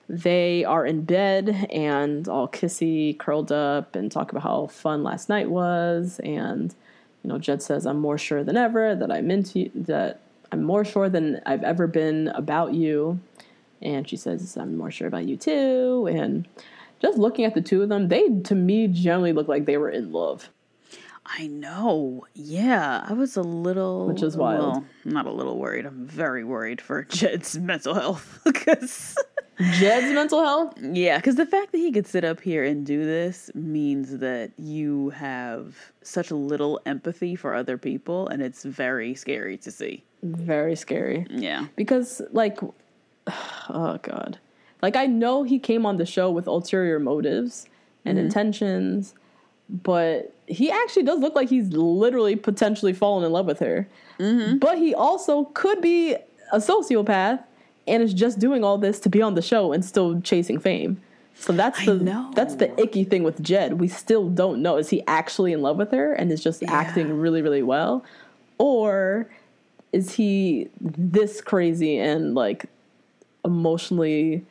they 0.09 0.65
are 0.65 0.87
in 0.87 1.03
bed 1.03 1.67
and 1.73 2.29
all 2.29 2.47
kissy, 2.49 3.19
curled 3.19 3.51
up, 3.51 3.97
and 3.97 4.11
talk 4.13 4.31
about 4.31 4.43
how 4.43 4.67
fun 4.69 5.03
last 5.03 5.29
night 5.29 5.51
was. 5.51 6.21
And 6.23 6.75
you 7.23 7.29
know, 7.31 7.39
Jed 7.39 7.63
says, 7.63 7.87
"I'm 7.87 7.99
more 8.01 8.19
sure 8.19 8.45
than 8.45 8.57
ever 8.57 8.95
that 8.95 9.11
I'm 9.11 9.31
into 9.31 9.61
you, 9.61 9.71
that 9.75 10.21
I'm 10.53 10.63
more 10.63 10.85
sure 10.85 11.09
than 11.09 11.41
I've 11.47 11.65
ever 11.65 11.87
been 11.87 12.29
about 12.29 12.75
you." 12.75 13.19
And 13.83 14.09
she 14.09 14.17
says, 14.17 14.57
"I'm 14.57 14.77
more 14.77 14.91
sure 14.91 15.09
about 15.09 15.25
you 15.27 15.37
too." 15.37 16.07
And 16.11 16.47
just 17.05 17.19
looking 17.19 17.45
at 17.45 17.55
the 17.55 17.61
two 17.61 17.83
of 17.83 17.89
them, 17.91 18.09
they 18.09 18.29
to 18.45 18.55
me 18.55 18.89
generally 18.89 19.33
look 19.33 19.47
like 19.47 19.67
they 19.67 19.77
were 19.77 19.91
in 19.91 20.11
love. 20.11 20.49
I 21.27 21.47
know. 21.47 22.27
Yeah, 22.35 23.05
I 23.07 23.13
was 23.13 23.37
a 23.37 23.43
little, 23.43 24.07
Which 24.07 24.23
is 24.23 24.37
wild. 24.37 24.61
Well, 24.61 24.85
not 25.05 25.27
a 25.27 25.31
little 25.31 25.59
worried. 25.59 25.87
I'm 25.87 26.07
very 26.07 26.45
worried 26.45 26.81
for 26.81 27.03
Jed's 27.09 27.59
mental 27.59 27.95
health 27.95 28.41
because. 28.45 29.15
Jed's 29.79 30.13
mental 30.13 30.43
health. 30.43 30.75
Yeah, 30.81 31.19
because 31.19 31.37
the 31.37 31.47
fact 31.47 31.71
that 31.73 31.79
he 31.79 31.93
could 31.93 32.07
sit 32.09 32.25
up 32.25 32.41
here 32.41 32.65
and 32.65 32.85
do 32.85 33.05
this 33.05 33.51
means 33.55 34.19
that 34.19 34.51
you 34.59 35.11
have 35.11 35.77
such 36.03 36.33
little 36.33 36.81
empathy 36.87 37.37
for 37.37 37.55
other 37.55 37.79
people, 37.79 38.27
and 38.29 38.43
it's 38.43 38.65
very 38.65 39.15
scary 39.15 39.57
to 39.59 39.71
see. 39.71 40.03
Very 40.25 40.75
scary. 40.75 41.27
Yeah. 41.31 41.67
because 41.77 42.21
like 42.33 42.59
oh 43.69 43.99
god 44.03 44.39
like 44.85 44.97
i 44.97 45.07
know 45.07 45.43
he 45.43 45.59
came 45.59 45.85
on 45.85 45.97
the 45.97 46.07
show 46.07 46.31
with 46.31 46.47
ulterior 46.47 46.99
motives 46.99 47.67
and 48.05 48.17
mm-hmm. 48.17 48.27
intentions 48.27 49.15
but 49.69 50.35
he 50.47 50.71
actually 50.71 51.05
does 51.05 51.21
look 51.21 51.35
like 51.35 51.49
he's 51.49 51.69
literally 51.73 52.37
potentially 52.37 52.93
fallen 52.93 53.25
in 53.25 53.33
love 53.33 53.47
with 53.47 53.61
her. 53.61 53.89
Mm-hmm. 54.19 54.59
But 54.59 54.79
he 54.79 54.95
also 54.95 55.45
could 55.55 55.81
be 55.81 56.15
a 56.53 56.59
sociopath 56.59 57.43
and 57.87 58.03
is 58.03 58.15
just 58.15 58.39
doing 58.39 58.65
all 58.65 58.79
this 58.79 59.01
to 59.01 59.09
be 59.09 59.23
on 59.23 59.35
the 59.35 59.43
show 59.43 59.73
and 59.73 59.85
still 59.85 60.21
chasing 60.21 60.59
fame. 60.59 61.01
So 61.37 61.53
that's 61.53 61.85
the 61.85 62.31
that's 62.35 62.55
the 62.55 62.81
icky 62.81 63.03
thing 63.03 63.25
with 63.25 63.43
Jed. 63.43 63.81
We 63.81 63.89
still 63.89 64.29
don't 64.29 64.63
know. 64.63 64.77
Is 64.77 64.89
he 64.91 65.03
actually 65.09 65.53
in 65.53 65.63
love 65.63 65.77
with 65.77 65.91
her 65.91 66.13
and 66.13 66.31
is 66.31 66.43
just 66.43 66.63
acting 66.69 67.19
really 67.19 67.43
really 67.43 67.63
well? 67.63 68.05
Or 68.59 69.29
is 69.93 70.13
he 70.13 70.69
this 70.81 71.41
crazy 71.41 71.99
and 71.99 72.37
like 72.37 72.67
emotionally 73.45 74.45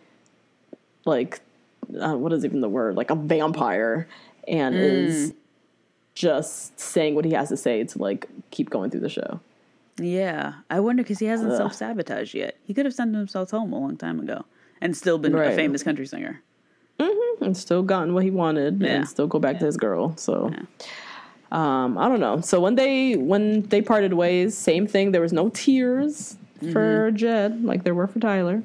like 1.06 1.42
uh, 2.00 2.14
what 2.16 2.32
is 2.34 2.46
even 2.46 2.62
the 2.62 2.70
word? 2.70 2.96
Like 2.96 3.10
a 3.10 3.16
vampire 3.16 4.08
and 4.48 4.76
is 4.76 5.34
just 6.16 6.80
saying 6.80 7.16
what 7.16 7.26
he 7.26 7.32
has 7.32 7.50
to 7.50 7.58
say 7.58 7.84
to 7.84 7.98
like 7.98 8.28
keep 8.52 8.70
going 8.70 8.90
through 8.92 9.00
the 9.02 9.10
show. 9.10 9.40
Yeah. 9.98 10.54
I 10.70 10.80
wonder 10.80 11.04
because 11.04 11.20
he 11.20 11.26
hasn't 11.28 11.56
self 11.56 11.74
sabotaged 11.74 12.34
yet. 12.36 12.56
He 12.66 12.74
could 12.74 12.86
have 12.86 12.94
sent 12.94 13.16
himself 13.16 13.52
home 13.52 13.74
a 13.74 13.80
long 13.80 13.98
time 13.98 14.20
ago 14.20 14.46
and 14.82 14.96
still 14.96 15.18
been 15.18 15.36
a 15.36 15.56
famous 15.56 15.84
country 15.84 16.06
singer. 16.08 16.42
and 17.00 17.56
still 17.58 17.84
gotten 17.84 18.14
what 18.14 18.24
he 18.24 18.32
wanted 18.32 18.82
Yeah. 18.82 18.90
and 18.90 19.08
still 19.08 19.28
go 19.28 19.40
back 19.40 19.60
to 19.60 19.66
his 19.66 19.78
girl. 19.78 20.16
So 20.18 20.54
um 21.52 21.98
i 21.98 22.08
don't 22.08 22.20
know. 22.20 22.42
So 22.42 22.60
when 22.60 22.76
they 22.76 23.16
when 23.16 23.64
they 23.64 23.82
parted 23.82 24.14
ways 24.14 24.58
same 24.58 24.88
thing. 24.88 25.12
There 25.12 25.22
was 25.22 25.34
no 25.34 25.50
tears 25.50 26.38
for 26.72 27.12
jed 27.12 27.64
like 27.66 27.84
there 27.84 27.94
were 27.94 28.08
for 28.08 28.20
tyler 28.20 28.64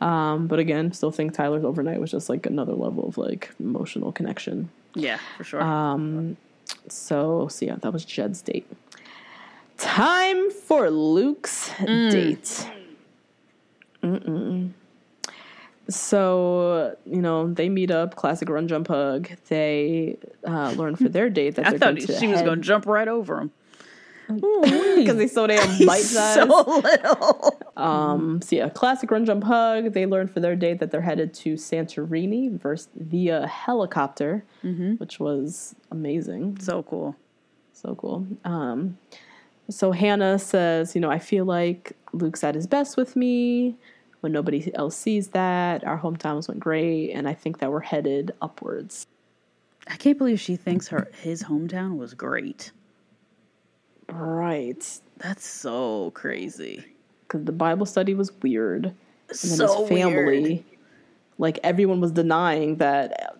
Um, 0.00 0.46
but 0.46 0.58
again, 0.58 0.92
still 0.92 1.10
think 1.10 1.34
Tyler's 1.34 1.64
overnight 1.64 2.00
was 2.00 2.10
just 2.10 2.28
like 2.28 2.46
another 2.46 2.72
level 2.72 3.06
of 3.06 3.18
like 3.18 3.50
emotional 3.60 4.12
connection. 4.12 4.70
Yeah, 4.94 5.18
for 5.36 5.44
sure. 5.44 5.62
Um, 5.62 6.36
So, 6.88 7.48
so 7.48 7.66
yeah, 7.66 7.76
that 7.76 7.92
was 7.92 8.04
Jed's 8.04 8.42
date. 8.42 8.66
Time 9.76 10.50
for 10.50 10.90
Luke's 10.90 11.70
date. 11.78 12.66
Mm-mm. 14.02 14.70
So, 15.88 16.96
you 17.04 17.20
know, 17.20 17.52
they 17.52 17.68
meet 17.68 17.90
up, 17.90 18.14
classic 18.14 18.48
run, 18.48 18.68
jump, 18.68 18.88
hug. 18.88 19.28
They 19.48 20.16
uh, 20.46 20.70
learn 20.72 20.96
for 20.96 21.08
their 21.08 21.28
date 21.28 21.56
that 21.56 21.66
I 21.66 21.70
they're 21.70 21.78
going 21.78 21.96
to 21.96 22.18
she 22.18 22.28
was 22.28 22.42
going 22.42 22.60
to 22.60 22.64
jump 22.64 22.86
right 22.86 23.08
over 23.08 23.40
him. 23.40 23.50
Because 24.36 25.16
they 25.18 25.26
so 25.26 25.46
damn 25.46 25.66
bite 25.86 26.00
sized. 26.02 26.48
So 26.50 26.80
little. 26.80 27.58
Um, 27.76 28.40
so 28.42 28.56
yeah, 28.56 28.68
classic 28.68 29.10
run 29.10 29.24
jump 29.24 29.44
hug. 29.44 29.92
They 29.92 30.06
learned 30.06 30.30
for 30.30 30.40
their 30.40 30.56
date 30.56 30.78
that 30.80 30.90
they're 30.90 31.00
headed 31.00 31.32
to 31.34 31.54
Santorini 31.54 32.58
vers- 32.58 32.88
via 32.94 33.46
helicopter, 33.46 34.44
which 34.62 35.18
was 35.20 35.74
amazing, 35.90 36.58
So 36.60 36.82
cool. 36.82 37.16
so 37.72 37.94
cool. 37.94 38.26
Um, 38.44 38.98
so 39.68 39.92
Hannah 39.92 40.38
says, 40.38 40.94
you 40.94 41.00
know, 41.00 41.10
I 41.10 41.18
feel 41.18 41.44
like 41.44 41.92
Luke's 42.12 42.42
at 42.44 42.54
his 42.54 42.66
best 42.66 42.96
with 42.96 43.14
me 43.16 43.76
when 44.20 44.32
nobody 44.32 44.74
else 44.74 44.96
sees 44.96 45.28
that. 45.28 45.84
Our 45.84 45.98
hometowns 45.98 46.48
went 46.48 46.60
great, 46.60 47.12
and 47.12 47.28
I 47.28 47.34
think 47.34 47.58
that 47.60 47.70
we're 47.70 47.80
headed 47.80 48.32
upwards. 48.42 49.06
I 49.86 49.96
can't 49.96 50.18
believe 50.18 50.38
she 50.40 50.56
thinks 50.56 50.88
her 50.88 51.08
his 51.22 51.44
hometown 51.44 51.96
was 51.96 52.14
great. 52.14 52.72
Right, 54.12 54.84
That's 55.18 55.46
so 55.46 56.10
crazy. 56.14 56.84
because 57.26 57.44
the 57.44 57.52
Bible 57.52 57.86
study 57.86 58.14
was 58.14 58.32
weird. 58.42 58.86
and 58.86 58.94
then 59.28 59.36
So 59.36 59.80
his 59.86 59.88
family 59.88 60.42
weird. 60.42 60.64
like 61.38 61.58
everyone 61.62 62.00
was 62.00 62.10
denying 62.12 62.76
that 62.76 63.36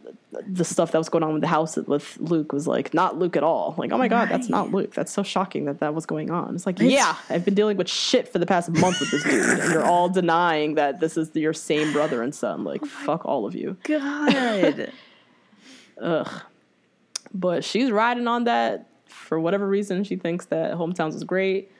the 0.47 0.65
stuff 0.65 0.93
that 0.93 0.99
was 0.99 1.09
going 1.09 1.25
on 1.25 1.33
with 1.33 1.43
the 1.43 1.49
house 1.49 1.75
with 1.77 2.17
luke 2.21 2.53
was 2.53 2.69
like 2.69 2.95
not 2.95 3.19
luke 3.19 3.37
at 3.37 3.43
all 3.43 3.75
like 3.77 3.91
oh 3.91 3.99
my 3.99 4.07
god 4.07 4.29
that's 4.29 4.49
not 4.49 4.71
luke 4.71 4.95
that's 4.95 5.13
so 5.13 5.25
shocking 5.25 5.65
that 5.65 5.81
that 5.81 5.93
was 5.93 6.07
going 6.07 6.31
on 6.31 6.55
it's 6.55 6.67
like 6.67 6.79
yeah 6.79 7.17
i've 7.31 7.45
been 7.45 7.53
dealing 7.55 7.77
with 7.77 7.89
shit 7.89 8.29
for 8.29 8.39
the 8.39 8.47
past 8.47 8.71
month 8.71 9.01
with 9.01 9.11
this 9.11 9.25
dude 9.25 9.59
and 9.59 9.73
you're 9.73 9.85
all 9.85 10.09
denying 10.09 10.77
that 10.77 11.01
this 11.01 11.17
is 11.17 11.35
your 11.35 11.53
same 11.53 11.93
brother 11.93 12.23
and 12.23 12.33
son 12.33 12.63
like 12.63 12.81
oh 12.85 12.87
fuck 12.87 13.25
all 13.27 13.45
of 13.45 13.57
you 13.57 13.77
God. 13.83 14.93
ugh 16.01 16.43
but 17.35 17.65
she's 17.65 17.91
riding 17.91 18.29
on 18.29 18.45
that 18.45 18.87
for 19.11 19.39
whatever 19.41 19.67
reason 19.69 20.05
she 20.05 20.17
thinks 20.17 20.47
that 20.47 20.73
hometowns 20.75 21.15
is 21.15 21.25
great 21.25 21.71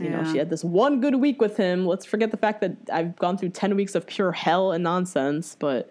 you 0.00 0.08
know 0.08 0.24
she 0.32 0.38
had 0.38 0.48
this 0.50 0.64
one 0.64 1.00
good 1.00 1.16
week 1.16 1.40
with 1.40 1.56
him 1.56 1.84
let's 1.86 2.04
forget 2.06 2.30
the 2.30 2.36
fact 2.36 2.60
that 2.60 2.72
i've 2.92 3.14
gone 3.16 3.36
through 3.36 3.48
10 3.50 3.76
weeks 3.76 3.94
of 3.94 4.06
pure 4.06 4.32
hell 4.32 4.72
and 4.72 4.82
nonsense 4.84 5.56
but 5.58 5.90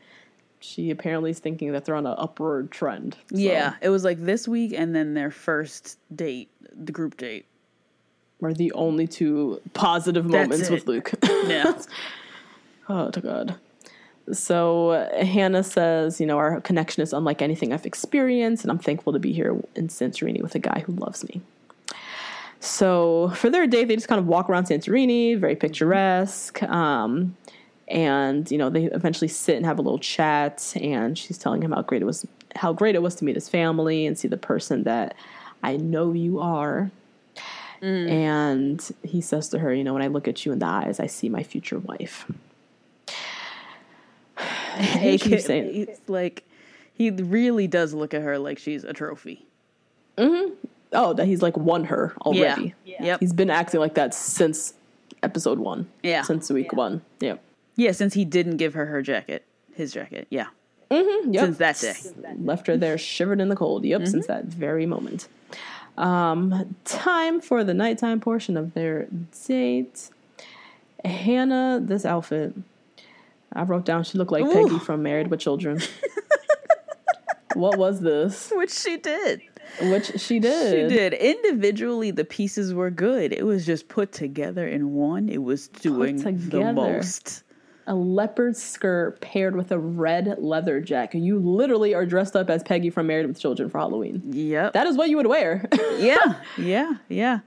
she 0.62 0.90
apparently 0.90 1.30
is 1.32 1.40
thinking 1.40 1.72
that 1.74 1.86
they're 1.86 1.96
on 1.96 2.06
an 2.08 2.16
upward 2.18 2.70
trend 2.72 3.16
So, 3.32 3.38
yeah, 3.38 3.76
it 3.82 3.90
was 3.90 4.04
like 4.04 4.20
this 4.20 4.48
week 4.48 4.74
and 4.76 4.94
then 4.94 5.14
their 5.14 5.32
first 5.32 5.98
date, 6.14 6.50
the 6.76 6.92
group 6.92 7.16
date. 7.18 7.46
we're 8.42 8.54
the 8.54 8.72
only 8.74 9.08
two 9.08 9.62
positive 9.74 10.26
moments 10.26 10.70
it. 10.70 10.72
with 10.72 10.88
luke 10.88 11.12
Yeah. 11.24 11.80
oh 12.90 13.10
to 13.12 13.22
god 13.22 13.56
so 14.32 14.90
uh, 14.90 15.26
hannah 15.26 15.64
says 15.64 16.20
you 16.20 16.26
know 16.26 16.38
our 16.38 16.62
connection 16.62 17.02
is 17.02 17.14
unlike 17.14 17.42
anything 17.42 17.74
i've 17.74 17.86
experienced 17.86 18.64
and 18.64 18.72
i'm 18.72 18.80
thankful 18.80 19.14
to 19.14 19.20
be 19.20 19.34
here 19.34 19.60
in 19.76 19.88
santorini 19.88 20.42
with 20.42 20.56
a 20.56 20.60
guy 20.60 20.84
who 20.86 20.94
loves 20.94 21.24
me 21.30 21.42
So 22.60 23.30
for 23.36 23.50
their 23.50 23.68
date, 23.68 23.86
they 23.88 23.96
just 23.96 24.08
kind 24.08 24.20
of 24.20 24.28
walk 24.28 24.50
around 24.50 24.66
Santorini, 24.66 25.40
very 25.40 25.56
picturesque. 25.56 26.62
Um, 26.64 27.38
and 27.88 28.50
you 28.52 28.58
know, 28.58 28.70
they 28.70 28.86
eventually 28.86 29.30
sit 29.30 29.56
and 29.56 29.66
have 29.66 29.80
a 29.80 29.82
little 29.82 30.00
chat. 30.00 30.74
And 30.80 31.18
she's 31.18 31.38
telling 31.38 31.62
him 31.64 31.72
how 31.72 31.82
great 31.82 32.02
it 32.02 32.06
was, 32.06 32.26
how 32.56 32.74
great 32.74 32.96
it 32.96 33.02
was 33.02 33.16
to 33.16 33.26
meet 33.26 33.36
his 33.36 33.50
family 33.50 34.06
and 34.06 34.18
see 34.18 34.28
the 34.28 34.38
person 34.38 34.84
that 34.84 35.16
I 35.64 35.78
know 35.78 36.14
you 36.14 36.40
are. 36.40 36.92
And 38.10 38.92
he 39.04 39.22
says 39.22 39.48
to 39.50 39.60
her, 39.60 39.74
you 39.74 39.84
know, 39.86 39.94
when 39.94 40.04
I 40.04 40.08
look 40.08 40.28
at 40.28 40.46
you 40.46 40.52
in 40.52 40.60
the 40.60 40.66
eyes, 40.66 41.00
I 41.00 41.08
see 41.08 41.30
my 41.30 41.44
future 41.44 41.80
wife. 41.80 42.26
He 44.78 45.18
keeps 45.18 45.46
saying, 45.46 45.88
It's 45.88 46.02
like 46.08 46.44
he 46.94 47.12
really 47.12 47.68
does 47.68 47.94
look 47.94 48.14
at 48.14 48.22
her 48.22 48.38
like 48.38 48.60
she's 48.60 48.84
a 48.84 48.94
trophy. 48.94 49.46
Mm-hmm. 50.18 50.54
oh, 50.92 51.14
that 51.14 51.28
he's 51.28 51.42
like 51.42 51.56
won 51.56 51.86
her 51.86 52.14
already. 52.22 52.74
Yeah. 52.84 53.04
Yep. 53.04 53.20
He's 53.22 53.32
been 53.32 53.50
acting 53.50 53.80
like 53.80 53.94
that 53.96 54.14
since 54.14 54.74
episode 55.24 55.60
one. 55.60 55.90
Yeah. 56.04 56.24
Since 56.24 56.50
week 56.50 56.74
one. 56.74 57.02
Yep. 57.22 57.42
Yeah, 57.78 57.94
since 57.94 58.14
he 58.14 58.26
didn't 58.26 58.58
give 58.58 58.74
her 58.74 58.88
her 58.88 59.02
jacket, 59.02 59.46
his 59.74 59.94
jacket. 59.94 60.28
Yeah. 60.30 60.48
Mm-hmm. 60.92 61.34
Yep. 61.34 61.46
Since 61.46 61.58
that 61.58 61.80
day. 61.80 61.96
Left 62.44 62.68
her 62.68 62.76
there 62.76 62.98
shivered 62.98 63.40
in 63.40 63.48
the 63.48 63.56
cold. 63.56 63.86
Yep, 63.86 64.08
since 64.08 64.28
mm-hmm. 64.28 64.48
that 64.50 64.54
very 64.54 64.86
moment. 64.86 65.28
Um, 65.98 66.76
time 66.86 67.42
for 67.42 67.64
the 67.64 67.74
nighttime 67.74 68.20
portion 68.20 68.58
of 68.58 68.74
their 68.74 69.08
date. 69.48 70.10
Hannah, 71.06 71.80
this 71.82 72.06
outfit. 72.06 72.54
I 73.54 73.64
wrote 73.64 73.86
down 73.86 74.04
she 74.04 74.18
looked 74.18 74.32
like 74.32 74.46
Peggy 74.52 74.80
from 74.80 75.04
Married 75.04 75.28
with 75.28 75.40
Children. 75.40 75.82
what 77.56 77.78
was 77.78 78.00
this? 78.00 78.52
Which 78.56 78.72
she 78.72 78.98
did. 78.98 79.42
Which 79.82 80.20
she 80.20 80.40
did. 80.40 80.90
She 80.90 80.96
did. 80.96 81.14
Individually, 81.14 82.12
the 82.12 82.26
pieces 82.26 82.74
were 82.74 82.90
good. 82.90 83.34
It 83.34 83.46
was 83.46 83.66
just 83.66 83.88
put 83.88 84.12
together 84.12 84.68
in 84.68 84.94
one. 84.94 85.30
It 85.30 85.44
was 85.44 85.68
doing 85.68 86.18
the 86.18 86.74
most. 86.74 87.44
A 87.88 87.96
leopard 87.96 88.56
skirt 88.56 89.20
paired 89.20 89.56
with 89.56 89.72
a 89.72 89.80
red 89.80 90.36
leather 90.38 90.80
jacket. 90.80 91.20
You 91.20 91.40
literally 91.40 91.96
are 91.96 92.06
dressed 92.06 92.36
up 92.36 92.50
as 92.50 92.62
Peggy 92.62 92.92
from 92.92 93.08
Married 93.08 93.26
with 93.26 93.40
Children 93.40 93.70
for 93.70 93.80
Halloween. 93.80 94.22
Yep. 94.28 94.74
That 94.74 94.86
is 94.86 94.96
what 94.96 95.10
you 95.10 95.18
would 95.18 95.26
wear. 95.26 95.68
yeah, 95.98 96.36
yeah, 96.58 96.98
yeah. 97.08 97.40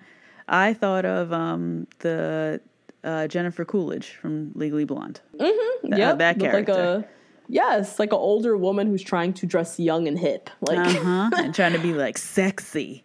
I 0.49 0.75
thought 0.75 1.05
of 1.05 1.33
um, 1.33 1.87
the 2.01 2.61
uh, 3.05 3.27
Jennifer 3.29 3.65
Coolidge 3.65 4.11
from 4.21 4.53
Legally 4.55 4.85
Blonde. 4.85 5.21
Mm-hmm. 5.39 5.95
Yep, 5.95 6.19
that 6.19 6.39
character. 6.39 6.73
Like 6.73 7.05
a, 7.05 7.09
yes, 7.49 7.99
like 7.99 8.13
an 8.13 8.19
older 8.19 8.57
woman 8.57 8.87
who's 8.87 9.03
trying 9.03 9.33
to 9.35 9.47
dress 9.47 9.79
young 9.79 10.07
and 10.09 10.19
hip. 10.19 10.49
Like, 10.61 10.79
Uh 10.79 10.91
huh. 10.93 11.31
and 11.37 11.55
trying 11.55 11.73
to 11.73 11.79
be 11.81 11.93
like 11.93 12.17
sexy. 12.39 13.05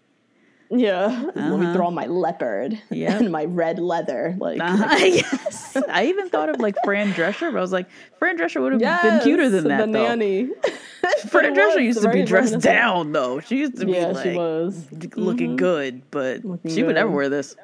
yeah, 0.69 1.31
let 1.33 1.59
me 1.61 1.71
throw 1.73 1.87
on 1.87 1.93
my 1.93 2.07
leopard 2.07 2.73
Uh-huh. 2.73 2.95
Yep. 2.95 3.21
and 3.21 3.31
my 3.31 3.45
red 3.45 3.79
leather. 3.79 4.35
Like, 4.37 4.59
Uh-huh. 4.61 4.95
yes. 4.99 5.77
I 5.89 6.05
even 6.07 6.27
thought 6.29 6.49
of 6.49 6.59
like 6.59 6.75
Fran 6.83 7.13
Drescher, 7.13 7.51
but 7.51 7.57
I 7.57 7.61
was 7.61 7.71
like, 7.71 7.87
Fran 8.19 8.37
Drescher 8.37 8.61
would 8.61 8.73
have 8.73 8.81
yes, 8.81 9.01
been 9.01 9.19
cuter 9.23 9.49
than 9.49 9.63
that. 9.69 9.85
The 9.85 9.91
though. 9.91 10.07
nanny. 10.07 10.49
Fran 11.29 11.55
Drescher 11.55 11.81
used 11.81 12.01
to 12.01 12.09
be 12.09 12.23
dressed 12.23 12.59
down 12.59 13.13
though. 13.13 13.39
She 13.39 13.59
used 13.59 13.77
to 13.77 13.85
be 13.85 13.93
Yeah, 13.93 14.07
like 14.07 14.23
she 14.23 14.35
was. 14.35 14.75
Mm-hmm. 14.93 15.19
looking 15.21 15.55
good, 15.55 16.01
but 16.11 16.43
Looking 16.43 16.69
she 16.75 16.83
would 16.83 16.95
never 16.95 17.09
wear 17.11 17.29
this. 17.29 17.55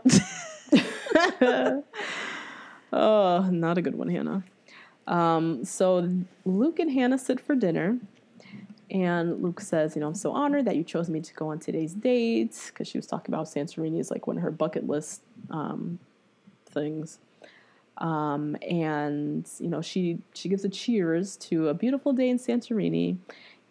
Oh, 2.94 3.50
not 3.52 3.80
a 3.80 3.82
good 3.82 3.96
one, 3.96 4.08
Hannah. 4.08 4.44
Um, 5.08 5.66
so 5.66 6.08
Luke 6.46 6.78
and 6.78 6.92
Hannah 6.92 7.18
sit 7.18 7.40
for 7.40 7.56
dinner, 7.56 7.98
and 8.92 9.42
Luke 9.42 9.62
says, 9.62 9.96
"You 9.96 10.02
know, 10.02 10.08
I'm 10.08 10.14
so 10.14 10.32
honored 10.32 10.66
that 10.66 10.76
you 10.76 10.84
chose 10.84 11.10
me 11.10 11.20
to 11.20 11.34
go 11.34 11.48
on 11.50 11.58
today's 11.60 11.94
date." 11.94 12.56
Because 12.68 12.88
she 12.88 13.00
was 13.00 13.08
talking 13.08 13.34
about 13.34 13.48
Santorini 13.48 14.00
is 14.00 14.12
like 14.12 14.28
one 14.28 14.38
of 14.38 14.44
her 14.44 14.52
bucket 14.52 14.88
list 14.88 15.24
um, 15.50 15.98
things. 16.68 17.18
Um, 17.98 18.56
and 18.62 19.50
you 19.60 19.70
know, 19.70 19.82
she 19.82 20.20
she 20.36 20.48
gives 20.48 20.64
a 20.64 20.70
cheers 20.70 21.36
to 21.38 21.70
a 21.70 21.74
beautiful 21.74 22.14
day 22.14 22.30
in 22.30 22.38
Santorini, 22.38 23.18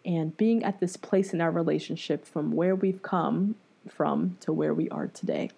and 0.03 0.35
being 0.35 0.65
at 0.65 0.81
this 0.81 0.97
place 0.97 1.33
in 1.33 1.39
our 1.39 1.51
relationship 1.51 2.25
from 2.25 2.51
where 2.51 2.75
we've 2.75 3.01
come 3.01 3.55
from 3.87 4.35
to 4.41 4.51
where 4.51 4.73
we 4.73 4.89
are 4.89 5.07
today 5.07 5.49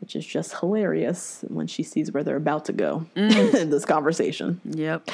which 0.00 0.16
is 0.16 0.26
just 0.26 0.58
hilarious 0.58 1.44
when 1.48 1.66
she 1.66 1.82
sees 1.82 2.12
where 2.12 2.22
they're 2.22 2.36
about 2.36 2.64
to 2.66 2.72
go 2.72 3.06
in 3.16 3.70
this 3.70 3.84
conversation. 3.84 4.60
yep. 4.64 5.08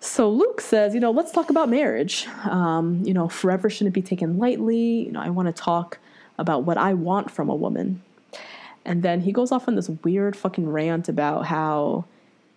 So 0.00 0.30
Luke 0.30 0.60
says, 0.60 0.94
you 0.94 1.00
know, 1.00 1.10
let's 1.10 1.32
talk 1.32 1.50
about 1.50 1.68
marriage. 1.68 2.26
Um, 2.44 3.02
you 3.04 3.12
know, 3.12 3.28
forever 3.28 3.68
shouldn't 3.68 3.94
be 3.94 4.02
taken 4.02 4.38
lightly. 4.38 5.04
You 5.06 5.12
know, 5.12 5.20
I 5.20 5.30
want 5.30 5.54
to 5.54 5.62
talk 5.62 5.98
about 6.38 6.62
what 6.64 6.78
I 6.78 6.94
want 6.94 7.30
from 7.30 7.48
a 7.48 7.54
woman. 7.54 8.02
And 8.84 9.02
then 9.02 9.20
he 9.20 9.32
goes 9.32 9.52
off 9.52 9.68
on 9.68 9.74
this 9.74 9.88
weird 9.88 10.36
fucking 10.36 10.68
rant 10.68 11.08
about 11.08 11.46
how, 11.46 12.04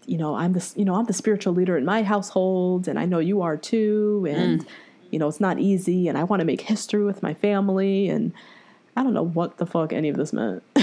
you 0.06 0.18
know, 0.18 0.36
I'm 0.36 0.54
the, 0.54 0.72
you 0.76 0.86
know, 0.86 0.96
I'm 0.96 1.06
the 1.06 1.14
spiritual 1.14 1.54
leader 1.54 1.78
in 1.78 1.84
my 1.84 2.04
household, 2.04 2.88
and 2.88 2.98
I 2.98 3.06
know 3.06 3.20
you 3.20 3.42
are 3.42 3.58
too, 3.58 4.26
and 4.30 4.66
you 5.10 5.20
know, 5.20 5.28
it's 5.28 5.42
not 5.42 5.60
easy, 5.60 6.08
and 6.08 6.18
I 6.18 6.24
want 6.24 6.40
to 6.40 6.46
make 6.46 6.62
history 6.62 7.04
with 7.04 7.22
my 7.22 7.34
family, 7.34 8.08
and 8.08 8.32
I 8.96 9.04
don't 9.04 9.14
know 9.14 9.26
what 9.26 9.58
the 9.58 9.66
fuck 9.66 9.94
any 9.94 10.10
of 10.10 10.18
this 10.18 10.34
meant. 10.34 10.64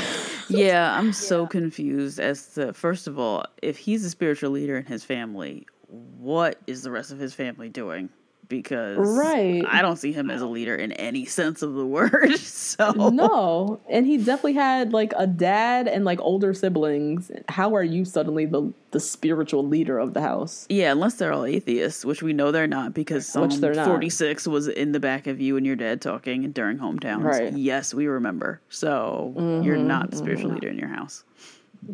Yeah, 0.50 0.96
I'm 0.96 1.12
so 1.12 1.46
confused 1.46 2.18
as 2.18 2.54
to 2.54 2.72
first 2.72 3.06
of 3.06 3.18
all, 3.18 3.44
if 3.60 3.76
he's 3.76 4.04
a 4.04 4.10
spiritual 4.10 4.50
leader 4.50 4.78
in 4.78 4.86
his 4.86 5.04
family, 5.04 5.66
what 5.88 6.58
is 6.66 6.82
the 6.82 6.90
rest 6.90 7.12
of 7.12 7.18
his 7.18 7.34
family 7.34 7.68
doing? 7.68 8.08
Because 8.48 8.96
Right. 8.98 9.62
I 9.68 9.82
don't 9.82 9.96
see 9.96 10.12
him 10.12 10.30
as 10.30 10.40
a 10.40 10.46
leader 10.46 10.74
in 10.74 10.92
any 10.92 11.24
sense 11.38 11.62
of 11.62 11.74
the 11.74 11.86
word. 11.86 12.32
So 12.38 12.92
No, 12.92 13.80
and 13.88 14.06
he 14.06 14.18
definitely 14.18 14.52
had 14.54 14.92
like 14.92 15.12
a 15.16 15.26
dad 15.26 15.88
and 15.88 16.04
like 16.04 16.20
older 16.20 16.52
siblings. 16.54 17.30
How 17.48 17.74
are 17.74 17.82
you 17.82 18.04
suddenly 18.04 18.44
the 18.46 18.72
the 18.90 19.00
spiritual 19.00 19.66
leader 19.66 19.98
of 19.98 20.14
the 20.14 20.20
house? 20.20 20.66
Yeah, 20.68 20.92
unless 20.92 21.14
they're 21.14 21.32
all 21.32 21.44
atheists, 21.44 22.04
which 22.04 22.22
we 22.22 22.32
know 22.32 22.52
they're 22.52 22.66
not 22.66 22.94
because 22.94 23.26
Psalm 23.26 23.48
Which 23.48 23.56
they're 23.56 23.74
not. 23.74 23.86
46 23.86 24.46
was 24.46 24.68
in 24.68 24.92
the 24.92 25.00
back 25.00 25.26
of 25.26 25.40
you 25.40 25.56
and 25.56 25.66
your 25.66 25.76
dad 25.76 26.00
talking 26.00 26.50
during 26.52 26.78
hometowns. 26.78 27.22
Right. 27.24 27.42
Mm-hmm. 27.48 27.56
Yes, 27.56 27.92
we 27.94 28.06
remember. 28.06 28.60
So 28.68 29.60
you're 29.64 29.76
not 29.76 30.10
the 30.10 30.16
spiritual 30.18 30.50
leader 30.52 30.68
in 30.68 30.78
your 30.78 30.88
house. 30.88 31.24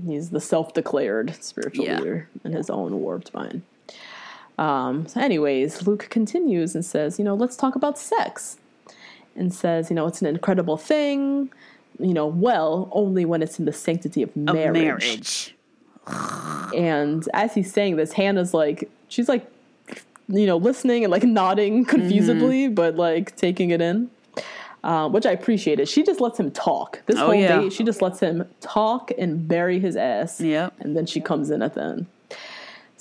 He's 0.07 0.31
the 0.31 0.41
self-declared 0.41 1.35
spiritual 1.43 1.85
Yeah. 1.85 1.99
leader 1.99 2.29
in 2.45 2.53
his 2.53 2.69
own 2.71 3.01
warped 3.01 3.33
mind. 3.35 3.63
Um, 4.59 5.07
so 5.09 5.21
anyways, 5.21 5.87
Luke 5.87 6.07
continues 6.11 6.75
and 6.75 6.85
says, 6.85 7.19
you 7.19 7.25
know, 7.25 7.35
let's 7.35 7.57
talk 7.57 7.75
about 7.75 7.99
sex. 7.99 8.57
And 9.37 9.53
says, 9.53 9.91
you 9.91 9.97
know, 9.97 10.07
it's 10.07 10.21
an 10.23 10.29
incredible 10.29 10.77
thing, 10.77 11.51
you 11.99 12.15
know, 12.15 12.27
well, 12.27 12.89
only 12.93 13.25
when 13.25 13.43
it's 13.43 13.59
in 13.59 13.65
the 13.65 13.73
sanctity 13.73 14.23
of 14.23 14.35
marriage. 14.37 14.67
Of 14.69 14.73
marriage. 14.75 15.55
And 16.75 17.29
as 17.35 17.55
he's 17.55 17.73
saying 17.73 17.97
this, 17.97 18.13
Hannah's 18.13 18.55
like, 18.55 18.89
she's 19.09 19.29
like, 19.29 19.45
you 20.29 20.47
know, 20.47 20.57
listening 20.57 21.05
and 21.05 21.11
like 21.11 21.25
nodding 21.25 21.85
confusedly, 21.85 22.67
Mm-hmm. 22.67 22.75
but 22.75 22.95
like 22.97 23.35
taking 23.37 23.71
it 23.71 23.81
in, 23.81 24.09
uh, 24.85 25.09
which 25.09 25.27
I 25.27 25.33
appreciated. 25.33 25.89
She 25.89 26.03
just 26.05 26.21
lets 26.21 26.39
him 26.39 26.51
talk. 26.53 27.03
This 27.07 27.17
Oh, 27.19 27.27
whole 27.27 27.35
yeah. 27.35 27.61
day, 27.61 27.71
she 27.71 27.83
just 27.85 28.01
lets 28.03 28.21
him 28.21 28.49
talk 28.61 29.11
and 29.19 29.47
bury 29.49 29.79
his 29.81 29.97
ass. 29.97 30.41
Yep. 30.41 30.75
And 30.81 30.97
then 30.97 31.07
she 31.07 31.21
comes 31.21 31.51
in 31.51 31.61
at 31.63 31.75
the 31.75 31.83
end. 31.83 32.07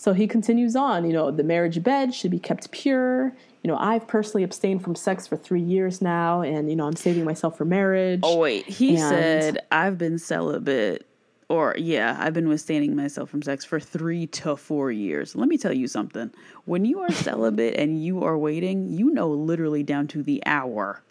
So 0.03 0.11
he 0.11 0.27
continues 0.27 0.75
on, 0.75 1.05
you 1.05 1.13
know, 1.13 1.31
the 1.31 1.45
marriage 1.45 1.81
bed 1.81 2.13
should 2.13 2.29
be 2.29 2.37
kept 2.37 2.71
pure. 2.71 3.33
You 3.63 3.71
know, 3.71 3.77
I've 3.77 4.05
personally 4.05 4.43
abstained 4.43 4.83
from 4.83 4.95
sex 4.95 5.27
for 5.27 5.37
three 5.37 5.61
years 5.61 6.01
now, 6.01 6.41
and, 6.41 6.69
you 6.69 6.75
know, 6.75 6.85
I'm 6.87 6.97
saving 6.97 7.23
myself 7.23 7.57
for 7.57 7.63
marriage. 7.63 8.19
Oh 8.21 8.37
wait, 8.37 8.65
he 8.65 8.97
And- 8.97 8.99
said 8.99 9.59
I've 9.71 9.97
been 9.97 10.17
celibate 10.19 11.05
or 11.47 11.73
yeah, 11.77 12.17
I've 12.19 12.33
been 12.33 12.49
withstanding 12.49 12.97
myself 12.97 13.29
from 13.29 13.41
sex 13.43 13.63
for 13.63 13.79
3 13.79 14.27
to 14.27 14.57
4 14.57 14.91
years. 14.91 15.37
Let 15.37 15.47
me 15.47 15.57
tell 15.57 15.71
you 15.71 15.87
something. 15.87 16.31
When 16.65 16.83
you 16.83 16.99
are 16.99 17.11
celibate 17.29 17.75
and 17.79 18.03
you 18.03 18.25
are 18.25 18.37
waiting, 18.37 18.89
you 18.89 19.09
know 19.09 19.29
literally 19.29 19.83
down 19.83 20.07
to 20.07 20.21
the 20.21 20.43
hour 20.45 21.01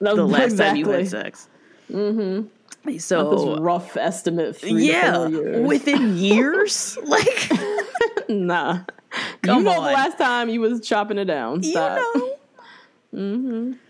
No, 0.00 0.16
the 0.16 0.24
last 0.24 0.56
time 0.56 0.76
you 0.76 0.88
had 0.88 1.06
sex. 1.06 1.48
Mm-hmm. 1.92 2.46
So 2.98 3.30
This 3.30 3.60
rough 3.60 3.96
estimate, 3.98 4.56
three 4.56 4.70
to 4.72 4.82
yeah, 4.82 5.28
four 5.28 5.62
within 5.62 6.16
years, 6.28 6.96
like 7.04 7.50
Nah. 8.28 8.80
Come 9.42 9.58
you 9.58 9.64
know 9.64 9.70
on. 9.72 9.76
the 9.76 9.92
last 9.92 10.16
time 10.18 10.48
you 10.48 10.60
was 10.60 10.80
chopping 10.86 11.18
it 11.18 11.26
down. 11.26 11.62
you 11.62 11.70
Stop. 11.72 12.00
know. 13.12 13.74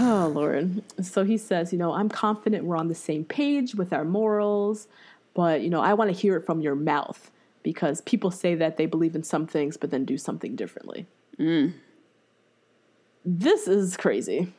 Oh 0.00 0.32
Lord. 0.34 0.82
So 1.02 1.22
he 1.24 1.36
says, 1.36 1.70
you 1.72 1.78
know, 1.78 1.92
I'm 1.92 2.08
confident 2.08 2.64
we're 2.64 2.78
on 2.78 2.88
the 2.88 2.94
same 2.94 3.24
page 3.24 3.74
with 3.74 3.92
our 3.92 4.04
morals, 4.04 4.88
but 5.34 5.60
you 5.60 5.68
know, 5.68 5.80
I 5.82 5.92
want 5.94 6.10
to 6.10 6.16
hear 6.16 6.36
it 6.36 6.46
from 6.46 6.60
your 6.62 6.74
mouth 6.74 7.30
because 7.62 8.00
people 8.02 8.30
say 8.30 8.54
that 8.54 8.78
they 8.78 8.86
believe 8.86 9.14
in 9.14 9.22
some 9.22 9.46
things 9.46 9.76
but 9.76 9.90
then 9.90 10.04
do 10.06 10.16
something 10.16 10.56
differently. 10.56 11.06
Mm. 11.38 11.74
This 13.24 13.68
is 13.68 13.96
crazy. 13.96 14.52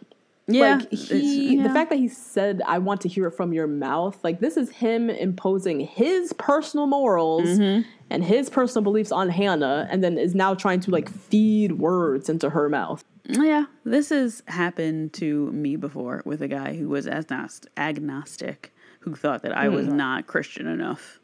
Yeah, 0.49 0.75
like 0.77 0.91
he 0.91 1.55
it's- 1.55 1.67
the 1.67 1.73
fact 1.73 1.89
that 1.89 1.97
he 1.99 2.07
said 2.07 2.61
i 2.65 2.77
want 2.77 3.01
to 3.01 3.09
hear 3.09 3.27
it 3.27 3.31
from 3.31 3.51
your 3.51 3.67
mouth 3.67 4.17
like 4.23 4.39
this 4.39 4.55
is 4.55 4.69
him 4.69 5.09
imposing 5.09 5.81
his 5.81 6.31
personal 6.33 6.87
morals 6.87 7.43
Mm-hmm. 7.49 7.89
And 8.09 8.23
his 8.23 8.49
personal 8.49 8.83
beliefs 8.83 9.11
on 9.11 9.29
hannah 9.29 9.87
and 9.91 10.03
then 10.03 10.17
is 10.17 10.33
now 10.35 10.53
trying 10.53 10.79
to 10.79 10.91
like 10.91 11.09
feed 11.09 11.73
words 11.73 12.29
into 12.29 12.49
her 12.49 12.69
mouth 12.69 13.03
Yeah, 13.29 13.65
this 13.83 14.09
has 14.09 14.41
happened 14.47 15.11
to 15.13 15.51
me 15.51 15.75
before 15.75 16.21
with 16.25 16.41
a 16.41 16.47
guy 16.47 16.75
who 16.77 16.87
was 16.89 17.05
agnost- 17.07 17.67
agnostic 17.75 18.73
who 19.01 19.15
thought 19.15 19.41
that 19.43 19.55
I 19.57 19.67
was 19.69 19.87
not 19.87 20.27
Christian 20.27 20.67
enough. 20.67 21.19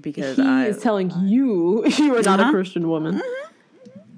Because 0.00 0.36
he 0.36 0.42
I 0.42 0.66
is 0.66 0.78
telling 0.78 1.10
you 1.24 1.86
you 1.98 2.16
are 2.16 2.22
not 2.22 2.40
a 2.40 2.42
Uh-huh. 2.44 2.50
christian 2.52 2.88
woman 2.88 3.20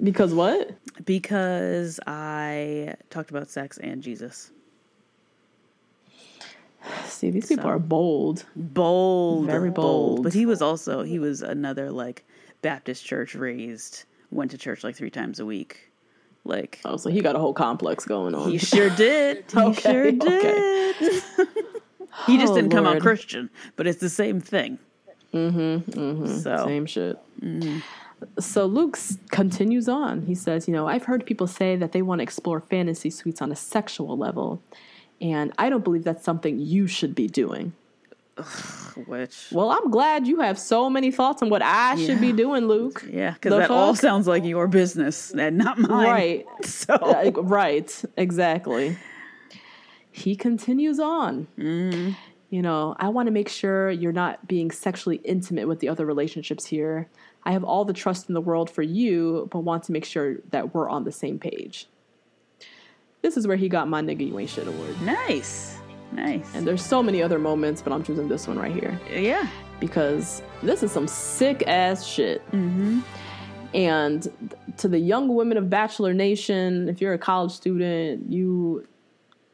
because 0.02 0.32
what 0.34 0.70
because 1.04 2.00
I 2.06 2.94
talked 3.10 3.30
about 3.30 3.48
sex 3.50 3.78
and 3.78 4.02
Jesus. 4.02 4.50
See 7.06 7.30
these 7.30 7.46
people 7.46 7.64
So. 7.64 7.70
are 7.70 7.78
bold 7.78 8.44
Bold, 8.56 9.46
Very 9.46 9.70
bold. 9.70 10.22
But 10.22 10.32
he 10.32 10.46
was 10.46 10.62
also 10.62 11.02
he 11.02 11.18
was 11.18 11.42
another 11.42 11.90
like 11.90 12.24
Baptist 12.62 13.04
church 13.04 13.34
raised, 13.34 14.04
went 14.30 14.50
to 14.52 14.58
church 14.58 14.82
like 14.84 14.96
three 14.96 15.10
times 15.10 15.40
a 15.40 15.46
week. 15.46 15.90
Like 16.44 16.80
oh 16.84 16.96
so 16.96 17.10
he 17.10 17.20
got 17.20 17.36
a 17.36 17.38
whole 17.38 17.52
complex 17.52 18.04
going 18.04 18.34
on 18.34 18.50
he 18.50 18.58
sure 18.58 18.90
did. 18.90 19.44
He 19.52 19.58
Okay, 19.58 19.80
sure 19.92 20.06
okay. 20.06 20.92
did. 20.98 21.22
he 22.26 22.38
just 22.38 22.52
Oh, 22.52 22.56
didn't 22.56 22.70
come 22.70 22.86
out 22.86 23.00
Christian, 23.00 23.50
but 23.76 23.86
it's 23.86 24.00
the 24.00 24.08
same 24.08 24.40
thing. 24.40 24.78
Mm-hmm. 25.34 25.90
mm-hmm. 26.00 26.26
So 26.38 26.64
Same 26.64 26.86
shit. 26.86 27.18
So 28.40 28.66
Luke 28.66 28.98
continues 29.30 29.88
on. 29.88 30.22
He 30.22 30.34
says, 30.34 30.66
You 30.66 30.74
know, 30.74 30.86
I've 30.88 31.04
heard 31.04 31.24
people 31.26 31.46
say 31.46 31.76
that 31.76 31.92
they 31.92 32.02
want 32.02 32.20
to 32.20 32.22
explore 32.22 32.60
fantasy 32.60 33.10
suites 33.10 33.40
on 33.42 33.52
a 33.52 33.56
sexual 33.56 34.16
level, 34.16 34.60
and 35.20 35.52
I 35.58 35.68
don't 35.70 35.84
believe 35.84 36.04
that's 36.04 36.24
something 36.24 36.58
you 36.58 36.86
should 36.86 37.14
be 37.14 37.26
doing. 37.26 37.72
which 39.06 39.48
Well, 39.50 39.70
I'm 39.70 39.90
glad 39.90 40.26
you 40.28 40.40
have 40.40 40.58
so 40.58 40.88
many 40.88 41.10
thoughts 41.10 41.42
on 41.42 41.50
what 41.50 41.62
I 41.62 41.96
should 41.96 42.20
be 42.20 42.32
doing, 42.32 42.68
Luke. 42.68 43.04
yeah, 43.10 43.32
because 43.32 43.50
that 43.50 43.70
all 43.70 43.94
sounds 43.94 44.26
like 44.28 44.44
your 44.44 44.68
business 44.68 45.32
and 45.32 45.58
not 45.58 45.78
mine. 45.78 46.06
Right. 46.06 46.46
So 46.64 46.94
Uh, 46.94 47.30
right. 47.42 48.04
Exactly. 48.16 48.96
He 50.12 50.36
continues 50.36 50.98
on. 50.98 51.46
Mm-hmm. 51.58 52.12
You 52.50 52.62
know, 52.62 52.96
I 52.98 53.08
want 53.08 53.26
to 53.26 53.30
make 53.32 53.48
sure 53.48 53.90
you're 53.90 54.12
not 54.12 54.48
being 54.48 54.70
sexually 54.70 55.16
intimate 55.24 55.68
with 55.68 55.80
the 55.80 55.88
other 55.88 56.06
relationships 56.06 56.64
here. 56.64 57.08
I 57.44 57.52
have 57.52 57.62
all 57.62 57.84
the 57.84 57.92
trust 57.92 58.28
in 58.28 58.34
the 58.34 58.40
world 58.40 58.70
for 58.70 58.82
you, 58.82 59.48
but 59.52 59.60
want 59.60 59.84
to 59.84 59.92
make 59.92 60.04
sure 60.04 60.36
that 60.50 60.74
we're 60.74 60.88
on 60.88 61.04
the 61.04 61.12
same 61.12 61.38
page. 61.38 61.86
This 63.22 63.36
is 63.36 63.46
where 63.46 63.56
he 63.56 63.68
got 63.68 63.88
my 63.88 64.00
nigga 64.00 64.26
you 64.26 64.38
ain't 64.38 64.50
shit 64.50 64.66
award. 64.66 65.00
nice, 65.02 65.78
nice. 66.12 66.54
And 66.54 66.66
there's 66.66 66.84
so 66.84 67.02
many 67.02 67.22
other 67.22 67.38
moments, 67.38 67.82
but 67.82 67.92
I'm 67.92 68.02
choosing 68.02 68.28
this 68.28 68.46
one 68.46 68.58
right 68.58 68.72
here 68.72 68.98
yeah, 69.12 69.46
because 69.80 70.42
this 70.62 70.82
is 70.82 70.92
some 70.92 71.08
sick 71.08 71.64
ass 71.66 72.06
shit. 72.06 72.44
Mm-hmm. 72.52 73.00
And 73.74 74.56
to 74.78 74.88
the 74.88 74.98
young 74.98 75.34
women 75.34 75.58
of 75.58 75.68
Bachelor 75.68 76.14
Nation, 76.14 76.88
if 76.88 77.00
you're 77.00 77.12
a 77.12 77.18
college 77.18 77.52
student, 77.52 78.30
you 78.30 78.86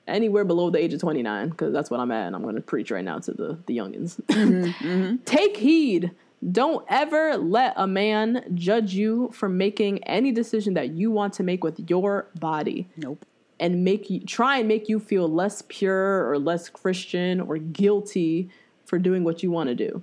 anywhere 0.06 0.44
below 0.44 0.70
the 0.70 0.78
age 0.78 0.92
of 0.92 1.00
29, 1.00 1.48
because 1.48 1.72
that's 1.72 1.90
what 1.90 2.00
I'm 2.00 2.10
at, 2.10 2.26
and 2.26 2.36
I'm 2.36 2.42
going 2.42 2.54
to 2.54 2.60
preach 2.60 2.90
right 2.90 3.04
now 3.04 3.18
to 3.20 3.32
the, 3.32 3.58
the 3.66 3.76
youngins. 3.76 4.20
Mm-hmm. 4.26 4.64
Mm-hmm. 4.84 5.16
Take 5.24 5.56
heed. 5.56 6.10
Don't 6.52 6.84
ever 6.88 7.36
let 7.36 7.72
a 7.76 7.86
man 7.86 8.44
judge 8.54 8.92
you 8.92 9.30
for 9.32 9.48
making 9.48 10.04
any 10.04 10.30
decision 10.30 10.74
that 10.74 10.90
you 10.90 11.10
want 11.10 11.32
to 11.34 11.42
make 11.42 11.64
with 11.64 11.80
your 11.88 12.28
body 12.38 12.86
nope. 12.96 13.24
And 13.64 13.82
make 13.82 14.10
you 14.10 14.20
try 14.20 14.58
and 14.58 14.68
make 14.68 14.90
you 14.90 15.00
feel 15.00 15.26
less 15.26 15.62
pure 15.68 16.28
or 16.28 16.38
less 16.38 16.68
Christian 16.68 17.40
or 17.40 17.56
guilty 17.56 18.50
for 18.84 18.98
doing 18.98 19.24
what 19.24 19.42
you 19.42 19.50
want 19.50 19.70
to 19.70 19.74
do. 19.74 20.02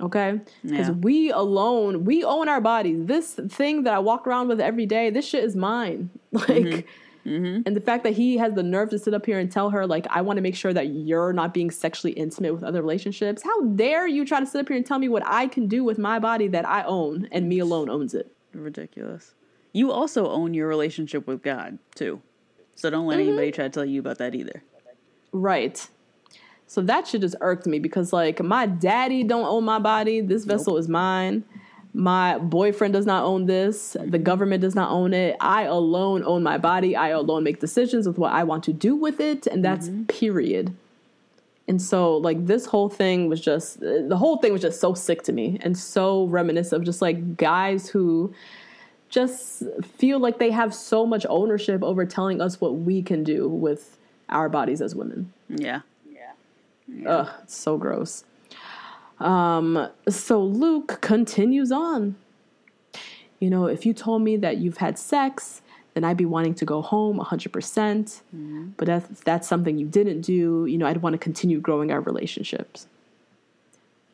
Okay? 0.00 0.40
Because 0.62 0.88
Yeah. 0.88 0.94
we 0.94 1.30
alone, 1.30 2.06
we 2.06 2.24
own 2.24 2.48
our 2.48 2.62
bodies. 2.62 3.04
This 3.04 3.34
thing 3.34 3.82
that 3.82 3.92
I 3.92 3.98
walk 3.98 4.26
around 4.26 4.48
with 4.48 4.58
every 4.58 4.86
day, 4.86 5.10
this 5.10 5.26
shit 5.26 5.44
is 5.44 5.54
mine. 5.54 6.08
Like, 6.32 6.46
mm-hmm. 6.48 7.28
Mm-hmm. 7.28 7.62
and 7.66 7.76
the 7.76 7.82
fact 7.82 8.04
that 8.04 8.14
he 8.14 8.38
has 8.38 8.54
the 8.54 8.62
nerve 8.62 8.88
to 8.90 8.98
sit 8.98 9.12
up 9.12 9.26
here 9.26 9.38
and 9.38 9.52
tell 9.52 9.68
her, 9.68 9.86
like, 9.86 10.06
I 10.08 10.22
want 10.22 10.38
to 10.38 10.40
make 10.42 10.56
sure 10.56 10.72
that 10.72 10.86
you're 10.86 11.34
not 11.34 11.52
being 11.52 11.70
sexually 11.70 12.14
intimate 12.14 12.54
with 12.54 12.64
other 12.64 12.80
relationships. 12.80 13.42
How 13.42 13.60
dare 13.82 14.06
you 14.08 14.24
try 14.24 14.40
to 14.40 14.46
sit 14.46 14.58
up 14.62 14.68
here 14.68 14.78
and 14.78 14.86
tell 14.86 14.98
me 14.98 15.10
what 15.10 15.24
I 15.26 15.46
can 15.46 15.66
do 15.66 15.84
with 15.84 15.98
my 15.98 16.18
body 16.18 16.48
that 16.48 16.66
I 16.66 16.84
own 16.84 17.28
and 17.30 17.46
me 17.50 17.58
alone 17.58 17.90
owns 17.90 18.14
it? 18.14 18.32
Ridiculous. 18.54 19.34
You 19.72 19.92
also 19.92 20.30
own 20.30 20.54
your 20.54 20.66
relationship 20.66 21.26
with 21.26 21.42
God 21.42 21.78
too, 21.94 22.22
so 22.74 22.90
don't 22.90 23.06
let 23.06 23.18
Mm-hmm. 23.18 23.28
anybody 23.28 23.52
try 23.52 23.64
to 23.64 23.70
tell 23.70 23.84
you 23.84 24.00
about 24.00 24.18
that 24.18 24.34
either. 24.34 24.62
Right. 25.32 25.86
So 26.66 26.80
that 26.82 27.06
shit 27.08 27.20
just 27.22 27.34
irked 27.40 27.66
me 27.66 27.78
because 27.78 28.12
like 28.12 28.40
my 28.42 28.66
daddy 28.66 29.24
don't 29.24 29.46
own 29.46 29.64
my 29.64 29.78
body. 29.78 30.20
This 30.20 30.44
vessel 30.44 30.76
is 30.76 30.88
mine. 30.88 31.44
My 31.92 32.38
boyfriend 32.38 32.94
does 32.94 33.06
not 33.06 33.24
own 33.24 33.46
this. 33.46 33.96
The 34.00 34.18
government 34.18 34.60
does 34.60 34.76
not 34.76 34.92
own 34.92 35.12
it. 35.12 35.36
I 35.40 35.62
alone 35.62 36.22
own 36.24 36.44
my 36.44 36.56
body. 36.58 36.94
I 36.94 37.08
alone 37.08 37.42
make 37.42 37.58
decisions 37.58 38.06
with 38.06 38.16
what 38.18 38.32
I 38.32 38.44
want 38.44 38.62
to 38.64 38.72
do 38.72 38.94
with 38.94 39.18
it, 39.18 39.48
and 39.48 39.64
that's 39.64 39.90
period. 40.06 40.72
And 41.66 41.82
so 41.82 42.16
like 42.16 42.46
this 42.46 42.66
whole 42.66 42.88
thing 42.88 43.28
was 43.28 43.40
just 43.40 43.80
the 43.80 44.16
whole 44.16 44.36
thing 44.38 44.52
was 44.52 44.62
just 44.62 44.80
so 44.80 44.94
sick 44.94 45.22
to 45.24 45.32
me 45.32 45.58
and 45.62 45.76
so 45.76 46.26
reminiscent 46.26 46.80
of 46.80 46.86
just 46.86 47.02
like 47.02 47.36
guys 47.36 47.88
who 47.88 48.32
just 49.10 49.62
feel 49.84 50.18
like 50.18 50.38
they 50.38 50.50
have 50.50 50.72
so 50.74 51.04
much 51.04 51.26
ownership 51.28 51.82
over 51.82 52.06
telling 52.06 52.40
us 52.40 52.60
what 52.60 52.76
we 52.76 53.02
can 53.02 53.24
do 53.24 53.48
with 53.48 53.98
our 54.28 54.48
bodies 54.48 54.80
as 54.80 54.94
women. 54.94 55.32
Yeah. 55.48 55.80
Yeah. 56.88 57.08
Ugh, 57.08 57.28
it's 57.42 57.56
so 57.56 57.76
gross. 57.76 58.24
Um, 59.18 59.88
so 60.08 60.42
Luke 60.42 61.00
continues 61.02 61.70
on. 61.72 62.16
you 63.40 63.50
know, 63.50 63.66
if 63.66 63.84
you 63.86 63.92
told 63.94 64.22
me 64.22 64.36
that 64.38 64.58
you've 64.58 64.78
had 64.78 64.98
sex, 64.98 65.62
then 65.94 66.04
I'd 66.04 66.16
be 66.16 66.24
wanting 66.26 66.54
to 66.54 66.64
go 66.64 66.82
home 66.82 67.18
100%. 67.18 67.52
percent 67.52 68.22
But 68.76 68.86
that's, 68.86 69.20
that's 69.20 69.48
something 69.48 69.76
you 69.78 69.86
didn't 69.86 70.20
do. 70.22 70.66
You 70.66 70.78
know, 70.78 70.86
I'd 70.86 70.98
want 71.02 71.14
to 71.14 71.18
continue 71.18 71.60
growing 71.60 71.90
our 71.90 72.00
relationships. 72.00 72.86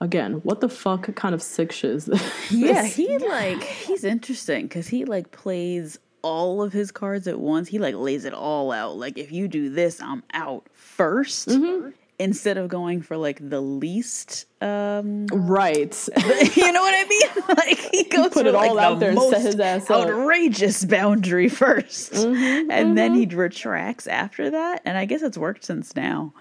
Again, 0.00 0.34
what 0.42 0.60
the 0.60 0.68
fuck 0.68 1.14
kind 1.14 1.34
of 1.34 1.42
sick 1.42 1.72
shit 1.72 1.90
is 1.90 2.04
this? 2.06 2.50
Yeah, 2.52 2.84
he 2.84 3.16
like 3.28 3.62
he's 3.62 4.04
interesting 4.04 4.62
because 4.66 4.88
he 4.88 5.04
like 5.04 5.30
plays 5.30 5.98
all 6.22 6.60
of 6.62 6.72
his 6.72 6.90
cards 6.90 7.26
at 7.26 7.38
once. 7.40 7.68
He 7.68 7.78
like 7.78 7.94
lays 7.94 8.24
it 8.24 8.34
all 8.34 8.72
out. 8.72 8.96
Like 8.96 9.16
if 9.16 9.32
you 9.32 9.48
do 9.48 9.70
this, 9.70 10.00
I'm 10.02 10.22
out 10.34 10.66
1st 10.98 11.46
Mm-hmm. 11.56 11.88
instead 12.18 12.56
of 12.58 12.68
going 12.68 13.00
for 13.02 13.16
like 13.16 13.38
the 13.48 13.60
least. 13.60 14.46
um 14.60 15.26
right. 15.28 15.94
You 16.56 16.72
know 16.72 16.82
what 16.82 16.94
I 16.94 17.06
mean? 17.08 17.44
Like 17.56 17.78
he 17.92 18.04
goes 18.04 18.28
put 18.30 18.42
for 18.42 18.48
it 18.48 18.52
like 18.54 18.70
all 18.70 18.78
out 18.78 18.94
the 18.94 19.00
there 19.06 19.10
and 19.10 19.20
set 19.30 19.40
his 19.42 19.58
ass 19.60 19.88
up. 19.90 20.08
outrageous 20.08 20.84
boundary 20.84 21.48
1st 21.48 22.26
Mm-hmm, 22.26 22.70
and 22.70 22.98
then 22.98 23.14
he 23.14 23.24
retracts 23.26 24.06
after 24.06 24.50
that. 24.50 24.82
And 24.84 24.98
I 24.98 25.04
guess 25.06 25.22
it's 25.22 25.38
worked 25.38 25.64
since 25.64 25.94
now. 25.96 26.34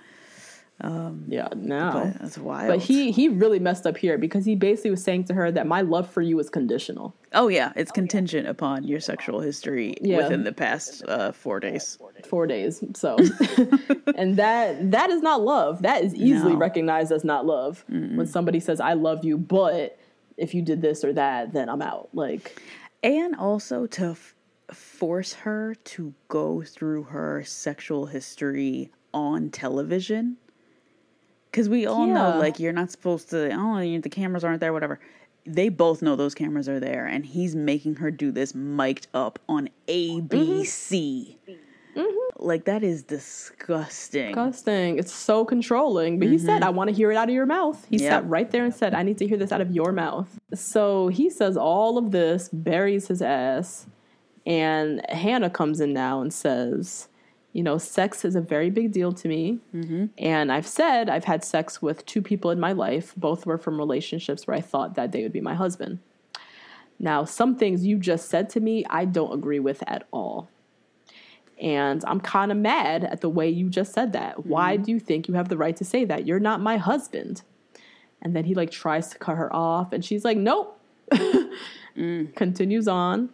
Yeah, 0.83 1.47
no. 1.55 2.13
That's 2.19 2.37
wild. 2.37 2.67
But 2.67 2.79
he 2.79 3.11
he 3.11 3.29
really 3.29 3.59
messed 3.59 3.87
up 3.87 3.97
here 3.97 4.17
because 4.17 4.45
he 4.45 4.55
basically 4.55 4.91
was 4.91 5.01
saying 5.03 5.23
to 5.25 5.33
her 5.33 5.51
that 5.51 5.65
my 5.67 5.81
love 5.81 6.09
for 6.09 6.21
you 6.21 6.37
is 6.39 6.49
conditional. 6.49 7.15
oh 7.33 7.47
yeah, 7.47 7.71
it's 7.75 7.91
contingent 7.91 8.47
upon 8.47 8.83
your 8.83 8.99
sexual 8.99 9.39
history 9.39 9.95
Yeah. 10.01 10.17
within 10.17 10.43
the 10.43 10.51
past 10.51 11.03
uh, 11.07 11.31
four 11.31 11.59
days. 11.59 11.97
Four 12.27 12.45
days. 12.47 12.83
So 12.93 13.17
and 14.15 14.35
that 14.37 14.91
that 14.91 15.09
is 15.09 15.21
not 15.21 15.41
love. 15.41 15.81
That 15.81 16.03
is 16.03 16.13
easily 16.13 16.53
No. 16.53 16.59
recognized 16.59 17.11
as 17.11 17.23
not 17.23 17.45
love. 17.45 17.83
When 17.87 18.25
somebody 18.27 18.59
says, 18.59 18.79
I 18.79 18.93
love 18.93 19.23
you, 19.23 19.37
but 19.37 19.97
if 20.37 20.53
you 20.53 20.61
did 20.61 20.81
this 20.81 21.03
or 21.05 21.13
that, 21.13 21.53
then 21.53 21.69
I'm 21.69 21.81
out. 21.81 22.09
Like 22.13 22.61
and 23.03 23.35
also 23.35 23.85
to 23.87 24.05
f- 24.11 24.35
force 24.73 25.33
her 25.33 25.75
to 25.95 26.13
go 26.27 26.61
through 26.63 27.03
her 27.03 27.43
sexual 27.45 28.07
history 28.07 28.91
on 29.13 29.49
television 29.49 30.37
because 31.55 31.69
we 31.69 31.85
all 31.85 32.05
Yeah. 32.05 32.13
know 32.13 32.37
like 32.37 32.59
you're 32.59 32.73
not 32.73 32.91
supposed 32.91 33.29
to 33.29 33.49
oh 33.53 33.79
the 33.79 34.09
cameras 34.09 34.43
aren't 34.43 34.59
there 34.59 34.73
whatever 34.73 34.99
they 35.45 35.69
both 35.69 36.01
know 36.01 36.17
those 36.17 36.35
cameras 36.35 36.67
are 36.67 36.81
there 36.81 37.05
and 37.05 37.25
he's 37.25 37.55
making 37.55 37.95
her 37.95 38.11
do 38.11 38.29
this 38.29 38.53
mic'd 38.53 39.07
up 39.13 39.39
on 39.47 39.69
abc 39.87 40.27
mm-hmm. 40.27 41.99
mm-hmm. 41.99 42.45
like 42.45 42.65
that 42.65 42.83
is 42.83 43.03
disgusting 43.03 44.27
disgusting. 44.27 44.99
It's 44.99 45.13
so 45.13 45.45
controlling. 45.45 46.19
But 46.19 46.27
he 46.27 46.37
said, 46.37 46.55
mm-hmm. 46.55 46.63
I 46.65 46.69
want 46.69 46.89
to 46.89 46.95
hear 46.95 47.09
it 47.11 47.15
out 47.15 47.29
of 47.29 47.33
your 47.33 47.45
mouth. 47.45 47.85
He 47.89 47.97
Yep. 47.97 48.11
sat 48.11 48.29
right 48.29 48.51
there 48.51 48.65
and 48.65 48.73
said, 48.73 48.93
I 48.93 49.01
need 49.03 49.17
to 49.19 49.27
hear 49.27 49.37
this 49.37 49.51
out 49.51 49.61
of 49.61 49.71
your 49.71 49.91
mouth. 49.91 50.27
So 50.53 51.07
he 51.07 51.29
says 51.29 51.57
all 51.57 51.97
of 51.97 52.11
this, 52.11 52.49
buries 52.51 53.07
his 53.07 53.21
ass, 53.21 53.87
and 54.45 55.01
Hannah 55.09 55.49
comes 55.49 55.79
in 55.79 55.93
now 55.93 56.21
and 56.21 56.33
says, 56.33 57.07
you 57.55 57.63
know, 57.63 57.77
sex 57.77 58.25
is 58.25 58.35
a 58.35 58.41
very 58.41 58.69
big 58.69 58.91
deal 58.91 59.13
to 59.13 59.29
me. 59.29 59.59
Mm-hmm. 59.73 60.07
And 60.17 60.51
I've 60.51 60.67
said 60.67 61.09
I've 61.09 61.23
had 61.23 61.41
sex 61.41 61.81
with 61.81 62.05
two 62.05 62.21
people 62.21 62.51
in 62.51 62.59
my 62.59 62.73
life. 62.73 63.13
Both 63.15 63.45
were 63.45 63.57
from 63.57 63.77
relationships 63.77 64.45
where 64.45 64.57
I 64.57 64.59
thought 64.59 64.95
that 64.95 65.13
they 65.13 65.23
would 65.23 65.31
be 65.31 65.39
my 65.39 65.53
husband. 65.53 65.99
Now, 66.99 67.23
some 67.23 67.55
things 67.55 67.85
you 67.85 67.97
just 67.97 68.27
said 68.27 68.49
to 68.49 68.59
me, 68.59 68.83
I 68.89 69.05
don't 69.05 69.31
agree 69.31 69.61
with 69.61 69.81
at 69.87 70.05
all. 70.11 70.49
And 71.57 72.03
I'm 72.05 72.19
kind 72.19 72.51
of 72.51 72.57
mad 72.57 73.05
at 73.05 73.21
the 73.21 73.29
way 73.29 73.47
you 73.47 73.69
just 73.69 73.93
said 73.93 74.11
that. 74.11 74.45
Why 74.45 74.75
mm-hmm. 74.75 74.83
do 74.83 74.91
you 74.91 74.99
think 74.99 75.29
you 75.29 75.35
have 75.35 75.47
the 75.47 75.55
right 75.55 75.77
to 75.77 75.85
say 75.85 76.03
that? 76.03 76.27
You're 76.27 76.41
not 76.41 76.59
my 76.59 76.75
husband. 76.75 77.41
And 78.21 78.35
then 78.35 78.43
he 78.43 78.53
like 78.53 78.69
tries 78.69 79.07
to 79.11 79.17
cut 79.17 79.37
her 79.37 79.53
off, 79.55 79.93
and 79.93 80.03
she's 80.03 80.25
like, 80.25 80.37
nope. 80.37 80.77
Mm. 81.97 82.35
Continues 82.35 82.87
on. 82.87 83.29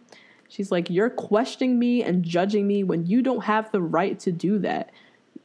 She's 0.52 0.70
like, 0.70 0.90
You're 0.90 1.10
questioning 1.10 1.78
me 1.78 2.02
and 2.02 2.22
judging 2.22 2.66
me 2.66 2.84
when 2.84 3.06
you 3.06 3.22
don't 3.22 3.44
have 3.44 3.70
the 3.72 3.82
right 3.82 4.18
to 4.20 4.32
do 4.32 4.58
that. 4.60 4.90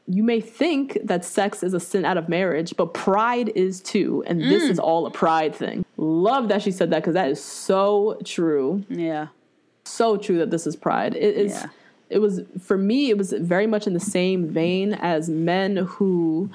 You 0.10 0.24
may 0.24 0.40
think 0.40 0.98
that 1.04 1.26
sex 1.26 1.64
is 1.64 1.74
a 1.74 1.80
sin 1.80 2.06
out 2.06 2.18
of 2.18 2.30
marriage, 2.30 2.74
but 2.78 2.94
pride 2.94 3.50
is 3.56 3.82
too. 3.82 4.24
And 4.26 4.42
this 4.42 4.64
is 4.64 4.80
all 4.80 5.06
a 5.06 5.12
pride 5.12 5.54
thing. 5.54 5.86
Love 5.98 6.48
that 6.48 6.62
she 6.62 6.72
said 6.72 6.92
that 6.92 7.00
because 7.00 7.16
that 7.16 7.30
is 7.30 7.44
so 7.44 8.18
true 8.24 8.86
yeah 8.88 9.28
so 9.88 10.18
true 10.18 10.38
that 10.40 10.52
this 10.52 10.68
is 10.68 10.76
pride. 10.76 11.16
It 11.16 11.36
is. 11.36 11.54
Yeah. 11.54 11.70
It 12.10 12.20
was 12.20 12.42
for 12.62 12.78
me. 12.78 13.10
It 13.10 13.18
was 13.18 13.34
very 13.34 13.68
much 13.68 13.88
in 13.88 13.94
the 13.94 14.00
same 14.00 14.48
vein 14.48 14.94
as 14.94 15.30
men 15.30 15.78
who, 15.78 16.50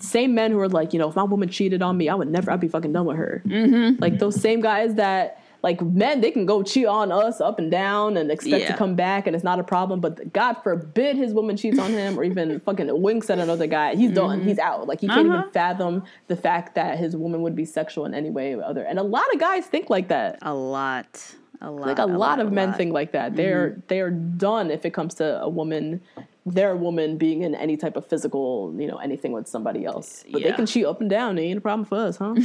same 0.00 0.34
men 0.34 0.50
who 0.50 0.58
are 0.58 0.68
like, 0.68 0.92
you 0.92 0.98
know, 0.98 1.08
if 1.08 1.14
my 1.14 1.22
woman 1.22 1.48
cheated 1.48 1.80
on 1.80 1.96
me, 1.96 2.08
I 2.08 2.14
would 2.14 2.28
never. 2.28 2.50
I'd 2.50 2.60
be 2.60 2.68
fucking 2.68 2.92
done 2.92 3.06
with 3.06 3.16
her. 3.16 3.42
Mm-hmm. 3.46 4.00
Like 4.00 4.18
those 4.18 4.40
same 4.40 4.60
guys 4.60 4.94
that. 4.94 5.40
Like 5.64 5.80
men, 5.80 6.20
they 6.20 6.30
can 6.30 6.44
go 6.44 6.62
cheat 6.62 6.84
on 6.86 7.10
us 7.10 7.40
up 7.40 7.58
and 7.58 7.70
down 7.70 8.18
and 8.18 8.30
expect 8.30 8.62
Yeah. 8.64 8.72
to 8.72 8.76
come 8.76 8.94
back, 8.94 9.26
and 9.26 9.34
it's 9.34 9.42
not 9.44 9.58
a 9.58 9.64
problem. 9.64 9.98
But 10.00 10.32
God 10.32 10.54
forbid 10.62 11.16
his 11.16 11.32
woman 11.32 11.56
cheats 11.56 11.78
on 11.78 11.90
him, 11.90 12.18
or 12.18 12.22
even 12.24 12.60
fucking 12.60 12.88
winks 13.00 13.30
at 13.30 13.38
another 13.38 13.66
guy. 13.66 13.94
He's 13.94 14.10
done. 14.12 14.42
He's 14.42 14.58
out. 14.58 14.86
Like 14.86 15.00
he 15.00 15.08
can't 15.08 15.26
Uh-huh. 15.28 15.38
even 15.38 15.50
fathom 15.52 16.02
the 16.28 16.36
fact 16.36 16.74
that 16.74 16.98
his 16.98 17.16
woman 17.16 17.40
would 17.42 17.56
be 17.56 17.64
sexual 17.64 18.04
in 18.04 18.12
any 18.12 18.28
way 18.30 18.54
or 18.54 18.62
other. 18.62 18.82
And 18.84 18.98
a 18.98 19.02
lot 19.02 19.24
of 19.32 19.40
guys 19.40 19.64
think 19.66 19.88
like 19.88 20.08
that 20.08 20.38
a 20.42 20.52
lot 20.54 21.34
a 21.62 21.70
lot 21.70 21.86
like 21.86 21.98
a, 21.98 22.04
lot, 22.04 22.40
of 22.40 22.52
men 22.52 22.68
lot. 22.68 22.76
think 22.76 22.92
like 22.92 23.12
that. 23.12 23.34
They're 23.34 23.80
they're 23.88 24.10
done 24.10 24.70
if 24.70 24.84
it 24.84 24.90
comes 24.92 25.14
to 25.14 25.40
a 25.40 25.48
woman, 25.48 26.02
their 26.44 26.76
woman 26.76 27.16
being 27.16 27.40
in 27.40 27.54
any 27.54 27.78
type 27.78 27.96
of 27.96 28.04
physical, 28.06 28.74
you 28.76 28.86
know, 28.86 28.98
anything 28.98 29.32
with 29.32 29.46
somebody 29.48 29.86
else. 29.86 30.24
But 30.30 30.42
they 30.42 30.52
can 30.52 30.66
cheat 30.66 30.84
up 30.84 31.00
and 31.00 31.08
down. 31.08 31.38
It 31.38 31.42
ain't 31.42 31.56
a 31.58 31.62
problem 31.62 31.86
for 31.86 31.96
us, 32.08 32.18
huh? 32.18 32.34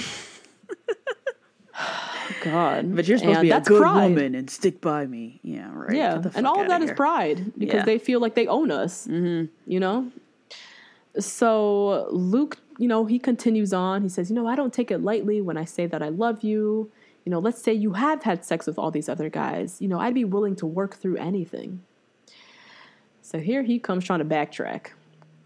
God, 2.43 2.95
but 2.95 3.07
you're 3.07 3.17
supposed 3.17 3.37
And 3.39 3.47
to 3.47 3.53
be 3.55 3.57
a 3.57 3.61
good 3.61 3.81
pride. 3.81 4.09
woman 4.09 4.35
and 4.35 4.49
stick 4.49 4.79
by 4.81 5.05
me 5.07 5.39
yeah 5.43 5.69
right 5.73 5.95
Yeah, 5.95 6.21
and 6.35 6.45
all 6.45 6.63
that 6.67 6.81
is 6.81 6.91
pride 6.91 7.51
because 7.57 7.79
Yeah. 7.79 7.85
they 7.85 7.97
feel 7.97 8.19
like 8.19 8.35
they 8.35 8.47
own 8.47 8.71
us. 8.71 9.07
Mm-hmm. 9.07 9.45
You 9.65 9.79
know. 9.79 10.11
So 11.17 12.07
Luke, 12.11 12.57
you 12.77 12.87
know, 12.87 13.05
he 13.05 13.17
continues 13.19 13.73
on. 13.73 14.03
He 14.03 14.09
says, 14.09 14.29
"You 14.29 14.35
know, 14.35 14.47
I 14.47 14.55
don't 14.55 14.73
take 14.73 14.91
it 14.91 14.99
lightly 14.99 15.41
when 15.41 15.57
I 15.57 15.65
say 15.65 15.85
that 15.87 16.01
I 16.03 16.09
love 16.09 16.43
you. 16.43 16.91
You 17.25 17.31
know, 17.31 17.39
let's 17.39 17.61
say 17.61 17.73
you 17.73 17.93
have 17.93 18.23
had 18.23 18.45
sex 18.45 18.65
with 18.67 18.77
all 18.79 18.91
these 18.91 19.09
other 19.09 19.29
guys. 19.29 19.77
You 19.81 19.87
know, 19.87 19.99
I'd 19.99 20.13
be 20.13 20.23
willing 20.25 20.55
to 20.57 20.65
work 20.65 20.95
through 20.95 21.17
anything." 21.17 21.81
So 23.21 23.39
here 23.39 23.63
he 23.63 23.79
comes 23.79 24.05
trying 24.05 24.19
to 24.19 24.25
backtrack. 24.25 24.87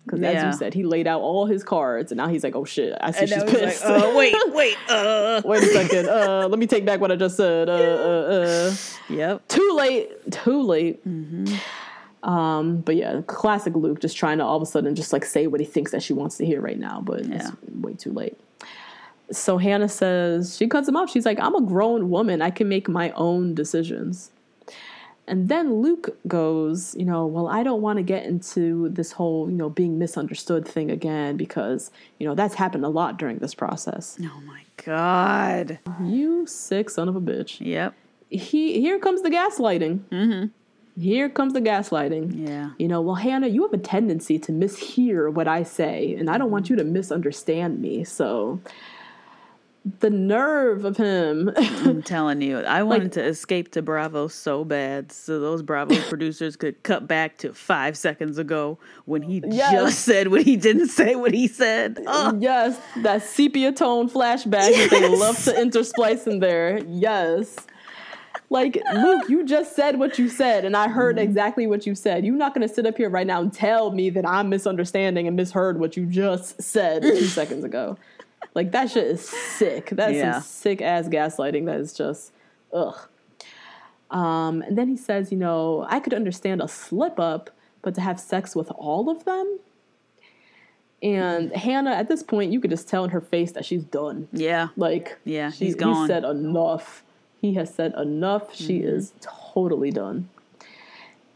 Because 0.05 0.21
as 0.21 0.43
you 0.43 0.51
said, 0.57 0.73
he 0.73 0.83
laid 0.83 1.07
out 1.07 1.21
all 1.21 1.45
his 1.45 1.63
cards, 1.63 2.11
and 2.11 2.17
now 2.17 2.27
he's 2.27 2.43
like, 2.43 2.55
"Oh 2.55 2.65
shit, 2.65 2.97
I 2.99 3.11
see 3.11 3.19
and 3.21 3.29
she's 3.29 3.43
was 3.43 3.53
like, 3.53 3.61
pissed." 3.63 3.85
uh, 3.85 4.11
wait, 4.15 4.35
wait, 4.47 4.77
uh. 4.89 5.41
Wait 5.45 5.63
a 5.63 5.67
second. 5.67 6.09
Uh, 6.09 6.47
let 6.49 6.59
me 6.59 6.67
take 6.67 6.85
back 6.85 6.99
what 6.99 7.11
I 7.11 7.15
just 7.15 7.37
said. 7.37 7.69
Uh, 7.69 7.73
uh, 7.73 8.33
uh 8.67 8.75
Yep. 9.09 9.47
too 9.47 9.73
late 9.75 10.31
too 10.31 10.61
late 10.61 11.01
um 12.23 12.77
but 12.81 12.95
yeah 12.95 13.21
classic 13.27 13.75
luke 13.75 13.99
just 13.99 14.15
trying 14.15 14.37
to 14.37 14.45
all 14.45 14.55
of 14.55 14.61
a 14.63 14.65
sudden 14.65 14.95
just 14.95 15.11
like 15.11 15.25
say 15.25 15.45
what 15.47 15.59
he 15.59 15.65
thinks 15.65 15.91
that 15.91 16.01
she 16.01 16.13
wants 16.13 16.37
to 16.37 16.45
hear 16.45 16.61
right 16.61 16.79
now 16.79 17.01
but 17.03 17.25
Yeah. 17.25 17.35
it's 17.37 17.51
way 17.81 17.93
too 17.93 18.11
late 18.13 18.39
so 19.31 19.57
hannah 19.57 19.89
says 19.89 20.55
she 20.55 20.67
cuts 20.67 20.87
him 20.87 20.95
off 20.95 21.09
she's 21.09 21.25
like 21.25 21.39
i'm 21.41 21.53
a 21.55 21.61
grown 21.61 22.09
woman 22.09 22.41
i 22.41 22.49
can 22.49 22.69
make 22.69 22.87
my 22.87 23.11
own 23.11 23.53
decisions 23.53 24.31
and 25.27 25.47
then 25.49 25.75
luke 25.81 26.17
goes 26.27 26.95
you 26.95 27.05
know 27.05 27.25
well 27.25 27.47
i 27.47 27.63
don't 27.63 27.81
want 27.81 27.97
to 27.97 28.03
get 28.03 28.25
into 28.25 28.89
this 28.89 29.11
whole 29.13 29.49
you 29.49 29.55
know 29.55 29.69
being 29.69 29.97
misunderstood 29.97 30.67
thing 30.67 30.91
again 30.91 31.37
because 31.37 31.91
you 32.19 32.27
know 32.27 32.35
that's 32.35 32.55
happened 32.55 32.83
a 32.83 32.89
lot 32.89 33.17
during 33.17 33.37
this 33.39 33.55
process 33.55 34.17
Oh 34.21 34.41
my 34.45 34.63
god. 34.85 35.79
you 36.03 36.45
sick 36.45 36.89
son 36.89 37.07
of 37.09 37.15
a 37.15 37.21
bitch 37.21 37.59
Yep. 37.61 37.93
he 38.29 38.81
here 38.81 38.99
comes 38.99 39.21
the 39.21 39.29
gaslighting. 39.29 39.99
Mm-hmm. 40.11 40.47
Here 41.01 41.27
comes 41.27 41.53
the 41.53 41.61
gaslighting. 41.61 42.47
Yeah. 42.47 42.69
You 42.77 42.87
know, 42.87 43.01
well, 43.01 43.15
Hannah, 43.15 43.47
you 43.47 43.63
have 43.63 43.73
a 43.73 43.79
tendency 43.79 44.37
to 44.37 44.51
mishear 44.51 45.31
what 45.33 45.47
I 45.47 45.63
say, 45.63 46.13
and 46.13 46.29
I 46.29 46.37
don't 46.37 46.51
want 46.51 46.69
you 46.69 46.75
to 46.75 46.83
misunderstand 46.83 47.81
me. 47.81 48.03
So, 48.03 48.59
the 49.99 50.09
nerve 50.09 50.85
of 50.85 50.95
him. 50.95 51.51
I'm 51.57 52.01
telling 52.01 52.41
you, 52.41 52.59
I 52.59 52.83
wanted 52.83 53.11
to 53.13 53.23
escape 53.23 53.71
to 53.73 53.81
Bravo 53.81 54.27
so 54.27 54.63
bad, 54.63 55.11
so 55.11 55.39
those 55.39 55.61
Bravo 55.61 55.95
producers 56.09 56.55
could 56.55 56.81
cut 56.83 57.07
back 57.07 57.37
to 57.39 57.53
five 57.53 57.97
seconds 57.97 58.37
ago 58.37 58.79
when 59.05 59.21
he 59.21 59.41
Yes. 59.45 59.71
just 59.73 59.99
said 60.05 60.29
what 60.29 60.43
he 60.43 60.55
didn't 60.55 60.87
say 60.87 61.15
what 61.15 61.33
he 61.33 61.47
said. 61.47 62.01
Oh, 62.07 62.37
yes, 62.39 62.79
that 62.97 63.23
sepia 63.23 63.73
tone 63.73 64.09
flashback 64.09 64.71
that 64.71 64.87
they 64.89 65.07
love 65.09 65.43
to 65.43 65.51
intersplice 65.51 66.27
in 66.27 66.39
there. 66.39 66.79
Yes. 66.87 67.57
Like, 68.49 68.79
Luke, 68.93 69.29
you 69.29 69.43
just 69.45 69.75
said 69.75 69.97
what 69.97 70.19
you 70.19 70.29
said, 70.29 70.63
and 70.63 70.77
I 70.77 70.87
heard 70.87 71.15
mm-hmm. 71.15 71.23
exactly 71.23 71.65
what 71.65 71.87
you 71.87 71.95
said. 71.95 72.23
You're 72.23 72.35
not 72.35 72.53
going 72.53 72.67
to 72.67 72.71
sit 72.73 72.85
up 72.85 72.97
here 72.97 73.09
right 73.09 73.25
now 73.25 73.41
and 73.41 73.51
tell 73.51 73.91
me 73.91 74.11
that 74.11 74.27
I'm 74.27 74.47
misunderstanding 74.49 75.27
and 75.27 75.35
misheard 75.35 75.79
what 75.79 75.97
you 75.97 76.05
just 76.05 76.61
said 76.61 77.01
two 77.01 77.25
seconds 77.25 77.63
ago. 77.63 77.97
Like, 78.53 78.71
that 78.71 78.89
shit 78.91 79.05
is 79.07 79.27
sick. 79.27 79.89
That's 79.91 80.13
Yeah. 80.15 80.39
sick 80.41 80.81
ass 80.81 81.07
gaslighting 81.07 81.65
that 81.65 81.79
is 81.79 81.93
just, 81.93 82.31
ugh. 82.71 82.97
Um, 84.11 84.61
and 84.61 84.77
then 84.77 84.89
he 84.89 84.97
says, 84.97 85.31
you 85.31 85.37
know, 85.37 85.85
I 85.89 85.99
could 85.99 86.13
understand 86.13 86.61
a 86.61 86.67
slip 86.67 87.19
up, 87.19 87.49
but 87.81 87.95
to 87.95 88.01
have 88.01 88.19
sex 88.19 88.55
with 88.55 88.71
all 88.77 89.09
of 89.09 89.25
them? 89.25 89.59
And 91.01 91.51
Hannah, 91.53 91.91
at 91.91 92.07
this 92.07 92.23
point, 92.23 92.53
you 92.53 92.59
could 92.61 92.69
just 92.71 92.87
tell 92.87 93.03
in 93.03 93.09
her 93.09 93.19
face 93.21 93.51
that 93.53 93.65
she's 93.65 93.83
done. 93.83 94.27
yeah. 94.31 94.67
Like, 94.77 95.17
Yeah, 95.25 95.51
she, 95.51 95.65
he's 95.65 95.75
gone. 95.75 96.03
He 96.03 96.07
said 96.07 96.23
enough. 96.23 97.03
He 97.41 97.55
has 97.55 97.73
said 97.73 97.93
enough. 97.95 98.55
She 98.55 98.77
is 98.77 99.11
totally 99.19 99.91
done. 99.91 100.29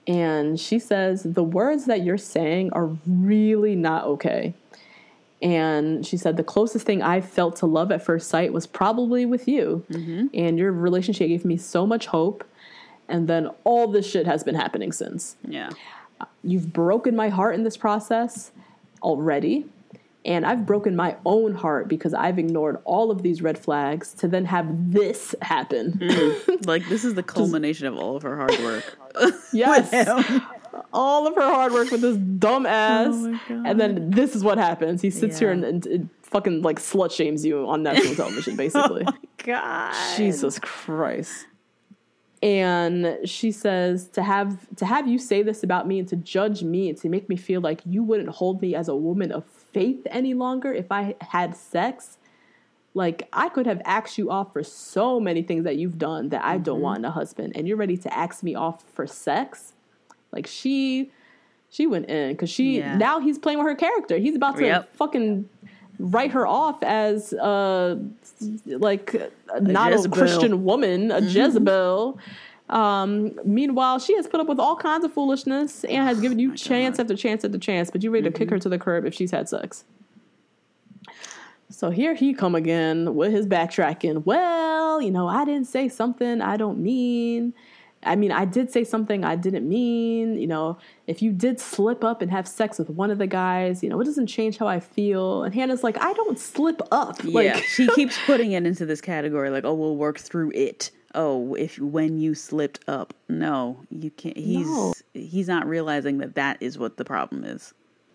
And 0.07 0.57
she 0.57 0.79
says, 0.79 1.23
The 1.23 1.43
words 1.43 1.83
that 1.85 2.03
you're 2.03 2.17
saying 2.17 2.71
are 2.71 2.91
really 3.05 3.75
not 3.75 4.05
okay. 4.05 4.53
And 5.41 6.05
she 6.05 6.17
said, 6.17 6.37
The 6.37 6.43
closest 6.43 6.85
thing 6.85 7.01
I 7.01 7.21
felt 7.21 7.57
to 7.57 7.65
love 7.65 7.91
at 7.91 8.03
first 8.03 8.29
sight 8.29 8.53
was 8.53 8.65
probably 8.65 9.25
with 9.25 9.47
you. 9.47 9.85
Mm-hmm. 9.91 10.27
And 10.33 10.57
your 10.57 10.71
relationship 10.71 11.27
gave 11.27 11.45
me 11.45 11.57
so 11.57 11.85
much 11.85 12.07
hope. 12.07 12.43
And 13.07 13.27
then 13.27 13.49
all 13.63 13.87
this 13.87 14.09
shit 14.09 14.25
has 14.25 14.43
been 14.43 14.55
happening 14.55 14.91
since. 14.91 15.37
Yeah. 15.47 15.69
You've 16.43 16.73
broken 16.73 17.15
my 17.15 17.29
heart 17.29 17.55
in 17.55 17.63
this 17.63 17.77
process 17.77 18.51
already. 19.01 19.65
And 20.25 20.45
I've 20.45 20.65
broken 20.65 20.93
my 20.93 21.15
own 21.25 21.55
heart 21.55 21.87
because 21.87 22.13
I've 22.13 22.37
ignored 22.37 22.79
all 22.83 23.11
of 23.11 23.21
these 23.21 23.41
red 23.41 23.57
flags 23.57 24.13
to 24.15 24.27
then 24.27 24.43
have 24.45 24.91
this 24.91 25.33
happen. 25.41 25.93
Mm. 25.93 26.43
Like 26.67 26.85
this 26.89 27.05
is 27.05 27.13
the 27.13 27.23
culmination 27.23 27.87
of 27.87 27.95
all 27.95 28.17
of 28.17 28.23
her 28.23 28.35
hard 28.35 28.59
work. 28.59 28.97
yes. 29.53 29.89
All 30.93 31.27
of 31.27 31.35
her 31.35 31.41
hard 31.41 31.73
work 31.73 31.91
with 31.91 32.01
this 32.01 32.17
dumb 32.17 32.65
ass. 32.65 33.07
Oh 33.11 33.29
my 33.31 33.39
God. 33.47 33.67
and 33.67 33.79
then 33.79 34.09
this 34.11 34.35
is 34.35 34.43
what 34.43 34.57
happens. 34.57 35.01
He 35.01 35.09
sits 35.09 35.37
here 35.39 35.51
and, 35.51 35.63
and, 35.63 35.85
and 35.85 36.09
fucking 36.23 36.61
like 36.61 36.79
slut 36.79 37.11
shames 37.11 37.45
you 37.45 37.67
on 37.67 37.83
national 37.83 38.15
television, 38.21 38.55
basically. 38.55 39.03
oh 39.05 39.13
God. 39.37 39.93
Jesus 40.17 40.59
Christ. 40.59 41.45
And 42.43 43.17
she 43.27 43.51
says 43.51 44.07
to 44.09 44.21
have 44.21 44.57
to 44.75 44.85
have 44.85 45.07
you 45.07 45.17
say 45.17 45.41
this 45.41 45.63
about 45.63 45.87
me 45.87 45.99
and 45.99 46.07
to 46.09 46.15
judge 46.15 46.61
me 46.63 46.87
and 46.89 46.97
to 46.99 47.09
make 47.09 47.27
me 47.29 47.35
feel 47.35 47.61
like 47.61 47.81
you 47.85 48.03
wouldn't 48.03 48.29
hold 48.29 48.61
me 48.61 48.75
as 48.75 48.87
a 48.87 48.95
woman 48.95 49.31
of 49.31 49.43
faith 49.45 50.05
any 50.11 50.33
longer 50.35 50.71
if 50.71 50.91
I 50.91 51.15
had 51.21 51.55
sex. 51.55 52.17
Like 52.93 53.27
I 53.33 53.49
could 53.49 53.65
have 53.65 53.81
asked 53.85 54.17
you 54.19 54.29
off 54.29 54.53
for 54.53 54.63
so 54.63 55.19
many 55.19 55.41
things 55.41 55.63
that 55.63 55.77
you've 55.77 55.97
done 55.97 56.29
that 56.29 56.43
I 56.43 56.55
Mm-hmm. 56.55 56.63
don't 56.63 56.81
want 56.81 56.99
in 56.99 57.05
a 57.05 57.11
husband, 57.11 57.53
and 57.55 57.67
you're 57.67 57.77
ready 57.77 57.97
to 57.97 58.13
ask 58.15 58.43
me 58.43 58.53
off 58.55 58.83
for 58.93 59.07
sex. 59.07 59.73
Like 60.31 60.47
she, 60.47 61.11
she 61.69 61.87
went 61.87 62.09
in 62.09 62.31
because 62.33 62.49
she 62.49 62.79
Yeah. 62.79 62.97
now 62.97 63.19
he's 63.19 63.37
playing 63.37 63.57
with 63.59 63.67
her 63.67 63.75
character. 63.75 64.17
He's 64.17 64.35
about 64.35 64.57
to 64.57 64.65
Yep. 64.65 64.95
fucking 64.95 65.49
write 65.99 66.31
her 66.31 66.45
off 66.45 66.83
as 66.83 67.33
uh 67.33 67.97
like 68.67 69.15
not 69.61 69.93
a 69.93 70.09
Christian 70.09 70.63
woman, 70.63 71.11
a 71.11 71.21
Jezebel. 71.21 72.19
Um, 72.69 73.31
meanwhile, 73.45 73.97
she 73.97 74.13
has 74.17 74.27
put 74.27 74.39
up 74.41 74.47
with 74.47 74.59
all 74.59 74.75
kinds 74.75 75.05
of 75.05 75.13
foolishness 75.13 75.85
and 75.85 76.05
has 76.07 76.19
given 76.19 76.37
you 76.37 76.53
chance 76.55 76.99
after 76.99 77.15
chance 77.15 77.45
after 77.45 77.57
chance, 77.57 77.89
but 77.89 78.03
you 78.03 78.11
ready 78.11 78.29
to 78.29 78.37
kick 78.37 78.49
her 78.49 78.59
to 78.59 78.67
the 78.69 78.77
curb 78.77 79.05
if 79.05 79.13
she's 79.13 79.31
had 79.31 79.47
sex. 79.47 79.85
So 81.69 81.89
here 81.89 82.13
he 82.13 82.33
come 82.33 82.55
again 82.55 83.15
with 83.15 83.31
his 83.31 83.45
backtracking. 83.45 84.25
Well, 84.25 85.01
you 85.01 85.11
know, 85.11 85.27
I 85.27 85.45
didn't 85.45 85.67
say 85.67 85.89
something 85.89 86.41
I 86.41 86.57
don't 86.57 86.79
mean. 86.79 87.53
I 88.03 88.15
mean, 88.15 88.31
I 88.31 88.45
did 88.45 88.71
say 88.71 88.83
something 88.83 89.23
I 89.25 89.35
didn't 89.35 89.67
mean. 89.67 90.37
You 90.39 90.47
know, 90.47 90.77
if 91.07 91.21
you 91.21 91.31
did 91.31 91.59
slip 91.59 92.03
up 92.03 92.21
and 92.21 92.31
have 92.31 92.47
sex 92.47 92.77
with 92.79 92.89
one 92.89 93.11
of 93.11 93.17
the 93.17 93.27
guys, 93.27 93.83
you 93.83 93.89
know, 93.89 93.99
it 93.99 94.05
doesn't 94.05 94.27
change 94.27 94.57
how 94.57 94.67
I 94.67 94.79
feel. 94.79 95.43
And 95.43 95.53
Hannah's 95.53 95.83
like, 95.83 95.97
I 96.01 96.13
don't 96.13 96.37
slip 96.39 96.81
up. 96.91 97.17
yeah, 97.23 97.53
Like, 97.55 97.63
she 97.63 97.87
keeps 97.95 98.17
putting 98.25 98.51
it 98.51 98.65
into 98.65 98.85
this 98.85 99.01
category 99.01 99.49
like, 99.49 99.65
oh, 99.65 99.73
we'll 99.73 99.95
work 99.97 100.19
through 100.19 100.51
it. 100.53 100.91
Oh, 101.15 101.55
if 101.55 101.79
when 101.79 102.19
you 102.19 102.35
slipped 102.35 102.79
up, 102.87 103.13
no, 103.27 103.81
you 103.89 104.11
can't. 104.11 104.37
He's 104.37 104.67
No. 104.67 104.93
he's 105.13 105.47
not 105.47 105.65
realizing 105.67 106.19
that 106.19 106.35
that 106.35 106.57
is 106.61 106.77
what 106.77 106.97
the 106.97 107.05
problem 107.05 107.43
is. 107.43 107.73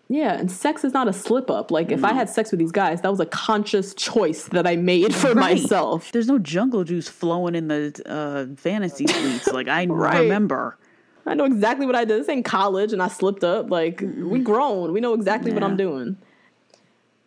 Yeah, 0.09 0.33
and 0.33 0.51
sex 0.51 0.83
is 0.83 0.93
not 0.93 1.07
a 1.07 1.13
slip 1.13 1.49
up. 1.49 1.71
Like 1.71 1.91
if 1.91 2.03
I 2.03 2.13
had 2.13 2.29
sex 2.29 2.51
with 2.51 2.59
these 2.59 2.71
guys, 2.73 3.01
that 3.01 3.09
was 3.09 3.19
a 3.19 3.25
conscious 3.25 3.93
choice 3.95 4.45
that 4.49 4.67
I 4.67 4.75
made 4.75 5.15
for 5.15 5.27
Right. 5.33 5.35
myself. 5.57 6.11
There's 6.11 6.27
no 6.27 6.37
jungle 6.37 6.83
juice 6.83 7.07
flowing 7.07 7.55
in 7.55 7.67
the 7.69 8.01
uh, 8.05 8.53
fantasy 8.59 9.07
suites. 9.07 9.51
Like 9.51 9.67
I 9.67 9.85
Right. 9.89 10.19
remember. 10.19 10.77
I 11.25 11.33
know 11.35 11.45
exactly 11.45 11.85
what 11.85 11.95
I 11.95 12.03
did. 12.05 12.19
This 12.19 12.27
ain't 12.29 12.45
college 12.45 12.91
and 12.93 13.01
I 13.01 13.07
slipped 13.07 13.43
up. 13.45 13.71
Like 13.71 14.01
we 14.01 14.39
grown. 14.39 14.91
We 14.91 14.99
know 14.99 15.13
exactly 15.13 15.51
what 15.53 15.63
I'm 15.63 15.77
doing. 15.77 16.17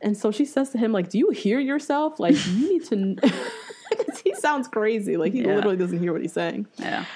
And 0.02 0.16
so 0.16 0.30
she 0.30 0.44
says 0.44 0.68
to 0.70 0.78
him, 0.78 0.92
like, 0.92 1.08
do 1.08 1.16
you 1.18 1.30
hear 1.30 1.58
yourself? 1.58 2.20
Like 2.20 2.36
you 2.46 2.68
need 2.68 2.84
to 2.84 3.16
he 4.24 4.34
sounds 4.34 4.68
crazy. 4.68 5.16
Like 5.16 5.32
he 5.32 5.40
Yeah. 5.40 5.54
literally 5.56 5.78
doesn't 5.78 5.98
hear 5.98 6.12
what 6.12 6.20
he's 6.20 6.34
saying. 6.34 6.66
Yeah. 6.76 7.06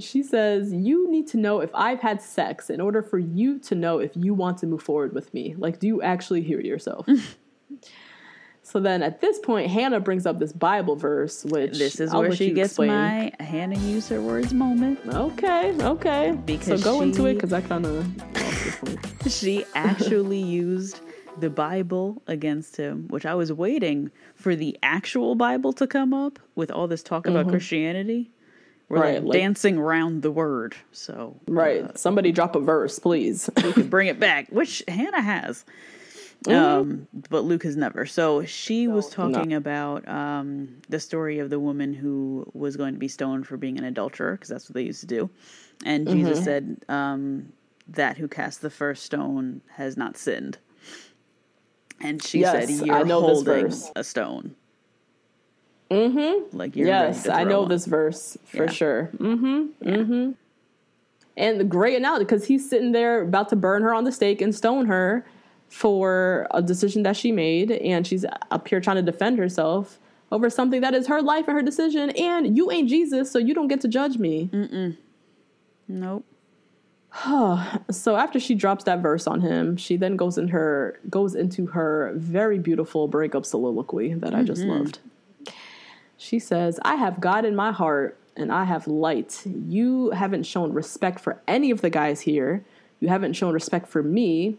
She 0.00 0.22
says, 0.22 0.72
You 0.72 1.10
need 1.10 1.26
to 1.28 1.36
know 1.36 1.60
if 1.60 1.70
I've 1.74 2.00
had 2.00 2.20
sex 2.20 2.70
in 2.70 2.80
order 2.80 3.02
for 3.02 3.18
you 3.18 3.58
to 3.60 3.74
know 3.74 3.98
if 3.98 4.12
you 4.14 4.34
want 4.34 4.58
to 4.58 4.66
move 4.66 4.82
forward 4.82 5.14
with 5.14 5.32
me. 5.34 5.54
Like, 5.56 5.78
do 5.78 5.86
you 5.86 6.02
actually 6.02 6.42
hear 6.42 6.60
yourself? 6.60 7.08
so 8.62 8.80
then 8.80 9.02
at 9.02 9.20
this 9.20 9.38
point, 9.38 9.70
Hannah 9.70 10.00
brings 10.00 10.26
up 10.26 10.38
this 10.38 10.52
Bible 10.52 10.96
verse, 10.96 11.44
which 11.44 11.78
This 11.78 12.00
is 12.00 12.12
I'll 12.12 12.20
where 12.20 12.34
she 12.34 12.52
gets 12.52 12.72
explain. 12.72 12.88
my 12.88 13.32
Hannah 13.40 13.78
use 13.78 14.08
her 14.08 14.20
words 14.20 14.52
moment. 14.52 15.00
Okay, 15.06 15.74
okay. 15.80 16.38
Because 16.44 16.82
so 16.82 16.92
go 16.92 17.02
into 17.02 17.26
it 17.26 17.34
because 17.34 17.52
I 17.52 17.60
kind 17.60 17.86
of 17.86 18.34
lost 18.34 18.64
this 18.64 18.76
point. 18.76 19.32
She 19.32 19.64
actually 19.74 20.40
used 20.40 21.00
the 21.38 21.50
Bible 21.50 22.22
against 22.26 22.76
him, 22.76 23.06
which 23.08 23.26
I 23.26 23.34
was 23.34 23.52
waiting 23.52 24.10
for 24.34 24.56
the 24.56 24.78
actual 24.82 25.34
Bible 25.34 25.72
to 25.74 25.86
come 25.86 26.14
up 26.14 26.38
with 26.54 26.70
all 26.70 26.86
this 26.86 27.02
talk 27.02 27.26
about 27.26 27.42
mm-hmm. 27.42 27.50
Christianity. 27.50 28.30
We're. 28.88 29.00
Right, 29.00 29.24
like, 29.24 29.32
dancing 29.32 29.78
around 29.78 30.22
the 30.22 30.30
word. 30.30 30.76
So 30.92 31.36
Right. 31.48 31.96
Somebody 31.98 32.32
drop 32.32 32.54
a 32.54 32.60
verse, 32.60 32.98
please. 32.98 33.50
we 33.64 33.72
can 33.72 33.88
bring 33.88 34.06
it 34.08 34.20
back, 34.20 34.48
which 34.50 34.82
Hannah 34.86 35.22
has. 35.22 35.64
Mm-hmm. 36.44 36.54
Um, 36.54 37.08
but 37.30 37.44
Luke 37.44 37.64
has 37.64 37.76
never. 37.76 38.06
So 38.06 38.44
she 38.44 38.86
was 38.86 39.10
talking 39.10 39.54
about 39.54 40.06
um, 40.06 40.76
the 40.88 41.00
story 41.00 41.40
of 41.40 41.50
the 41.50 41.58
woman 41.58 41.92
who 41.94 42.48
was 42.52 42.76
going 42.76 42.92
to 42.94 43.00
be 43.00 43.08
stoned 43.08 43.46
for 43.46 43.56
being 43.56 43.78
an 43.78 43.84
adulterer, 43.84 44.32
because 44.32 44.50
that's 44.50 44.68
what 44.68 44.74
they 44.74 44.82
used 44.82 45.00
to 45.00 45.06
do. 45.06 45.30
And 45.84 46.06
Mm-hmm. 46.06 46.16
Jesus 46.16 46.44
said, 46.44 46.76
um, 46.88 47.52
That 47.88 48.16
who 48.18 48.28
cast 48.28 48.62
the 48.62 48.70
first 48.70 49.02
stone 49.04 49.62
has 49.70 49.96
not 49.96 50.16
sinned. 50.16 50.58
And 52.00 52.22
she 52.22 52.40
Yes, 52.40 52.68
said, 52.68 52.86
You're 52.86 53.04
know 53.04 53.20
this 53.26 53.44
holding 53.44 53.72
a 53.96 54.04
stone. 54.04 54.54
Mm-hmm. 55.90 56.56
Like 56.56 56.74
you're 56.76 56.86
yes, 56.88 57.28
I 57.28 57.44
know 57.44 57.66
this 57.66 57.86
verse 57.86 58.36
for 58.44 58.64
Yeah. 58.64 58.70
sure. 58.70 59.10
Mm-hmm. 59.18 59.88
Mm-hmm. 59.88 60.30
And 61.36 61.60
the 61.60 61.64
great 61.64 61.96
analogy 61.96 62.24
because 62.24 62.46
he's 62.46 62.68
sitting 62.68 62.92
there 62.92 63.20
about 63.22 63.48
to 63.50 63.56
burn 63.56 63.82
her 63.82 63.92
on 63.94 64.04
the 64.04 64.12
stake 64.12 64.40
and 64.40 64.54
stone 64.54 64.86
her 64.86 65.24
for 65.68 66.46
a 66.52 66.62
decision 66.62 67.02
that 67.02 67.16
she 67.16 67.30
made, 67.32 67.70
and 67.72 68.06
she's 68.06 68.24
up 68.50 68.66
here 68.68 68.80
trying 68.80 68.96
to 68.96 69.02
defend 69.02 69.38
herself 69.38 69.98
over 70.32 70.48
something 70.48 70.80
that 70.80 70.94
is 70.94 71.06
her 71.06 71.20
life 71.22 71.46
and 71.46 71.56
her 71.56 71.62
decision. 71.62 72.10
And 72.10 72.56
you 72.56 72.70
ain't 72.70 72.88
Jesus, 72.88 73.30
so 73.30 73.38
you 73.38 73.52
don't 73.54 73.68
get 73.68 73.80
to 73.82 73.88
judge 73.88 74.16
me. 74.18 74.48
Mm-hmm. 74.52 74.90
Nope. 75.88 76.24
So 77.90 78.16
after 78.16 78.38
she 78.40 78.54
drops 78.54 78.84
that 78.84 79.00
verse 79.00 79.26
on 79.26 79.40
him, 79.40 79.76
she 79.76 79.96
then 79.96 80.16
goes 80.16 80.36
in 80.38 80.48
her 80.48 80.98
goes 81.08 81.34
into 81.34 81.66
her 81.66 82.12
very 82.16 82.58
beautiful 82.58 83.08
breakup 83.08 83.46
soliloquy 83.46 84.14
that 84.14 84.34
I 84.34 84.42
just 84.42 84.62
loved. 84.62 84.98
She 86.16 86.38
says, 86.38 86.80
"I 86.82 86.96
have 86.96 87.20
God 87.20 87.44
in 87.44 87.54
my 87.54 87.72
heart 87.72 88.18
and 88.36 88.52
I 88.52 88.64
have 88.64 88.86
light. 88.86 89.42
You 89.46 90.10
haven't 90.10 90.44
shown 90.44 90.72
respect 90.72 91.20
for 91.20 91.40
any 91.48 91.70
of 91.70 91.80
the 91.80 91.90
guys 91.90 92.20
here. 92.22 92.64
You 93.00 93.08
haven't 93.08 93.34
shown 93.34 93.54
respect 93.54 93.88
for 93.88 94.02
me. 94.02 94.56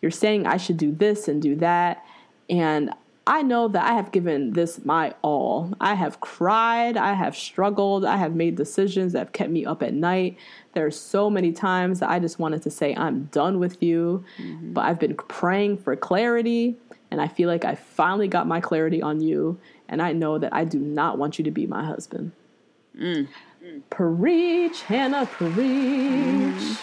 You're 0.00 0.10
saying 0.10 0.46
I 0.46 0.56
should 0.56 0.76
do 0.76 0.92
this 0.92 1.28
and 1.28 1.42
do 1.42 1.56
that, 1.56 2.04
and 2.48 2.92
I 3.26 3.42
know 3.42 3.68
that 3.68 3.84
I 3.84 3.92
have 3.92 4.10
given 4.10 4.54
this 4.54 4.86
my 4.86 5.12
all. 5.20 5.74
I 5.82 5.96
have 5.96 6.18
cried, 6.20 6.96
I 6.96 7.12
have 7.12 7.36
struggled, 7.36 8.06
I 8.06 8.16
have 8.16 8.34
made 8.34 8.56
decisions 8.56 9.12
that 9.12 9.18
have 9.18 9.32
kept 9.32 9.50
me 9.50 9.66
up 9.66 9.82
at 9.82 9.92
night. 9.92 10.38
There 10.72 10.86
are 10.86 10.90
so 10.90 11.28
many 11.28 11.52
times 11.52 12.00
that 12.00 12.08
I 12.08 12.20
just 12.20 12.38
wanted 12.38 12.62
to 12.62 12.70
say, 12.70 12.94
I'm 12.94 13.24
done 13.24 13.58
with 13.58 13.82
you. 13.82 14.24
Mm-hmm. 14.38 14.72
But 14.72 14.86
I've 14.86 14.98
been 14.98 15.14
praying 15.14 15.76
for 15.76 15.94
clarity, 15.94 16.78
and 17.10 17.20
I 17.20 17.28
feel 17.28 17.48
like 17.48 17.64
I 17.64 17.74
finally 17.74 18.28
got 18.28 18.46
my 18.46 18.60
clarity 18.60 19.00
on 19.02 19.20
you. 19.20 19.58
And 19.88 20.02
I 20.02 20.12
know 20.12 20.38
that 20.38 20.52
I 20.52 20.64
do 20.64 20.78
not 20.78 21.16
want 21.18 21.38
you 21.38 21.44
to 21.44 21.50
be 21.50 21.66
my 21.66 21.82
husband. 21.84 22.32
Mm. 22.98 23.28
Preach, 23.90 24.82
Hannah, 24.82 25.26
preach. 25.26 25.48
Mm-hmm. 25.56 26.74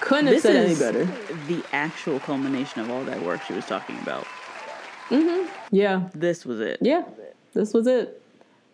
Couldn't 0.00 0.26
have 0.26 0.34
This 0.34 0.42
said 0.42 0.56
any 0.56 0.74
better. 0.76 1.04
the 1.48 1.64
actual 1.72 2.20
culmination 2.20 2.80
of 2.80 2.90
all 2.90 3.02
that 3.04 3.22
work 3.22 3.42
she 3.42 3.54
was 3.54 3.64
talking 3.66 3.98
about. 4.00 4.24
Mm-hmm. 5.08 5.48
Yeah, 5.72 6.08
This 6.14 6.44
was 6.44 6.60
it. 6.60 6.78
yeah, 6.80 7.02
this 7.54 7.72
was 7.72 7.86
it. 7.86 8.22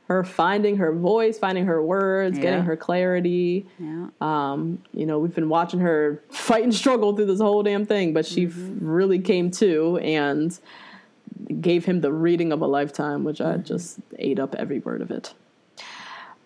Her 0.09 0.25
finding 0.25 0.77
her 0.77 0.93
voice, 0.93 1.39
finding 1.39 1.65
her 1.67 1.83
words, 1.83 2.37
getting 2.39 2.65
her 2.65 2.77
clarity. 2.77 3.67
Yeah. 3.79 4.09
Um, 4.21 4.83
you 4.93 5.07
know, 5.07 5.19
we've 5.19 5.35
been 5.35 5.49
watching 5.49 5.81
her 5.81 6.23
fight 6.29 6.65
and 6.65 6.75
struggle 6.75 7.15
through 7.17 7.27
this 7.27 7.41
whole 7.41 7.63
damn 7.63 7.87
thing, 7.87 8.13
but 8.13 8.27
she 8.27 8.47
f- 8.47 8.53
really 8.81 9.19
came 9.21 9.51
to 9.53 9.99
and 9.99 10.59
gave 11.61 11.85
him 11.85 12.01
the 12.01 12.13
reading 12.13 12.53
of 12.53 12.61
a 12.61 12.67
lifetime, 12.67 13.25
which 13.25 13.41
I 13.41 13.57
just 13.59 14.01
ate 14.19 14.39
up 14.39 14.55
every 14.57 14.81
word 14.81 15.01
of 15.03 15.11
it. 15.11 15.35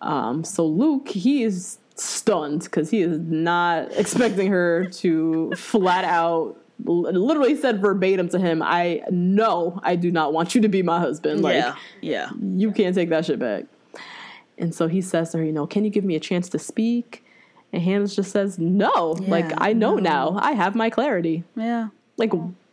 Um, 0.01 0.43
so 0.43 0.65
Luke, 0.65 1.09
he 1.09 1.43
is 1.43 1.79
stunned 1.95 2.63
because 2.63 2.91
he 2.91 3.01
is 3.01 3.19
not 3.19 3.91
expecting 3.93 4.47
her 4.51 4.85
to 4.85 5.51
flat 5.55 6.05
out, 6.05 6.55
literally 6.83 7.55
said 7.55 7.81
verbatim 7.81 8.29
to 8.29 8.39
him, 8.39 8.61
"I 8.63 9.01
know 9.09 9.79
I 9.83 9.95
do 9.95 10.11
not 10.11 10.33
want 10.33 10.55
you 10.55 10.61
to 10.61 10.69
be 10.69 10.81
my 10.83 10.99
husband." 10.99 11.41
Like, 11.41 11.55
yeah. 11.55 11.75
Yeah. 12.01 12.29
you 12.55 12.71
can't 12.71 12.95
take 12.95 13.09
that 13.09 13.25
shit 13.25 13.39
back. 13.39 13.65
And 14.57 14.73
so 14.73 14.87
he 14.87 15.01
says 15.01 15.31
to 15.31 15.37
her, 15.37 15.43
you 15.43 15.51
know, 15.51 15.67
can 15.67 15.83
you 15.85 15.91
give 15.91 16.03
me 16.03 16.15
a 16.15 16.19
chance 16.19 16.49
to 16.49 16.59
speak? 16.59 17.23
And 17.71 17.81
Hannah 17.81 18.07
just 18.07 18.31
says, 18.31 18.57
no. 18.57 19.15
like, 19.27 19.51
I 19.57 19.73
know 19.73 19.95
no. 19.95 20.01
now. 20.01 20.39
I 20.41 20.53
have 20.53 20.73
my 20.73 20.89
clarity. 20.89 21.43
Yeah. 21.55 21.89
Like, 22.17 22.31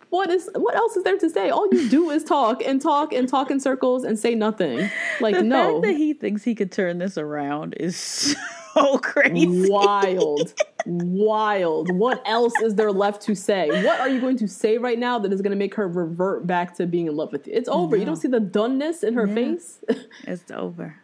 what 0.09 0.31
is 0.31 0.48
what 0.55 0.76
else 0.76 0.97
is 0.97 1.02
there 1.05 1.18
to 1.18 1.28
say? 1.28 1.51
All 1.51 1.68
you 1.72 1.89
do 1.90 2.09
is 2.10 2.24
talk 2.24 2.62
and 2.64 2.81
talk 2.81 3.12
and 3.12 3.28
talk 3.28 3.51
in 3.51 3.59
circles 3.60 4.05
and 4.05 4.18
say 4.18 4.35
nothing. 4.35 4.89
Like, 5.20 5.35
The 5.35 5.43
no. 5.43 5.72
fact 5.82 5.86
that 5.89 5.97
he 5.97 6.14
thinks 6.14 6.43
he 6.44 6.55
could 6.55 6.70
turn 6.72 6.98
this 6.98 7.18
around 7.18 7.74
is 7.78 7.97
so 8.74 8.98
crazy. 8.98 9.68
wild 9.68 10.55
wild. 10.86 11.94
What 11.94 12.23
else 12.27 12.52
is 12.62 12.74
there 12.74 12.93
left 12.93 13.23
to 13.23 13.35
say? 13.35 13.85
What 13.85 14.01
are 14.01 14.09
you 14.09 14.20
going 14.20 14.36
to 14.39 14.48
say 14.48 14.78
right 14.78 14.98
now 14.98 15.19
that 15.19 15.32
is 15.32 15.40
going 15.40 15.52
to 15.52 15.56
make 15.56 15.74
her 15.74 15.89
revert 15.89 16.47
back 16.47 16.74
to 16.77 16.86
being 16.86 17.06
in 17.06 17.16
love 17.16 17.32
with 17.32 17.47
you? 17.47 17.55
It's 17.55 17.69
over. 17.69 17.97
You 17.97 18.05
don't 18.05 18.16
see 18.16 18.28
the 18.28 18.40
doneness 18.40 19.02
in 19.02 19.15
her 19.15 19.27
face? 19.27 19.81
It's 20.27 20.51
over. 20.51 20.97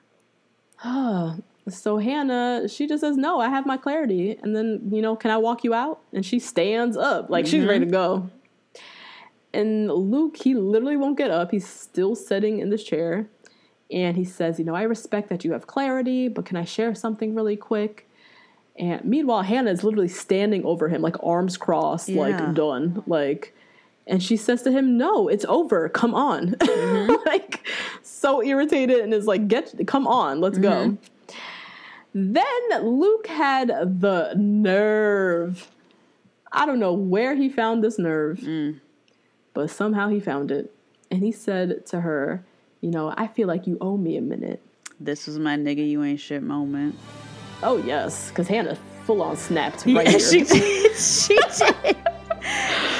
Oh 0.84 1.36
so 1.68 1.98
hannah 1.98 2.66
she 2.68 2.86
just 2.88 3.00
says 3.00 3.16
no 3.16 3.38
i 3.38 3.48
have 3.48 3.66
my 3.66 3.76
clarity. 3.76 4.36
And 4.42 4.56
then 4.56 4.88
you 4.90 5.02
know 5.02 5.14
can 5.16 5.30
i 5.30 5.36
walk 5.36 5.64
you 5.64 5.74
out? 5.74 6.00
And 6.12 6.24
she 6.24 6.38
stands 6.38 6.96
up. 6.96 7.30
Like 7.30 7.46
she's 7.46 7.64
ready 7.64 7.80
to 7.80 7.86
mm-hmm. 7.86 7.92
go. 7.92 8.30
And 9.52 9.88
luke 9.88 10.38
he 10.38 10.54
literally 10.54 10.96
won't 10.96 11.18
get 11.18 11.30
up. 11.30 11.50
He's 11.50 11.68
still 11.68 12.14
sitting 12.16 12.58
in 12.58 12.70
this 12.70 12.82
chair. 12.82 13.28
And 13.90 14.16
he 14.16 14.24
says 14.24 14.58
you 14.58 14.64
know 14.64 14.74
i 14.74 14.82
respect 14.82 15.28
that 15.28 15.44
you 15.44 15.52
have 15.52 15.66
clarity 15.66 16.28
but 16.28 16.44
can 16.44 16.56
i 16.56 16.64
share 16.64 16.94
something 16.94 17.34
really 17.34 17.56
quick 17.56 18.09
and 18.80 19.04
meanwhile 19.04 19.42
hannah 19.42 19.70
is 19.70 19.84
literally 19.84 20.08
standing 20.08 20.64
over 20.64 20.88
him 20.88 21.02
like 21.02 21.14
arms 21.22 21.56
crossed 21.56 22.08
Yeah. 22.08 22.22
like 22.22 22.54
done 22.54 23.04
like 23.06 23.54
and 24.06 24.20
she 24.20 24.36
says 24.36 24.62
to 24.62 24.72
him 24.72 24.98
no 24.98 25.28
it's 25.28 25.44
over. 25.44 25.88
Come 25.88 26.14
on. 26.14 26.56
Mm-hmm. 26.70 27.14
Like 27.26 27.66
so 28.02 28.42
irritated 28.42 29.00
and 29.00 29.14
is 29.14 29.26
like 29.26 29.46
get 29.46 29.72
come 29.86 30.06
on 30.06 30.40
let's 30.40 30.58
go. 30.58 30.70
Mm-hmm. 30.70 32.32
Then 32.32 32.82
luke 32.82 33.26
had 33.26 33.68
the 33.68 34.34
nerve. 34.36 35.70
I 36.50 36.66
don't 36.66 36.80
know 36.80 36.92
where 36.92 37.36
he 37.36 37.48
found 37.48 37.84
this 37.84 37.98
nerve 37.98 38.38
mm. 38.38 38.80
but 39.54 39.70
somehow 39.70 40.08
he 40.08 40.18
found 40.18 40.50
it. 40.50 40.74
And 41.10 41.22
he 41.22 41.30
said 41.30 41.86
to 41.86 42.00
her 42.00 42.44
you 42.80 42.90
know 42.90 43.12
i 43.16 43.26
feel 43.26 43.46
like 43.46 43.66
you 43.66 43.76
owe 43.80 43.96
me 43.96 44.16
a 44.16 44.22
minute. 44.22 44.62
This 44.98 45.26
was 45.26 45.38
my 45.38 45.56
nigga, 45.56 45.88
you 45.88 46.02
ain't 46.02 46.20
shit 46.20 46.42
moment. 46.42 46.98
Oh 47.62 47.76
yes 47.84 48.28
because 48.30 48.48
hannah 48.48 48.76
full 49.04 49.22
on 49.22 49.36
snapped 49.36 49.84
right 49.86 50.04
yeah, 50.06 50.10
here 50.10 50.20
she 50.20 50.44
did. 50.44 50.92
She 50.96 51.38
did. 51.58 51.96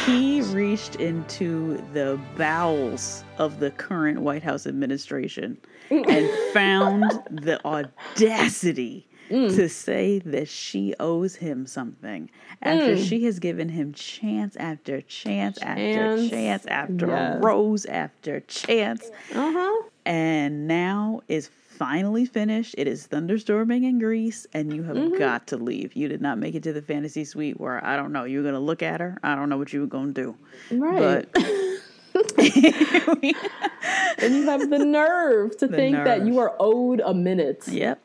he 0.07 0.41
reached 0.43 0.97
into 0.97 1.77
the 1.93 2.19
bowels 2.37 3.25
of 3.39 3.59
the 3.61 3.71
current 3.73 4.21
White 4.21 4.43
House 4.43 4.67
administration 4.67 5.59
and 5.91 6.29
found 6.53 7.11
the 7.31 7.61
audacity 7.67 9.07
to 9.29 9.69
say 9.69 10.19
that 10.21 10.49
she 10.49 10.95
owes 10.99 11.37
him 11.37 11.65
something 11.67 12.29
after 12.63 12.97
she 12.97 13.25
has 13.25 13.39
given 13.39 13.69
him 13.69 13.93
chance 13.93 14.57
after 14.57 15.01
chance 15.03 15.59
after 15.59 16.17
Chance. 16.17 16.31
chance 16.31 16.67
after 16.67 17.07
Yes. 17.07 17.43
rose 17.43 17.85
after 17.87 18.41
chance 18.41 19.09
uh-huh 19.35 19.83
and 20.05 20.67
now 20.67 21.21
is 21.29 21.49
finally 21.81 22.27
finished. 22.27 22.75
It 22.77 22.87
is 22.87 23.09
thunderstorming 23.09 23.85
in 23.85 23.99
Greece, 23.99 24.47
and 24.53 24.71
you 24.73 24.83
have 24.83 24.97
Mm-hmm. 24.97 25.19
got 25.19 25.47
to 25.49 25.57
leave. 25.57 25.97
You 25.97 26.09
did 26.09 26.21
not 26.21 26.37
make 26.39 26.55
it 26.55 26.63
to 26.65 26.73
the 26.75 26.83
fantasy 26.83 27.25
suite 27.25 27.59
where 27.59 27.83
I 27.85 27.97
don't 27.97 28.13
know. 28.13 28.25
You 28.25 28.39
were 28.39 28.45
gonna 28.45 28.61
look 28.61 28.83
at 28.83 29.01
her. 29.01 29.17
I 29.23 29.35
don't 29.35 29.49
know 29.49 29.57
what 29.57 29.73
you 29.73 29.81
were 29.81 29.87
gonna 29.87 30.13
do, 30.13 30.37
right 30.71 31.27
but 31.33 31.43
and 34.19 34.35
you 34.35 34.43
have 34.47 34.69
the 34.69 34.79
nerve 34.85 35.57
to 35.59 35.69
think 35.81 35.97
that 35.97 36.27
you 36.27 36.39
are 36.39 36.55
owed 36.61 37.01
a 37.01 37.15
minute 37.15 37.67
yep. 37.69 37.99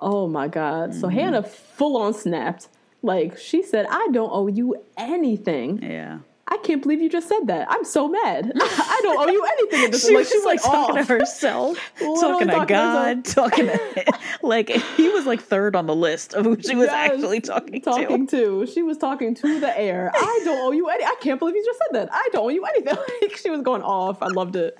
Oh 0.00 0.28
my 0.28 0.46
God. 0.46 0.94
So 0.94 1.08
Mm-hmm. 1.08 1.18
Hannah 1.18 1.42
full 1.42 1.96
on 1.96 2.14
snapped. 2.14 2.68
Like 3.02 3.36
she 3.38 3.62
said, 3.64 3.86
I 3.90 4.08
don't 4.12 4.30
owe 4.32 4.46
you 4.46 4.76
anything. 4.96 5.82
Yeah. 5.82 6.18
I 6.50 6.56
can't 6.58 6.82
believe 6.82 7.00
you 7.02 7.10
just 7.10 7.28
said 7.28 7.46
that. 7.48 7.66
I'm 7.70 7.84
so 7.84 8.08
mad. 8.08 8.52
I 8.60 9.00
don't 9.02 9.18
owe 9.18 9.30
you 9.30 9.44
anything. 9.44 9.84
At 9.84 9.92
this 9.92 10.06
She 10.06 10.14
like, 10.16 10.26
like 10.46 10.62
talking 10.62 10.98
off. 10.98 11.06
to 11.06 11.18
herself, 11.18 11.78
talking 11.98 12.16
to 12.16 12.20
talking 12.20 12.48
to 12.48 12.66
God, 12.66 13.24
talking 13.24 13.66
to 13.66 14.04
like 14.42 14.70
he 14.70 15.08
was 15.10 15.26
like 15.26 15.42
third 15.42 15.76
on 15.76 15.86
the 15.86 15.94
list 15.94 16.32
of 16.34 16.44
who 16.46 16.60
she 16.60 16.74
was 16.74 16.86
Yes, 16.86 17.12
actually 17.12 17.40
talking, 17.40 17.74
to. 17.74 17.80
talking 17.80 18.26
to. 18.28 18.64
to. 18.64 18.72
She 18.72 18.82
was 18.82 18.96
talking 18.96 19.34
to 19.36 19.60
the 19.60 19.78
air. 19.78 20.10
I 20.14 20.40
don't 20.44 20.58
owe 20.58 20.72
you 20.72 20.88
any. 20.88 21.04
I 21.04 21.14
can't 21.20 21.38
believe 21.38 21.54
you 21.54 21.64
just 21.64 21.78
said 21.86 22.00
that. 22.00 22.08
I 22.12 22.28
don't 22.32 22.46
owe 22.46 22.48
you 22.48 22.64
anything. 22.64 22.96
Like 23.22 23.36
she 23.36 23.50
was 23.50 23.60
going 23.62 23.82
off. 23.82 24.22
I 24.22 24.28
loved 24.28 24.56
it. 24.56 24.76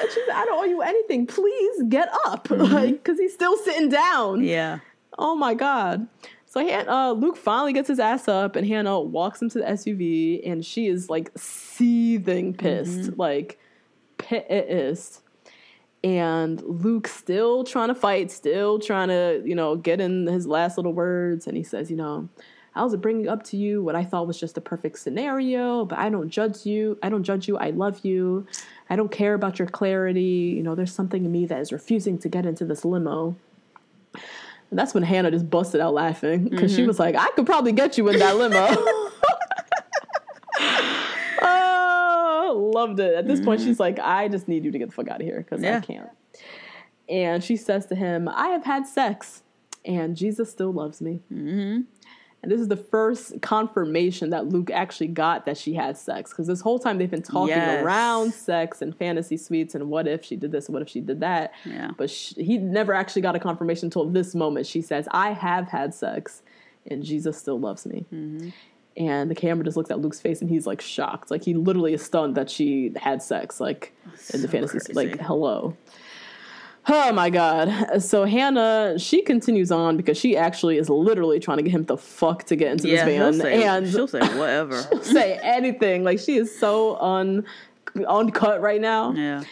And 0.00 0.10
she 0.12 0.20
said, 0.26 0.34
I 0.34 0.44
don't 0.46 0.60
owe 0.60 0.64
you 0.64 0.80
anything. 0.82 1.26
Please 1.26 1.82
get 1.88 2.08
up. 2.24 2.48
Like, 2.48 3.02
because 3.02 3.18
he's 3.18 3.34
still 3.34 3.56
sitting 3.58 3.88
down. 3.90 4.36
Mm-hmm. 4.38 4.44
Yeah. 4.44 4.78
Oh 5.18 5.34
my 5.34 5.52
god. 5.54 6.06
So 6.54 6.60
Han- 6.60 6.88
uh, 6.88 7.10
Luke 7.10 7.36
finally 7.36 7.72
gets 7.72 7.88
his 7.88 7.98
ass 7.98 8.28
up, 8.28 8.54
and 8.54 8.64
Hannah 8.64 9.00
walks 9.00 9.42
him 9.42 9.50
to 9.50 9.58
the 9.58 9.64
SUV, 9.64 10.40
and 10.48 10.64
she 10.64 10.86
is 10.86 11.10
like 11.10 11.36
seething 11.36 12.54
pissed, 12.54 13.18
like 13.18 13.58
pissed. 14.18 15.22
And 16.04 16.62
Luke 16.62 17.08
still 17.08 17.64
trying 17.64 17.88
to 17.88 17.94
fight, 17.96 18.30
still 18.30 18.78
trying 18.78 19.08
to, 19.08 19.42
you 19.44 19.56
know, 19.56 19.74
get 19.74 20.00
in 20.00 20.28
his 20.28 20.46
last 20.46 20.78
little 20.78 20.92
words. 20.92 21.48
And 21.48 21.56
he 21.56 21.64
says, 21.64 21.90
you 21.90 21.96
know, 21.96 22.28
I 22.76 22.84
was 22.84 22.94
bringing 22.94 23.26
up 23.26 23.42
to 23.46 23.56
you 23.56 23.82
what 23.82 23.96
I 23.96 24.04
thought 24.04 24.28
was 24.28 24.38
just 24.38 24.56
a 24.56 24.60
perfect 24.60 25.00
scenario, 25.00 25.84
but 25.84 25.98
I 25.98 26.08
don't 26.08 26.28
judge 26.28 26.64
you. 26.64 26.96
I 27.02 27.08
don't 27.08 27.24
judge 27.24 27.48
you. 27.48 27.58
I 27.58 27.70
love 27.70 28.04
you. 28.04 28.46
I 28.88 28.94
don't 28.94 29.10
care 29.10 29.34
about 29.34 29.58
your 29.58 29.66
clarity. 29.66 30.54
You 30.56 30.62
know, 30.62 30.76
there's 30.76 30.94
something 30.94 31.24
in 31.24 31.32
me 31.32 31.46
that 31.46 31.58
is 31.58 31.72
refusing 31.72 32.16
to 32.18 32.28
get 32.28 32.46
into 32.46 32.64
this 32.64 32.84
limo. 32.84 33.34
And 34.74 34.78
that's 34.80 34.92
when 34.92 35.04
Hannah 35.04 35.30
just 35.30 35.48
busted 35.48 35.80
out 35.80 35.94
laughing 35.94 36.48
because 36.48 36.74
she 36.74 36.84
was 36.84 36.98
like, 36.98 37.14
I 37.14 37.28
could 37.36 37.46
probably 37.46 37.70
get 37.70 37.96
you 37.96 38.08
in 38.08 38.18
that 38.18 38.36
limo. 38.36 38.66
oh, 41.42 42.72
loved 42.74 42.98
it. 42.98 43.14
At 43.14 43.28
this 43.28 43.38
point, 43.38 43.60
she's 43.60 43.78
like, 43.78 44.00
I 44.00 44.26
just 44.26 44.48
need 44.48 44.64
you 44.64 44.72
to 44.72 44.78
get 44.80 44.88
the 44.88 44.92
fuck 44.96 45.06
out 45.06 45.20
of 45.20 45.26
here 45.28 45.38
because 45.38 45.62
Yeah. 45.62 45.76
I 45.76 45.80
can't. 45.80 46.08
And 47.08 47.44
she 47.44 47.56
says 47.56 47.86
to 47.86 47.94
him, 47.94 48.28
I 48.28 48.48
have 48.48 48.64
had 48.64 48.88
sex 48.88 49.44
and 49.84 50.16
Jesus 50.16 50.50
still 50.50 50.72
loves 50.72 51.00
me. 51.00 51.20
Mm-hmm. 51.32 51.82
And 52.44 52.52
this 52.52 52.60
is 52.60 52.68
the 52.68 52.76
first 52.76 53.40
confirmation 53.42 54.30
that 54.30 54.46
Luke 54.48 54.70
actually 54.70 55.08
got 55.08 55.46
that 55.46 55.56
she 55.56 55.74
had 55.74 55.96
sex 55.96 56.30
because 56.30 56.46
this 56.46 56.60
whole 56.60 56.78
time 56.78 56.98
they've 56.98 57.10
been 57.10 57.22
talking 57.22 57.56
Yes. 57.56 57.82
around 57.84 58.32
sex 58.34 58.82
and 58.82 58.94
fantasy 58.96 59.36
suites 59.36 59.74
and 59.74 59.88
what 59.90 60.06
if 60.06 60.24
she 60.24 60.36
did 60.36 60.52
this 60.52 60.66
and 60.66 60.74
what 60.74 60.82
if 60.82 60.88
she 60.88 61.00
did 61.00 61.20
that. 61.20 61.52
Yeah. 61.64 61.90
But 61.96 62.10
sh 62.10 62.34
he 62.36 62.58
never 62.58 62.92
actually 62.94 63.22
got 63.22 63.34
a 63.34 63.38
confirmation 63.40 63.86
until 63.86 64.04
this 64.04 64.34
moment. 64.34 64.66
She 64.66 64.82
says, 64.82 65.08
I 65.10 65.32
have 65.32 65.68
had 65.68 65.94
sex 65.94 66.42
and 66.86 67.02
Jesus 67.02 67.36
still 67.38 67.58
loves 67.58 67.86
me. 67.86 68.04
Mm-hmm. 68.12 68.50
And 68.96 69.28
the 69.30 69.34
camera 69.34 69.64
just 69.64 69.76
looks 69.76 69.90
at 69.90 69.98
Luke's 70.00 70.20
face 70.20 70.40
and 70.40 70.48
he's 70.48 70.66
like 70.66 70.80
shocked. 70.80 71.30
Like 71.30 71.42
he 71.42 71.54
literally 71.54 71.94
is 71.94 72.02
stunned 72.02 72.36
that 72.36 72.48
she 72.48 72.92
had 72.96 73.22
sex, 73.22 73.58
like 73.60 73.92
in 74.32 74.40
the 74.42 74.46
So 74.46 74.52
fantasy. 74.52 74.78
crazy. 74.78 74.92
Like, 74.92 75.20
hello. 75.20 75.76
Oh 76.86 77.12
my 77.12 77.30
God. 77.30 78.02
So 78.02 78.24
Hannah, 78.24 78.98
she 78.98 79.22
continues 79.22 79.70
on 79.72 79.96
because 79.96 80.18
she 80.18 80.36
actually 80.36 80.76
is 80.78 80.90
literally 80.90 81.40
trying 81.40 81.56
to 81.58 81.62
get 81.62 81.72
him 81.72 81.84
the 81.84 81.96
fuck 81.96 82.44
to 82.44 82.56
get 82.56 82.72
into 82.72 82.88
Yeah. 82.88 83.04
this 83.06 83.16
van. 83.18 83.34
say, 83.40 83.64
and 83.64 83.88
she'll 83.88 84.06
say 84.08 84.20
whatever. 84.20 84.82
she'll 84.90 85.02
say 85.02 85.38
anything. 85.42 86.04
Like 86.04 86.18
she 86.18 86.36
is 86.36 86.56
so 86.58 86.96
un 86.98 87.44
uncut 88.06 88.60
right 88.60 88.80
now. 88.80 89.12
yeah. 89.12 89.44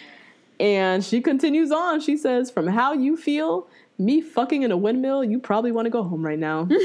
And 0.60 1.04
she 1.04 1.20
continues 1.20 1.72
on. 1.72 2.00
She 2.00 2.16
says, 2.16 2.48
From 2.50 2.68
how 2.68 2.92
you 2.92 3.16
feel, 3.16 3.66
me 3.98 4.20
fucking 4.20 4.62
in 4.62 4.70
a 4.70 4.76
windmill, 4.76 5.24
you 5.24 5.40
probably 5.40 5.72
want 5.72 5.86
to 5.86 5.90
go 5.90 6.04
home 6.04 6.24
right 6.24 6.38
now. 6.38 6.68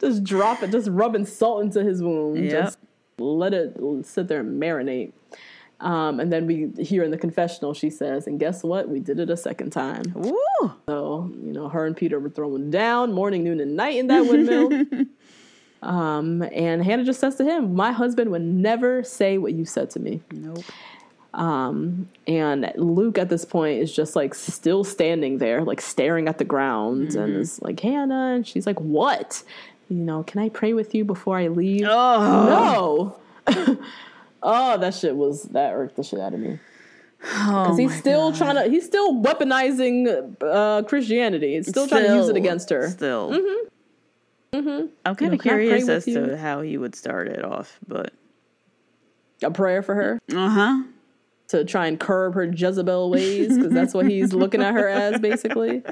just 0.00 0.24
drop 0.24 0.62
it, 0.62 0.70
just 0.70 0.88
rubbing 0.90 1.24
salt 1.24 1.62
into 1.62 1.82
his 1.82 2.02
wound. 2.02 2.44
Yep. 2.44 2.50
Just 2.52 2.78
let 3.18 3.54
it 3.54 3.76
sit 4.04 4.28
there 4.28 4.40
and 4.40 4.60
marinate. 4.62 5.12
Um, 5.82 6.20
and 6.20 6.32
then 6.32 6.46
we 6.46 6.70
hear 6.82 7.02
in 7.02 7.10
the 7.10 7.18
confessional, 7.18 7.74
she 7.74 7.90
says, 7.90 8.26
And 8.28 8.38
guess 8.38 8.62
what? 8.62 8.88
We 8.88 9.00
did 9.00 9.18
it 9.18 9.28
a 9.30 9.36
second 9.36 9.70
time. 9.70 10.04
Woo. 10.14 10.36
So, 10.86 11.30
you 11.42 11.52
know, 11.52 11.68
her 11.68 11.84
and 11.86 11.96
Peter 11.96 12.18
were 12.20 12.30
throwing 12.30 12.70
down 12.70 13.12
morning, 13.12 13.42
noon, 13.44 13.58
and 13.60 13.76
night 13.76 13.96
in 13.96 14.06
that 14.06 14.24
windmill. 14.24 15.06
um, 15.82 16.42
and 16.52 16.84
Hannah 16.84 17.04
just 17.04 17.18
says 17.18 17.34
to 17.36 17.44
him, 17.44 17.74
My 17.74 17.90
husband 17.90 18.30
would 18.30 18.42
never 18.42 19.02
say 19.02 19.38
what 19.38 19.54
you 19.54 19.64
said 19.64 19.90
to 19.90 19.98
me. 20.00 20.20
Nope. 20.30 20.64
And 21.34 22.72
Luke 22.76 23.18
at 23.18 23.28
this 23.28 23.44
point 23.44 23.80
is 23.82 23.92
just 23.94 24.14
like 24.14 24.34
still 24.34 24.84
standing 24.84 25.38
there, 25.38 25.64
like 25.64 25.80
staring 25.80 26.28
at 26.28 26.38
the 26.38 26.44
ground, 26.44 27.08
Mm-hmm. 27.08 27.18
and 27.20 27.36
is 27.36 27.60
like, 27.62 27.80
Hannah. 27.80 28.34
And 28.36 28.46
she's 28.46 28.66
like, 28.66 28.78
What? 28.80 29.42
You 29.88 29.96
know, 29.98 30.22
can 30.22 30.40
I 30.40 30.48
pray 30.48 30.72
with 30.74 30.94
you 30.94 31.04
before 31.04 31.36
I 31.38 31.48
leave? 31.48 31.86
Oh. 31.88 33.16
No. 33.46 33.78
oh, 34.42 34.78
that 34.78 34.94
shit 34.94 35.16
was, 35.16 35.44
that 35.44 35.72
irked 35.72 35.96
the 35.96 36.02
shit 36.02 36.20
out 36.20 36.34
of 36.34 36.40
me. 36.40 36.58
Oh 37.24 37.62
Because 37.62 37.78
he's 37.78 37.96
still 37.96 38.30
God. 38.30 38.38
trying 38.38 38.54
to, 38.56 38.70
he's 38.70 38.84
still 38.84 39.14
weaponizing 39.14 40.36
uh, 40.42 40.82
Christianity. 40.82 41.54
He's 41.54 41.68
still, 41.68 41.86
trying 41.86 42.04
to 42.06 42.14
use 42.16 42.28
it 42.28 42.36
against 42.36 42.68
her. 42.70 42.88
Still. 42.90 43.30
Mm-hmm. 43.30 44.58
Mm-hmm. 44.58 44.86
I'm 45.06 45.14
kind 45.16 45.32
of 45.32 45.40
curious 45.40 45.88
as 45.88 46.06
you? 46.06 46.26
to 46.26 46.36
how 46.36 46.60
he 46.60 46.76
would 46.76 46.94
start 46.94 47.28
it 47.28 47.44
off, 47.44 47.78
but 47.88 48.12
A 49.42 49.50
prayer 49.50 49.82
for 49.82 49.94
her. 49.94 50.18
uh 50.34 50.48
huh. 50.50 50.82
to 51.48 51.64
try 51.64 51.86
and 51.86 51.98
curb 51.98 52.34
her 52.34 52.44
Jezebel 52.44 53.10
ways 53.10 53.56
because 53.56 53.72
that's 53.72 53.94
what 53.94 54.06
he's 54.10 54.32
looking 54.34 54.60
at 54.62 54.74
her 54.74 54.88
as, 54.88 55.20
basically. 55.20 55.82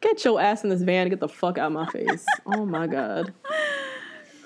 Get 0.00 0.24
your 0.24 0.40
ass 0.40 0.64
in 0.64 0.70
this 0.70 0.80
van 0.82 1.02
and 1.02 1.10
get 1.10 1.20
the 1.20 1.28
fuck 1.28 1.58
out 1.58 1.66
of 1.66 1.72
my 1.72 1.86
face. 1.86 2.24
Oh 2.46 2.64
my 2.64 2.86
god, 2.86 3.32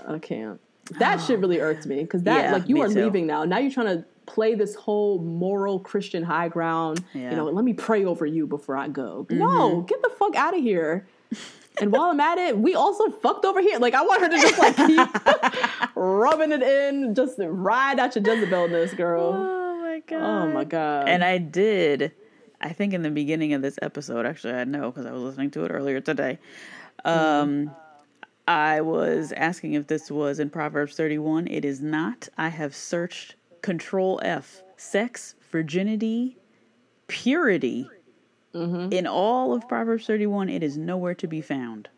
I 0.07 0.19
can't. 0.19 0.61
That 0.99 1.21
shit 1.21 1.37
um, 1.37 1.43
really 1.43 1.61
irked 1.61 1.87
me 1.87 2.03
because 2.03 2.23
that 2.25 2.45
Yeah, 2.45 2.53
like 2.53 2.69
you 2.69 2.81
are 2.83 2.89
too. 2.89 3.05
leaving 3.05 3.27
now. 3.27 3.45
Now 3.45 3.59
you're 3.59 3.71
trying 3.71 3.99
to 3.99 4.05
play 4.27 4.55
this 4.55 4.75
whole 4.75 5.19
moral 5.19 5.79
Christian 5.81 6.23
high 6.23 6.49
ground. 6.49 7.05
Yeah. 7.13 7.31
You 7.31 7.37
know, 7.37 7.45
let 7.45 7.65
me 7.65 7.73
pray 7.73 8.05
over 8.05 8.27
you 8.27 8.47
before 8.47 8.77
I 8.77 8.89
go. 8.89 9.27
Mm-hmm. 9.29 9.39
No, 9.39 9.81
get 9.83 10.03
the 10.03 10.11
fuck 10.11 10.35
out 10.37 10.57
of 10.57 10.63
here. 10.63 11.07
And 11.81 11.91
while 11.91 12.11
I'm 12.11 12.21
at 12.21 12.39
it, 12.39 12.57
we 12.57 12.75
also 12.75 13.11
fucked 13.11 13.45
over 13.45 13.61
here. 13.61 13.79
Like 13.79 13.95
I 13.95 14.03
want 14.03 14.23
her 14.23 14.29
to 14.29 14.39
just 14.39 14.59
like 14.59 14.77
keep 14.77 15.95
rubbing 15.97 16.53
it 16.53 16.63
in, 16.63 17.15
just 17.15 17.35
ride 17.39 17.99
out 17.99 18.15
your 18.15 18.25
Jezebelness, 18.25 18.95
girl. 18.95 19.33
Oh 19.35 19.77
my 19.83 20.01
god. 20.07 20.23
Oh 20.23 20.53
my 20.53 20.65
god. 20.65 21.09
And 21.09 21.25
I 21.25 21.39
did, 21.39 22.13
I 22.61 22.73
think 22.73 22.95
in 22.95 23.03
the 23.03 23.11
beginning 23.11 23.55
of 23.55 23.63
this 23.63 23.79
episode, 23.83 24.25
actually, 24.25 24.55
I 24.55 24.65
know 24.65 24.91
because 24.91 25.07
I 25.07 25.13
was 25.13 25.23
listening 25.23 25.51
to 25.53 25.65
it 25.65 25.71
earlier 25.71 26.01
today. 26.01 26.39
Um, 27.05 27.15
mm-hmm. 27.17 27.75
I 28.47 28.81
was 28.83 29.33
asking 29.33 29.73
if 29.75 29.87
this 29.87 30.11
was 30.11 30.39
in 30.39 30.51
Proverbs 30.51 30.97
31. 30.97 31.47
It 31.49 31.65
is 31.65 31.81
not. 31.81 32.29
I 32.37 32.49
have 32.49 32.75
searched 32.75 33.37
Control 33.63 34.21
F 34.23 34.63
sex, 34.77 35.35
virginity, 35.51 36.37
purity. 37.07 37.89
Mm-hmm. 38.55 38.93
In 38.93 39.07
all 39.07 39.53
of 39.55 39.67
Proverbs 39.69 40.07
31, 40.07 40.49
it 40.49 40.63
is 40.63 40.77
nowhere 40.77 41.15
to 41.15 41.27
be 41.27 41.41
found. 41.41 41.89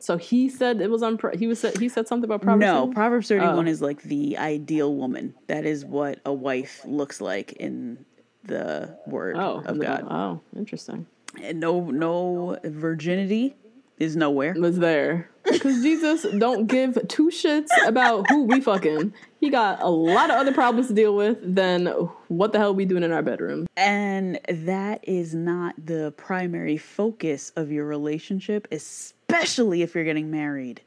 so 0.00 0.16
he 0.16 0.48
said 0.48 0.80
it 0.80 0.90
was 0.90 1.02
on. 1.02 1.18
He 1.38 1.46
was 1.46 1.60
said 1.60 1.76
he 1.78 1.88
said 1.88 2.08
something 2.08 2.24
about 2.24 2.42
Proverbs. 2.42 2.62
No, 2.62 2.74
31? 2.86 2.94
Proverbs 2.94 3.28
31 3.28 3.68
Oh. 3.68 3.70
is 3.70 3.80
like 3.82 4.02
the 4.02 4.38
ideal 4.38 4.94
woman. 4.94 5.34
That 5.46 5.64
is 5.64 5.84
what 5.84 6.18
a 6.24 6.32
wife 6.32 6.80
looks 6.84 7.20
like 7.20 7.52
in 7.52 8.04
the 8.44 8.96
word 9.06 9.36
Oh, 9.36 9.62
of 9.64 9.76
the- 9.78 9.84
God. 9.84 10.06
Oh, 10.10 10.40
interesting. 10.56 11.06
And 11.40 11.60
no 11.60 11.90
no 11.90 12.58
virginity 12.64 13.54
is 14.02 14.16
nowhere. 14.16 14.54
Was 14.58 14.78
there 14.78 15.30
because 15.44 15.82
Jesus 15.82 16.26
don't 16.38 16.66
give 16.66 16.98
two 17.08 17.28
shits 17.28 17.68
about 17.86 18.28
who 18.28 18.44
we 18.44 18.60
fucking. 18.60 19.14
He 19.40 19.50
got 19.50 19.82
a 19.82 19.88
lot 19.88 20.30
of 20.30 20.36
other 20.36 20.52
problems 20.52 20.88
to 20.88 20.94
deal 20.94 21.14
with 21.14 21.38
than 21.42 21.86
what 22.28 22.52
the 22.52 22.58
hell 22.58 22.74
we 22.74 22.84
doing 22.84 23.02
in 23.02 23.12
our 23.12 23.22
bedroom. 23.22 23.66
And 23.76 24.40
that 24.48 25.00
is 25.02 25.34
not 25.34 25.74
the 25.84 26.12
primary 26.16 26.76
focus 26.76 27.52
of 27.56 27.70
your 27.70 27.86
relationship, 27.86 28.68
especially 28.70 29.82
if 29.82 29.94
you're 29.94 30.04
getting 30.04 30.30
married. 30.30 30.82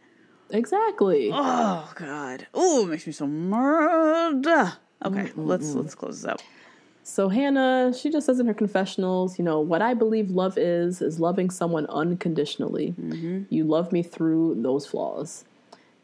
Exactly. 0.50 1.32
Oh 1.34 1.92
god. 1.96 2.48
Oh, 2.54 2.84
it 2.84 2.90
makes 2.90 3.08
me 3.08 3.14
so 3.14 3.28
mad. 3.28 4.46
Okay, 5.04 5.32
let's 5.36 5.74
let's 5.74 5.96
close 5.96 6.22
this 6.22 6.30
out. 6.30 6.44
So 7.08 7.30
Hannah, 7.30 7.94
she 7.96 8.10
just 8.10 8.26
says 8.26 8.40
in 8.40 8.48
her 8.48 8.54
confessionals, 8.56 9.38
you 9.38 9.46
know, 9.46 9.60
what 9.60 9.80
I 9.80 9.94
believe 9.94 10.32
love 10.32 10.58
is 10.58 11.04
is 11.04 11.20
loving 11.20 11.52
someone 11.52 11.86
unconditionally. 11.86 12.96
Mm-hmm. 13.00 13.44
You 13.52 13.64
love 13.64 13.92
me 13.92 14.02
through 14.02 14.60
those 14.64 14.88
flaws. 14.88 15.46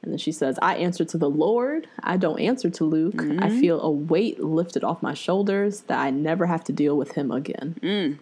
And 0.04 0.12
then 0.12 0.20
she 0.20 0.32
says, 0.32 0.60
I 0.62 0.76
answer 0.76 1.04
to 1.04 1.18
the 1.18 1.30
Lord. 1.30 1.88
I 2.04 2.18
don't 2.18 2.40
answer 2.40 2.70
to 2.70 2.84
Luke. 2.84 3.16
I 3.18 3.26
mm-hmm. 3.26 3.60
feel 3.60 3.82
a 3.82 3.90
weight 3.90 4.44
lifted 4.44 4.84
off 4.84 5.02
my 5.02 5.16
shoulders 5.16 5.82
that 5.82 5.98
I 5.98 6.12
never 6.12 6.46
have 6.46 6.64
to 6.66 6.72
deal 6.72 6.96
with 6.96 7.14
him 7.14 7.32
again. 7.32 7.80
Mm. 7.82 8.20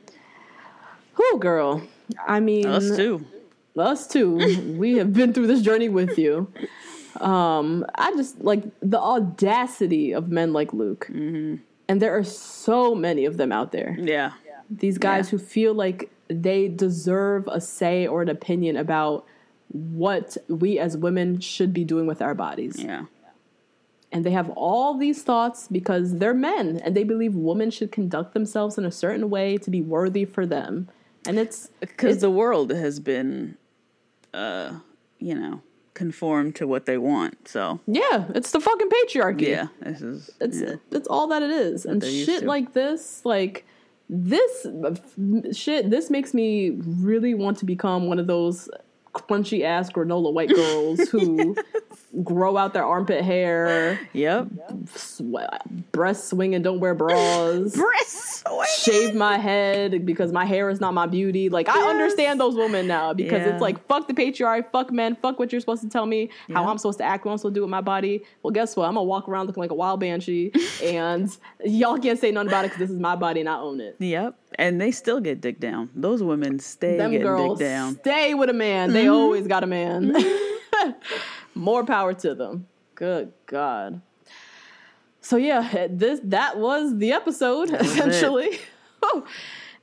Whew, 1.18 1.38
girl. 1.38 1.84
I 2.26 2.40
mean, 2.40 2.66
Us 2.66 2.96
too. 2.96 3.26
us 3.78 4.08
too 4.08 4.76
we 4.78 4.98
have 4.98 5.14
been 5.14 5.34
through 5.34 5.48
this 5.48 5.62
journey 5.62 5.88
with 5.88 6.18
you 6.18 6.52
um 7.22 7.86
i 7.96 8.12
just 8.12 8.42
like 8.42 8.62
the 8.82 9.00
audacity 9.00 10.12
of 10.12 10.28
men 10.28 10.52
like 10.52 10.74
luke 10.74 11.08
mm-hmm. 11.10 11.56
And 11.90 12.02
there 12.02 12.16
are 12.18 12.24
so 12.24 12.96
many 12.96 13.26
of 13.26 13.36
them 13.38 13.52
out 13.52 13.72
there 13.74 13.98
Yeah. 14.00 14.32
these 14.70 14.98
guys 14.98 15.30
who 15.30 15.38
feel 15.38 15.74
like 15.74 16.10
they 16.30 16.68
deserve 16.70 17.48
a 17.48 17.60
say 17.60 18.08
or 18.08 18.22
an 18.22 18.30
opinion 18.30 18.78
about 18.78 19.26
what 19.72 20.38
we 20.48 20.80
as 20.80 20.96
women 20.96 21.40
should 21.40 21.74
be 21.74 21.84
doing 21.84 22.06
with 22.08 22.22
our 22.22 22.36
bodies 22.36 22.76
Yeah. 22.82 23.06
and 24.12 24.24
they 24.26 24.32
have 24.32 24.50
all 24.52 24.98
these 24.98 25.24
thoughts 25.24 25.68
because 25.72 26.18
they're 26.20 26.34
men 26.34 26.78
and 26.84 26.96
they 26.96 27.04
believe 27.04 27.34
women 27.36 27.70
should 27.72 27.92
conduct 27.92 28.34
themselves 28.34 28.78
in 28.78 28.86
a 28.86 28.92
certain 28.92 29.30
way 29.30 29.58
to 29.58 29.70
be 29.70 29.82
worthy 29.82 30.26
for 30.26 30.46
them 30.46 30.88
and 31.28 31.38
it's 31.38 31.70
Because 31.82 32.20
the 32.22 32.30
world 32.30 32.72
has 32.72 33.00
been 33.00 33.58
uh, 34.34 34.74
you 35.18 35.34
know, 35.36 35.62
conformed 36.00 36.56
to 36.56 36.66
what 36.66 36.86
they 36.86 36.98
want. 36.98 37.48
So 37.48 37.82
yeah 37.86 38.26
it's 38.34 38.52
the 38.52 38.62
fucking 38.62 38.90
patriarchy 38.90 39.50
yeah, 39.50 39.68
this 39.82 40.02
is 40.02 40.32
It's 40.40 40.62
yeah. 40.62 40.76
it's 40.92 41.10
all 41.10 41.28
that 41.28 41.44
it 41.44 41.52
is, 41.52 41.86
and 41.86 42.02
shit 42.02 42.44
like 42.46 42.72
this, 42.72 43.26
like 43.26 43.66
this 44.10 44.66
shit. 45.52 45.90
This 45.90 46.10
makes 46.10 46.34
me 46.34 46.72
really 47.06 47.34
want 47.34 47.58
to 47.58 47.66
become 47.66 48.08
one 48.08 48.18
of 48.18 48.28
those 48.28 48.70
crunchy 49.14 49.64
ass 49.64 49.92
granola 49.92 50.32
white 50.32 50.50
girls 50.50 51.10
who 51.10 51.54
grow 52.24 52.58
out 52.58 52.74
their 52.74 52.84
armpit 52.86 53.24
hair, 53.24 54.00
Yep. 54.14 54.48
sw- 54.96 55.22
breast 55.92 56.30
swinging, 56.30 56.62
don't 56.64 56.80
wear 56.80 56.96
bras. 56.96 57.76
Breasts. 57.76 58.44
Shave 58.80 59.14
my 59.14 59.38
head 59.38 60.06
because 60.06 60.32
my 60.32 60.44
hair 60.46 60.70
is 60.70 60.80
not 60.82 60.94
my 60.94 61.06
beauty. 61.06 61.50
Like 61.50 61.70
I 61.70 61.88
understand 61.90 62.40
those 62.40 62.56
women 62.56 62.88
now 62.88 63.14
because 63.14 63.42
Yeah. 63.46 63.54
it's 63.54 63.62
like 63.62 63.86
fuck 63.88 64.08
the 64.08 64.14
patriarchy, 64.14 64.66
fuck 64.72 64.92
men, 64.92 65.18
fuck 65.22 65.38
what 65.38 65.52
you're 65.52 65.62
supposed 65.62 65.84
to 65.84 65.90
tell 65.90 66.06
me, 66.08 66.30
how 66.52 66.64
Yeah. 66.64 66.70
I'm 66.70 66.78
supposed 66.80 66.98
to 67.00 67.04
act, 67.04 67.26
what 67.26 67.34
I'm 67.34 67.38
supposed 67.38 67.54
to 67.54 67.60
do 67.60 67.62
with 67.62 67.70
my 67.70 67.82
body. 67.82 68.24
Well, 68.42 68.52
guess 68.52 68.76
what? 68.76 68.88
I'm 68.88 68.96
gonna 68.96 69.04
walk 69.04 69.30
around 69.30 69.48
looking 69.48 69.62
like 69.62 69.72
a 69.72 69.76
wild 69.76 70.00
banshee, 70.00 70.52
and 70.84 71.36
y'all 71.64 71.98
can't 72.00 72.18
say 72.20 72.32
nothing 72.32 72.48
about 72.50 72.66
it 72.66 72.70
because 72.70 72.80
this 72.80 72.90
is 72.90 73.00
my 73.00 73.16
body 73.16 73.42
and 73.42 73.50
I 73.50 73.58
own 73.60 73.80
it. 73.82 73.98
Yep. 74.00 74.36
And 74.56 74.82
they 74.82 74.92
still 74.92 75.20
get 75.20 75.42
dick 75.42 75.60
down. 75.60 75.90
Those 75.96 76.24
women 76.24 76.60
stay 76.60 76.98
Them 76.98 77.12
getting 77.12 77.28
girls 77.28 77.60
dick 77.60 77.68
down. 77.68 77.94
Mm-hmm. 77.94 78.00
stay 78.02 78.34
with 78.34 78.50
a 78.50 78.54
man. 78.54 78.94
They 78.94 79.08
always 79.08 79.46
got 79.48 79.64
a 79.64 79.68
man. 79.68 80.16
More 81.60 81.86
power 81.86 82.14
to 82.14 82.34
them. 82.34 82.68
Good 82.96 83.34
God. 83.46 84.02
So 85.20 85.36
yeah, 85.36 85.88
this 85.90 86.22
that 86.24 86.58
was 86.58 86.98
the 86.98 87.12
episode 87.12 87.70
was 87.70 87.82
it. 87.82 87.82
essentially. 87.82 88.60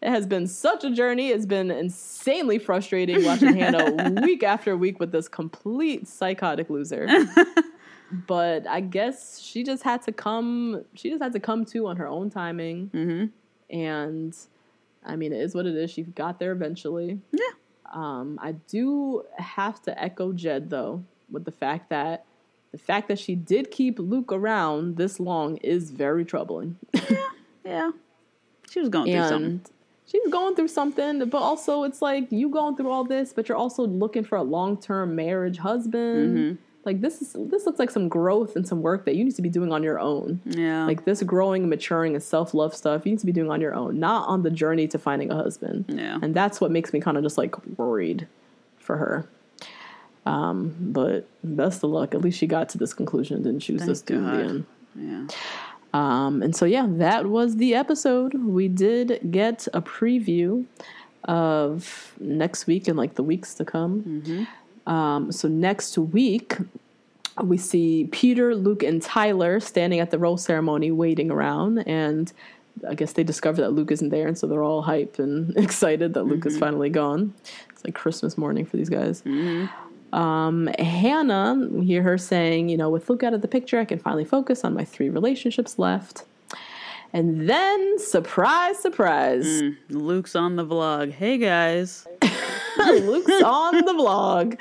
it 0.02 0.08
has 0.08 0.26
been 0.26 0.46
such 0.46 0.84
a 0.84 0.90
journey. 0.90 1.28
It's 1.28 1.44
been 1.44 1.70
insanely 1.70 2.58
frustrating 2.58 3.22
watching 3.24 3.56
Hannah 3.58 4.22
week 4.22 4.42
after 4.42 4.74
week 4.74 4.98
with 4.98 5.12
this 5.12 5.28
complete 5.28 6.08
psychotic 6.08 6.70
loser. 6.70 7.06
but 8.26 8.66
I 8.66 8.80
guess 8.80 9.38
she 9.38 9.62
just 9.62 9.82
had 9.82 10.00
to 10.02 10.12
come. 10.12 10.82
She 10.94 11.10
just 11.10 11.22
had 11.22 11.34
to 11.34 11.40
come 11.40 11.66
to 11.66 11.88
on 11.88 11.98
her 11.98 12.08
own 12.08 12.30
timing. 12.30 12.90
Mm-hmm. 12.94 13.76
And 13.76 14.34
I 15.04 15.16
mean, 15.16 15.34
it 15.34 15.42
is 15.42 15.54
what 15.54 15.66
it 15.66 15.76
is. 15.76 15.90
She 15.90 16.04
got 16.04 16.38
there 16.38 16.52
eventually. 16.52 17.20
Yeah. 17.32 17.40
Um, 17.92 18.38
I 18.40 18.52
do 18.52 19.24
have 19.36 19.82
to 19.82 20.02
echo 20.02 20.32
Jed 20.32 20.70
though 20.70 21.04
with 21.30 21.44
the 21.44 21.52
fact 21.52 21.90
that 21.90 22.24
the 22.72 22.78
fact 22.78 23.08
that 23.08 23.18
she 23.18 23.34
did 23.34 23.70
keep 23.70 23.98
Luke 23.98 24.32
around 24.32 24.96
this 24.96 25.18
long 25.18 25.56
is 25.58 25.90
very 25.90 26.24
troubling. 26.24 26.76
Yeah. 27.66 27.90
She 28.70 28.80
was 28.80 28.88
going 28.88 29.10
through 29.10 29.28
something. 29.28 29.60
she's 30.06 30.28
going 30.30 30.54
through 30.54 30.68
something, 30.68 31.28
but 31.28 31.38
also 31.38 31.82
it's 31.82 32.00
like 32.00 32.30
you 32.30 32.48
going 32.48 32.76
through 32.76 32.90
all 32.90 33.04
this, 33.04 33.32
but 33.32 33.48
you're 33.48 33.58
also 33.58 33.86
looking 33.86 34.24
for 34.24 34.36
a 34.36 34.42
long 34.42 34.76
term 34.80 35.16
marriage 35.16 35.58
husband. 35.58 36.38
Mm-hmm. 36.38 36.62
Like 36.84 37.00
this 37.00 37.20
is 37.20 37.34
this 37.50 37.66
looks 37.66 37.80
like 37.80 37.90
some 37.90 38.08
growth 38.08 38.54
and 38.54 38.66
some 38.66 38.80
work 38.82 39.04
that 39.06 39.16
you 39.16 39.24
need 39.24 39.34
to 39.34 39.42
be 39.42 39.48
doing 39.48 39.72
on 39.72 39.82
your 39.82 39.98
own. 39.98 40.40
Yeah. 40.44 40.84
Like 40.84 41.04
this 41.04 41.22
growing 41.24 41.62
and 41.62 41.70
maturing 41.70 42.14
and 42.14 42.22
self 42.22 42.54
love 42.54 42.74
stuff, 42.74 43.04
you 43.04 43.10
need 43.12 43.18
to 43.18 43.26
be 43.26 43.32
doing 43.32 43.50
on 43.50 43.60
your 43.60 43.74
own, 43.74 43.98
not 43.98 44.28
on 44.28 44.42
the 44.44 44.50
journey 44.50 44.86
to 44.88 44.98
finding 44.98 45.32
a 45.32 45.34
husband. 45.34 45.86
Yeah. 45.88 46.20
And 46.22 46.34
that's 46.34 46.60
what 46.60 46.70
makes 46.70 46.92
me 46.92 47.00
kind 47.00 47.16
of 47.16 47.24
just 47.24 47.36
like 47.36 47.54
worried 47.76 48.28
for 48.78 48.96
her. 48.96 49.28
Um, 50.26 50.74
but 50.80 51.28
best 51.44 51.84
of 51.84 51.90
luck. 51.90 52.14
At 52.14 52.20
least 52.20 52.38
she 52.38 52.46
got 52.46 52.68
to 52.70 52.78
this 52.78 52.92
conclusion, 52.92 53.42
didn't 53.42 53.60
choose 53.60 53.80
Thank 53.80 53.88
this 53.88 54.02
dude 54.02 54.18
in 54.18 54.24
the 54.24 54.30
end. 54.32 54.66
yeah. 54.96 55.26
Um, 55.94 56.42
and 56.42 56.54
so, 56.54 56.66
yeah, 56.66 56.86
that 56.88 57.26
was 57.26 57.56
the 57.56 57.74
episode. 57.74 58.34
We 58.34 58.68
did 58.68 59.20
get 59.30 59.66
a 59.72 59.80
preview 59.80 60.66
of 61.24 62.12
next 62.20 62.66
week 62.66 62.86
and 62.88 62.98
like 62.98 63.14
the 63.14 63.22
weeks 63.22 63.54
to 63.54 63.64
come. 63.64 64.46
Um, 64.86 65.32
so, 65.32 65.48
next 65.48 65.96
week, 65.96 66.56
we 67.42 67.56
see 67.56 68.08
Peter, 68.12 68.54
Luke, 68.54 68.82
and 68.82 69.00
Tyler 69.00 69.60
standing 69.60 70.00
at 70.00 70.10
the 70.10 70.18
rose 70.18 70.42
ceremony 70.44 70.90
waiting 70.90 71.30
around. 71.30 71.78
And 71.86 72.32
I 72.86 72.94
guess 72.94 73.12
they 73.12 73.24
discover 73.24 73.62
that 73.62 73.70
Luke 73.70 73.90
isn't 73.90 74.10
there. 74.10 74.26
And 74.26 74.36
so 74.36 74.46
they're 74.46 74.62
all 74.62 74.84
hyped 74.84 75.18
and 75.18 75.56
excited 75.64 76.14
that 76.14 76.24
Luke 76.24 76.46
is 76.46 76.58
finally 76.58 76.90
gone. 76.90 77.34
It's 77.70 77.84
like 77.84 77.94
Christmas 77.94 78.36
morning 78.36 78.66
for 78.66 78.76
these 78.76 78.90
guys. 78.90 79.22
Um, 80.12 80.68
Hannah, 80.78 81.68
hear 81.82 82.02
her 82.02 82.16
saying, 82.18 82.68
you 82.68 82.76
know, 82.76 82.88
with 82.88 83.08
Luke 83.10 83.22
out 83.22 83.34
of 83.34 83.42
the 83.42 83.48
picture, 83.48 83.78
I 83.78 83.84
can 83.84 83.98
finally 83.98 84.24
focus 84.24 84.64
on 84.64 84.74
my 84.74 84.84
three 84.84 85.08
relationships 85.10 85.78
left. 85.78 86.24
And 87.12 87.48
then, 87.48 87.98
surprise, 87.98 88.78
surprise, 88.78 89.62
Luke's 89.88 90.34
on 90.34 90.56
the 90.56 90.66
vlog. 90.66 91.12
Hey 91.12 91.38
guys. 91.38 92.06
Luke's 92.78 93.42
on 93.42 93.76
the 93.84 93.92
vlog, 93.92 94.58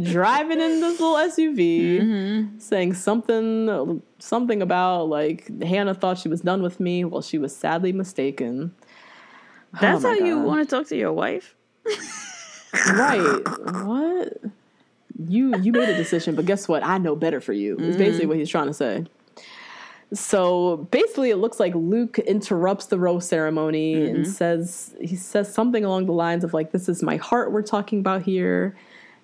driving 0.00 0.60
in 0.60 0.80
this 0.80 0.98
little 0.98 1.16
SUV, 1.16 2.60
saying 2.60 2.94
something 2.94 4.02
something 4.18 4.62
about 4.62 5.08
like 5.08 5.62
Hannah 5.62 5.94
thought 5.94 6.18
she 6.18 6.28
was 6.28 6.40
done 6.40 6.62
with 6.62 6.80
me. 6.80 7.04
Well, 7.04 7.22
she 7.22 7.38
was 7.38 7.54
sadly 7.54 7.92
mistaken. 7.92 8.74
That's 9.78 10.04
Oh 10.04 10.08
how 10.08 10.18
my 10.18 10.26
you 10.26 10.38
want 10.38 10.68
to 10.68 10.76
talk 10.76 10.86
to 10.88 10.96
your 10.96 11.12
wife? 11.12 11.54
Right? 12.72 13.40
what? 13.84 14.32
You 15.18 15.56
you 15.58 15.72
made 15.72 15.88
a 15.88 15.96
decision, 15.96 16.34
but 16.34 16.46
guess 16.46 16.68
what? 16.68 16.84
I 16.84 16.98
know 16.98 17.16
better 17.16 17.40
for 17.40 17.52
you. 17.52 17.76
Is 17.78 17.96
basically 17.96 18.20
mm-hmm. 18.20 18.28
what 18.28 18.38
he's 18.38 18.48
trying 18.48 18.66
to 18.66 18.74
say. 18.74 19.04
So 20.12 20.88
basically, 20.90 21.30
it 21.30 21.36
looks 21.36 21.60
like 21.60 21.74
Luke 21.74 22.18
interrupts 22.18 22.86
the 22.86 22.98
rose 22.98 23.26
ceremony 23.26 23.94
and 23.94 24.24
mm-hmm. 24.24 24.30
says 24.30 24.94
he 25.00 25.14
says 25.14 25.52
something 25.52 25.84
along 25.84 26.06
the 26.06 26.12
lines 26.12 26.42
of 26.42 26.52
like, 26.52 26.72
"This 26.72 26.88
is 26.88 27.02
my 27.02 27.16
heart 27.16 27.52
we're 27.52 27.62
talking 27.62 28.00
about 28.00 28.22
here." 28.22 28.76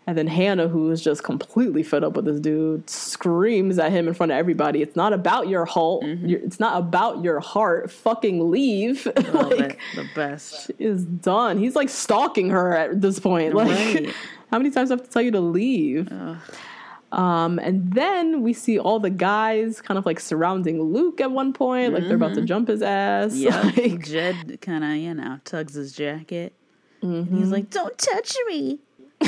And 0.08 0.16
then 0.16 0.28
Hannah, 0.28 0.68
who 0.68 0.88
is 0.92 1.02
just 1.02 1.24
completely 1.24 1.82
fed 1.82 2.04
up 2.04 2.14
with 2.14 2.26
this 2.26 2.38
dude, 2.38 2.88
screams 2.88 3.76
at 3.80 3.90
him 3.90 4.06
in 4.06 4.14
front 4.14 4.30
of 4.30 4.38
everybody. 4.38 4.80
It's 4.80 4.94
not 4.94 5.12
about 5.12 5.48
your 5.48 5.64
heart. 5.64 6.04
Mm-hmm. 6.04 6.26
Your- 6.26 6.40
It's 6.40 6.60
not 6.60 6.78
about 6.78 7.24
your 7.24 7.40
heart. 7.40 7.90
Fucking 7.90 8.50
leave. 8.50 9.06
Like. 9.36 9.80
The 9.94 10.08
best. 10.14 10.70
is 10.78 11.04
done. 11.04 11.58
He's 11.58 11.74
like 11.74 11.88
stalking 11.88 12.50
her 12.50 12.74
at 12.74 13.00
this 13.00 13.18
point. 13.18 13.54
Like, 13.54 13.68
Right. 13.68 14.14
How 14.56 14.60
many 14.60 14.70
times 14.70 14.88
do 14.88 14.94
I 14.94 14.96
have 14.96 15.04
to 15.06 15.12
tell 15.12 15.20
you 15.20 15.32
to 15.32 15.40
leave? 15.40 16.10
Um, 17.12 17.58
and 17.58 17.92
then 17.92 18.40
we 18.40 18.54
see 18.54 18.78
all 18.78 18.98
the 18.98 19.10
guys 19.10 19.82
kind 19.82 19.98
of 19.98 20.06
like 20.06 20.18
surrounding 20.18 20.82
Luke 20.82 21.20
at 21.20 21.30
one 21.30 21.52
point, 21.52 21.92
like 21.92 22.04
they're 22.04 22.16
about 22.16 22.32
to 22.36 22.40
jump 22.40 22.68
his 22.68 22.80
ass. 22.80 23.34
Yeah. 23.36 23.70
Like, 23.76 24.02
Jed 24.06 24.62
kind 24.62 24.82
of, 24.82 24.96
you 24.96 25.12
know, 25.12 25.38
tugs 25.44 25.74
his 25.74 25.92
jacket. 25.92 26.54
Mm-hmm. 27.02 27.36
he's 27.36 27.50
like, 27.50 27.68
don't 27.68 27.98
touch 27.98 28.34
me. 28.46 28.78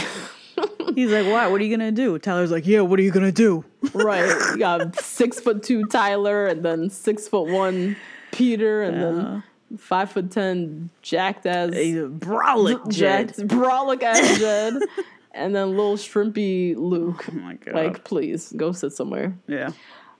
he's 0.94 1.12
like, 1.12 1.26
what? 1.26 1.50
What 1.50 1.60
are 1.60 1.64
you 1.64 1.76
going 1.76 1.94
to 1.94 1.94
do? 1.94 2.18
Tyler's 2.18 2.50
like, 2.50 2.66
yeah, 2.66 2.80
what 2.80 2.98
are 2.98 3.02
you 3.02 3.10
going 3.10 3.26
to 3.26 3.32
do? 3.32 3.66
right. 3.92 4.34
You 4.52 4.58
got 4.60 4.98
six 4.98 5.38
foot 5.40 5.62
two 5.62 5.84
Tyler, 5.88 6.46
and 6.46 6.64
then 6.64 6.88
six 6.88 7.28
foot 7.28 7.48
one 7.50 7.96
Peter, 8.32 8.82
and 8.82 9.02
then 9.02 9.42
five 9.76 10.10
foot 10.10 10.30
ten 10.30 10.88
jacked 11.02 11.44
as 11.44 11.72
a 11.74 12.08
brolic 12.08 12.88
Jed. 12.90 13.36
jacked 13.36 13.40
brolic 13.48 14.02
as 14.02 14.38
Jed, 14.38 14.74
and 15.38 15.54
then 15.54 15.70
little 15.70 15.96
shrimpy 15.96 16.76
Luke. 16.76 17.24
Oh 17.30 17.34
my 17.34 17.54
God. 17.54 17.74
Like, 17.74 18.04
please 18.04 18.52
go 18.56 18.72
sit 18.72 18.92
somewhere. 18.92 19.36
yeah. 19.46 19.70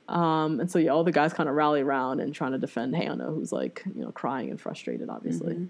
Um, 0.09 0.59
and 0.61 0.70
so 0.70 0.78
yeah, 0.78 0.90
all 0.93 1.05
the 1.05 1.12
guys 1.12 1.35
kind 1.35 1.51
of 1.51 1.55
rally 1.55 1.82
around 1.82 2.20
and 2.20 2.35
trying 2.35 2.53
to 2.53 2.59
defend 2.59 2.97
Hannah, 2.97 3.27
who's 3.31 3.53
like, 3.53 3.82
you 3.95 4.03
know, 4.03 4.11
crying 4.11 4.49
and 4.51 4.59
frustrated, 4.59 5.11
obviously. 5.11 5.69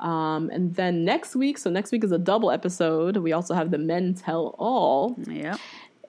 Um, 0.00 0.50
and 0.50 0.74
then 0.74 1.04
next 1.04 1.36
week, 1.36 1.58
so 1.58 1.70
next 1.70 1.92
week 1.92 2.02
is 2.02 2.10
a 2.10 2.18
double 2.18 2.50
episode. 2.50 3.16
We 3.18 3.32
also 3.32 3.54
have 3.54 3.70
the 3.70 3.78
Men 3.78 4.14
Tell 4.14 4.56
All, 4.58 5.16
Yeah. 5.28 5.56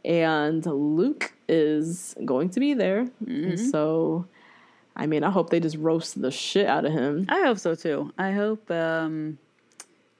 and 0.03 0.65
Luke 0.65 1.31
is 1.47 2.15
going 2.25 2.49
to 2.51 2.59
be 2.59 2.73
there. 2.73 3.07
And 3.27 3.59
so, 3.59 4.25
I 4.95 5.05
mean, 5.05 5.23
I 5.23 5.29
hope 5.29 5.51
they 5.51 5.59
just 5.59 5.77
roast 5.77 6.19
the 6.21 6.31
shit 6.31 6.65
out 6.65 6.85
of 6.85 6.91
him. 6.91 7.27
I 7.29 7.41
hope 7.43 7.59
so 7.59 7.75
too. 7.75 8.11
I 8.17 8.31
hope 8.31 8.69
um 8.71 9.37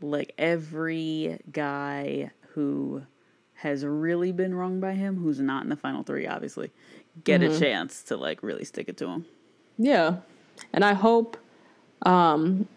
like 0.02 0.34
every 0.38 1.40
guy 1.52 2.30
who 2.60 3.03
has 3.53 3.86
really 3.86 4.34
been 4.34 4.53
wronged 4.53 4.81
by 4.81 4.94
him, 4.94 5.15
who's 5.15 5.40
not 5.40 5.64
in 5.64 5.69
the 5.69 5.77
final 5.77 6.03
three, 6.03 6.27
obviously, 6.27 6.72
get 7.23 7.41
a 7.41 7.57
chance 7.57 8.03
to 8.03 8.18
like 8.18 8.44
really 8.44 8.65
stick 8.65 8.90
it 8.90 8.98
to 8.98 9.07
him. 9.07 9.26
Yeah. 9.77 10.18
And 10.73 10.84
I 10.84 10.94
hope, 10.94 11.38
um, 12.02 12.68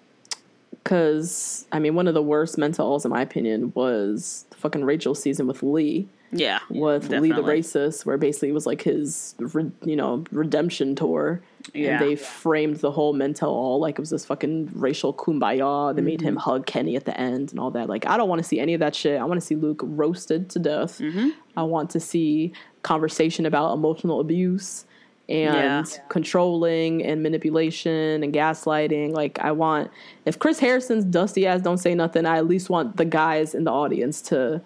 because 0.70 1.66
I 1.72 1.80
mean, 1.80 1.96
one 1.96 2.06
of 2.06 2.14
the 2.14 2.22
worst 2.22 2.58
Men 2.58 2.70
Tell 2.70 2.86
Alls, 2.86 3.04
in 3.04 3.10
my 3.10 3.22
opinion, 3.22 3.72
was 3.74 4.46
fucking 4.54 4.84
Rachel's 4.84 5.20
season 5.20 5.48
with 5.48 5.64
Lee. 5.64 6.08
Yeah. 6.30 6.60
with 6.70 7.10
Lee 7.10 7.32
the. 7.32 7.42
Racist, 7.42 8.06
where 8.06 8.16
basically 8.16 8.50
it 8.50 8.54
was 8.54 8.66
like 8.66 8.82
his, 8.82 9.34
re- 9.38 9.72
you 9.84 9.96
know, 9.96 10.24
redemption 10.30 10.94
tour. 10.94 11.42
Yeah. 11.74 11.92
And 12.00 12.00
they 12.10 12.16
framed 12.16 12.76
the 12.76 12.90
whole 12.90 13.12
Men 13.12 13.34
Tell 13.34 13.50
All 13.50 13.78
like 13.80 13.94
it 13.94 14.00
was 14.00 14.10
this 14.10 14.24
fucking 14.24 14.70
racial 14.74 15.12
kumbaya. 15.14 15.94
They 15.94 16.02
made 16.02 16.20
Mm-hmm. 16.20 16.28
him 16.28 16.36
hug 16.36 16.66
Kenny 16.66 16.96
at 16.96 17.04
the 17.04 17.18
end 17.20 17.50
and 17.50 17.60
all 17.60 17.70
that. 17.72 17.88
Like, 17.88 18.06
I 18.06 18.16
don't 18.16 18.28
want 18.28 18.40
to 18.40 18.44
see 18.48 18.60
any 18.60 18.74
of 18.74 18.80
that 18.80 18.94
shit. 18.94 19.20
I 19.20 19.24
want 19.24 19.40
to 19.40 19.46
see 19.46 19.54
Luke 19.56 19.80
roasted 19.82 20.50
to 20.50 20.58
death. 20.58 20.98
Mm-hmm. 20.98 21.28
I 21.56 21.62
want 21.62 21.90
to 21.90 22.00
see 22.00 22.52
conversation 22.82 23.46
about 23.46 23.72
emotional 23.74 24.20
abuse 24.20 24.84
and 25.28 25.54
Yeah. 25.54 25.84
controlling 26.08 27.04
and 27.04 27.22
manipulation 27.22 28.22
and 28.22 28.34
gaslighting. 28.34 29.12
Like, 29.12 29.38
I 29.38 29.52
want, 29.52 29.90
if 30.24 30.38
Chris 30.38 30.58
Harrison's 30.58 31.04
dusty 31.04 31.46
ass 31.46 31.60
don't 31.62 31.78
say 31.78 31.94
nothing, 31.94 32.26
I 32.26 32.38
at 32.38 32.46
least 32.46 32.68
want 32.70 32.96
the 32.96 33.04
guys 33.04 33.54
in 33.54 33.64
the 33.64 33.70
audience 33.72 34.20
to 34.22 34.60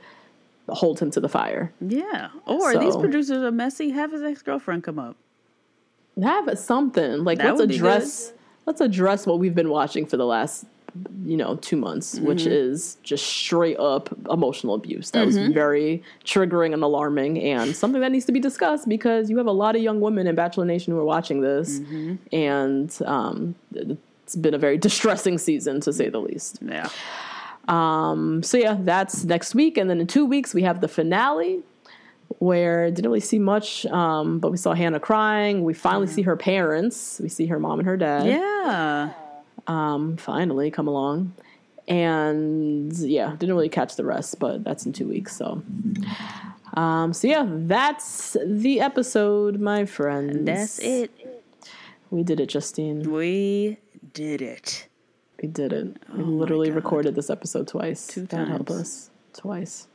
hold 0.68 0.98
him 0.98 1.10
to 1.12 1.20
the 1.20 1.28
fire. 1.28 1.72
Yeah. 1.80 2.28
Or 2.46 2.76
these 2.78 2.96
producers 2.96 3.42
are 3.44 3.52
messy. 3.52 3.90
Have 3.90 4.12
his 4.12 4.22
ex 4.22 4.42
girlfriend 4.42 4.82
come 4.82 4.98
up. 4.98 5.16
Have 6.22 6.58
something. 6.58 7.24
Like 7.24 7.38
That 7.38 7.56
let's 7.56 7.60
address 7.74 8.32
let's 8.66 8.80
address 8.80 9.26
what 9.26 9.38
we've 9.38 9.54
been 9.54 9.70
watching 9.70 10.06
for 10.06 10.16
the 10.16 10.26
last 10.26 10.64
you 11.26 11.36
know 11.36 11.56
two 11.56 11.76
months 11.76 12.18
which 12.20 12.44
Mm-hmm. 12.44 12.52
is 12.52 12.96
just 13.02 13.26
straight 13.26 13.78
up 13.78 14.08
emotional 14.30 14.74
abuse. 14.74 15.10
That 15.10 15.26
was 15.26 15.36
very 15.36 16.02
triggering 16.24 16.72
and 16.72 16.82
alarming 16.82 17.38
and 17.42 17.76
something 17.76 18.00
that 18.00 18.10
needs 18.12 18.24
to 18.26 18.32
be 18.32 18.40
discussed 18.40 18.88
because 18.88 19.28
you 19.28 19.36
have 19.36 19.46
a 19.46 19.52
lot 19.52 19.76
of 19.76 19.82
young 19.82 20.00
women 20.00 20.26
in 20.26 20.34
bachelor 20.34 20.64
nation 20.64 20.94
who 20.94 20.98
are 20.98 21.04
watching 21.04 21.42
this 21.42 21.80
Mm-hmm. 21.80 22.14
and 22.32 22.98
um, 23.04 23.54
it's 23.74 24.36
been 24.36 24.54
a 24.54 24.58
very 24.58 24.78
distressing 24.78 25.36
season 25.36 25.80
to 25.82 25.92
say 25.92 26.08
the 26.08 26.20
least. 26.20 26.60
Yeah. 26.62 26.88
um, 27.68 28.42
so 28.42 28.56
yeah, 28.56 28.76
that's 28.80 29.24
next 29.24 29.54
week, 29.54 29.76
and 29.76 29.90
then 29.90 30.00
in 30.00 30.06
two 30.06 30.24
weeks 30.24 30.54
we 30.54 30.62
have 30.62 30.80
the 30.80 30.88
finale, 30.88 31.60
where 32.38 32.90
didn't 32.90 33.06
really 33.06 33.20
see 33.20 33.38
much, 33.38 33.86
um, 33.86 34.38
but 34.38 34.50
we 34.50 34.56
saw 34.56 34.74
Hannah 34.74 35.00
crying. 35.00 35.64
We 35.64 35.74
finally 35.74 36.06
see 36.06 36.22
her 36.22 36.36
parents. 36.36 37.20
We 37.22 37.28
see 37.28 37.46
her 37.46 37.58
mom 37.58 37.78
and 37.78 37.86
her 37.86 37.96
dad. 37.96 38.26
Yeah. 38.26 39.12
Um, 39.66 40.16
finally 40.16 40.70
come 40.70 40.86
along, 40.86 41.34
and 41.88 42.96
yeah, 42.96 43.30
didn't 43.36 43.54
really 43.54 43.68
catch 43.68 43.96
the 43.96 44.04
rest, 44.04 44.38
but 44.38 44.62
that's 44.62 44.86
in 44.86 44.92
two 44.92 45.08
weeks. 45.08 45.34
So, 45.36 45.62
um, 46.74 47.12
so 47.12 47.26
yeah, 47.26 47.44
that's 47.48 48.36
the 48.44 48.80
episode, 48.80 49.58
my 49.60 49.84
friends. 49.84 50.44
That's 50.44 50.78
it. 50.78 51.10
We 52.10 52.22
did 52.22 52.38
it, 52.38 52.46
Justine. 52.46 53.10
We 53.10 53.78
did 54.12 54.40
it. 54.40 54.86
We 55.42 55.48
did 55.48 55.72
it. 55.72 55.96
We 56.14 56.22
literally 56.22 56.70
recorded 56.70 57.14
this 57.14 57.28
episode 57.28 57.66
twice. 57.66 58.06
Two 58.06 58.26
God 58.26 58.48
help 58.48 58.70
us. 58.70 59.10
Twice. 59.32 59.88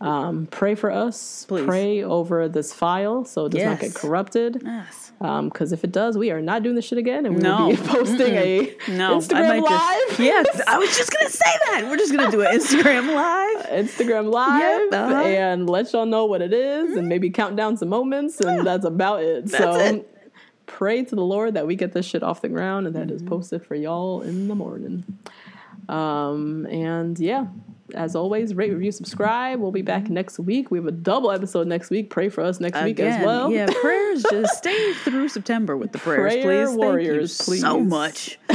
Um, 0.00 0.46
pray 0.46 0.74
for 0.74 0.90
us. 0.90 1.44
Please. 1.46 1.66
Pray 1.66 2.02
over 2.02 2.48
this 2.48 2.72
file 2.72 3.24
so 3.26 3.46
it 3.46 3.52
does 3.52 3.64
not 3.64 3.80
get 3.80 3.94
corrupted. 3.94 4.62
Yes. 4.64 5.12
Because 5.18 5.72
if 5.72 5.84
it 5.84 5.92
does, 5.92 6.16
we 6.16 6.30
are 6.30 6.40
not 6.40 6.62
doing 6.62 6.74
this 6.74 6.86
shit 6.86 6.96
again, 6.96 7.26
and 7.26 7.36
we 7.36 7.42
No. 7.42 7.66
will 7.68 7.76
be 7.76 7.82
posting 7.84 8.34
a 8.34 8.74
No, 8.88 9.18
Instagram 9.18 9.60
live. 9.62 9.98
just. 10.08 10.18
Yes, 10.20 10.60
I 10.66 10.78
was 10.78 10.96
just 10.96 11.12
gonna 11.12 11.28
say 11.28 11.50
that. 11.66 11.86
We're 11.90 11.98
just 11.98 12.14
gonna 12.16 12.30
do 12.30 12.40
an 12.40 12.58
Instagram 12.58 13.14
live. 13.14 13.66
Instagram 13.66 14.32
live 14.32 14.90
uh-huh. 14.94 15.20
and 15.20 15.68
let 15.68 15.92
y'all 15.92 16.06
know 16.06 16.24
what 16.24 16.40
it 16.40 16.54
is, 16.54 16.96
and 16.96 17.06
maybe 17.06 17.28
count 17.28 17.56
down 17.56 17.76
some 17.76 17.90
moments, 17.90 18.40
and 18.40 18.66
that's 18.66 18.86
about 18.86 19.22
it. 19.22 19.50
so 19.50 19.74
it. 19.78 20.08
pray 20.64 21.04
to 21.04 21.14
the 21.14 21.20
Lord 21.24 21.52
that 21.52 21.66
we 21.66 21.76
get 21.76 21.92
this 21.92 22.06
shit 22.06 22.22
off 22.22 22.40
the 22.40 22.48
ground 22.48 22.86
and 22.86 22.96
that 22.96 23.08
Mm-hmm. 23.08 23.16
is 23.16 23.22
posted 23.22 23.66
for 23.66 23.74
y'all 23.74 24.22
in 24.22 24.48
the 24.48 24.54
morning. 24.54 25.04
Um, 25.90 26.64
and 26.66 27.18
yeah, 27.18 27.46
as 27.94 28.14
always, 28.16 28.54
rate, 28.54 28.72
review, 28.72 28.92
subscribe. 28.92 29.60
We'll 29.60 29.72
be 29.72 29.82
back 29.82 30.08
next 30.10 30.38
week. 30.38 30.70
We 30.70 30.78
have 30.78 30.86
a 30.86 30.92
double 30.92 31.30
episode 31.30 31.66
next 31.66 31.90
week. 31.90 32.10
Pray 32.10 32.28
for 32.28 32.42
us 32.42 32.60
next 32.60 32.82
week 32.82 33.00
as 33.00 33.24
well. 33.24 33.50
Yeah, 33.50 33.66
prayers. 33.80 34.24
Just 34.30 34.56
stay 34.58 34.92
through 35.04 35.28
September 35.28 35.76
with 35.76 35.92
the 35.92 35.98
prayers, 35.98 36.42
Prayer 36.44 36.66
please. 36.66 36.76
warriors, 36.76 37.36
Thank 37.38 37.56
you 37.56 37.60
so 37.60 37.80
much. 37.80 38.38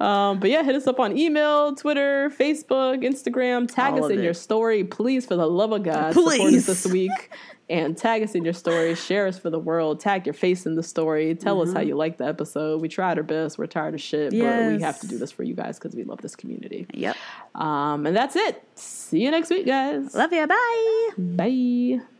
Um, 0.00 0.40
but 0.40 0.48
yeah, 0.48 0.62
hit 0.62 0.74
us 0.74 0.86
up 0.86 0.98
on 0.98 1.16
email, 1.18 1.74
Twitter, 1.74 2.30
Facebook, 2.30 3.04
Instagram. 3.04 3.72
Tag 3.72 3.92
All 3.92 4.06
us 4.06 4.10
in 4.10 4.20
it. 4.20 4.22
your 4.24 4.32
story, 4.32 4.82
please, 4.82 5.26
for 5.26 5.36
the 5.36 5.46
love 5.46 5.72
of 5.72 5.82
God. 5.82 6.14
Support 6.14 6.32
us 6.36 6.38
Please. 6.40 6.66
this 6.66 6.86
week. 6.86 7.30
And 7.70 7.96
tag 7.96 8.22
us 8.24 8.34
in 8.34 8.44
your 8.44 8.52
story. 8.52 8.94
Share 8.96 9.26
us 9.28 9.38
for 9.38 9.48
the 9.48 9.58
world. 9.60 10.00
Tag 10.00 10.26
your 10.26 10.34
face 10.34 10.66
in 10.66 10.74
the 10.74 10.82
story. 10.82 11.34
Tell 11.36 11.62
us 11.62 11.72
how 11.72 11.80
you 11.80 11.94
like 11.94 12.18
the 12.18 12.26
episode. 12.26 12.82
We 12.82 12.88
tried 12.88 13.16
our 13.16 13.22
best. 13.22 13.58
We're 13.58 13.66
tired 13.68 13.94
of 13.94 14.00
shit, 14.00 14.30
but 14.32 14.36
we 14.38 14.42
Mm-hmm. 14.42 14.82
Have 14.82 14.98
to 15.00 15.06
do 15.06 15.16
this 15.18 15.30
for 15.30 15.44
you 15.44 15.54
guys 15.54 15.78
because 15.78 15.94
we 15.94 16.02
love 16.04 16.20
this 16.20 16.34
community. 16.36 16.86
Yep. 16.92 17.16
Um, 17.54 18.06
and 18.06 18.16
that's 18.16 18.34
it. 18.36 18.62
See 18.74 19.20
you 19.22 19.30
next 19.30 19.50
week, 19.50 19.66
guys. 19.66 20.14
Love 20.14 20.32
ya. 20.32 20.46
Bye. 20.46 21.08
Bye. 21.16 22.19